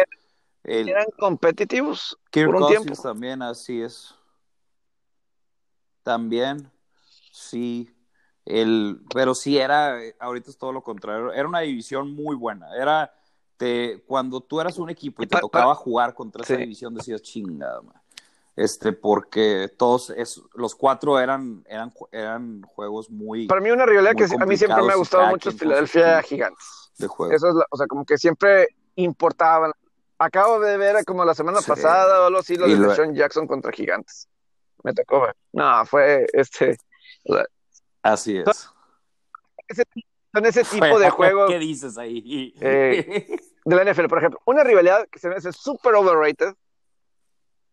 eran 0.63 1.05
competitivos 1.17 2.17
Kirk 2.29 2.51
Cousins 2.51 3.01
también, 3.01 3.41
así 3.41 3.81
es. 3.81 4.15
También, 6.03 6.71
sí. 7.31 7.93
El, 8.45 9.01
pero 9.13 9.35
sí 9.35 9.57
era, 9.57 9.99
ahorita 10.19 10.49
es 10.49 10.57
todo 10.57 10.73
lo 10.73 10.81
contrario, 10.83 11.31
era 11.31 11.47
una 11.47 11.59
división 11.59 12.11
muy 12.13 12.35
buena, 12.35 12.75
era 12.75 13.13
cuando 14.07 14.41
tú 14.41 14.59
eras 14.59 14.77
un 14.77 14.89
equipo 14.89 15.23
y 15.23 15.27
te 15.27 15.39
tocaba 15.39 15.75
jugar 15.75 16.13
contra 16.13 16.43
esa 16.43 16.57
división, 16.57 16.93
decías 16.95 17.21
chingada, 17.21 17.81
Este, 18.61 18.93
porque 18.93 19.71
todos 19.75 20.13
los 20.53 20.75
cuatro 20.75 21.19
eran, 21.19 21.63
eran, 21.67 21.91
eran 22.11 22.61
juegos 22.61 23.09
muy. 23.09 23.47
Para 23.47 23.59
mí, 23.59 23.71
una 23.71 23.87
rivalidad 23.87 24.13
que 24.13 24.25
a 24.25 24.45
mí 24.45 24.55
siempre 24.55 24.83
me 24.83 24.93
ha 24.93 24.97
gustado 24.97 25.25
mucho 25.29 25.49
es 25.49 25.57
Filadelfia 25.57 26.21
Gigantes. 26.21 26.91
De 26.99 27.07
juego. 27.07 27.33
Eso 27.33 27.49
es, 27.49 27.55
o 27.67 27.75
sea, 27.75 27.87
como 27.87 28.05
que 28.05 28.19
siempre 28.19 28.67
importaban. 28.97 29.71
Acabo 30.19 30.59
de 30.59 30.77
ver 30.77 31.03
como 31.05 31.25
la 31.25 31.33
semana 31.33 31.59
pasada 31.61 32.21
o 32.21 32.25
algo 32.25 32.37
así, 32.37 32.55
lo 32.55 32.67
de 32.67 32.95
Sean 32.95 33.15
Jackson 33.15 33.47
contra 33.47 33.71
Gigantes. 33.71 34.29
Me 34.83 34.93
tocó 34.93 35.21
ver. 35.21 35.35
No, 35.53 35.83
fue 35.87 36.27
este. 36.31 36.77
Así 38.03 38.37
es. 38.37 38.69
son 40.31 40.45
ese 40.45 40.63
tipo 40.71 40.99
de 40.99 41.09
juegos. 41.09 41.49
¿Qué 41.49 41.57
dices 41.57 41.97
ahí? 41.97 42.53
Eh, 42.61 43.39
de 43.65 43.75
la 43.75 43.91
NFL, 43.91 44.05
por 44.05 44.19
ejemplo, 44.19 44.39
una 44.45 44.63
rivalidad 44.63 45.07
que 45.09 45.17
se 45.17 45.29
me 45.29 45.35
hace 45.35 45.51
súper 45.51 45.95
overrated. 45.95 46.53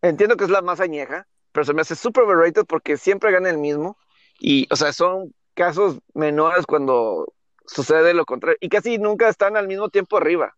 Entiendo 0.02 0.36
que 0.36 0.44
es 0.44 0.50
la 0.50 0.62
más 0.62 0.80
añeja, 0.80 1.26
pero 1.52 1.64
se 1.64 1.74
me 1.74 1.82
hace 1.82 1.96
súper 1.96 2.24
overrated 2.24 2.64
porque 2.66 2.96
siempre 2.96 3.32
gana 3.32 3.50
el 3.50 3.58
mismo. 3.58 3.98
Y, 4.38 4.66
o 4.70 4.76
sea, 4.76 4.92
son 4.92 5.34
casos 5.54 5.98
menores 6.14 6.66
cuando 6.66 7.32
sucede 7.66 8.14
lo 8.14 8.24
contrario. 8.24 8.58
Y 8.60 8.68
casi 8.68 8.98
nunca 8.98 9.28
están 9.28 9.56
al 9.56 9.66
mismo 9.66 9.88
tiempo 9.88 10.16
arriba. 10.16 10.54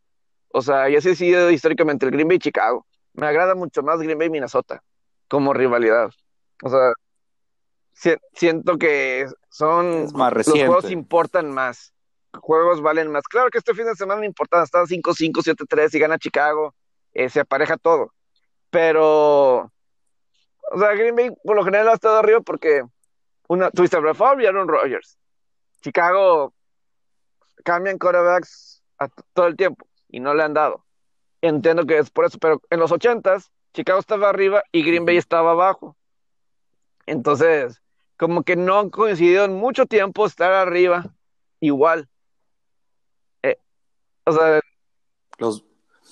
O 0.53 0.63
sea, 0.63 0.89
ya 0.89 1.01
se 1.01 1.13
ha 1.13 1.15
sido 1.15 1.51
históricamente 1.51 2.07
el 2.07 2.13
Green 2.13 2.29
Bay 2.29 2.39
Chicago. 2.39 2.87
Me 3.15 3.27
agrada 3.27 3.55
mucho 3.55 3.83
más 3.83 4.01
Green 4.01 4.19
Bay 4.19 4.31
Minnesota 4.31 4.83
como 5.29 5.55
rivalidad. 5.55 6.11
O 6.63 6.69
sea, 6.69 6.93
siento 8.35 8.79
que 8.79 9.27
son 9.49 10.09
más 10.13 10.33
los 10.35 10.49
juegos 10.49 10.91
importan 10.91 11.51
más 11.51 11.93
juegos 12.39 12.81
valen 12.81 13.11
más. 13.11 13.25
Claro 13.25 13.51
que 13.51 13.59
este 13.59 13.75
fin 13.75 13.87
de 13.87 13.95
semana 13.95 14.21
no 14.21 14.27
importa, 14.27 14.63
está 14.63 14.83
5-5, 14.85 15.43
7-3 15.43 15.95
y 15.95 15.99
gana 15.99 16.19
Chicago, 16.19 16.75
eh, 17.13 17.29
se 17.29 17.41
apareja 17.41 17.77
todo. 17.77 18.13
Pero, 18.71 19.73
o 20.73 20.79
sea, 20.79 20.95
Green 20.95 21.17
Bay 21.17 21.31
por 21.45 21.57
lo 21.57 21.65
general 21.65 21.89
ha 21.89 21.95
estado 21.95 22.19
arriba 22.19 22.41
porque 22.41 22.83
una, 23.49 23.71
tuviste 23.71 23.97
a 23.97 24.01
Brett 24.01 24.17
y 24.41 24.47
Aaron 24.47 24.69
Rodgers. 24.69 25.19
Chicago 25.81 26.55
cambian 27.65 27.99
quarterbacks 27.99 28.83
todo 29.33 29.47
el 29.47 29.57
tiempo 29.57 29.87
y 30.09 30.21
no 30.21 30.35
le 30.35 30.43
han 30.43 30.55
dado. 30.55 30.85
Entiendo 31.41 31.87
que 31.87 31.99
es 31.99 32.11
por 32.11 32.27
eso, 32.27 32.39
pero 32.39 32.61
en 32.71 32.81
los 32.81 32.93
80s 32.93 33.51
Chicago 33.73 33.99
estaba 33.99 34.29
arriba 34.29 34.63
y 34.73 34.85
Green 34.85 35.05
Bay 35.05 35.17
estaba 35.17 35.53
abajo. 35.53 35.97
Entonces, 37.07 37.83
como 38.17 38.43
que 38.43 38.57
no 38.57 38.79
han 38.79 38.91
coincidido 38.91 39.45
en 39.45 39.55
mucho 39.55 39.87
tiempo 39.87 40.27
estar 40.27 40.53
arriba 40.53 41.15
igual. 41.61 42.09
O 44.25 44.33
sea, 44.33 44.61
los, 45.39 45.65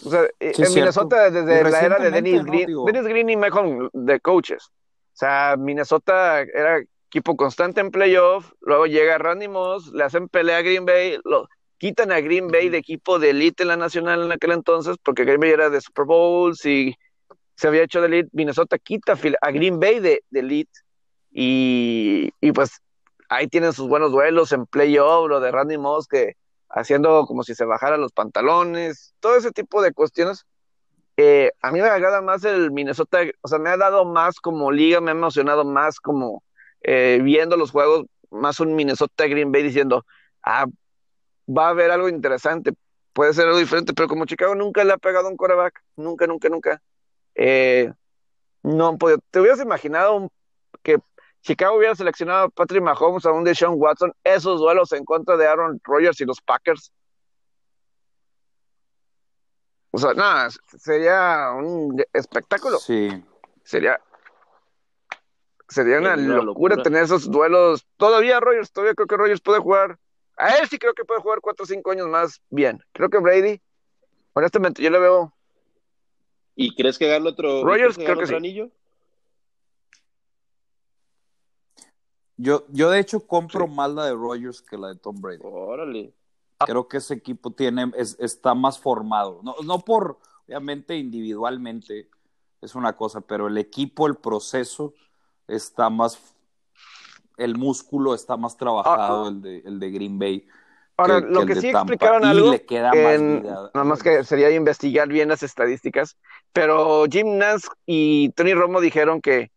o 0.05 0.11
sea 0.11 0.25
eh, 0.41 0.53
en 0.57 0.75
Minnesota 0.75 1.31
desde 1.31 1.71
la 1.71 1.81
era 1.81 1.99
de 1.99 2.11
Dennis 2.11 2.45
Green, 2.45 2.69
Dennis 2.87 3.05
Green 3.05 3.31
y 3.31 3.37
Michael 3.37 3.91
de 3.93 4.21
coaches. 4.21 4.71
O 4.71 5.19
sea, 5.19 5.57
Minnesota 5.59 6.41
era 6.41 6.81
equipo 7.09 7.37
constante 7.37 7.81
en 7.81 7.91
playoff, 7.91 8.53
luego 8.61 8.87
llega 8.87 9.19
Randy 9.19 9.49
Moss, 9.49 9.91
le 9.93 10.05
hacen 10.05 10.29
pelea 10.29 10.59
a 10.59 10.63
Green 10.63 10.85
Bay, 10.85 11.19
lo 11.25 11.49
quitan 11.79 12.13
a 12.13 12.21
Green 12.21 12.49
Bay 12.49 12.69
de 12.69 12.79
equipo 12.79 13.19
de 13.19 13.31
elite 13.31 13.63
en 13.63 13.69
la 13.69 13.77
nacional 13.77 14.23
en 14.23 14.33
aquel 14.33 14.53
entonces, 14.53 14.97
porque 15.03 15.25
Green 15.25 15.41
Bay 15.41 15.51
era 15.51 15.71
de 15.71 15.81
Super 15.81 16.05
Bowls 16.05 16.65
y 16.65 16.95
se 17.57 17.67
había 17.67 17.83
hecho 17.83 18.01
de 18.01 18.07
elite. 18.07 18.29
Minnesota 18.33 18.79
quita 18.79 19.19
a 19.41 19.51
Green 19.51 19.81
Bay 19.81 19.99
de, 20.01 20.23
de 20.31 20.41
elite 20.41 20.81
y, 21.33 22.31
y 22.41 22.53
pues 22.53 22.81
ahí 23.29 23.49
tienen 23.49 23.73
sus 23.73 23.89
buenos 23.89 24.13
duelos 24.13 24.53
en 24.53 24.67
playoff, 24.67 25.29
lo 25.29 25.41
de 25.41 25.51
Randy 25.51 25.79
Moss 25.79 26.07
que 26.07 26.37
haciendo 26.71 27.27
como 27.27 27.43
si 27.43 27.55
se 27.55 27.65
bajara 27.65 27.97
los 27.97 28.13
pantalones, 28.13 29.15
todo 29.21 29.37
ese 29.37 29.51
tipo 29.53 29.83
de 29.83 29.93
cuestiones. 29.93 30.47
eh, 31.17 31.53
a 31.63 31.73
mí 31.73 31.81
me 31.81 31.89
agrada 31.89 32.23
más 32.23 32.45
el 32.45 32.71
Minnesota, 32.73 33.21
o 33.43 33.49
sea, 33.49 33.59
me 33.59 33.71
ha 33.71 33.77
dado 33.77 34.05
más 34.05 34.41
como 34.41 34.71
liga, 34.73 35.01
me 35.01 35.11
ha 35.11 35.15
emocionado 35.15 35.65
más 35.65 36.01
como 36.01 36.45
eh, 36.83 37.21
viendo 37.23 37.57
los 37.57 37.73
juegos, 37.73 38.07
más 38.31 38.61
un 38.61 38.75
Minnesota 38.77 39.27
Green 39.27 39.53
Bay 39.53 39.63
diciendo, 39.63 40.05
ah, 40.45 40.67
va 41.49 41.67
a 41.69 41.71
haber 41.71 41.91
algo 41.91 42.09
interesante, 42.09 42.73
puede 43.13 43.33
ser 43.35 43.47
algo 43.47 43.59
diferente, 43.59 43.95
pero 43.95 44.09
como 44.09 44.27
Chicago 44.27 44.55
nunca 44.55 44.85
le 44.85 44.93
ha 44.93 44.99
pegado 44.99 45.29
un 45.29 45.37
coreback, 45.37 45.83
nunca, 45.97 46.27
nunca, 46.27 46.49
nunca, 46.49 46.83
eh, 47.35 47.93
no 48.63 48.99
podido, 48.99 49.21
te 49.31 49.41
hubieras 49.41 49.61
imaginado 49.61 50.31
que 50.83 50.99
Chicago 51.43 51.77
hubiera 51.77 51.95
seleccionado 51.95 52.47
a 52.47 52.49
Patrick 52.49 52.83
Mahomes, 52.83 53.25
a 53.25 53.33
un 53.33 53.45
Deshaun 53.45 53.75
Watson, 53.77 54.13
esos 54.25 54.61
duelos 54.61 54.93
en 54.93 55.05
contra 55.05 55.37
de 55.37 55.47
Aaron 55.47 55.81
Rodgers 55.85 56.21
y 56.21 56.25
los 56.25 56.41
Packers. 56.41 56.93
O 59.91 59.99
sea, 59.99 60.13
nada, 60.15 60.51
sería 60.79 61.51
un 61.57 62.05
espectáculo. 62.13 62.79
Sí. 62.79 63.25
Sería 63.65 64.01
sería 65.69 65.99
una, 65.99 66.17
locura, 66.17 66.83
tener 66.83 67.05
esos 67.05 67.31
duelos. 67.31 67.87
Todavía 67.97 68.41
Rogers, 68.41 68.73
todavía 68.73 68.95
creo 68.95 69.07
que 69.07 69.17
Rogers 69.17 69.41
puede 69.41 69.61
jugar. 69.61 69.99
A 70.37 70.57
él 70.57 70.69
sí 70.69 70.79
creo 70.79 70.95
que 70.95 71.05
puede 71.05 71.21
jugar 71.21 71.41
cuatro 71.41 71.65
o 71.65 71.67
cinco 71.67 71.91
años 71.91 72.09
más 72.09 72.41
bien. 72.49 72.83
Creo 72.93 73.11
que 73.11 73.19
Brady, 73.19 73.61
honestamente, 74.33 74.83
yo 74.83 74.91
le 74.91 74.99
veo. 74.99 75.35
¿Y 76.55 76.75
crees 76.75 76.99
que 76.99 77.09
gane 77.09 77.29
otro, 77.29 77.65
Rogers, 77.65 77.97
creo 77.97 78.19
que 78.19 78.27
sí. 78.27 78.35
anillo? 78.35 78.71
Yo, 82.39 82.65
yo 82.69 82.89
de 82.89 83.01
hecho 83.01 83.27
compro 83.27 83.67
más 83.67 83.91
la 83.91 84.07
de 84.07 84.15
Rogers 84.15 84.63
que 84.63 84.79
la 84.79 84.89
de 84.89 84.95
Tom 84.95 85.21
Brady. 85.21 85.41
Órale. 85.43 86.15
Creo 86.61 86.89
que 86.89 86.99
ese 86.99 87.15
equipo 87.15 87.51
tiene, 87.51 87.91
es, 87.97 88.17
está 88.21 88.55
más 88.55 88.79
formado. 88.79 89.41
No, 89.43 89.57
no 89.65 89.81
por, 89.81 90.19
obviamente, 90.47 90.97
individualmente 90.97 92.09
es 92.61 92.75
una 92.75 92.95
cosa, 92.95 93.21
pero 93.21 93.49
el 93.49 93.59
equipo, 93.59 94.07
el 94.07 94.17
proceso 94.17 94.95
está 95.49 95.91
más, 95.91 96.19
el 97.37 97.57
músculo 97.57 98.15
está 98.15 98.37
más 98.37 98.57
trabajado, 98.57 99.25
ah, 99.25 99.29
el, 99.29 99.43
de, 99.43 99.59
el 99.65 99.81
de 99.81 99.91
Green 99.91 100.19
Bay. 100.19 100.47
Ahora, 100.97 101.21
lo 101.21 101.47
que, 101.47 101.57
sí 101.57 101.69
explicaron 101.69 102.25
algo, 102.25 102.51
le 102.51 102.65
queda 102.65 102.93
más 102.93 103.21
nada 103.21 103.85
más 103.85 104.03
que 104.03 104.25
sería 104.25 104.51
investigar 104.51 105.07
bien 105.07 105.29
las 105.29 105.45
estadísticas, 105.45 106.17
pero 106.53 107.05
Jim 107.09 107.39
Nance 107.39 107.69
y 107.87 108.31
Tony 108.31 108.53
Romo 108.53 108.81
dijeron 108.81 109.21
que 109.21 109.53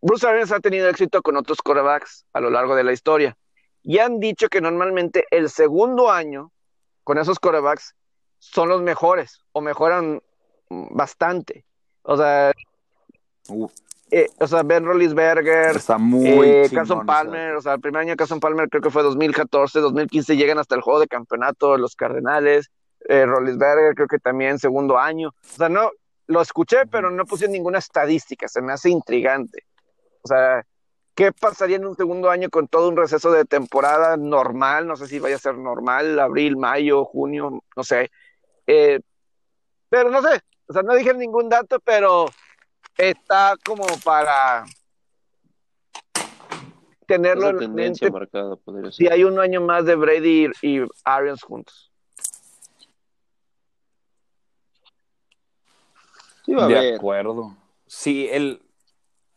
Bruce 0.00 0.26
Arians 0.26 0.52
ha 0.52 0.60
tenido 0.60 0.88
éxito 0.88 1.22
con 1.22 1.36
otros 1.36 1.58
quarterbacks 1.58 2.24
a 2.32 2.40
lo 2.40 2.50
largo 2.50 2.76
de 2.76 2.84
la 2.84 2.92
historia 2.92 3.36
y 3.82 3.98
han 3.98 4.20
dicho 4.20 4.48
que 4.48 4.60
normalmente 4.60 5.24
el 5.30 5.50
segundo 5.50 6.10
año 6.10 6.52
con 7.04 7.18
esos 7.18 7.38
quarterbacks 7.38 7.94
son 8.38 8.68
los 8.68 8.82
mejores 8.82 9.44
o 9.52 9.60
mejoran 9.60 10.20
bastante. 10.68 11.64
O 12.02 12.16
sea, 12.16 12.52
eh, 14.10 14.28
o 14.38 14.46
sea, 14.46 14.62
Ben 14.62 14.84
Rollinsberger, 14.84 15.76
Está 15.76 15.98
muy 15.98 16.26
eh, 16.28 16.70
Carson 16.72 17.04
Palmer, 17.04 17.56
o 17.56 17.62
sea, 17.62 17.74
el 17.74 17.80
primer 17.80 18.02
año 18.02 18.10
de 18.10 18.16
Carson 18.16 18.40
Palmer 18.40 18.68
creo 18.68 18.82
que 18.82 18.90
fue 18.90 19.02
2014, 19.02 19.80
2015 19.80 20.36
llegan 20.36 20.58
hasta 20.58 20.74
el 20.74 20.80
juego 20.80 21.00
de 21.00 21.08
campeonato 21.08 21.76
los 21.76 21.96
Cardenales, 21.96 22.70
eh, 23.08 23.26
Rollinsberger 23.26 23.94
creo 23.94 24.08
que 24.08 24.18
también 24.18 24.58
segundo 24.58 24.98
año, 24.98 25.28
o 25.28 25.56
sea, 25.56 25.68
no, 25.68 25.90
lo 26.26 26.40
escuché, 26.40 26.86
pero 26.90 27.10
no 27.10 27.24
puse 27.24 27.48
ninguna 27.48 27.78
estadística, 27.78 28.48
se 28.48 28.62
me 28.62 28.72
hace 28.72 28.90
intrigante. 28.90 29.64
O 30.28 30.34
sea, 30.34 30.66
¿qué 31.14 31.32
pasaría 31.32 31.76
en 31.76 31.86
un 31.86 31.96
segundo 31.96 32.28
año 32.28 32.50
con 32.50 32.68
todo 32.68 32.90
un 32.90 32.96
receso 32.98 33.32
de 33.32 33.46
temporada 33.46 34.18
normal? 34.18 34.86
No 34.86 34.94
sé 34.94 35.06
si 35.06 35.18
vaya 35.18 35.36
a 35.36 35.38
ser 35.38 35.56
normal, 35.56 36.18
abril, 36.20 36.58
mayo, 36.58 37.06
junio, 37.06 37.62
no 37.74 37.82
sé. 37.82 38.10
Eh, 38.66 39.00
pero 39.88 40.10
no 40.10 40.20
sé, 40.20 40.40
o 40.66 40.72
sea, 40.74 40.82
no 40.82 40.94
dije 40.94 41.14
ningún 41.14 41.48
dato, 41.48 41.80
pero 41.80 42.26
está 42.94 43.54
como 43.64 43.86
para 44.04 44.66
tenerlo 47.06 47.58
en 47.58 47.74
mente. 47.74 48.10
Marcada, 48.10 48.58
si 48.90 49.08
hay 49.08 49.24
un 49.24 49.40
año 49.40 49.62
más 49.62 49.86
de 49.86 49.94
Brady 49.94 50.50
y, 50.60 50.82
Arians 51.04 51.42
juntos. 51.42 51.90
de 56.46 56.96
acuerdo. 56.96 57.56
Sí, 57.86 58.28
el 58.30 58.67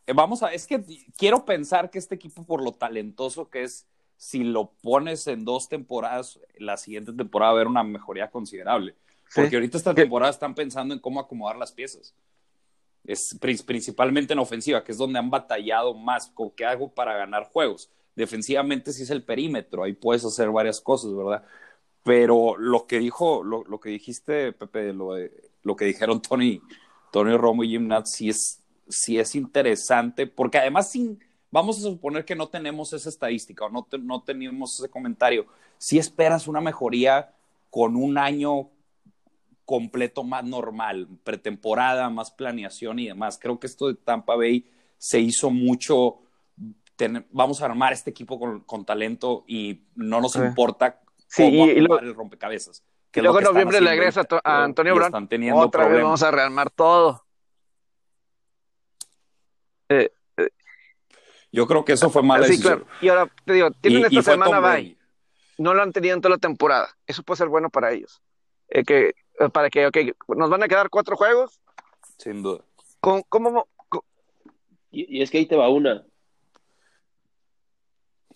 vamos 0.06 0.42
a, 0.42 0.52
es 0.52 0.66
que 0.66 0.84
quiero 1.16 1.44
pensar 1.44 1.90
que 1.90 1.98
este 1.98 2.14
equipo, 2.14 2.44
por 2.44 2.62
lo 2.62 2.72
talentoso 2.72 3.48
que 3.48 3.62
es, 3.62 3.86
si 4.16 4.44
lo 4.44 4.72
pones 4.82 5.26
en 5.26 5.44
dos 5.44 5.68
temporadas, 5.68 6.38
la 6.56 6.76
siguiente 6.76 7.12
temporada 7.12 7.52
va 7.52 7.58
a 7.58 7.60
haber 7.60 7.68
una 7.68 7.82
mejoría 7.82 8.30
considerable. 8.30 8.94
Porque 9.34 9.56
ahorita 9.56 9.78
esta 9.78 9.94
temporada 9.94 10.30
están 10.30 10.54
pensando 10.54 10.94
en 10.94 11.00
cómo 11.00 11.18
acomodar 11.18 11.56
las 11.56 11.72
piezas 11.72 12.14
es 13.04 13.36
principalmente 13.40 14.32
en 14.32 14.38
ofensiva, 14.38 14.84
que 14.84 14.92
es 14.92 14.98
donde 14.98 15.18
han 15.18 15.30
batallado 15.30 15.94
más, 15.94 16.28
con 16.28 16.50
qué 16.50 16.64
hago 16.64 16.88
para 16.92 17.16
ganar 17.16 17.44
juegos. 17.44 17.90
Defensivamente 18.14 18.92
sí 18.92 19.02
es 19.02 19.10
el 19.10 19.24
perímetro, 19.24 19.82
ahí 19.82 19.94
puedes 19.94 20.24
hacer 20.24 20.50
varias 20.50 20.80
cosas, 20.80 21.14
¿verdad? 21.14 21.44
Pero 22.04 22.56
lo 22.58 22.86
que 22.86 22.98
dijo, 22.98 23.42
lo, 23.42 23.64
lo 23.64 23.80
que 23.80 23.90
dijiste, 23.90 24.52
Pepe, 24.52 24.92
lo, 24.92 25.14
lo, 25.62 25.76
que 25.76 25.84
dijeron 25.84 26.20
Tony, 26.20 26.60
Tony 27.10 27.36
Romo 27.36 27.64
y 27.64 27.70
Jim 27.70 27.88
Nat, 27.88 28.06
sí 28.06 28.28
es, 28.28 28.61
sí 28.88 29.18
es 29.18 29.34
interesante, 29.34 30.26
porque 30.26 30.58
además 30.58 30.90
sin, 30.90 31.22
vamos 31.50 31.78
a 31.78 31.82
suponer 31.82 32.24
que 32.24 32.34
no 32.34 32.48
tenemos 32.48 32.92
esa 32.92 33.08
estadística 33.08 33.64
o 33.64 33.68
no, 33.68 33.86
no 34.00 34.22
tenemos 34.22 34.78
ese 34.78 34.88
comentario, 34.88 35.46
si 35.78 35.98
esperas 35.98 36.46
una 36.48 36.60
mejoría 36.60 37.32
con 37.70 37.96
un 37.96 38.18
año 38.18 38.68
completo 39.64 40.24
más 40.24 40.44
normal, 40.44 41.08
pretemporada, 41.24 42.10
más 42.10 42.30
planeación 42.30 42.98
y 42.98 43.06
demás. 43.06 43.38
Creo 43.40 43.58
que 43.58 43.66
esto 43.66 43.88
de 43.88 43.94
Tampa 43.94 44.36
Bay 44.36 44.66
se 44.98 45.20
hizo 45.20 45.50
mucho, 45.50 46.18
vamos 47.30 47.62
a 47.62 47.64
armar 47.64 47.92
este 47.92 48.10
equipo 48.10 48.38
con, 48.66 48.84
talento 48.84 49.44
y 49.46 49.80
no 49.94 50.20
nos 50.20 50.36
importa 50.36 51.00
cómo 51.34 51.64
el 51.64 52.14
rompecabezas. 52.14 52.84
Que 53.10 53.22
luego 53.22 53.38
en 53.38 53.44
noviembre 53.44 53.80
le 53.80 53.90
regresa 53.90 54.26
a, 54.44 54.64
Antonio 54.64 54.94
Brown. 54.94 55.08
Están 55.08 55.28
teniendo 55.28 55.60
Otra 55.60 55.86
vez 55.86 56.02
vamos 56.02 56.22
a 56.22 56.30
rearmar 56.30 56.70
todo. 56.70 57.24
Eh, 59.92 60.12
eh. 60.36 60.48
Yo 61.50 61.66
creo 61.66 61.84
que 61.84 61.92
eso 61.92 62.10
fue 62.10 62.22
mal. 62.22 62.44
Sí, 62.44 62.60
claro. 62.60 62.86
Y 63.00 63.08
ahora 63.08 63.30
te 63.44 63.52
digo, 63.52 63.70
tienen 63.72 64.06
esta 64.06 64.32
semana 64.32 64.60
bye. 64.60 64.96
No 65.58 65.74
lo 65.74 65.82
han 65.82 65.92
tenido 65.92 66.14
en 66.14 66.20
toda 66.20 66.36
la 66.36 66.40
temporada. 66.40 66.88
Eso 67.06 67.22
puede 67.22 67.38
ser 67.38 67.48
bueno 67.48 67.70
para 67.70 67.92
ellos. 67.92 68.22
Eh, 68.68 68.84
que 68.84 69.14
eh, 69.38 69.48
para 69.52 69.70
que, 69.70 69.86
ok, 69.86 69.96
nos 70.28 70.50
van 70.50 70.62
a 70.62 70.68
quedar 70.68 70.90
cuatro 70.90 71.16
juegos. 71.16 71.60
Sin 72.18 72.42
duda. 72.42 72.64
¿Cómo, 73.00 73.68
Y, 74.90 75.22
es 75.22 75.30
que 75.30 75.38
ahí 75.38 75.46
te 75.46 75.56
va 75.56 75.68
una. 75.68 76.04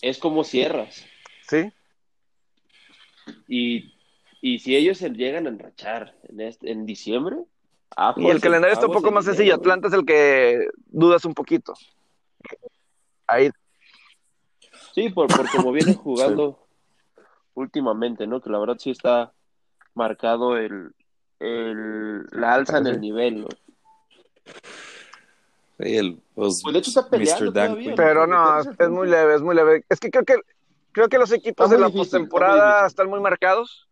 Es 0.01 0.19
como 0.19 0.45
cierras. 0.45 1.05
Sí. 1.49 1.73
Y, 3.49 3.93
si 4.59 4.77
ellos 4.77 4.99
se 4.99 5.11
llegan 5.11 5.47
a 5.47 5.51
enrachar 5.51 6.17
en, 6.25 6.41
este, 6.41 6.71
en 6.71 6.87
diciembre. 6.87 7.39
Ah, 7.97 8.15
y 8.17 8.27
el 8.27 8.33
pues, 8.33 8.43
calendario 8.43 8.75
está 8.75 8.87
un 8.87 8.93
poco 8.93 9.11
más 9.11 9.25
sencillo. 9.25 9.55
Atlanta 9.55 9.89
es 9.89 9.95
el 9.95 10.05
que 10.05 10.69
dudas 10.87 11.25
un 11.25 11.33
poquito. 11.33 11.75
Ahí. 13.27 13.51
Sí, 14.95 15.09
por, 15.09 15.29
por 15.29 15.51
como 15.51 15.73
vienen 15.73 15.95
jugando 15.97 16.59
últimamente, 17.55 18.27
¿no? 18.27 18.41
Que 18.41 18.51
la 18.51 18.59
verdad 18.59 18.77
sí 18.79 18.91
está 18.91 19.33
marcado 19.95 20.59
el, 20.59 20.95
el 21.41 22.27
la 22.33 22.55
alza 22.55 22.79
en 22.79 22.87
el 22.87 23.01
nivel, 23.01 23.43
¿no? 23.43 23.49
el, 25.79 26.23
pues, 26.35 26.61
pues, 26.63 26.73
de 26.73 26.79
hecho 26.79 26.91
está 26.91 27.09
peleando 27.09 27.53
todavía, 27.53 27.95
Pero 27.95 28.27
no, 28.27 28.61
es, 28.61 28.89
muy 28.89 29.09
leve, 29.09 29.35
es 29.35 29.43
muy 29.43 29.55
leve. 29.55 29.85
Es 29.89 30.01
que 30.01 30.11
creo 30.11 30.25
que 30.25 30.37
creo 30.93 31.09
que 31.09 31.19
los 31.19 31.33
equipos 31.33 31.69
de 31.69 31.79
la 31.79 31.91
postemporada 31.91 32.87
están 32.87 33.11
muy 33.11 33.21
marcados 33.21 33.89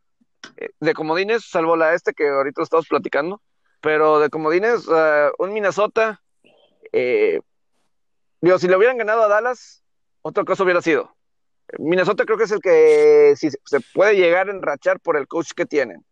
eh, 0.56 0.70
de 0.80 0.94
comodines, 0.94 1.44
salvo 1.44 1.76
la 1.76 1.94
este 1.94 2.14
que 2.14 2.28
ahorita 2.28 2.62
estamos 2.62 2.86
platicando, 2.88 3.42
pero 3.84 4.18
de 4.18 4.30
comodines, 4.30 4.88
uh, 4.88 5.30
un 5.38 5.52
Minnesota, 5.52 6.22
eh, 6.90 7.38
digo, 8.40 8.58
si 8.58 8.66
le 8.66 8.78
hubieran 8.78 8.96
ganado 8.96 9.22
a 9.22 9.28
Dallas, 9.28 9.84
otra 10.22 10.42
cosa 10.42 10.64
hubiera 10.64 10.80
sido. 10.80 11.14
Minnesota 11.78 12.24
creo 12.24 12.38
que 12.38 12.44
es 12.44 12.50
el 12.50 12.60
que 12.60 13.34
si 13.36 13.50
se 13.50 13.80
puede 13.92 14.16
llegar 14.16 14.48
a 14.48 14.52
enrachar 14.52 15.00
por 15.00 15.18
el 15.18 15.28
coach 15.28 15.50
que 15.54 15.66
tienen. 15.66 16.02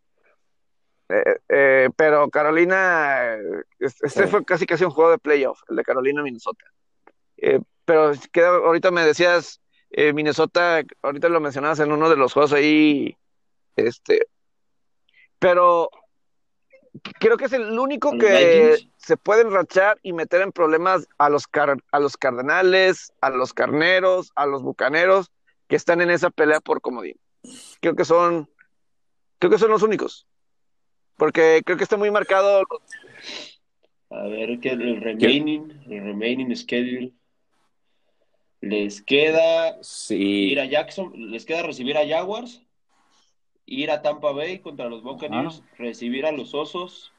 Eh, 1.09 1.37
eh, 1.49 1.89
pero 1.97 2.29
Carolina, 2.29 3.39
este 3.79 4.27
fue 4.27 4.45
casi 4.45 4.67
casi 4.67 4.85
un 4.85 4.91
juego 4.91 5.11
de 5.11 5.19
playoff, 5.19 5.63
el 5.71 5.77
de 5.77 5.83
Carolina-Minnesota. 5.83 6.67
Eh, 7.39 7.61
pero 7.87 8.13
ahorita 8.67 8.91
me 8.91 9.07
decías, 9.07 9.63
Minnesota, 9.97 10.83
ahorita 11.01 11.31
lo 11.31 11.41
mencionabas 11.41 11.81
en 11.81 11.91
uno 11.91 12.11
de 12.11 12.17
los 12.17 12.35
juegos 12.35 12.53
ahí, 12.53 13.17
este, 13.77 14.27
pero 15.39 15.89
creo 17.01 17.37
que 17.37 17.47
es 17.47 17.53
el 17.53 17.79
único 17.79 18.19
que 18.19 18.77
se 18.97 19.17
puede 19.17 19.43
enrachar 19.43 19.99
y 20.03 20.13
meter 20.13 20.43
en 20.43 20.53
problemas 20.53 21.09
a 21.19 21.29
los, 21.31 21.45
a 21.91 22.01
los 22.01 22.17
cardenales, 22.17 23.13
a 23.21 23.31
los 23.31 23.55
carneros, 23.55 24.33
a 24.35 24.47
los 24.47 24.63
bucaneros, 24.63 25.31
que 25.69 25.77
están 25.77 26.01
en 26.01 26.11
esa 26.11 26.31
pelea 26.31 26.61
por 26.61 26.81
comodín. 26.81 27.17
Creo 27.81 27.97
que 27.97 28.05
son, 28.05 28.49
creo 29.39 29.51
que 29.51 29.59
son 29.59 29.71
los 29.71 29.83
únicos. 29.83 30.27
Porque 31.17 31.63
creo 31.65 31.77
que 31.77 31.85
está 31.85 31.97
muy 31.97 32.11
marcado. 32.11 32.63
A 34.11 34.23
ver, 34.25 34.61
¿qué 34.61 34.71
el 34.71 35.01
remaining, 35.01 35.83
el 35.89 36.05
remaining 36.05 36.55
schedule. 36.55 37.13
Les 38.61 39.03
queda 39.03 39.79
ir 40.11 40.61
a 40.61 40.67
Jackson, 40.67 41.13
les 41.17 41.45
queda 41.45 41.63
recibir 41.63 41.97
a 41.97 42.07
Jaguars, 42.07 42.63
ir 43.67 43.91
a 43.91 44.03
Tampa 44.03 44.33
Bay 44.33 44.59
contra 44.59 44.89
los 44.89 45.03
Buccaneers, 45.03 45.63
recibir 45.79 46.27
a 46.27 46.33
los 46.33 46.55
Osos, 46.55 47.13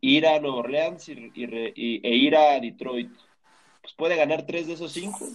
ir 0.00 0.26
a 0.26 0.40
Nueva 0.40 0.58
Orleans 0.58 1.08
y, 1.08 1.12
e 1.34 2.16
ir 2.16 2.36
a 2.36 2.60
Detroit. 2.60 3.10
Pues 3.82 3.94
puede 3.94 4.16
ganar 4.16 4.44
tres 4.46 4.66
de 4.66 4.74
esos 4.74 4.92
cinco. 4.92 5.26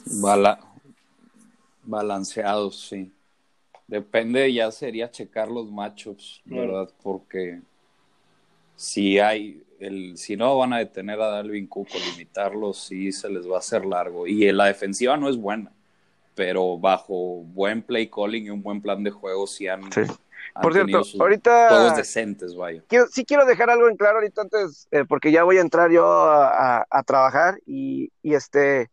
balanceados, 1.84 2.80
sí. 2.80 3.12
Depende, 3.88 4.52
ya 4.52 4.72
sería 4.72 5.12
checar 5.12 5.50
los 5.50 5.72
machos, 5.72 6.42
¿verdad? 6.46 6.90
Porque 7.02 7.62
si 8.76 9.20
hay, 9.20 9.64
el, 9.80 10.18
si 10.18 10.36
no 10.36 10.58
van 10.58 10.74
a 10.74 10.80
detener 10.80 11.20
a 11.20 11.28
Dalvin 11.28 11.68
Cook 11.68 11.90
o 11.94 12.12
limitarlos, 12.12 12.78
sí 12.78 13.12
se 13.12 13.30
les 13.30 13.50
va 13.50 13.58
a 13.58 13.60
hacer 13.60 13.86
largo. 13.86 14.26
Y 14.26 14.52
la 14.52 14.66
defensiva 14.66 15.18
no 15.18 15.30
es 15.30 15.38
buena, 15.38 15.72
pero 16.36 16.78
bajo 16.78 17.44
buen 17.44 17.82
play 17.82 18.10
calling 18.10 18.46
y 18.46 18.50
un 18.50 18.62
buen 18.62 18.82
plan 18.82 19.04
de 19.04 19.12
juego 19.12 19.48
sí 19.48 19.68
han, 19.68 19.82
Por 20.62 20.74
cierto, 20.74 21.02
ahorita 21.20 21.70
juegos 21.70 21.98
decentes, 21.98 22.56
vaya. 22.56 22.84
sí 23.12 23.26
quiero 23.26 23.46
dejar 23.46 23.70
algo 23.70 23.90
en 23.90 23.98
claro 23.98 24.18
ahorita 24.18 24.42
antes, 24.42 24.88
eh, 24.92 25.06
porque 25.08 25.32
ya 25.32 25.44
voy 25.44 25.58
a 25.58 25.62
entrar 25.62 25.92
yo 25.92 26.06
a, 26.06 27.04
trabajar 27.06 27.60
y, 27.66 28.12
este 28.24 28.90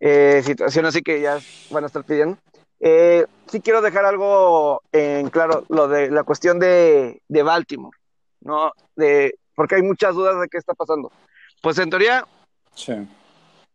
eh, 0.00 0.42
situación 0.44 0.86
así 0.86 1.02
que 1.02 1.20
ya 1.20 1.38
van 1.70 1.84
a 1.84 1.86
estar 1.86 2.04
pidiendo. 2.04 2.38
Eh, 2.80 3.26
sí 3.46 3.60
quiero 3.60 3.82
dejar 3.82 4.06
algo 4.06 4.82
en 4.92 5.28
claro, 5.28 5.66
lo 5.68 5.86
de 5.86 6.10
la 6.10 6.24
cuestión 6.24 6.58
de, 6.58 7.20
de 7.28 7.42
Baltimore, 7.42 7.96
¿no? 8.40 8.72
De, 8.96 9.34
porque 9.54 9.74
hay 9.74 9.82
muchas 9.82 10.14
dudas 10.14 10.40
de 10.40 10.48
qué 10.48 10.56
está 10.56 10.72
pasando. 10.72 11.12
Pues 11.60 11.78
en 11.78 11.90
teoría, 11.90 12.26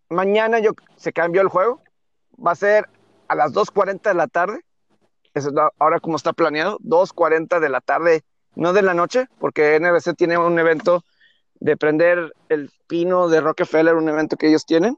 mañana 0.09 0.59
yo, 0.59 0.71
se 0.95 1.13
cambió 1.13 1.41
el 1.41 1.49
juego, 1.49 1.81
va 2.43 2.51
a 2.51 2.55
ser 2.55 2.87
a 3.27 3.35
las 3.35 3.53
2.40 3.53 4.01
de 4.01 4.13
la 4.13 4.27
tarde, 4.27 4.61
eso 5.33 5.49
es 5.49 5.55
ahora 5.79 5.99
como 5.99 6.17
está 6.17 6.33
planeado, 6.33 6.77
2.40 6.79 7.59
de 7.59 7.69
la 7.69 7.81
tarde, 7.81 8.23
no 8.55 8.73
de 8.73 8.81
la 8.81 8.93
noche, 8.93 9.27
porque 9.39 9.79
NBC 9.79 10.15
tiene 10.15 10.37
un 10.37 10.57
evento 10.57 11.03
de 11.59 11.77
prender 11.77 12.33
el 12.49 12.69
pino 12.87 13.27
de 13.27 13.41
Rockefeller, 13.41 13.95
un 13.95 14.09
evento 14.09 14.37
que 14.37 14.47
ellos 14.47 14.65
tienen. 14.65 14.97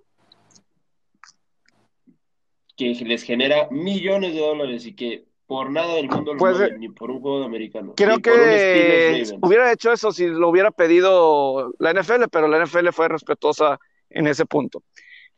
Que 2.76 2.94
les 2.94 3.24
genera 3.24 3.68
millones 3.72 4.34
de 4.34 4.40
dólares 4.40 4.86
y 4.86 4.94
que 4.94 5.26
por 5.48 5.72
nada 5.72 5.96
del 5.96 6.10
mundo 6.10 6.34
pues, 6.38 6.58
ni 6.78 6.90
por 6.90 7.10
un 7.10 7.22
juego 7.22 7.40
de 7.40 7.46
americano. 7.46 7.94
Creo 7.96 8.20
que 8.20 9.24
hubiera 9.42 9.72
hecho 9.72 9.92
eso 9.92 10.12
si 10.12 10.28
lo 10.28 10.50
hubiera 10.50 10.72
pedido 10.72 11.74
la 11.80 11.94
NFL, 11.94 12.26
pero 12.32 12.48
la 12.48 12.64
NFL 12.64 12.90
fue 12.90 13.08
respetuosa 13.08 13.80
en 14.10 14.28
ese 14.28 14.46
punto. 14.46 14.84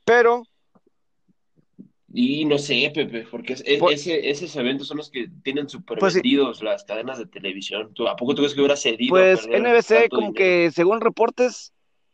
Pero. 0.04 0.44
Y 2.12 2.46
no 2.46 2.58
sé, 2.58 2.92
Pepe, 2.94 3.28
porque 3.30 3.54
ese, 3.54 4.30
esos 4.30 4.56
eventos 4.56 4.88
son 4.88 4.98
los 4.98 5.12
que 5.12 5.30
tienen 5.44 5.70
super 5.70 6.00
pues 6.00 6.16
las 6.62 6.84
cadenas 6.84 7.20
de 7.20 7.28
televisión. 7.28 7.94
¿A 8.08 8.16
poco 8.16 8.34
tú 8.34 8.42
crees 8.42 8.56
que 8.56 8.62
hubiera 8.62 8.76
cedido? 8.76 9.12
Pues 9.12 9.48
NBC, 9.48 10.10
como 10.10 10.34
que 10.34 10.72
según 10.72 11.02
reportes, 11.02 11.72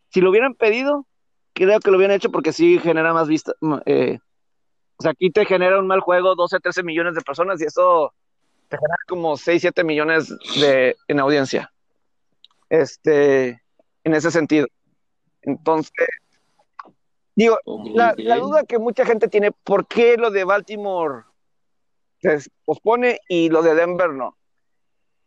si 0.09 0.19
lo 0.19 0.31
hubieran 0.31 0.53
pedido, 0.53 1.07
creo 1.53 1.79
que 1.79 1.91
lo 1.91 1.97
hubieran 1.97 2.17
hecho 2.17 2.29
porque 2.29 2.51
sí 2.51 2.77
genera 2.79 3.13
más 3.13 3.29
vista, 3.29 3.53
eh, 3.85 4.19
o 4.97 5.03
sea, 5.03 5.11
aquí 5.11 5.29
te 5.29 5.45
genera 5.45 5.79
un 5.79 5.87
mal 5.87 6.01
juego 6.01 6.35
12, 6.35 6.59
13 6.59 6.83
millones 6.83 7.15
de 7.15 7.21
personas 7.21 7.61
y 7.61 7.65
eso 7.65 8.13
te 8.67 8.77
genera 8.77 8.97
como 9.07 9.37
6, 9.37 9.61
7 9.61 9.83
millones 9.83 10.33
de, 10.59 10.95
en 11.07 11.19
audiencia. 11.19 11.71
Este, 12.69 13.61
en 14.03 14.13
ese 14.13 14.31
sentido. 14.31 14.67
Entonces, 15.41 16.07
digo, 17.35 17.57
la, 17.65 18.13
duda 18.15 18.63
que 18.63 18.79
mucha 18.79 19.05
gente 19.05 19.27
tiene, 19.27 19.51
¿por 19.51 19.87
qué 19.87 20.17
lo 20.17 20.31
de 20.31 20.43
Baltimore 20.43 21.23
se 22.21 22.49
pospone 22.63 23.19
y 23.27 23.49
lo 23.49 23.61
de 23.61 23.75
Denver 23.75 24.11
no? 24.11 24.37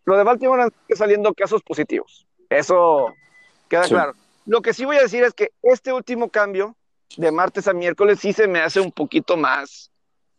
Lo 0.05 0.17
de 0.17 0.25
Baltimore 0.25 0.63
han 0.63 0.73
saliendo 0.97 1.35
casos 1.35 1.63
positivos. 1.63 2.27
Eso 2.49 3.15
queda 3.69 3.83
claro. 3.83 4.15
Lo 4.47 4.63
que 4.63 4.73
sí 4.73 4.87
voy 4.87 4.97
a 4.97 5.03
decir 5.03 5.23
es 5.23 5.35
que 5.35 5.53
este 5.63 5.93
último 5.93 6.31
cambio 6.31 6.75
de 7.19 7.31
martes 7.31 7.69
a 7.69 7.75
miércoles 7.75 8.21
sí 8.21 8.33
se 8.33 8.49
me 8.49 8.61
hace 8.61 8.81
un 8.81 8.91
poquito 8.91 9.37
más, 9.37 9.91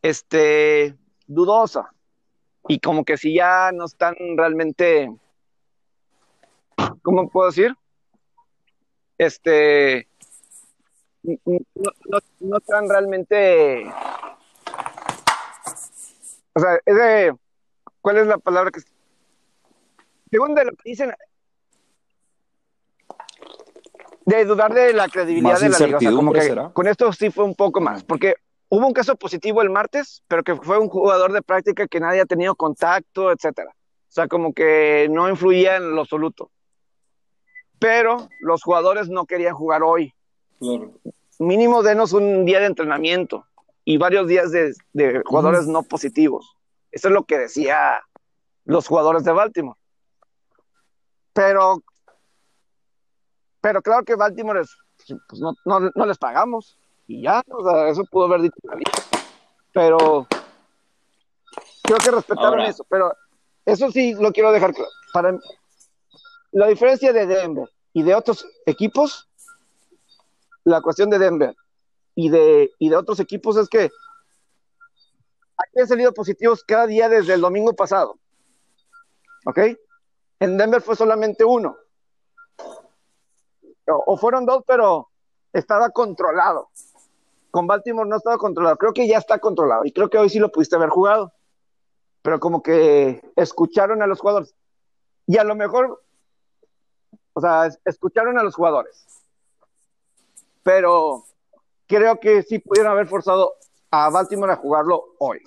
este, 0.02 0.96
dudosa. 1.28 1.94
Y 2.68 2.80
como 2.80 3.06
que 3.06 3.18
si 3.18 3.36
ya 3.36 3.72
no 3.72 3.86
están 3.86 4.16
realmente, 4.36 5.12
¿cómo 7.04 7.30
puedo 7.30 7.48
decir? 7.48 7.76
Este, 9.20 10.09
no, 12.40 12.58
están 12.58 12.90
realmente, 12.90 13.86
o 16.54 16.60
sea, 16.60 16.80
es 16.86 16.96
de, 16.96 17.36
¿cuál 18.02 18.18
es 18.18 18.28
la 18.28 18.38
palabra 18.38 18.72
que... 18.72 18.82
Según 20.32 20.54
de 20.56 20.66
lo 20.66 20.72
que 20.72 20.90
dicen, 20.90 21.14
de 24.26 24.46
dudar 24.46 24.74
de 24.74 24.94
la 24.94 25.08
credibilidad 25.08 25.60
de 25.60 25.70
la 25.70 25.80
liga. 25.80 26.12
como 26.12 26.32
que 26.32 26.56
con 26.74 26.88
esto 26.88 27.12
sí 27.12 27.32
fue 27.32 27.46
un 27.46 27.56
poco 27.56 27.82
más, 27.82 28.04
porque 28.04 28.36
hubo 28.70 28.86
un 28.86 28.94
caso 28.94 29.16
positivo 29.16 29.62
el 29.62 29.70
martes, 29.70 30.24
pero 30.28 30.44
que 30.44 30.56
fue 30.56 30.78
un 30.78 30.88
jugador 30.88 31.34
de 31.34 31.42
práctica 31.42 31.88
que 31.88 32.00
nadie 32.00 32.22
ha 32.22 32.26
tenido 32.26 32.56
contacto, 32.56 33.32
etcétera. 33.32 33.72
O 33.72 34.12
sea, 34.12 34.28
como 34.28 34.54
que 34.54 35.08
no 35.12 35.30
influía 35.30 35.78
en 35.78 35.96
lo 35.96 36.02
absoluto. 36.02 36.52
Pero 37.80 38.28
los 38.40 38.64
jugadores 38.64 39.10
no 39.10 39.26
querían 39.26 39.56
jugar 39.56 39.84
hoy. 39.84 40.14
Mínimo 41.40 41.84
denos 41.84 42.14
un 42.14 42.46
día 42.46 42.60
de 42.60 42.66
entrenamiento 42.66 43.46
y 43.86 43.98
varios 43.98 44.28
días 44.28 44.52
de, 44.52 45.24
jugadores 45.26 45.68
no 45.68 45.84
positivos. 45.84 46.56
Eso 46.92 47.08
es 47.08 47.14
lo 47.14 47.24
que 47.24 47.38
decía 47.38 48.02
los 48.66 48.88
jugadores 48.88 49.24
de 49.24 49.32
Baltimore. 49.32 49.80
Pero 51.34 51.82
pero 53.62 53.82
claro 53.82 54.04
que 54.04 54.16
Baltimore 54.16 54.62
es, 54.62 54.78
pues 55.28 55.42
no, 55.42 55.54
no, 55.66 55.92
no, 55.94 56.06
les 56.06 56.18
pagamos. 56.18 56.78
Y 57.08 57.24
ya, 57.24 57.42
o 57.48 57.64
sea, 57.64 57.90
eso 57.90 58.04
pudo 58.10 58.26
haber 58.26 58.42
dicho 58.42 58.56
Pero 59.74 60.28
creo 61.84 61.98
que 61.98 62.12
respetaron 62.12 62.62
eso. 62.62 62.86
Pero 62.90 63.14
eso 63.66 63.92
sí 63.92 64.14
lo 64.14 64.32
quiero 64.32 64.52
dejar 64.52 64.74
claro. 64.74 64.92
Para 65.14 65.38
la 66.52 66.68
diferencia 66.68 67.14
de 67.14 67.26
Denver 67.26 67.70
y 67.94 68.04
de 68.04 68.16
otros 68.16 68.46
equipos, 68.66 69.29
la 70.70 70.82
cuestión 70.82 71.10
de 71.10 71.20
Denver 71.20 71.56
y 72.16 72.30
de, 72.30 72.72
y 72.80 72.90
de 72.90 72.96
otros 72.96 73.20
equipos 73.20 73.58
es 73.58 73.68
que 73.68 73.92
aquí 75.58 75.80
han 75.80 75.88
salido 75.88 76.14
positivos 76.14 76.64
cada 76.64 76.88
día 76.88 77.10
desde 77.10 77.34
el 77.34 77.42
domingo 77.42 77.74
pasado. 77.76 78.18
¿Ok? 79.46 79.60
En 80.40 80.58
Denver 80.58 80.82
fue 80.82 80.96
solamente 80.96 81.44
uno 81.44 81.78
o 84.06 84.18
fueron 84.18 84.46
dos, 84.46 84.64
pero 84.66 85.10
estaba 85.54 85.90
controlado. 85.90 86.70
Con 87.52 87.68
Baltimore 87.68 88.08
no 88.08 88.18
estaba 88.18 88.38
controlado. 88.38 88.78
Creo 88.78 88.94
que 88.94 89.08
ya 89.08 89.18
está 89.18 89.40
controlado 89.40 89.84
y 89.86 89.92
creo 89.92 90.10
que 90.10 90.18
hoy 90.18 90.30
sí 90.30 90.40
lo 90.40 90.52
pudiste 90.52 90.76
haber 90.76 90.90
jugado. 90.90 91.34
Pero 92.22 92.40
como 92.40 92.62
que 92.62 93.22
escucharon 93.36 94.02
a 94.02 94.08
los 94.08 94.20
jugadores. 94.20 94.54
Y 95.26 95.38
a 95.38 95.44
lo 95.44 95.56
mejor, 95.56 96.04
o 97.34 97.42
sea, 97.42 97.70
escucharon 97.86 98.38
a 98.38 98.44
los 98.44 98.56
jugadores. 98.56 99.19
Pero 100.64 101.26
creo 101.88 102.20
que 102.20 102.44
sí 102.44 102.60
pudieron 102.60 102.92
haber 102.92 103.08
forzado 103.08 103.56
a 103.92 104.10
Baltimore 104.10 104.54
a 104.54 104.58
jugarlo 104.58 105.16
hoy. 105.20 105.42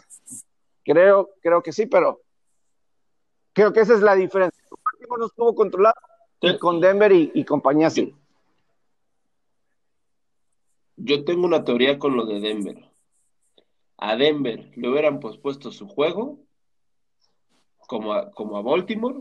Creo, 0.84 1.30
creo 1.40 1.62
que 1.62 1.72
sí, 1.72 1.86
pero 1.86 2.20
creo 3.52 3.72
que 3.72 3.80
esa 3.80 3.94
es 3.94 4.00
la 4.00 4.14
diferencia. 4.14 4.62
Baltimore 4.84 5.20
no 5.20 5.26
estuvo 5.26 5.54
controlado 5.54 5.94
con 6.58 6.80
Denver 6.80 7.12
y, 7.12 7.30
y 7.34 7.44
compañía 7.44 7.88
sí 7.88 8.14
yo 11.04 11.24
tengo 11.24 11.46
una 11.46 11.64
teoría 11.64 11.98
con 11.98 12.16
lo 12.16 12.26
de 12.26 12.40
Denver. 12.40 12.90
A 13.96 14.16
Denver 14.16 14.70
le 14.76 14.88
hubieran 14.88 15.20
pospuesto 15.20 15.70
su 15.70 15.88
juego, 15.88 16.38
como 17.86 18.12
a, 18.12 18.30
como 18.32 18.56
a 18.56 18.62
Baltimore, 18.62 19.20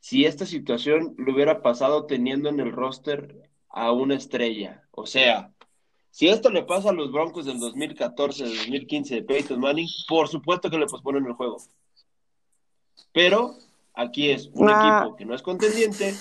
si 0.00 0.24
esta 0.24 0.46
situación 0.46 1.14
le 1.18 1.32
hubiera 1.32 1.62
pasado 1.62 2.06
teniendo 2.06 2.48
en 2.48 2.60
el 2.60 2.72
roster 2.72 3.50
a 3.76 3.92
una 3.92 4.14
estrella. 4.14 4.82
O 4.90 5.04
sea, 5.04 5.52
si 6.10 6.28
esto 6.28 6.48
le 6.48 6.62
pasa 6.62 6.88
a 6.88 6.94
los 6.94 7.12
Broncos 7.12 7.44
del 7.44 7.60
2014, 7.60 8.44
del 8.44 8.56
2015 8.56 9.14
de 9.16 9.22
Peyton 9.22 9.60
Manning, 9.60 9.86
por 10.08 10.28
supuesto 10.28 10.70
que 10.70 10.78
le 10.78 10.86
posponen 10.86 11.26
el 11.26 11.34
juego. 11.34 11.58
Pero 13.12 13.54
aquí 13.92 14.30
es 14.30 14.48
un 14.54 14.70
equipo 14.70 15.14
que 15.16 15.26
no 15.26 15.34
es 15.34 15.42
contendiente, 15.42 16.14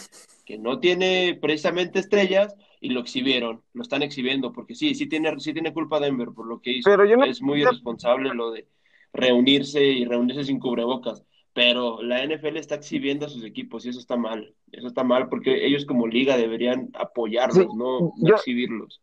que 0.46 0.58
no 0.58 0.82
tiene 0.82 1.40
precisamente 1.42 2.00
estrellas 2.00 2.54
y 2.82 2.90
lo 2.90 3.00
exhibieron, 3.00 3.64
lo 3.72 3.84
están 3.84 4.04
exhibiendo, 4.04 4.52
porque 4.52 4.76
sí, 4.76 4.94
sí 4.94 5.08
tiene, 5.08 5.40
sí 5.40 5.54
tiene 5.54 5.72
culpa 5.72 6.02
Denver 6.02 6.32
por 6.36 6.48
lo 6.48 6.60
que 6.60 6.72
hizo. 6.72 6.90
Pero 6.90 7.24
Es 7.24 7.42
muy 7.42 7.62
irresponsable 7.62 8.34
lo 8.34 8.52
de 8.52 8.68
reunirse 9.14 9.82
y 9.82 10.04
reunirse 10.04 10.44
sin 10.44 10.60
cubrebocas. 10.60 11.24
Pero 11.56 12.02
la 12.04 12.22
NFL 12.22 12.58
está 12.58 12.76
exhibiendo 12.76 13.26
a 13.26 13.30
sus 13.30 13.46
equipos 13.46 13.86
y 13.86 13.90
eso 13.90 14.00
está 14.00 14.18
mal. 14.18 14.54
Eso 14.74 14.88
está 14.88 15.06
mal 15.06 15.30
porque 15.30 15.66
ellos 15.66 15.86
como 15.86 16.06
liga 16.06 16.36
deberían 16.36 16.90
apoyarlos, 16.94 17.58
Sí, 17.64 17.68
no, 17.78 18.00
no 18.02 18.14
yo- 18.18 18.36
exhibirlos. 18.36 19.02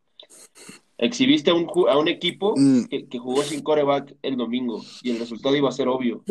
Exhibiste 0.98 1.50
a 1.50 1.54
un, 1.54 1.66
a 1.88 1.96
un 1.96 2.08
equipo 2.08 2.52
Mm. 2.54 2.84
que, 2.84 3.08
que 3.08 3.18
jugó 3.18 3.42
sin 3.42 3.62
coreback 3.62 4.14
el 4.22 4.36
domingo 4.36 4.82
y 5.02 5.12
el 5.12 5.18
resultado 5.18 5.56
iba 5.56 5.70
a 5.70 5.72
ser 5.72 5.88
obvio. 5.88 6.22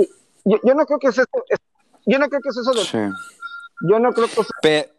Yo, 0.45 0.57
yo 0.64 0.76
no 0.76 0.85
creo 0.85 0.99
que 0.99 1.07
es 1.07 1.18
eso, 1.18 1.27
es- 1.49 1.60
yo 2.06 2.19
no 2.19 2.27
creo 2.30 2.39
que 2.41 2.49
es 2.49 2.57
eso 2.57 2.72
de, 2.73 2.84
Sí. 2.85 3.15
yo 3.89 3.99
no 3.99 4.14
creo 4.14 4.27
que 4.27 4.41
es- 4.41 4.48
Pe- 4.61 4.91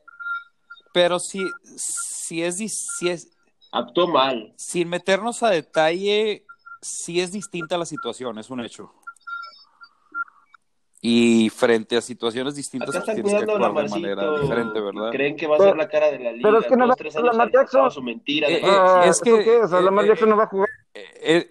pero 0.92 1.20
si, 1.20 1.40
si 1.76 2.42
es, 2.42 2.56
si 2.98 3.08
es, 3.08 3.30
Actuó 3.70 4.08
mal. 4.08 4.52
sin 4.56 4.88
meternos 4.88 5.44
a 5.44 5.50
detalle, 5.50 6.44
sí 6.80 7.20
es 7.20 7.30
distinta 7.30 7.78
la 7.78 7.86
situación, 7.86 8.38
es 8.40 8.50
un 8.50 8.60
hecho. 8.60 8.92
Y 11.04 11.50
frente 11.50 11.96
a 11.96 12.00
situaciones 12.00 12.54
distintas, 12.54 12.90
Acá 12.90 12.98
están 13.00 13.14
tienes 13.16 13.32
que 13.32 13.44
cuidando 13.44 13.52
a 13.64 13.68
actuar 13.68 13.84
de 13.84 13.90
Lamarcito. 13.90 14.16
manera 14.16 14.40
diferente, 14.40 14.80
¿verdad? 14.80 15.10
Creen 15.10 15.36
que 15.36 15.46
va 15.48 15.56
a 15.56 15.58
Pero- 15.58 15.70
ser 15.70 15.76
la 15.78 15.88
cara 15.88 16.10
de 16.12 16.18
la 16.20 16.30
liga. 16.32 16.48
pero 16.48 16.60
es 16.60 16.66
que 16.68 16.76
no 16.76 16.86
va- 16.88 16.94
tres 16.94 17.16
años 17.16 17.26
Lamar 17.26 17.50
Jackson- 17.50 17.90
su 17.90 18.02
mentira. 18.02 18.48
Eh, 18.48 18.52
de- 18.52 18.60
Ah, 18.64 19.02
es 19.06 19.20
que-. 19.20 19.32
O 19.32 19.66
sea, 19.68 19.80
eh, 19.80 19.82
Lamar 19.82 20.04
eh, 20.04 20.08
Jackson 20.08 20.28
no 20.30 20.36
va 20.36 20.44
a 20.44 20.46
jugar. 20.46 20.68
Eh, 20.94 21.04
eh, 21.22 21.48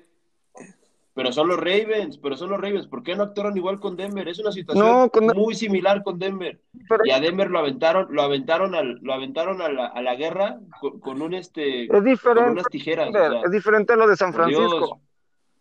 Pero 1.14 1.34
son 1.34 1.50
los 1.50 1.58
Ravens, 1.58 2.18
pero 2.18 2.38
son 2.38 2.50
los 2.52 2.62
Ravens. 2.62 2.88
¿Por 2.88 3.04
qué 3.04 3.14
no 3.18 3.24
actuaron 3.24 3.58
igual 3.58 3.82
con 3.82 3.98
Denver? 3.98 4.26
Es 4.30 4.40
una 4.40 4.54
situación 4.54 4.86
No, 4.88 5.10
con- 5.10 5.26
muy 5.36 5.54
similar 5.54 6.02
con 6.04 6.18
Denver. 6.18 6.62
Pero 6.88 7.04
Y 7.06 7.12
a 7.12 7.20
Denver 7.20 7.52
lo 7.52 7.60
aventaron, 7.60 8.08
lo 8.12 8.22
aventaron 8.22 8.74
al, 8.74 9.00
lo 9.02 9.14
aventaron 9.14 9.62
a 9.62 9.68
la, 9.68 9.88
a 9.88 10.02
la 10.02 10.16
guerra 10.16 10.60
con, 10.80 11.02
con 11.02 11.22
un 11.22 11.34
este 11.34 11.84
es 11.84 12.22
con 12.22 12.38
unas 12.38 12.66
tijeras. 12.68 13.10
o 13.10 13.12
sea, 13.12 13.42
es 13.44 13.52
diferente 13.52 13.92
a 13.92 13.98
lo 13.98 14.08
de 14.08 14.16
San 14.16 14.32
Dios. 14.32 14.38
Francisco. 14.56 15.02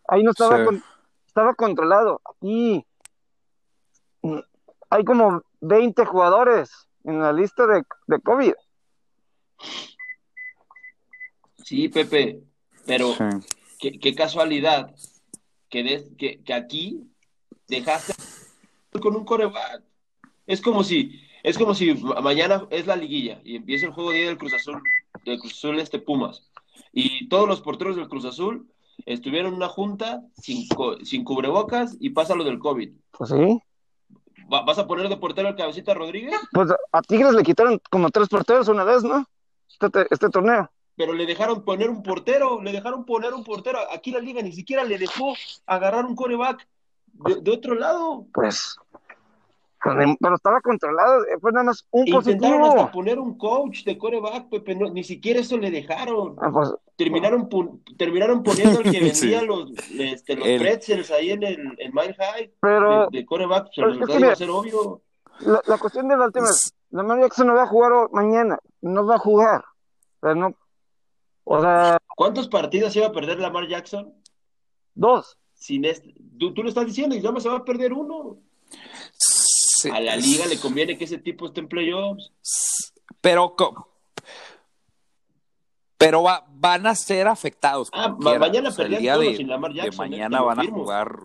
Ahí 0.07 0.23
no 0.23 0.31
estaba, 0.31 0.59
Sí. 0.59 0.65
con- 0.65 0.83
estaba 1.27 1.55
controlado. 1.55 2.21
Aquí 2.25 2.85
hay 4.91 5.05
como 5.05 5.43
20 5.61 6.05
jugadores 6.05 6.71
en 7.05 7.21
la 7.21 7.33
lista 7.33 7.67
de, 7.67 7.83
de 8.07 8.21
COVID. 8.21 8.53
Sí, 11.65 11.89
Pepe, 11.89 12.43
pero 12.87 13.15
sí. 13.15 13.25
qué, 13.79 13.99
qué 13.99 14.15
casualidad 14.15 14.95
que, 15.69 15.83
des- 15.83 16.11
que, 16.19 16.43
que 16.43 16.53
aquí 16.55 17.01
dejaste 17.69 18.15
con 19.01 19.15
un 19.17 19.25
coreback. 19.25 19.83
Es 20.47 20.61
como 20.61 20.83
si, 20.83 21.21
es 21.45 21.57
como 21.57 21.75
si 21.75 21.95
ma- 21.95 22.21
mañana 22.21 22.67
es 22.71 22.87
la 22.87 22.97
liguilla 22.97 23.41
y 23.45 23.57
empieza 23.57 23.87
el 23.87 23.93
juego 23.93 24.11
día 24.11 24.27
del 24.27 24.39
Cruz 24.39 24.55
Azul, 24.55 24.83
del 25.25 25.39
Cruz 25.39 25.53
Azul 25.53 25.79
este 25.79 25.99
Pumas. 26.01 26.51
Y 26.93 27.29
todos 27.29 27.47
los 27.47 27.61
porteros 27.61 27.95
del 27.97 28.09
Cruz 28.09 28.25
Azul 28.25 28.69
estuvieron 29.07 29.51
en 29.53 29.57
una 29.57 29.69
junta 29.69 30.23
sin, 30.37 30.67
co- 30.69 30.97
sin 31.05 31.23
cubrebocas 31.23 31.97
y 32.01 32.11
pasa 32.11 32.35
lo 32.35 32.43
del 32.45 32.59
COVID. 32.59 32.91
Pues 33.13 33.31
sí. 33.31 33.63
¿Va- 34.53 34.63
¿Vas 34.63 34.79
a 34.79 34.87
poner 34.87 35.09
de 35.09 35.17
portero 35.17 35.49
al 35.49 35.57
Cabecita 35.57 35.95
Rodríguez? 35.95 36.41
Pues 36.53 36.71
a 36.93 37.03
Tigres 37.03 37.35
le 37.35 37.43
quitaron 37.43 37.81
como 37.91 38.11
tres 38.11 38.29
porteros 38.29 38.69
una 38.69 38.85
vez, 38.85 39.03
¿no? 39.05 39.25
Este, 39.81 40.07
este 40.11 40.29
torneo. 40.29 40.71
Pero 40.97 41.13
le 41.13 41.25
dejaron 41.25 41.65
poner 41.65 41.89
un 41.89 42.03
portero, 42.03 42.61
le 42.61 42.73
dejaron 42.73 43.05
poner 43.05 43.33
un 43.33 43.45
portero. 43.45 43.79
Aquí 43.93 44.11
la 44.11 44.19
liga 44.19 44.43
ni 44.43 44.53
siquiera 44.53 44.85
le 44.85 44.99
dejó 44.99 45.35
agarrar 45.67 46.05
un 46.05 46.15
coreback 46.17 46.67
de, 47.13 47.37
de 47.41 47.51
otro 47.51 47.75
lado. 47.75 48.27
Pues, 48.35 48.77
pero 50.21 50.35
estaba 50.37 50.61
controlado. 50.61 51.25
eh, 51.25 51.39
Fue 51.41 51.53
nada 51.53 51.65
más 51.65 51.87
un 51.91 52.07
Intentaron 52.07 52.61
positivo. 52.61 52.67
hasta 52.81 52.93
poner 52.93 53.19
un 53.19 53.39
coach 53.39 53.85
de 53.85 53.97
coreback, 53.99 54.49
Pepe, 54.51 54.75
no, 54.75 54.91
ni 54.91 55.03
siquiera 55.05 55.41
eso 55.41 55.57
le 55.57 55.71
dejaron. 55.71 56.37
Ah, 56.41 56.51
pues, 56.53 56.73
Terminaron, 56.97 57.49
pu- 57.49 57.81
terminaron 57.97 58.43
poniendo 58.45 58.81
el 58.81 58.91
que 58.91 59.01
vendía 59.01 59.41
Sí. 59.41 59.47
los, 59.47 59.71
este, 59.99 60.37
los 60.37 60.47
El- 60.47 60.61
pretzels 60.61 61.11
ahí 61.11 61.31
en 61.31 61.43
el 61.43 61.57
en 61.79 61.93
Mile 61.95 62.15
High 62.15 62.53
pero 62.61 63.09
de, 63.11 63.19
de 63.19 63.25
coreback, 63.27 63.65
pues, 63.65 63.73
pero 63.77 63.91
es 63.91 63.97
iba 63.97 64.15
mira, 64.17 64.33
a 64.33 64.37
ser 64.37 64.51
obvio. 64.51 65.03
la, 65.41 65.63
la 65.67 65.79
cuestión 65.79 66.09
de 66.09 66.17
Baltimore, 66.17 66.53
Lamar 66.91 67.21
Jackson 67.21 67.47
no 67.47 67.55
va 67.55 67.63
a 67.63 67.67
jugar 67.67 67.93
mañana. 68.13 68.59
No 68.83 69.07
va 69.07 69.15
a 69.15 69.19
jugar. 69.19 69.65
Pero 70.21 70.35
no, 70.35 70.55
o 71.45 71.61
sea, 71.63 71.97
¿Cuántos 72.17 72.49
partidos 72.49 72.95
iba 72.97 73.07
a 73.07 73.13
perder 73.13 73.39
Lamar 73.39 73.67
Jackson? 73.67 74.13
dos. 74.95 75.39
Sin 75.55 75.85
este, 75.87 76.15
tú, 76.39 76.53
tú 76.53 76.63
lo 76.63 76.69
estás 76.69 76.85
diciendo 76.87 77.15
y 77.17 77.21
más 77.23 77.43
se 77.43 77.49
va 77.49 77.57
a 77.57 77.65
perder 77.65 77.93
uno. 77.95 78.37
Sí. 79.81 79.91
A 79.91 80.01
la 80.01 80.17
liga 80.17 80.47
le 80.47 80.59
conviene 80.59 80.99
que 80.99 81.05
ese 81.05 81.19
tipo 81.19 81.47
esté 81.47 81.61
en 81.61 81.69
playoffs. 81.69 82.33
Pero, 83.23 83.55
pero 85.97 86.23
va- 86.23 86.45
van 86.51 86.87
a 86.87 86.95
ser 86.95 87.29
afectados. 87.29 87.89
Ah, 87.93 88.09
ma- 88.09 88.19
quiera. 88.19 88.39
mañana 88.39 88.69
O 88.69 88.73
sea, 88.73 88.85
todos 89.15 89.31
de, 89.31 89.37
sin 89.37 89.49
Lamar 89.49 89.73
Jackson, 89.73 90.07
eh, 90.07 90.11
mañana 90.11 90.41
van 90.43 90.61
a 90.61 90.67
jugar. 90.71 91.17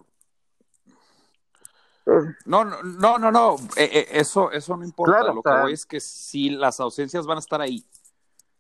Eh, 2.06 2.12
No, 2.46 2.64
no, 2.66 2.82
no, 2.84 3.18
no, 3.18 3.32
no. 3.32 3.56
eh, 3.78 3.90
eh, 3.92 4.08
eso, 4.12 4.52
eso 4.52 4.78
no 4.78 4.84
importa. 4.86 5.18
Claro, 5.20 5.34
lo 5.34 5.40
o 5.40 5.44
que 5.44 5.50
voy 5.64 5.74
es 5.74 5.86
que 5.86 6.00
sí, 6.00 6.50
las 6.50 6.80
ausencias 6.80 7.26
van 7.26 7.38
a 7.38 7.40
estar 7.40 7.62
ahí. 7.62 7.84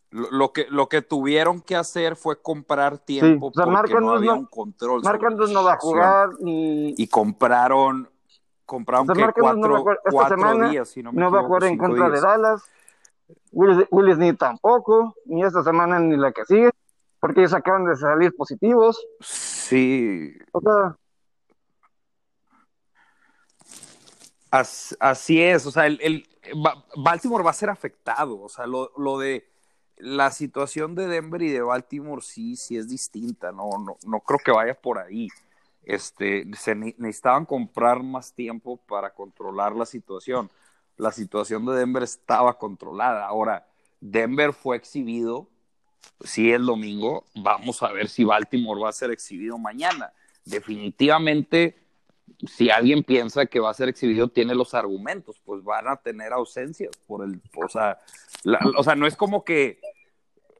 Lo, 0.09 0.31
lo 0.31 0.53
que, 0.53 0.67
lo 0.69 0.87
que 0.89 1.01
tuvieron 1.01 1.61
que 1.61 1.75
hacer 1.75 2.15
fue 2.15 2.41
comprar 2.41 2.97
tiempo 2.99 3.47
o 3.47 3.51
sea, 3.53 3.65
porque 3.65 3.95
no 3.95 4.11
había 4.13 4.31
no- 4.33 4.39
un 4.39 4.45
control. 4.45 5.01
La 5.03 5.11
no 5.51 5.63
va 5.63 5.73
a 5.73 5.77
jugar 5.77 6.29
ni 6.39 6.93
Y 6.97 7.07
compraron, 7.07 8.09
compraron 8.65 9.07
que 9.07 9.13
no 9.21 9.31
cuatro, 9.33 9.77
jugar 9.79 9.97
esta 9.97 10.11
cuatro 10.11 10.37
semana, 10.37 10.69
días, 10.69 10.89
si 10.89 11.03
no 11.03 11.11
me 11.11 11.21
no 11.21 11.31
va 11.31 11.39
a 11.39 11.43
jugar 11.43 11.63
en 11.65 11.77
contra 11.77 12.05
de 12.05 12.11
días. 12.11 12.21
Dallas. 12.21 12.63
Willis, 13.51 13.87
Willis 13.89 14.17
ni 14.17 14.33
tampoco, 14.33 15.15
ni 15.25 15.43
esta 15.43 15.63
semana 15.63 15.99
ni 15.99 16.15
la 16.17 16.31
que 16.31 16.45
sigue, 16.45 16.69
porque 17.19 17.41
ellos 17.41 17.53
acaban 17.53 17.85
de 17.85 17.95
salir 17.95 18.35
positivos. 18.35 19.03
Sí, 19.21 20.33
O 20.51 20.61
sea, 20.61 20.97
As- 24.51 24.95
así 24.99 25.41
es, 25.41 25.65
o 25.65 25.71
sea, 25.71 25.85
el, 25.87 25.99
el- 26.01 26.27
Ba- 26.61 26.85
Baltimore 26.95 27.43
va 27.43 27.49
a 27.49 27.53
ser 27.53 27.69
afectado, 27.69 28.39
o 28.41 28.47
sea, 28.47 28.67
lo, 28.67 28.91
lo 28.97 29.17
de 29.17 29.49
la 29.97 30.29
situación 30.31 30.93
de 30.95 31.07
Denver 31.07 31.41
y 31.41 31.49
de 31.51 31.61
Baltimore 31.61 32.21
sí, 32.21 32.55
sí 32.55 32.77
es 32.77 32.87
distinta, 32.87 33.51
no, 33.51 33.69
no, 33.83 33.97
no 34.05 34.19
creo 34.19 34.39
que 34.39 34.51
vaya 34.51 34.75
por 34.75 34.99
ahí. 34.99 35.27
Este, 35.85 36.45
se 36.55 36.75
ne- 36.75 36.95
necesitaban 36.97 37.45
comprar 37.45 38.03
más 38.03 38.33
tiempo 38.33 38.77
para 38.77 39.13
controlar 39.13 39.75
la 39.75 39.85
situación. 39.85 40.49
La 40.97 41.11
situación 41.11 41.65
de 41.65 41.75
Denver 41.75 42.03
estaba 42.03 42.57
controlada. 42.57 43.25
Ahora, 43.25 43.67
Denver 44.01 44.53
fue 44.53 44.77
exhibido, 44.77 45.47
sí 46.23 46.51
el 46.51 46.65
domingo, 46.65 47.25
vamos 47.35 47.81
a 47.83 47.91
ver 47.91 48.07
si 48.09 48.23
Baltimore 48.23 48.81
va 48.81 48.89
a 48.89 48.93
ser 48.93 49.11
exhibido 49.11 49.57
mañana. 49.57 50.11
Definitivamente 50.45 51.75
si 52.47 52.69
alguien 52.69 53.03
piensa 53.03 53.45
que 53.45 53.59
va 53.59 53.69
a 53.69 53.73
ser 53.73 53.89
exhibido, 53.89 54.27
tiene 54.27 54.55
los 54.55 54.73
argumentos, 54.73 55.39
pues 55.45 55.63
van 55.63 55.87
a 55.87 55.97
tener 55.97 56.33
ausencias 56.33 56.91
por 57.07 57.23
el, 57.23 57.41
o 57.55 57.69
sea, 57.69 57.99
o 58.77 58.83
sea, 58.83 58.95
no 58.95 59.07
es 59.07 59.15
como 59.15 59.43
que 59.43 59.79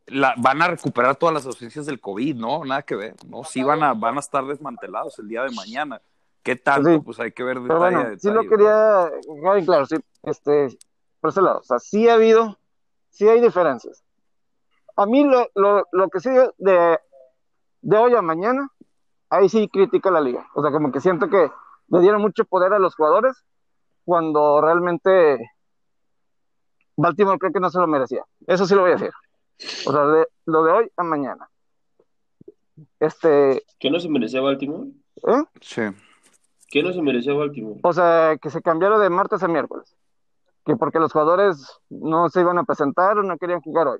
la, 0.07 0.35
van 0.37 0.61
a 0.61 0.67
recuperar 0.67 1.15
todas 1.15 1.33
las 1.33 1.45
ausencias 1.45 1.85
del 1.85 1.99
COVID, 1.99 2.35
no, 2.35 2.63
nada 2.63 2.81
que 2.83 2.95
ver, 2.95 3.15
no, 3.27 3.43
sí 3.43 3.63
van 3.63 3.83
a, 3.83 3.93
van 3.93 4.17
a 4.17 4.19
estar 4.19 4.45
desmantelados 4.45 5.17
el 5.19 5.27
día 5.27 5.43
de 5.43 5.51
mañana. 5.51 6.01
¿Qué 6.43 6.55
tanto? 6.55 6.89
Sí. 6.89 6.99
Pues 6.99 7.19
hay 7.19 7.31
que 7.31 7.43
ver 7.43 7.59
detalle 7.59 7.79
bueno, 7.79 7.99
sí 8.17 8.29
detalle, 8.29 8.33
lo 8.35 8.57
¿verdad? 8.57 9.11
quería 9.41 9.65
claro, 9.65 9.85
sí, 9.87 9.95
este, 10.23 10.77
por 11.19 11.31
ese 11.31 11.41
lado. 11.41 11.59
O 11.59 11.63
sea, 11.63 11.79
sí 11.79 12.07
ha 12.07 12.13
habido, 12.13 12.59
sí 13.09 13.27
hay 13.27 13.41
diferencias. 13.41 14.03
A 14.95 15.07
mí 15.07 15.23
lo, 15.23 15.47
lo, 15.55 15.87
lo 15.91 16.09
que 16.09 16.19
sí 16.19 16.29
de, 16.57 16.99
de 17.81 17.97
hoy 17.97 18.13
a 18.13 18.21
mañana, 18.21 18.69
ahí 19.29 19.49
sí 19.49 19.67
critico 19.69 20.09
a 20.09 20.13
la 20.13 20.21
liga. 20.21 20.47
O 20.53 20.61
sea, 20.61 20.71
como 20.71 20.91
que 20.91 21.01
siento 21.01 21.29
que 21.29 21.49
le 21.87 21.99
dieron 21.99 22.21
mucho 22.21 22.45
poder 22.45 22.73
a 22.73 22.79
los 22.79 22.95
jugadores 22.95 23.43
cuando 24.03 24.61
realmente 24.61 25.51
Baltimore 26.95 27.39
creo 27.39 27.51
que 27.51 27.59
no 27.59 27.71
se 27.71 27.79
lo 27.79 27.87
merecía. 27.87 28.23
Eso 28.45 28.65
sí 28.65 28.75
lo 28.75 28.81
voy 28.81 28.91
a 28.91 28.95
decir. 28.95 29.11
O 29.85 29.91
sea, 29.91 30.05
de, 30.05 30.27
lo 30.45 30.63
de 30.63 30.71
hoy 30.71 30.91
a 30.97 31.03
mañana. 31.03 31.49
Este, 32.99 33.63
¿Qué 33.79 33.89
no 33.89 33.99
se 33.99 34.09
merecía 34.09 34.41
Baltimore? 34.41 34.89
¿eh? 35.27 35.43
Sí. 35.61 35.81
¿Qué 36.69 36.83
no 36.83 36.91
se 36.91 37.01
merecía 37.01 37.33
Baltimore? 37.33 37.79
O 37.83 37.93
sea, 37.93 38.37
que 38.41 38.49
se 38.49 38.61
cambiaron 38.61 39.01
de 39.01 39.09
martes 39.09 39.43
a 39.43 39.47
miércoles. 39.47 39.95
Que 40.65 40.75
porque 40.75 40.99
los 40.99 41.11
jugadores 41.11 41.79
no 41.89 42.27
se 42.29 42.41
iban 42.41 42.57
a 42.57 42.63
presentar 42.63 43.17
o 43.17 43.23
no 43.23 43.37
querían 43.37 43.61
jugar 43.61 43.87
hoy. 43.87 43.99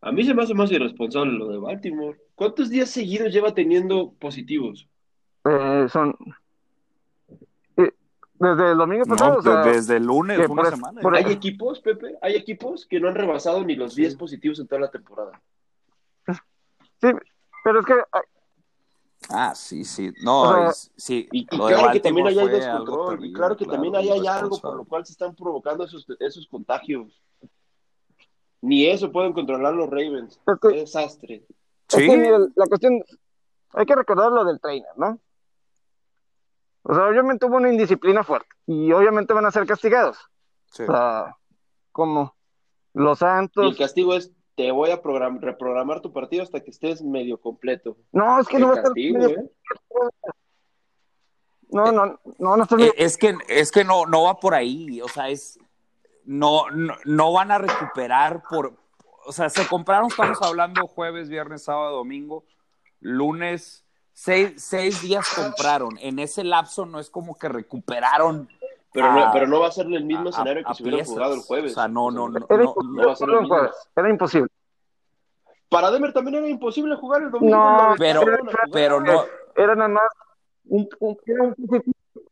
A 0.00 0.12
mí 0.12 0.24
se 0.24 0.34
me 0.34 0.42
hace 0.42 0.54
más 0.54 0.70
irresponsable 0.70 1.32
lo 1.32 1.48
de 1.48 1.58
Baltimore. 1.58 2.18
¿Cuántos 2.34 2.68
días 2.68 2.90
seguidos 2.90 3.32
lleva 3.32 3.54
teniendo 3.54 4.12
positivos? 4.18 4.88
Eh, 5.44 5.86
son. 5.88 6.16
Desde 8.38 8.72
el 8.72 8.78
domingo 8.78 9.04
No, 9.06 9.16
pasado, 9.16 9.38
o 9.38 9.42
sea, 9.42 9.62
de- 9.62 9.72
desde 9.72 9.96
el 9.96 10.04
lunes, 10.04 10.38
una 10.38 10.46
por- 10.62 10.70
semana. 10.70 11.00
por-. 11.00 11.16
Hay 11.16 11.24
equipos, 11.32 11.80
Pepe, 11.80 12.16
hay 12.22 12.34
equipos 12.36 12.86
que 12.86 13.00
no 13.00 13.08
han 13.08 13.14
rebasado 13.14 13.64
ni 13.64 13.74
los 13.76 13.94
10 13.94 14.16
positivos 14.16 14.58
en 14.60 14.66
toda 14.66 14.80
la 14.82 14.90
temporada. 14.90 15.40
sí, 17.00 17.08
pero 17.64 17.80
es 17.80 17.86
que 17.86 17.94
ah, 18.12 18.20
Ah, 19.30 19.54
sí, 19.56 19.82
sí. 19.84 20.12
No, 20.22 20.42
O 20.42 20.54
sea, 20.54 20.68
es- 20.68 20.92
sí. 20.96 21.26
Y, 21.32 21.46
claro 21.46 21.90
que 21.90 21.98
también 22.00 22.26
hay 22.28 22.38
algo. 22.38 23.14
Y 23.18 23.32
claro 23.32 23.56
que 23.56 23.64
también 23.64 23.96
hay 23.96 24.08
algo 24.26 24.60
por 24.60 24.76
lo 24.76 24.84
cual 24.84 25.04
se 25.04 25.12
están 25.12 25.34
provocando 25.34 25.84
esos, 25.84 26.06
esos 26.20 26.46
contagios. 26.46 27.20
Ni 28.60 28.86
eso 28.86 29.10
pueden 29.10 29.32
controlar 29.32 29.74
los 29.74 29.88
Ravens. 29.88 30.38
Es 30.46 30.58
que- 30.60 30.68
Qué 30.68 30.76
desastre. 30.80 31.34
es 31.36 31.54
Sí. 31.88 32.06
que, 32.06 32.16
mira, 32.16 32.38
la 32.54 32.66
cuestión. 32.66 33.02
Hay 33.72 33.84
que 33.86 33.94
recordar 33.96 34.30
lo 34.30 34.44
del 34.44 34.60
trainer, 34.60 34.88
¿no? 34.96 35.18
O 36.88 36.94
sea, 36.94 37.06
obviamente 37.06 37.46
hubo 37.46 37.56
una 37.56 37.70
indisciplina 37.70 38.22
fuerte 38.22 38.48
y 38.66 38.92
obviamente 38.92 39.32
van 39.34 39.46
a 39.46 39.50
ser 39.50 39.66
castigados. 39.66 40.18
Sí. 40.70 40.84
O 40.84 40.86
sea, 40.86 41.36
como 41.92 42.34
los 42.94 43.20
Y 43.20 43.24
el 43.24 43.28
Santos. 43.30 43.76
castigo 43.76 44.14
es, 44.14 44.32
te 44.54 44.70
voy 44.70 44.90
a 44.90 45.02
program- 45.02 45.40
reprogramar 45.40 46.00
tu 46.00 46.12
partido 46.12 46.42
hasta 46.42 46.60
que 46.62 46.70
estés 46.70 47.02
medio 47.02 47.40
completo. 47.40 47.96
No, 48.12 48.38
es 48.40 48.46
que 48.46 48.56
Qué 48.56 48.60
no 48.60 48.68
va 48.68 48.72
a 48.72 48.76
estar. 48.76 48.84
castigo, 48.92 49.26
¿eh? 49.26 49.50
No, 51.70 51.90
no, 51.92 52.18
no, 52.38 52.56
no 52.56 52.62
está 52.62 52.76
Eh, 52.76 52.92
Es 52.96 53.16
que, 53.16 53.36
es 53.48 53.72
que 53.72 53.84
no, 53.84 54.06
no 54.06 54.22
va 54.24 54.38
por 54.38 54.54
ahí, 54.54 55.00
o 55.02 55.08
sea, 55.08 55.28
es 55.28 55.58
no, 56.24 56.70
no, 56.70 56.94
no 57.04 57.32
van 57.32 57.50
a 57.52 57.58
recuperar 57.58 58.42
por, 58.48 58.74
o 59.26 59.32
sea, 59.32 59.48
se 59.50 59.66
compraron, 59.66 60.08
estamos 60.08 60.40
hablando 60.42 60.86
jueves, 60.86 61.28
viernes, 61.28 61.64
sábado, 61.64 61.96
domingo, 61.96 62.44
lunes, 63.00 63.84
seis, 64.16 64.54
seis 64.56 65.02
días 65.02 65.26
compraron. 65.34 65.98
En 66.00 66.18
ese 66.18 66.42
lapso 66.42 66.86
no 66.86 66.98
es 66.98 67.10
como 67.10 67.36
que 67.38 67.48
recuperaron. 67.50 68.48
Pero, 68.92 69.06
a- 69.08 69.14
no, 69.14 69.30
pero 69.32 69.46
no 69.46 69.60
va 69.60 69.68
a 69.68 69.72
ser 69.72 69.86
el 69.86 70.04
mismo 70.04 70.28
a- 70.28 70.30
escenario 70.30 70.64
que 70.64 70.70
a 70.70 70.74
si 70.74 70.82
hubieran 70.82 70.98
piezas. 71.00 71.14
jugado 71.14 71.34
el 71.34 71.40
jueves. 71.40 71.72
O 71.72 71.74
sea, 71.74 71.86
no, 71.88 72.10
no, 72.10 72.28
no. 72.30 72.46
Era 72.48 72.64
no, 72.64 72.74
va 73.06 73.12
a 73.12 73.16
ser 73.16 73.28
mismo. 73.28 73.58
Era 73.94 74.08
imposible. 74.10 74.48
Para 75.68 75.90
Denver 75.90 76.12
también 76.14 76.36
era 76.36 76.48
imposible 76.48 76.96
jugar 76.96 77.22
el 77.24 77.30
domingo. 77.30 77.56
No, 77.56 77.94
pero, 77.98 78.22
pero 78.72 79.00
no, 79.00 79.24
Era 79.54 79.74
nada 79.74 79.88
más 79.88 80.04
un, 80.68 80.88
un, 81.00 81.18
era 81.26 81.42
un. 81.42 81.54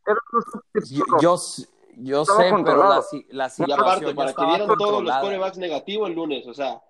Era 0.06 0.18
un 0.32 0.84
yo, 0.84 1.04
yo, 1.20 1.36
yo 1.96 2.22
Estaba 2.22 2.42
sé, 2.42 2.50
pero 2.64 2.78
la, 2.88 3.02
la 3.30 3.46
Y 3.46 3.50
situación 3.50 3.80
aparte, 3.80 4.14
para 4.14 4.32
que 4.32 4.44
dieran 4.46 4.76
todos 4.78 5.02
los 5.02 5.16
corebacks 5.16 5.58
negativos 5.58 6.08
el 6.08 6.14
lunes, 6.14 6.46
o 6.46 6.54
sea, 6.54 6.80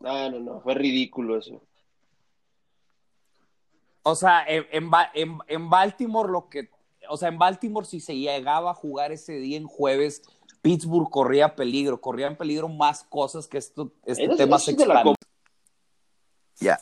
no, 0.00 0.30
no, 0.30 0.40
no, 0.40 0.60
fue 0.60 0.74
ridículo 0.74 1.36
eso. 1.38 1.60
O 4.02 4.14
sea, 4.14 4.44
en, 4.46 4.66
en, 4.70 4.90
en- 5.14 5.38
en 5.46 5.70
Baltimore 5.70 6.30
lo 6.30 6.48
que, 6.48 6.70
o 7.08 7.16
sea, 7.16 7.28
en 7.28 7.38
Baltimore 7.38 7.86
si 7.86 8.00
se 8.00 8.16
llegaba 8.16 8.70
a 8.72 8.74
jugar 8.74 9.12
ese 9.12 9.34
día 9.34 9.56
en 9.56 9.66
jueves, 9.66 10.22
Pittsburgh 10.60 11.10
corría 11.10 11.54
peligro, 11.56 12.00
corría 12.00 12.26
en 12.28 12.36
peligro 12.36 12.68
más 12.68 13.02
cosas 13.04 13.48
que 13.48 13.58
esto, 13.58 13.92
este 14.04 14.24
tema 14.36 14.56
se. 14.58 14.70
Ya. 16.60 16.80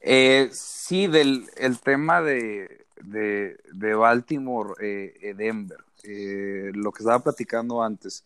Eh, 0.00 0.50
sí, 0.52 1.06
del 1.08 1.48
el 1.56 1.80
tema 1.80 2.22
de, 2.22 2.86
de, 3.02 3.58
de 3.72 3.94
Baltimore, 3.94 4.74
eh, 4.80 5.14
eh, 5.20 5.34
Denver, 5.34 5.78
eh, 6.04 6.70
lo 6.74 6.92
que 6.92 7.02
estaba 7.02 7.18
platicando 7.20 7.82
antes. 7.82 8.24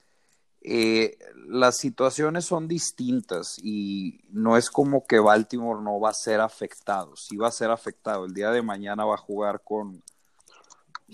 Eh, 0.62 1.16
las 1.48 1.76
situaciones 1.78 2.44
son 2.44 2.68
distintas 2.68 3.58
y 3.62 4.20
no 4.30 4.56
es 4.58 4.70
como 4.70 5.06
que 5.06 5.18
Baltimore 5.18 5.82
no 5.82 5.98
va 5.98 6.10
a 6.10 6.14
ser 6.14 6.40
afectado, 6.40 7.16
sí 7.16 7.36
va 7.36 7.48
a 7.48 7.52
ser 7.52 7.70
afectado. 7.70 8.26
El 8.26 8.34
día 8.34 8.50
de 8.50 8.60
mañana 8.62 9.04
va 9.06 9.14
a 9.14 9.18
jugar 9.18 9.62
con 9.62 10.02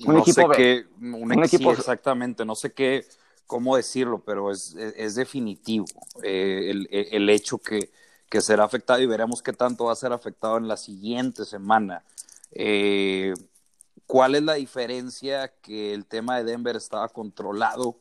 Un 0.05 0.15
no 0.15 0.19
equipo 0.21 0.53
sé 0.53 0.57
qué, 0.57 0.87
un, 1.01 1.15
Un 1.33 1.45
equipo 1.45 1.71
exactamente, 1.73 2.45
no 2.45 2.55
sé 2.55 2.73
qué, 2.73 3.07
cómo 3.47 3.77
decirlo, 3.77 4.19
pero 4.25 4.51
es, 4.51 4.75
es, 4.75 4.95
es 4.97 5.15
definitivo 5.15 5.87
eh, 6.23 6.71
el, 6.71 6.89
el- 6.91 7.09
el 7.13 7.31
hecho 7.31 7.59
que, 7.59 7.91
que 8.29 8.41
será 8.41 8.65
afectado 8.65 9.01
y 9.01 9.07
veremos 9.07 9.43
qué 9.43 9.53
tanto 9.53 9.85
va 9.85 9.93
a 9.93 9.97
ser 9.97 10.13
afectado 10.13 10.59
en 10.59 10.69
la 10.69 10.77
siguiente 10.77 11.45
semana. 11.45 12.03
Eh, 12.51 13.33
¿Cuál 14.07 14.35
es 14.35 14.43
la 14.43 14.55
diferencia? 14.55 15.49
Que 15.63 15.95
el 15.95 16.05
tema 16.05 16.37
de 16.37 16.45
Denver 16.45 16.77
estaba 16.77 17.09
controlado 17.09 17.97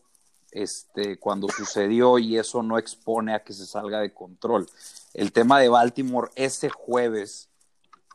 este, 0.56 1.19
cuando 1.19 1.49
sucedió 1.49 2.18
y 2.18 2.38
eso 2.38 2.64
no 2.64 2.77
expone 2.77 3.36
a 3.36 3.44
que 3.44 3.52
se 3.52 3.65
salga 3.65 3.99
de 3.99 4.14
control. 4.14 4.68
El 5.14 5.34
tema 5.34 5.60
de 5.60 5.68
Baltimore 5.68 6.32
ese 6.36 6.69
jueves 6.69 7.49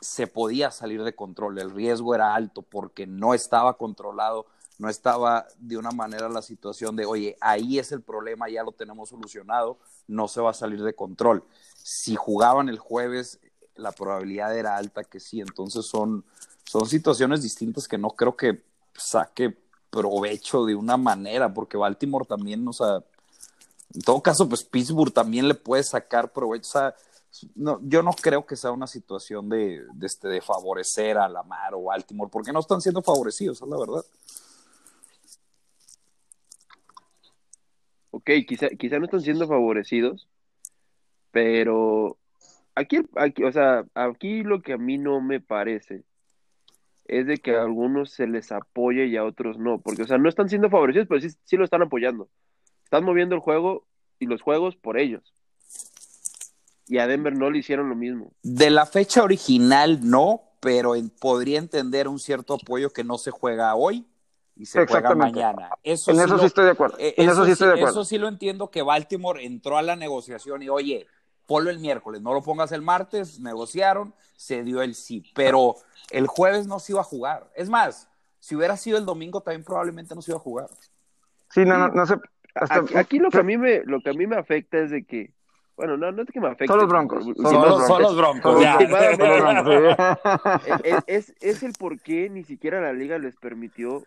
se 0.00 0.26
podía 0.26 0.70
salir 0.70 1.04
de 1.04 1.14
control, 1.14 1.58
el 1.58 1.70
riesgo 1.70 2.14
era 2.14 2.34
alto 2.34 2.62
porque 2.62 3.06
no 3.06 3.34
estaba 3.34 3.76
controlado, 3.76 4.46
no 4.78 4.88
estaba 4.88 5.46
de 5.58 5.76
una 5.76 5.90
manera 5.90 6.30
la 6.30 6.40
situación 6.40 6.96
de, 6.96 7.04
oye, 7.04 7.36
ahí 7.42 7.78
es 7.78 7.92
el 7.92 8.00
problema, 8.00 8.48
ya 8.48 8.62
lo 8.62 8.72
tenemos 8.72 9.10
solucionado, 9.10 9.78
no 10.08 10.26
se 10.26 10.40
va 10.40 10.52
a 10.52 10.54
salir 10.54 10.82
de 10.82 10.94
control. 10.94 11.44
Si 11.74 12.16
jugaban 12.16 12.70
el 12.70 12.78
jueves, 12.78 13.38
la 13.76 13.92
probabilidad 13.92 14.56
era 14.56 14.78
alta 14.78 15.04
que 15.04 15.20
sí, 15.20 15.42
entonces 15.42 15.84
son, 15.84 16.24
son 16.64 16.86
situaciones 16.86 17.42
distintas 17.42 17.86
que 17.86 17.98
no 17.98 18.08
creo 18.08 18.34
que 18.34 18.62
saque 18.94 19.58
provecho 19.90 20.64
de 20.64 20.74
una 20.74 20.96
manera, 20.96 21.52
porque 21.52 21.76
Baltimore 21.76 22.24
también, 22.24 22.66
o 22.66 22.72
sea, 22.72 23.02
en 23.94 24.02
todo 24.02 24.22
caso, 24.22 24.48
pues 24.48 24.64
Pittsburgh 24.64 25.12
también 25.12 25.48
le 25.48 25.54
puede 25.54 25.82
sacar 25.82 26.32
provecho, 26.32 26.92
no, 27.54 27.80
yo 27.82 28.02
no 28.02 28.12
creo 28.12 28.46
que 28.46 28.56
sea 28.56 28.72
una 28.72 28.86
situación 28.86 29.48
de, 29.48 29.84
de, 29.94 30.06
este, 30.06 30.28
de 30.28 30.40
favorecer 30.40 31.18
a 31.18 31.28
Lamar 31.28 31.74
o 31.74 31.84
Baltimore, 31.84 32.30
porque 32.30 32.52
no 32.52 32.60
están 32.60 32.80
siendo 32.80 33.02
favorecidos, 33.02 33.60
es 33.62 33.68
la 33.68 33.78
verdad. 33.78 34.04
Ok, 38.12 38.30
quizá, 38.46 38.68
quizá 38.70 38.98
no 38.98 39.04
están 39.04 39.22
siendo 39.22 39.46
favorecidos, 39.46 40.28
pero 41.30 42.18
aquí, 42.74 42.98
aquí, 43.16 43.44
o 43.44 43.52
sea, 43.52 43.84
aquí 43.94 44.42
lo 44.42 44.62
que 44.62 44.72
a 44.72 44.78
mí 44.78 44.98
no 44.98 45.20
me 45.20 45.40
parece 45.40 46.04
es 47.10 47.26
de 47.26 47.38
que 47.38 47.56
a 47.56 47.62
algunos 47.62 48.12
se 48.12 48.28
les 48.28 48.52
apoye 48.52 49.06
y 49.06 49.16
a 49.16 49.24
otros 49.24 49.58
no, 49.58 49.80
porque, 49.80 50.04
o 50.04 50.06
sea, 50.06 50.16
no 50.16 50.28
están 50.28 50.48
siendo 50.48 50.70
favorecidos, 50.70 51.08
pero 51.08 51.20
sí, 51.20 51.28
sí 51.44 51.56
lo 51.56 51.64
están 51.64 51.82
apoyando. 51.82 52.28
Están 52.84 53.04
moviendo 53.04 53.34
el 53.34 53.40
juego 53.40 53.84
y 54.20 54.26
los 54.26 54.40
juegos 54.42 54.76
por 54.76 54.96
ellos. 54.96 55.34
Y 56.86 56.98
a 56.98 57.08
Denver 57.08 57.36
no 57.36 57.50
le 57.50 57.58
hicieron 57.58 57.88
lo 57.88 57.96
mismo. 57.96 58.32
De 58.42 58.70
la 58.70 58.86
fecha 58.86 59.24
original 59.24 59.98
no, 60.08 60.42
pero 60.60 60.94
en, 60.94 61.10
podría 61.10 61.58
entender 61.58 62.06
un 62.06 62.20
cierto 62.20 62.54
apoyo 62.54 62.90
que 62.90 63.02
no 63.02 63.18
se 63.18 63.32
juega 63.32 63.74
hoy 63.74 64.06
y 64.54 64.66
se 64.66 64.86
juega 64.86 65.14
mañana. 65.16 65.70
Eso 65.82 66.12
en 66.12 66.18
sí 66.18 66.22
eso 66.22 66.34
lo, 66.34 66.38
sí 66.40 66.46
estoy 66.46 66.64
de 66.66 66.70
acuerdo. 66.70 66.96
eh, 67.00 67.14
en 67.16 67.28
eso, 67.28 67.44
sí 67.44 67.50
estoy 67.50 67.68
de 67.68 67.74
acuerdo. 67.74 67.90
Eso 67.90 68.04
sí 68.04 68.18
lo 68.18 68.28
entiendo 68.28 68.70
que 68.70 68.82
Baltimore 68.82 69.44
entró 69.44 69.78
a 69.78 69.82
la 69.82 69.96
negociación 69.96 70.62
y 70.62 70.68
oye, 70.68 71.08
ponlo 71.50 71.68
el 71.68 71.80
miércoles, 71.80 72.22
no 72.22 72.32
lo 72.32 72.42
pongas 72.42 72.70
el 72.70 72.80
martes, 72.80 73.40
negociaron, 73.40 74.14
se 74.36 74.62
dio 74.62 74.82
el 74.82 74.94
sí, 74.94 75.24
pero 75.34 75.74
el 76.12 76.28
jueves 76.28 76.68
no 76.68 76.78
se 76.78 76.92
iba 76.92 77.00
a 77.00 77.04
jugar. 77.04 77.50
Es 77.56 77.68
más, 77.68 78.08
si 78.38 78.54
hubiera 78.54 78.76
sido 78.76 78.98
el 78.98 79.04
domingo 79.04 79.40
también 79.40 79.64
probablemente 79.64 80.14
no 80.14 80.22
se 80.22 80.30
iba 80.30 80.38
a 80.38 80.42
jugar. 80.42 80.68
Sí, 81.48 81.64
no, 81.64 81.76
no, 81.76 81.88
no 81.88 82.06
sé. 82.06 82.14
hasta- 82.54 82.76
Aquí, 82.76 82.96
aquí 82.96 83.18
lo 83.18 83.30
que 83.30 83.38
a 83.38 83.42
mí 83.42 83.58
me, 83.58 83.82
lo 83.84 84.00
que 84.00 84.10
a 84.10 84.12
mí 84.12 84.28
me 84.28 84.36
afecta 84.36 84.78
es 84.78 84.92
de 84.92 85.04
que, 85.04 85.32
bueno, 85.74 85.96
no, 85.96 86.12
no 86.12 86.22
es 86.22 86.28
que 86.30 86.40
me 86.40 86.46
afecte. 86.46 86.68
Son 86.68 86.78
los 86.78 86.88
broncos. 86.88 87.24
Son 87.24 87.34
los 87.34 87.52
los, 87.52 87.86
son 87.88 88.02
los 88.02 88.16
broncos. 88.16 88.62
Ya. 88.62 88.78
es, 90.84 90.98
es, 91.08 91.34
es 91.40 91.62
el 91.64 91.72
por 91.72 91.98
qué 91.98 92.30
ni 92.30 92.44
siquiera 92.44 92.80
la 92.80 92.92
liga 92.92 93.18
les 93.18 93.34
permitió 93.34 94.04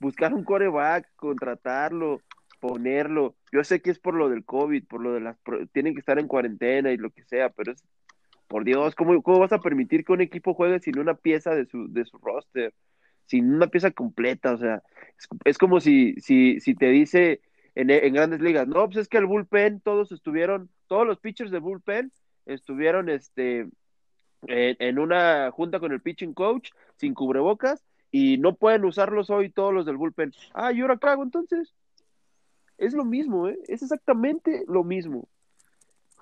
buscar 0.00 0.32
un 0.32 0.44
coreback, 0.44 1.14
contratarlo, 1.16 2.22
ponerlo. 2.60 3.36
Yo 3.52 3.64
sé 3.64 3.80
que 3.80 3.90
es 3.90 3.98
por 3.98 4.14
lo 4.14 4.28
del 4.28 4.44
COVID, 4.44 4.84
por 4.86 5.00
lo 5.00 5.12
de 5.12 5.20
las... 5.20 5.36
Tienen 5.72 5.94
que 5.94 6.00
estar 6.00 6.18
en 6.18 6.28
cuarentena 6.28 6.92
y 6.92 6.96
lo 6.96 7.10
que 7.10 7.24
sea, 7.24 7.50
pero 7.50 7.72
es... 7.72 7.84
Por 8.48 8.64
Dios, 8.64 8.94
¿cómo, 8.94 9.20
cómo 9.22 9.40
vas 9.40 9.52
a 9.52 9.60
permitir 9.60 10.04
que 10.04 10.12
un 10.12 10.20
equipo 10.20 10.54
juegue 10.54 10.78
sin 10.78 11.00
una 11.00 11.14
pieza 11.14 11.52
de 11.52 11.66
su, 11.66 11.92
de 11.92 12.04
su 12.04 12.18
roster? 12.18 12.72
Sin 13.24 13.52
una 13.52 13.66
pieza 13.66 13.90
completa, 13.90 14.52
o 14.54 14.58
sea, 14.58 14.84
es, 15.44 15.58
como 15.58 15.80
si, 15.80 16.14
si, 16.20 16.60
si 16.60 16.76
te 16.76 16.86
dice 16.90 17.40
en, 17.74 17.90
en 17.90 18.14
grandes 18.14 18.40
ligas, 18.40 18.68
no, 18.68 18.86
pues 18.86 18.98
es 18.98 19.08
que 19.08 19.18
el 19.18 19.26
bullpen, 19.26 19.80
todos 19.80 20.12
estuvieron, 20.12 20.70
todos 20.86 21.04
los 21.04 21.18
pitchers 21.18 21.50
de 21.50 21.58
bullpen 21.58 22.12
estuvieron 22.44 23.08
este, 23.08 23.68
en, 24.42 24.76
en 24.78 24.98
una 25.00 25.50
junta 25.50 25.80
con 25.80 25.90
el 25.90 26.00
pitching 26.00 26.34
coach, 26.34 26.70
sin 26.94 27.14
cubrebocas, 27.14 27.84
y 28.12 28.38
no 28.38 28.54
pueden 28.54 28.84
usarlos 28.84 29.28
hoy 29.28 29.50
todos 29.50 29.74
los 29.74 29.86
del 29.86 29.96
bullpen. 29.96 30.32
Ah, 30.54 30.72
¿y 30.72 30.80
ahora 30.82 30.96
qué 30.96 31.08
hago 31.08 31.24
entonces? 31.24 31.74
Es 32.78 32.92
lo 32.94 33.04
mismo, 33.04 33.48
¿eh? 33.48 33.58
Es 33.68 33.82
exactamente 33.82 34.64
lo 34.68 34.84
mismo. 34.84 35.28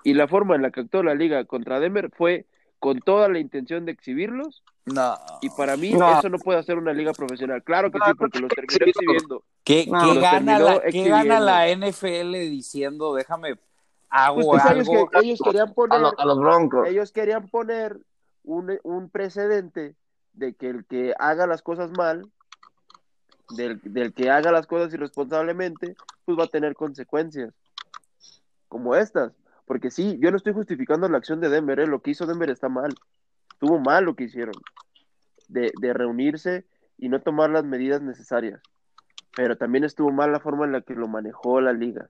Y 0.03 0.13
la 0.13 0.27
forma 0.27 0.55
en 0.55 0.61
la 0.61 0.71
que 0.71 0.81
actuó 0.81 1.03
la 1.03 1.15
liga 1.15 1.43
contra 1.45 1.79
Denver 1.79 2.11
fue 2.15 2.45
con 2.79 2.99
toda 2.99 3.27
la 3.29 3.39
intención 3.39 3.85
de 3.85 3.91
exhibirlos, 3.93 4.63
No. 4.85 5.15
y 5.41 5.49
para 5.49 5.75
mí 5.75 5.93
No. 5.93 6.19
eso 6.19 6.29
no 6.29 6.37
puede 6.37 6.59
hacer 6.59 6.77
una 6.77 6.93
liga 6.93 7.13
profesional. 7.13 7.63
Claro 7.63 7.89
que 7.91 7.97
No, 7.97 8.05
sí, 8.05 8.11
porque 8.17 8.39
los 8.39 8.49
terminó 8.53 8.85
exhibiendo. 8.85 9.43
¿Qué, 9.63 9.87
No, 9.89 10.13
qué 10.13 10.19
gana, 10.19 10.57
terminó 10.57 10.59
la, 10.75 10.81
¿Qué 10.91 11.09
gana 11.09 11.39
la 11.39 11.67
NFL 11.69 12.49
diciendo, 12.51 13.15
déjame, 13.15 13.55
hago 14.09 14.35
Pues, 14.41 14.47
pues, 14.61 14.65
ellos, 14.75 14.89
algo? 14.89 15.09
que- 15.09 15.19
ellos 15.19 15.39
querían 15.43 15.69
A, 15.69 15.73
poner, 15.73 15.99
lo- 16.01 16.19
a 16.19 16.25
los 16.25 16.39
broncos. 16.39 16.87
ellos 16.87 17.11
querían 17.11 17.47
poner 17.49 17.97
un, 18.43 18.77
un 18.83 19.09
precedente 19.09 19.95
de 20.33 20.53
que 20.53 20.69
el 20.69 20.85
que 20.85 21.15
haga 21.17 21.47
las 21.47 21.63
cosas 21.63 21.89
mal, 21.97 22.29
del, 23.49 23.79
del 23.83 24.13
que 24.13 24.29
haga 24.29 24.51
las 24.51 24.67
cosas 24.67 24.93
irresponsablemente, 24.93 25.95
pues 26.25 26.37
va 26.37 26.45
a 26.45 26.47
tener 26.47 26.75
consecuencias. 26.75 27.53
Como 28.67 28.95
estas. 28.95 29.33
Porque 29.65 29.89
sí, 29.91 30.17
yo 30.19 30.31
no 30.31 30.37
estoy 30.37 30.53
justificando 30.53 31.07
la 31.09 31.17
acción 31.17 31.39
de 31.41 31.49
Denver, 31.49 31.79
¿eh? 31.79 31.87
lo 31.87 32.01
que 32.01 32.11
hizo 32.11 32.25
Denver 32.25 32.49
está 32.49 32.69
mal. 32.69 32.93
Estuvo 33.53 33.79
mal 33.79 34.05
lo 34.05 34.15
que 34.15 34.25
hicieron. 34.25 34.53
De, 35.47 35.71
de 35.79 35.93
reunirse 35.93 36.65
y 36.97 37.09
no 37.09 37.21
tomar 37.21 37.49
las 37.49 37.63
medidas 37.63 38.01
necesarias. 38.01 38.61
Pero 39.35 39.57
también 39.57 39.83
estuvo 39.83 40.11
mal 40.11 40.31
la 40.31 40.39
forma 40.39 40.65
en 40.65 40.71
la 40.71 40.81
que 40.81 40.93
lo 40.95 41.07
manejó 41.07 41.61
la 41.61 41.73
liga. 41.73 42.09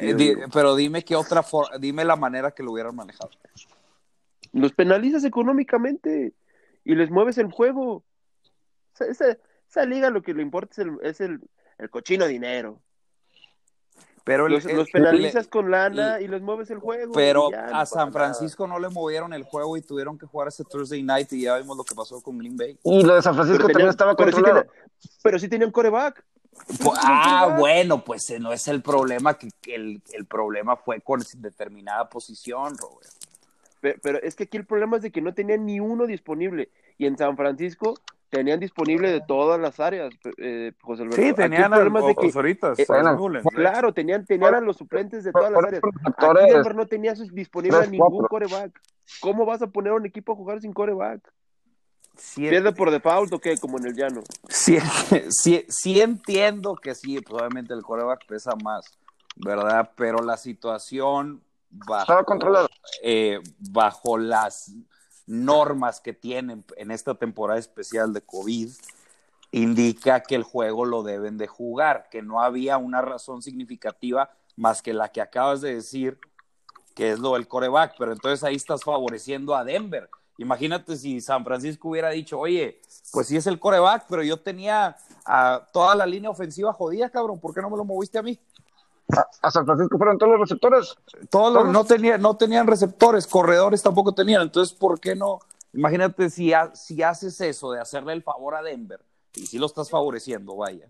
Di- 0.00 0.12
digo. 0.14 0.42
pero 0.52 0.74
dime 0.74 1.04
qué 1.04 1.14
otra 1.14 1.42
forma, 1.42 1.76
dime 1.78 2.04
la 2.04 2.16
manera 2.16 2.52
que 2.52 2.62
lo 2.62 2.72
hubieran 2.72 2.96
manejado. 2.96 3.30
los 4.52 4.72
penalizas 4.72 5.24
económicamente 5.24 6.32
y 6.84 6.94
les 6.94 7.10
mueves 7.10 7.36
el 7.38 7.50
juego. 7.52 8.02
Se, 8.94 9.14
se- 9.14 9.40
esa 9.72 9.86
liga 9.86 10.10
lo 10.10 10.22
que 10.22 10.34
le 10.34 10.42
importa 10.42 10.72
es 10.72 10.78
el, 10.86 10.98
es 11.02 11.20
el, 11.20 11.40
el 11.78 11.90
cochino 11.90 12.26
dinero. 12.26 12.80
Pero 14.24 14.46
el- 14.46 14.52
Los, 14.52 14.66
el- 14.66 14.76
los 14.76 14.90
penalizas 14.90 15.44
le- 15.46 15.50
con 15.50 15.70
lana 15.70 16.20
y- 16.20 16.24
y, 16.24 16.28
les 16.28 16.42
mueves 16.42 16.70
el 16.70 16.78
juego. 16.78 17.12
Pero 17.12 17.48
no 17.50 17.58
a 17.76 17.84
San 17.86 18.10
nada. 18.10 18.12
Francisco 18.12 18.66
no 18.68 18.78
le 18.78 18.88
movieron 18.88 19.32
el 19.32 19.42
juego 19.42 19.76
y 19.76 19.82
tuvieron 19.82 20.16
que 20.18 20.26
jugar 20.26 20.48
ese 20.48 20.62
Thursday 20.64 21.02
night 21.02 21.32
y 21.32 21.42
ya 21.42 21.56
vimos 21.58 21.76
lo 21.76 21.82
que 21.84 21.94
pasó 21.94 22.20
con 22.22 22.38
Green 22.38 22.56
Bay. 22.56 22.78
Y 22.84 23.02
lo 23.02 23.14
de 23.16 23.22
San 23.22 23.34
Francisco 23.34 23.66
Pero 23.66 23.72
también 23.72 23.76
tenían- 23.78 23.90
estaba 23.90 24.14
pero 24.14 24.30
sí 24.30 24.34
controlado. 24.36 24.66
tenían- 24.66 24.88
pero 25.22 25.38
sí 25.38 25.48
tenían 25.48 25.70
coreback. 25.72 26.24
Pues, 26.84 26.98
ah, 27.02 27.56
bueno, 27.58 28.04
pues 28.04 28.28
eh, 28.30 28.38
no 28.38 28.52
es 28.52 28.68
el 28.68 28.82
problema, 28.82 29.34
que, 29.38 29.48
que 29.62 29.74
el, 29.74 30.02
el 30.12 30.26
problema 30.26 30.76
fue 30.76 31.00
con 31.00 31.20
determinada 31.38 32.08
posición, 32.10 32.76
Robert. 32.76 33.10
Pero, 33.80 33.98
pero 34.02 34.18
es 34.22 34.36
que 34.36 34.44
aquí 34.44 34.58
el 34.58 34.66
problema 34.66 34.98
es 34.98 35.02
de 35.02 35.10
que 35.10 35.22
no 35.22 35.32
tenían 35.34 35.64
ni 35.66 35.80
uno 35.80 36.06
disponible. 36.06 36.70
Y 36.98 37.06
en 37.06 37.16
San 37.16 37.36
Francisco 37.36 37.94
tenían 38.32 38.58
disponible 38.58 39.12
de 39.12 39.20
todas 39.20 39.60
las 39.60 39.78
áreas, 39.78 40.14
eh, 40.38 40.72
José 40.80 41.02
Alberto. 41.02 41.16
Problema 41.36 42.00
es 42.00 42.06
de 42.06 42.14
que, 42.14 42.30
ahorita, 42.34 42.72
eh, 42.78 42.86
claro, 43.54 43.92
tenían, 43.92 44.24
tenían 44.24 44.54
a 44.54 44.60
los 44.60 44.78
suplentes 44.78 45.22
de 45.22 45.32
todas 45.32 45.52
las 45.52 45.62
áreas. 45.62 45.82
Aquí 46.16 46.50
Denver 46.50 46.74
no 46.74 46.86
tenía 46.86 47.12
disponible 47.12 47.76
a 47.76 47.86
ningún 47.86 48.26
coreback. 48.26 48.80
¿Cómo 49.20 49.44
vas 49.44 49.60
a 49.60 49.66
poner 49.66 49.92
a 49.92 49.96
un 49.96 50.06
equipo 50.06 50.32
a 50.32 50.36
jugar 50.36 50.62
sin 50.62 50.72
coreback? 50.72 51.30
Sí, 52.16 52.48
¿Pierde 52.48 52.72
por 52.72 52.90
default 52.90 53.34
o 53.34 53.38
qué? 53.38 53.58
Como 53.58 53.76
en 53.78 53.86
el 53.86 53.94
llano. 53.94 54.22
sí, 54.48 54.78
sí, 55.28 55.66
sí 55.68 56.00
entiendo 56.00 56.74
que 56.74 56.94
sí, 56.94 57.20
pues, 57.20 57.42
obviamente 57.42 57.74
el 57.74 57.82
coreback 57.82 58.26
pesa 58.26 58.52
más, 58.64 58.98
¿verdad? 59.36 59.90
Pero 59.94 60.22
la 60.22 60.38
situación 60.38 61.42
bajo, 61.68 62.02
Estaba 62.02 62.24
controlado. 62.24 62.68
eh, 63.02 63.40
bajo 63.58 64.16
las 64.16 64.74
normas 65.26 66.00
que 66.00 66.12
tienen 66.12 66.64
en 66.76 66.90
esta 66.90 67.14
temporada 67.14 67.58
especial 67.58 68.12
de 68.12 68.22
COVID, 68.22 68.70
indica 69.52 70.20
que 70.20 70.34
el 70.34 70.42
juego 70.42 70.84
lo 70.84 71.02
deben 71.02 71.38
de 71.38 71.46
jugar, 71.46 72.08
que 72.10 72.22
no 72.22 72.42
había 72.42 72.78
una 72.78 73.02
razón 73.02 73.42
significativa 73.42 74.30
más 74.56 74.82
que 74.82 74.94
la 74.94 75.10
que 75.10 75.20
acabas 75.20 75.60
de 75.60 75.74
decir, 75.74 76.18
que 76.94 77.12
es 77.12 77.18
lo 77.18 77.34
del 77.34 77.48
coreback, 77.48 77.94
pero 77.98 78.12
entonces 78.12 78.42
ahí 78.44 78.56
estás 78.56 78.82
favoreciendo 78.82 79.54
a 79.54 79.64
Denver. 79.64 80.08
Imagínate 80.38 80.96
si 80.96 81.20
San 81.20 81.44
Francisco 81.44 81.90
hubiera 81.90 82.10
dicho, 82.10 82.38
oye, 82.38 82.80
pues 83.12 83.26
sí 83.28 83.36
es 83.36 83.46
el 83.46 83.58
coreback, 83.58 84.06
pero 84.08 84.22
yo 84.22 84.38
tenía 84.38 84.96
a 85.24 85.66
toda 85.72 85.94
la 85.94 86.06
línea 86.06 86.30
ofensiva 86.30 86.72
jodida, 86.72 87.10
cabrón, 87.10 87.38
¿por 87.38 87.54
qué 87.54 87.60
no 87.60 87.70
me 87.70 87.76
lo 87.76 87.84
moviste 87.84 88.18
a 88.18 88.22
mí? 88.22 88.38
A, 89.16 89.26
a 89.42 89.50
San 89.50 89.66
Francisco 89.66 89.98
fueron 89.98 90.18
todos 90.18 90.32
los 90.32 90.40
receptores. 90.40 90.94
Todos 91.30 91.64
los- 91.64 91.72
no, 91.72 91.84
tenía, 91.84 92.18
no 92.18 92.36
tenían 92.36 92.66
receptores, 92.66 93.26
corredores 93.26 93.82
tampoco 93.82 94.14
tenían, 94.14 94.42
entonces 94.42 94.76
¿por 94.76 94.98
qué 95.00 95.14
no? 95.14 95.38
Imagínate 95.74 96.30
si, 96.30 96.52
ha- 96.52 96.74
si 96.74 97.02
haces 97.02 97.40
eso 97.40 97.72
de 97.72 97.80
hacerle 97.80 98.12
el 98.12 98.22
favor 98.22 98.54
a 98.54 98.62
Denver, 98.62 99.00
y 99.34 99.46
si 99.46 99.58
lo 99.58 99.66
estás 99.66 99.90
favoreciendo, 99.90 100.56
vaya. 100.56 100.88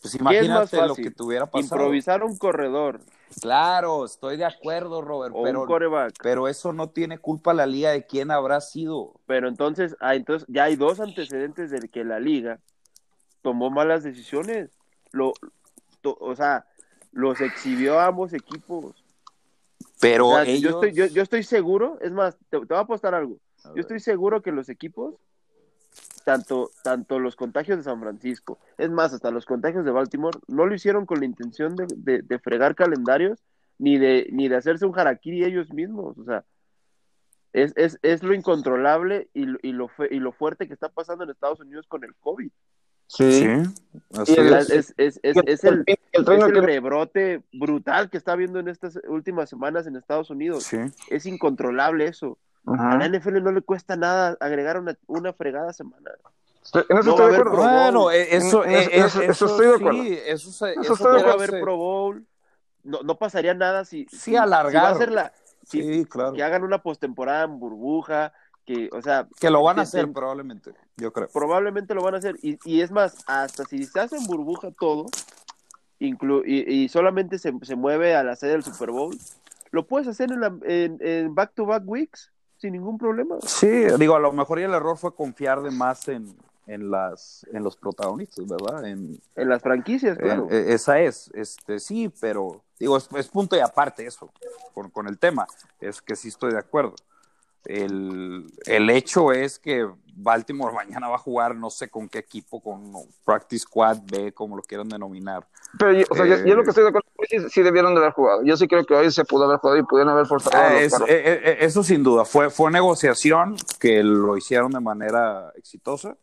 Pues 0.00 0.12
¿Qué 0.12 0.18
es 0.18 0.22
más 0.22 0.72
imagínate 0.72 0.86
lo 0.86 0.94
que 0.94 1.10
te 1.10 1.22
hubiera 1.22 1.46
pasado. 1.46 1.62
Improvisar 1.82 2.22
un 2.22 2.36
corredor 2.36 3.00
Claro, 3.40 4.04
estoy 4.04 4.36
de 4.36 4.44
acuerdo, 4.44 5.02
Robert, 5.02 5.34
o 5.36 5.42
pero, 5.42 5.62
un 5.62 5.66
coreback. 5.66 6.14
pero 6.22 6.48
eso 6.48 6.72
no 6.72 6.90
tiene 6.90 7.18
culpa 7.18 7.52
la 7.52 7.66
liga 7.66 7.90
de 7.90 8.06
quién 8.06 8.30
habrá 8.30 8.60
sido. 8.60 9.14
Pero 9.26 9.48
entonces, 9.48 9.96
ah, 10.00 10.14
entonces 10.14 10.46
ya 10.48 10.64
hay 10.64 10.76
dos 10.76 11.00
antecedentes 11.00 11.70
de 11.70 11.88
que 11.88 12.04
la 12.04 12.20
liga 12.20 12.60
tomó 13.42 13.68
malas 13.68 14.04
decisiones. 14.04 14.70
Lo, 15.10 15.32
o 16.14 16.36
sea, 16.36 16.66
los 17.12 17.40
exhibió 17.40 17.98
a 17.98 18.06
ambos 18.06 18.32
equipos. 18.32 19.02
Pero 20.00 20.28
O 20.28 20.32
sea, 20.34 20.42
ellos... 20.44 20.60
yo, 20.62 20.68
estoy, 20.70 20.92
yo, 20.92 21.06
yo 21.06 21.22
estoy 21.22 21.42
seguro, 21.42 21.98
es 22.02 22.12
más, 22.12 22.36
te, 22.50 22.58
te 22.60 22.66
voy 22.66 22.76
a 22.76 22.80
apostar 22.80 23.14
algo. 23.14 23.38
A 23.64 23.68
Yo 23.74 23.80
estoy 23.80 23.98
seguro 24.00 24.42
que 24.42 24.52
los 24.52 24.68
equipos, 24.68 25.14
tanto, 26.24 26.70
tanto 26.82 27.18
los 27.18 27.36
contagios 27.36 27.78
de 27.78 27.84
San 27.84 28.00
Francisco, 28.00 28.58
es 28.76 28.90
más, 28.90 29.12
hasta 29.14 29.30
los 29.30 29.46
contagios 29.46 29.84
de 29.84 29.90
Baltimore, 29.90 30.38
no 30.48 30.66
lo 30.66 30.74
hicieron 30.74 31.06
con 31.06 31.20
la 31.20 31.24
intención 31.26 31.74
de, 31.76 31.86
de- 31.96 32.22
de 32.22 32.38
fregar 32.38 32.74
calendarios 32.74 33.42
ni 33.78 33.98
de, 33.98 34.28
ni 34.32 34.48
de 34.48 34.56
hacerse 34.56 34.86
un 34.86 34.98
harakiri 34.98 35.44
ellos 35.44 35.70
mismos. 35.72 36.16
O 36.18 36.24
sea, 36.24 36.44
es, 37.52 37.72
es, 37.76 37.98
es 38.02 38.22
lo 38.22 38.34
incontrolable 38.34 39.28
y, 39.32 39.46
lo- 39.46 39.58
y, 39.62 39.72
lo, 39.72 39.88
fe- 39.88 40.08
y 40.10 40.18
lo 40.18 40.32
fuerte 40.32 40.66
que 40.66 40.74
está 40.74 40.90
pasando 40.90 41.24
en 41.24 41.30
Estados 41.30 41.60
Unidos 41.60 41.86
con 41.86 42.04
el 42.04 42.14
COVID. 42.16 42.50
Sí, 43.08 43.44
Y 43.44 44.18
O 44.18 44.24
el- 44.26 44.54
es. 44.54 44.70
es, 44.70 44.94
es, 44.96 45.20
es, 45.22 45.36
es 45.46 45.64
el, 45.64 45.84
el 46.12 46.24
que- 46.24 46.60
rebrote 46.60 47.42
brutal 47.52 48.10
que 48.10 48.16
está 48.16 48.32
habiendo 48.32 48.58
en 48.58 48.68
estas 48.68 48.98
últimas 49.08 49.48
semanas 49.48 49.86
en 49.86 49.96
Estados 49.96 50.28
Unidos. 50.30 50.64
Sí. 50.64 50.78
Es 51.08 51.24
incontrolable 51.26 52.06
eso. 52.06 52.36
Ajá. 52.66 52.92
A 52.92 52.98
la 52.98 53.06
NFL 53.08 53.40
no 53.42 53.52
le 53.52 53.62
cuesta 53.62 53.96
nada 53.96 54.36
agregar 54.40 54.78
una, 54.80 54.96
una 55.06 55.32
fregada 55.32 55.72
semana. 55.72 56.10
Estoy- 56.64 56.84
En 56.88 56.98
eso 56.98 57.06
No 57.10 57.12
estoy 57.12 57.30
de 57.30 57.36
acuerdo. 57.38 57.56
Bueno, 57.62 58.10
eh, 58.10 58.36
eso, 58.36 58.64
En- 58.64 58.70
en 58.72 58.76
eh, 58.76 58.88
eso- 58.92 58.96
eh, 58.96 59.06
eso- 59.06 59.22
eso 59.22 59.46
estoy 59.46 59.66
de 59.68 59.74
acuerdo. 59.76 60.02
Sí, 60.02 60.18
eso 60.26 60.48
Eso 60.50 60.66
eso 60.80 60.92
estoy 60.94 61.12
de 61.14 61.20
acuerdo. 61.20 61.32
haber. 61.44 61.60
Pro 61.60 61.76
Bowl. 61.76 62.26
No, 62.82 63.02
no 63.02 63.16
pasaría 63.18 63.54
nada 63.54 63.84
si, 63.84 64.06
Sí, 64.10 64.16
si- 64.16 64.18
si 64.18 64.32
va 64.34 64.42
a 64.42 64.94
ser 64.96 65.12
la, 65.12 65.32
si- 65.64 65.80
Sí, 65.82 66.04
claro. 66.06 66.32
que 66.32 66.42
hagan 66.42 66.64
una 66.64 66.82
postemporada 66.82 67.44
en 67.44 67.58
burbuja, 67.60 68.32
que, 68.66 68.90
o 68.92 69.00
sea, 69.00 69.28
Que 69.40 69.48
lo 69.48 69.62
van 69.62 69.78
a 69.78 69.82
hacer 69.82 70.12
probablemente, 70.12 70.72
yo 70.96 71.12
creo. 71.12 71.28
probablemente 71.28 71.94
lo 71.94 72.02
van 72.02 72.16
a 72.16 72.18
hacer. 72.18 72.36
Y, 72.42 72.58
y 72.64 72.80
es 72.82 72.90
más, 72.90 73.16
hasta 73.26 73.64
si 73.64 73.84
se 73.84 74.00
hace 74.00 74.16
en 74.16 74.24
burbuja 74.24 74.70
todo, 74.78 75.06
inclu- 76.00 76.42
y, 76.44 76.70
y 76.84 76.88
solamente 76.88 77.38
se, 77.38 77.52
se 77.62 77.76
mueve 77.76 78.14
a 78.16 78.24
la 78.24 78.36
sede 78.36 78.50
del 78.52 78.64
Super 78.64 78.90
Bowl, 78.90 79.16
lo 79.70 79.86
puedes 79.86 80.08
hacer 80.08 80.30
en, 80.32 80.40
la- 80.40 80.58
en, 80.64 80.98
en 81.00 81.34
back-to-back 81.34 81.84
weeks 81.86 82.30
sin 82.58 82.72
ningún 82.72 82.98
problema. 82.98 83.36
Sí, 83.42 83.68
digo, 83.98 84.16
a 84.16 84.20
lo 84.20 84.32
mejor 84.32 84.58
el 84.58 84.74
error 84.74 84.96
fue 84.98 85.14
confiar 85.14 85.62
de 85.62 85.70
más 85.70 86.08
en, 86.08 86.36
en 86.66 86.90
las 86.90 87.46
en 87.52 87.62
los 87.62 87.76
protagonistas, 87.76 88.46
¿verdad? 88.48 88.84
En, 88.86 89.20
En 89.36 89.48
las 89.48 89.62
franquicias, 89.62 90.18
claro. 90.18 90.48
en- 90.50 90.54
eh, 90.70 90.74
esa 90.74 90.98
es, 91.00 91.30
este 91.34 91.78
sí, 91.78 92.10
pero 92.20 92.62
digo, 92.80 92.96
es, 92.96 93.08
es 93.14 93.28
punto 93.28 93.54
y 93.56 93.60
aparte 93.60 94.04
eso, 94.06 94.30
con, 94.74 94.90
con 94.90 95.06
el 95.06 95.18
tema, 95.18 95.46
es 95.80 96.02
que 96.02 96.16
sí 96.16 96.28
estoy 96.28 96.52
de 96.52 96.58
acuerdo. 96.58 96.94
El, 97.66 98.50
el 98.66 98.90
hecho 98.90 99.32
es 99.32 99.58
que 99.58 99.88
Baltimore 100.14 100.74
mañana 100.74 101.08
va 101.08 101.16
a 101.16 101.18
jugar, 101.18 101.54
no 101.54 101.70
sé 101.70 101.88
con 101.88 102.08
qué 102.08 102.18
equipo, 102.18 102.60
con 102.62 102.92
Practice 103.24 103.62
Squad 103.64 103.98
B, 104.10 104.32
como 104.32 104.56
lo 104.56 104.62
quieran 104.62 104.88
denominar. 104.88 105.46
Pero 105.78 105.92
yo, 105.92 106.06
o 106.08 106.14
sea, 106.14 106.24
yo, 106.26 106.34
Eh, 106.36 106.42
yo 106.46 106.54
lo 106.54 106.62
que 106.64 106.70
estoy 106.70 106.84
de 106.84 106.88
acuerdo 106.88 107.08
es 107.18 107.28
que 107.28 107.40
sí, 107.40 107.46
sí 107.50 107.62
debieron 107.62 107.94
de 107.94 108.00
haber 108.00 108.12
jugado. 108.12 108.42
Yo 108.44 108.56
sí 108.56 108.66
creo 108.66 108.84
que 108.86 108.94
hoy 108.94 109.10
se 109.10 109.24
pudo 109.24 109.44
haber 109.44 109.58
jugado 109.58 109.78
y 109.78 109.82
pudieron 109.82 110.12
haber 110.12 110.26
forzado 110.26 110.56
a 110.56 110.64
Ah, 110.70 110.72
los 110.72 110.82
es- 110.82 111.00
eh, 111.00 111.06
eh, 111.08 111.56
eso 111.60 111.82
sin 111.82 112.02
duda, 112.02 112.24
fue, 112.24 112.48
fue 112.50 112.70
negociación 112.70 113.56
que 113.78 114.02
lo 114.02 114.36
hicieron 114.38 114.70
de 114.72 114.80
manera 114.80 115.52
exitosa 115.56 116.16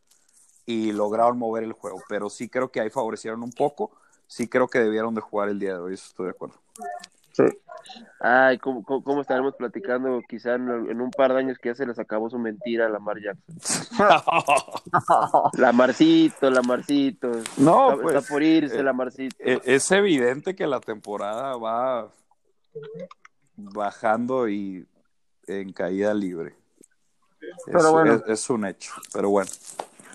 y 0.65 0.91
lograron 0.93 1.37
mover 1.37 1.63
el 1.63 1.73
juego, 1.73 2.01
pero 2.07 2.29
sí 2.29 2.47
creo 2.49 2.71
que 2.71 2.79
ahí 2.79 2.89
favorecieron 2.89 3.43
un 3.43 3.51
poco, 3.51 3.91
sí 4.27 4.47
creo 4.47 4.67
que 4.67 4.79
debieron 4.79 5.13
de 5.13 5.21
jugar 5.21 5.49
el 5.49 5.59
día 5.59 5.73
de 5.73 5.79
hoy, 5.79 5.93
eso 5.93 6.05
estoy 6.07 6.25
de 6.27 6.31
acuerdo. 6.31 6.55
Sí. 7.33 7.43
Ay, 8.21 8.57
¿cómo, 8.59 8.83
cómo, 8.83 9.03
cómo 9.03 9.21
estaremos 9.21 9.55
platicando 9.55 10.21
quizá 10.29 10.53
en, 10.55 10.69
en 10.89 11.01
un 11.01 11.11
par 11.11 11.33
de 11.33 11.39
años 11.39 11.57
que 11.57 11.69
ya 11.69 11.75
se 11.75 11.85
les 11.85 11.99
acabó 11.99 12.29
su 12.29 12.39
mentira 12.39 12.85
a 12.85 12.89
Lamar 12.89 13.17
Jackson? 13.19 13.57
Lamarcito, 15.57 16.49
Lamarcito. 16.49 17.29
No, 17.57 17.91
está, 17.91 18.01
pues, 18.01 18.15
está 18.15 18.29
por 18.33 18.43
irse, 18.43 18.79
eh, 18.79 18.83
Lamarcito. 18.83 19.35
E- 19.39 19.61
Es 19.65 19.91
evidente 19.91 20.55
que 20.55 20.65
la 20.67 20.79
temporada 20.79 21.57
va 21.57 22.09
bajando 23.55 24.47
y 24.47 24.87
en 25.47 25.73
caída 25.73 26.13
libre. 26.13 26.55
Pero 27.65 27.79
es, 27.79 27.91
bueno. 27.91 28.13
es- 28.13 28.23
es 28.27 28.49
un 28.49 28.65
hecho, 28.65 28.93
pero 29.11 29.29
bueno. 29.29 29.49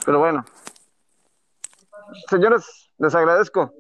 Pero 0.07 0.19
bueno. 0.21 0.45
Señores, 2.31 2.91
les 2.99 3.15
agradezco. 3.15 3.73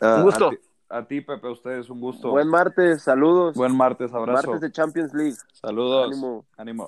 Ah, 0.00 0.16
Un 0.18 0.22
gusto. 0.24 0.48
A 0.48 0.50
ti, 0.50 0.56
a 0.88 1.06
ti, 1.06 1.20
Pepe, 1.20 1.46
a 1.46 1.50
ustedes 1.50 1.90
un 1.90 2.00
gusto. 2.00 2.30
Buen 2.30 2.48
martes, 2.48 3.02
saludos. 3.02 3.54
Buen 3.54 3.76
martes, 3.76 4.12
abrazo. 4.12 4.48
martes 4.48 4.60
de 4.60 4.72
Champions 4.72 5.12
League. 5.14 5.36
Saludos. 5.52 6.06
Ánimo. 6.06 6.44
Ánimo. 6.56 6.86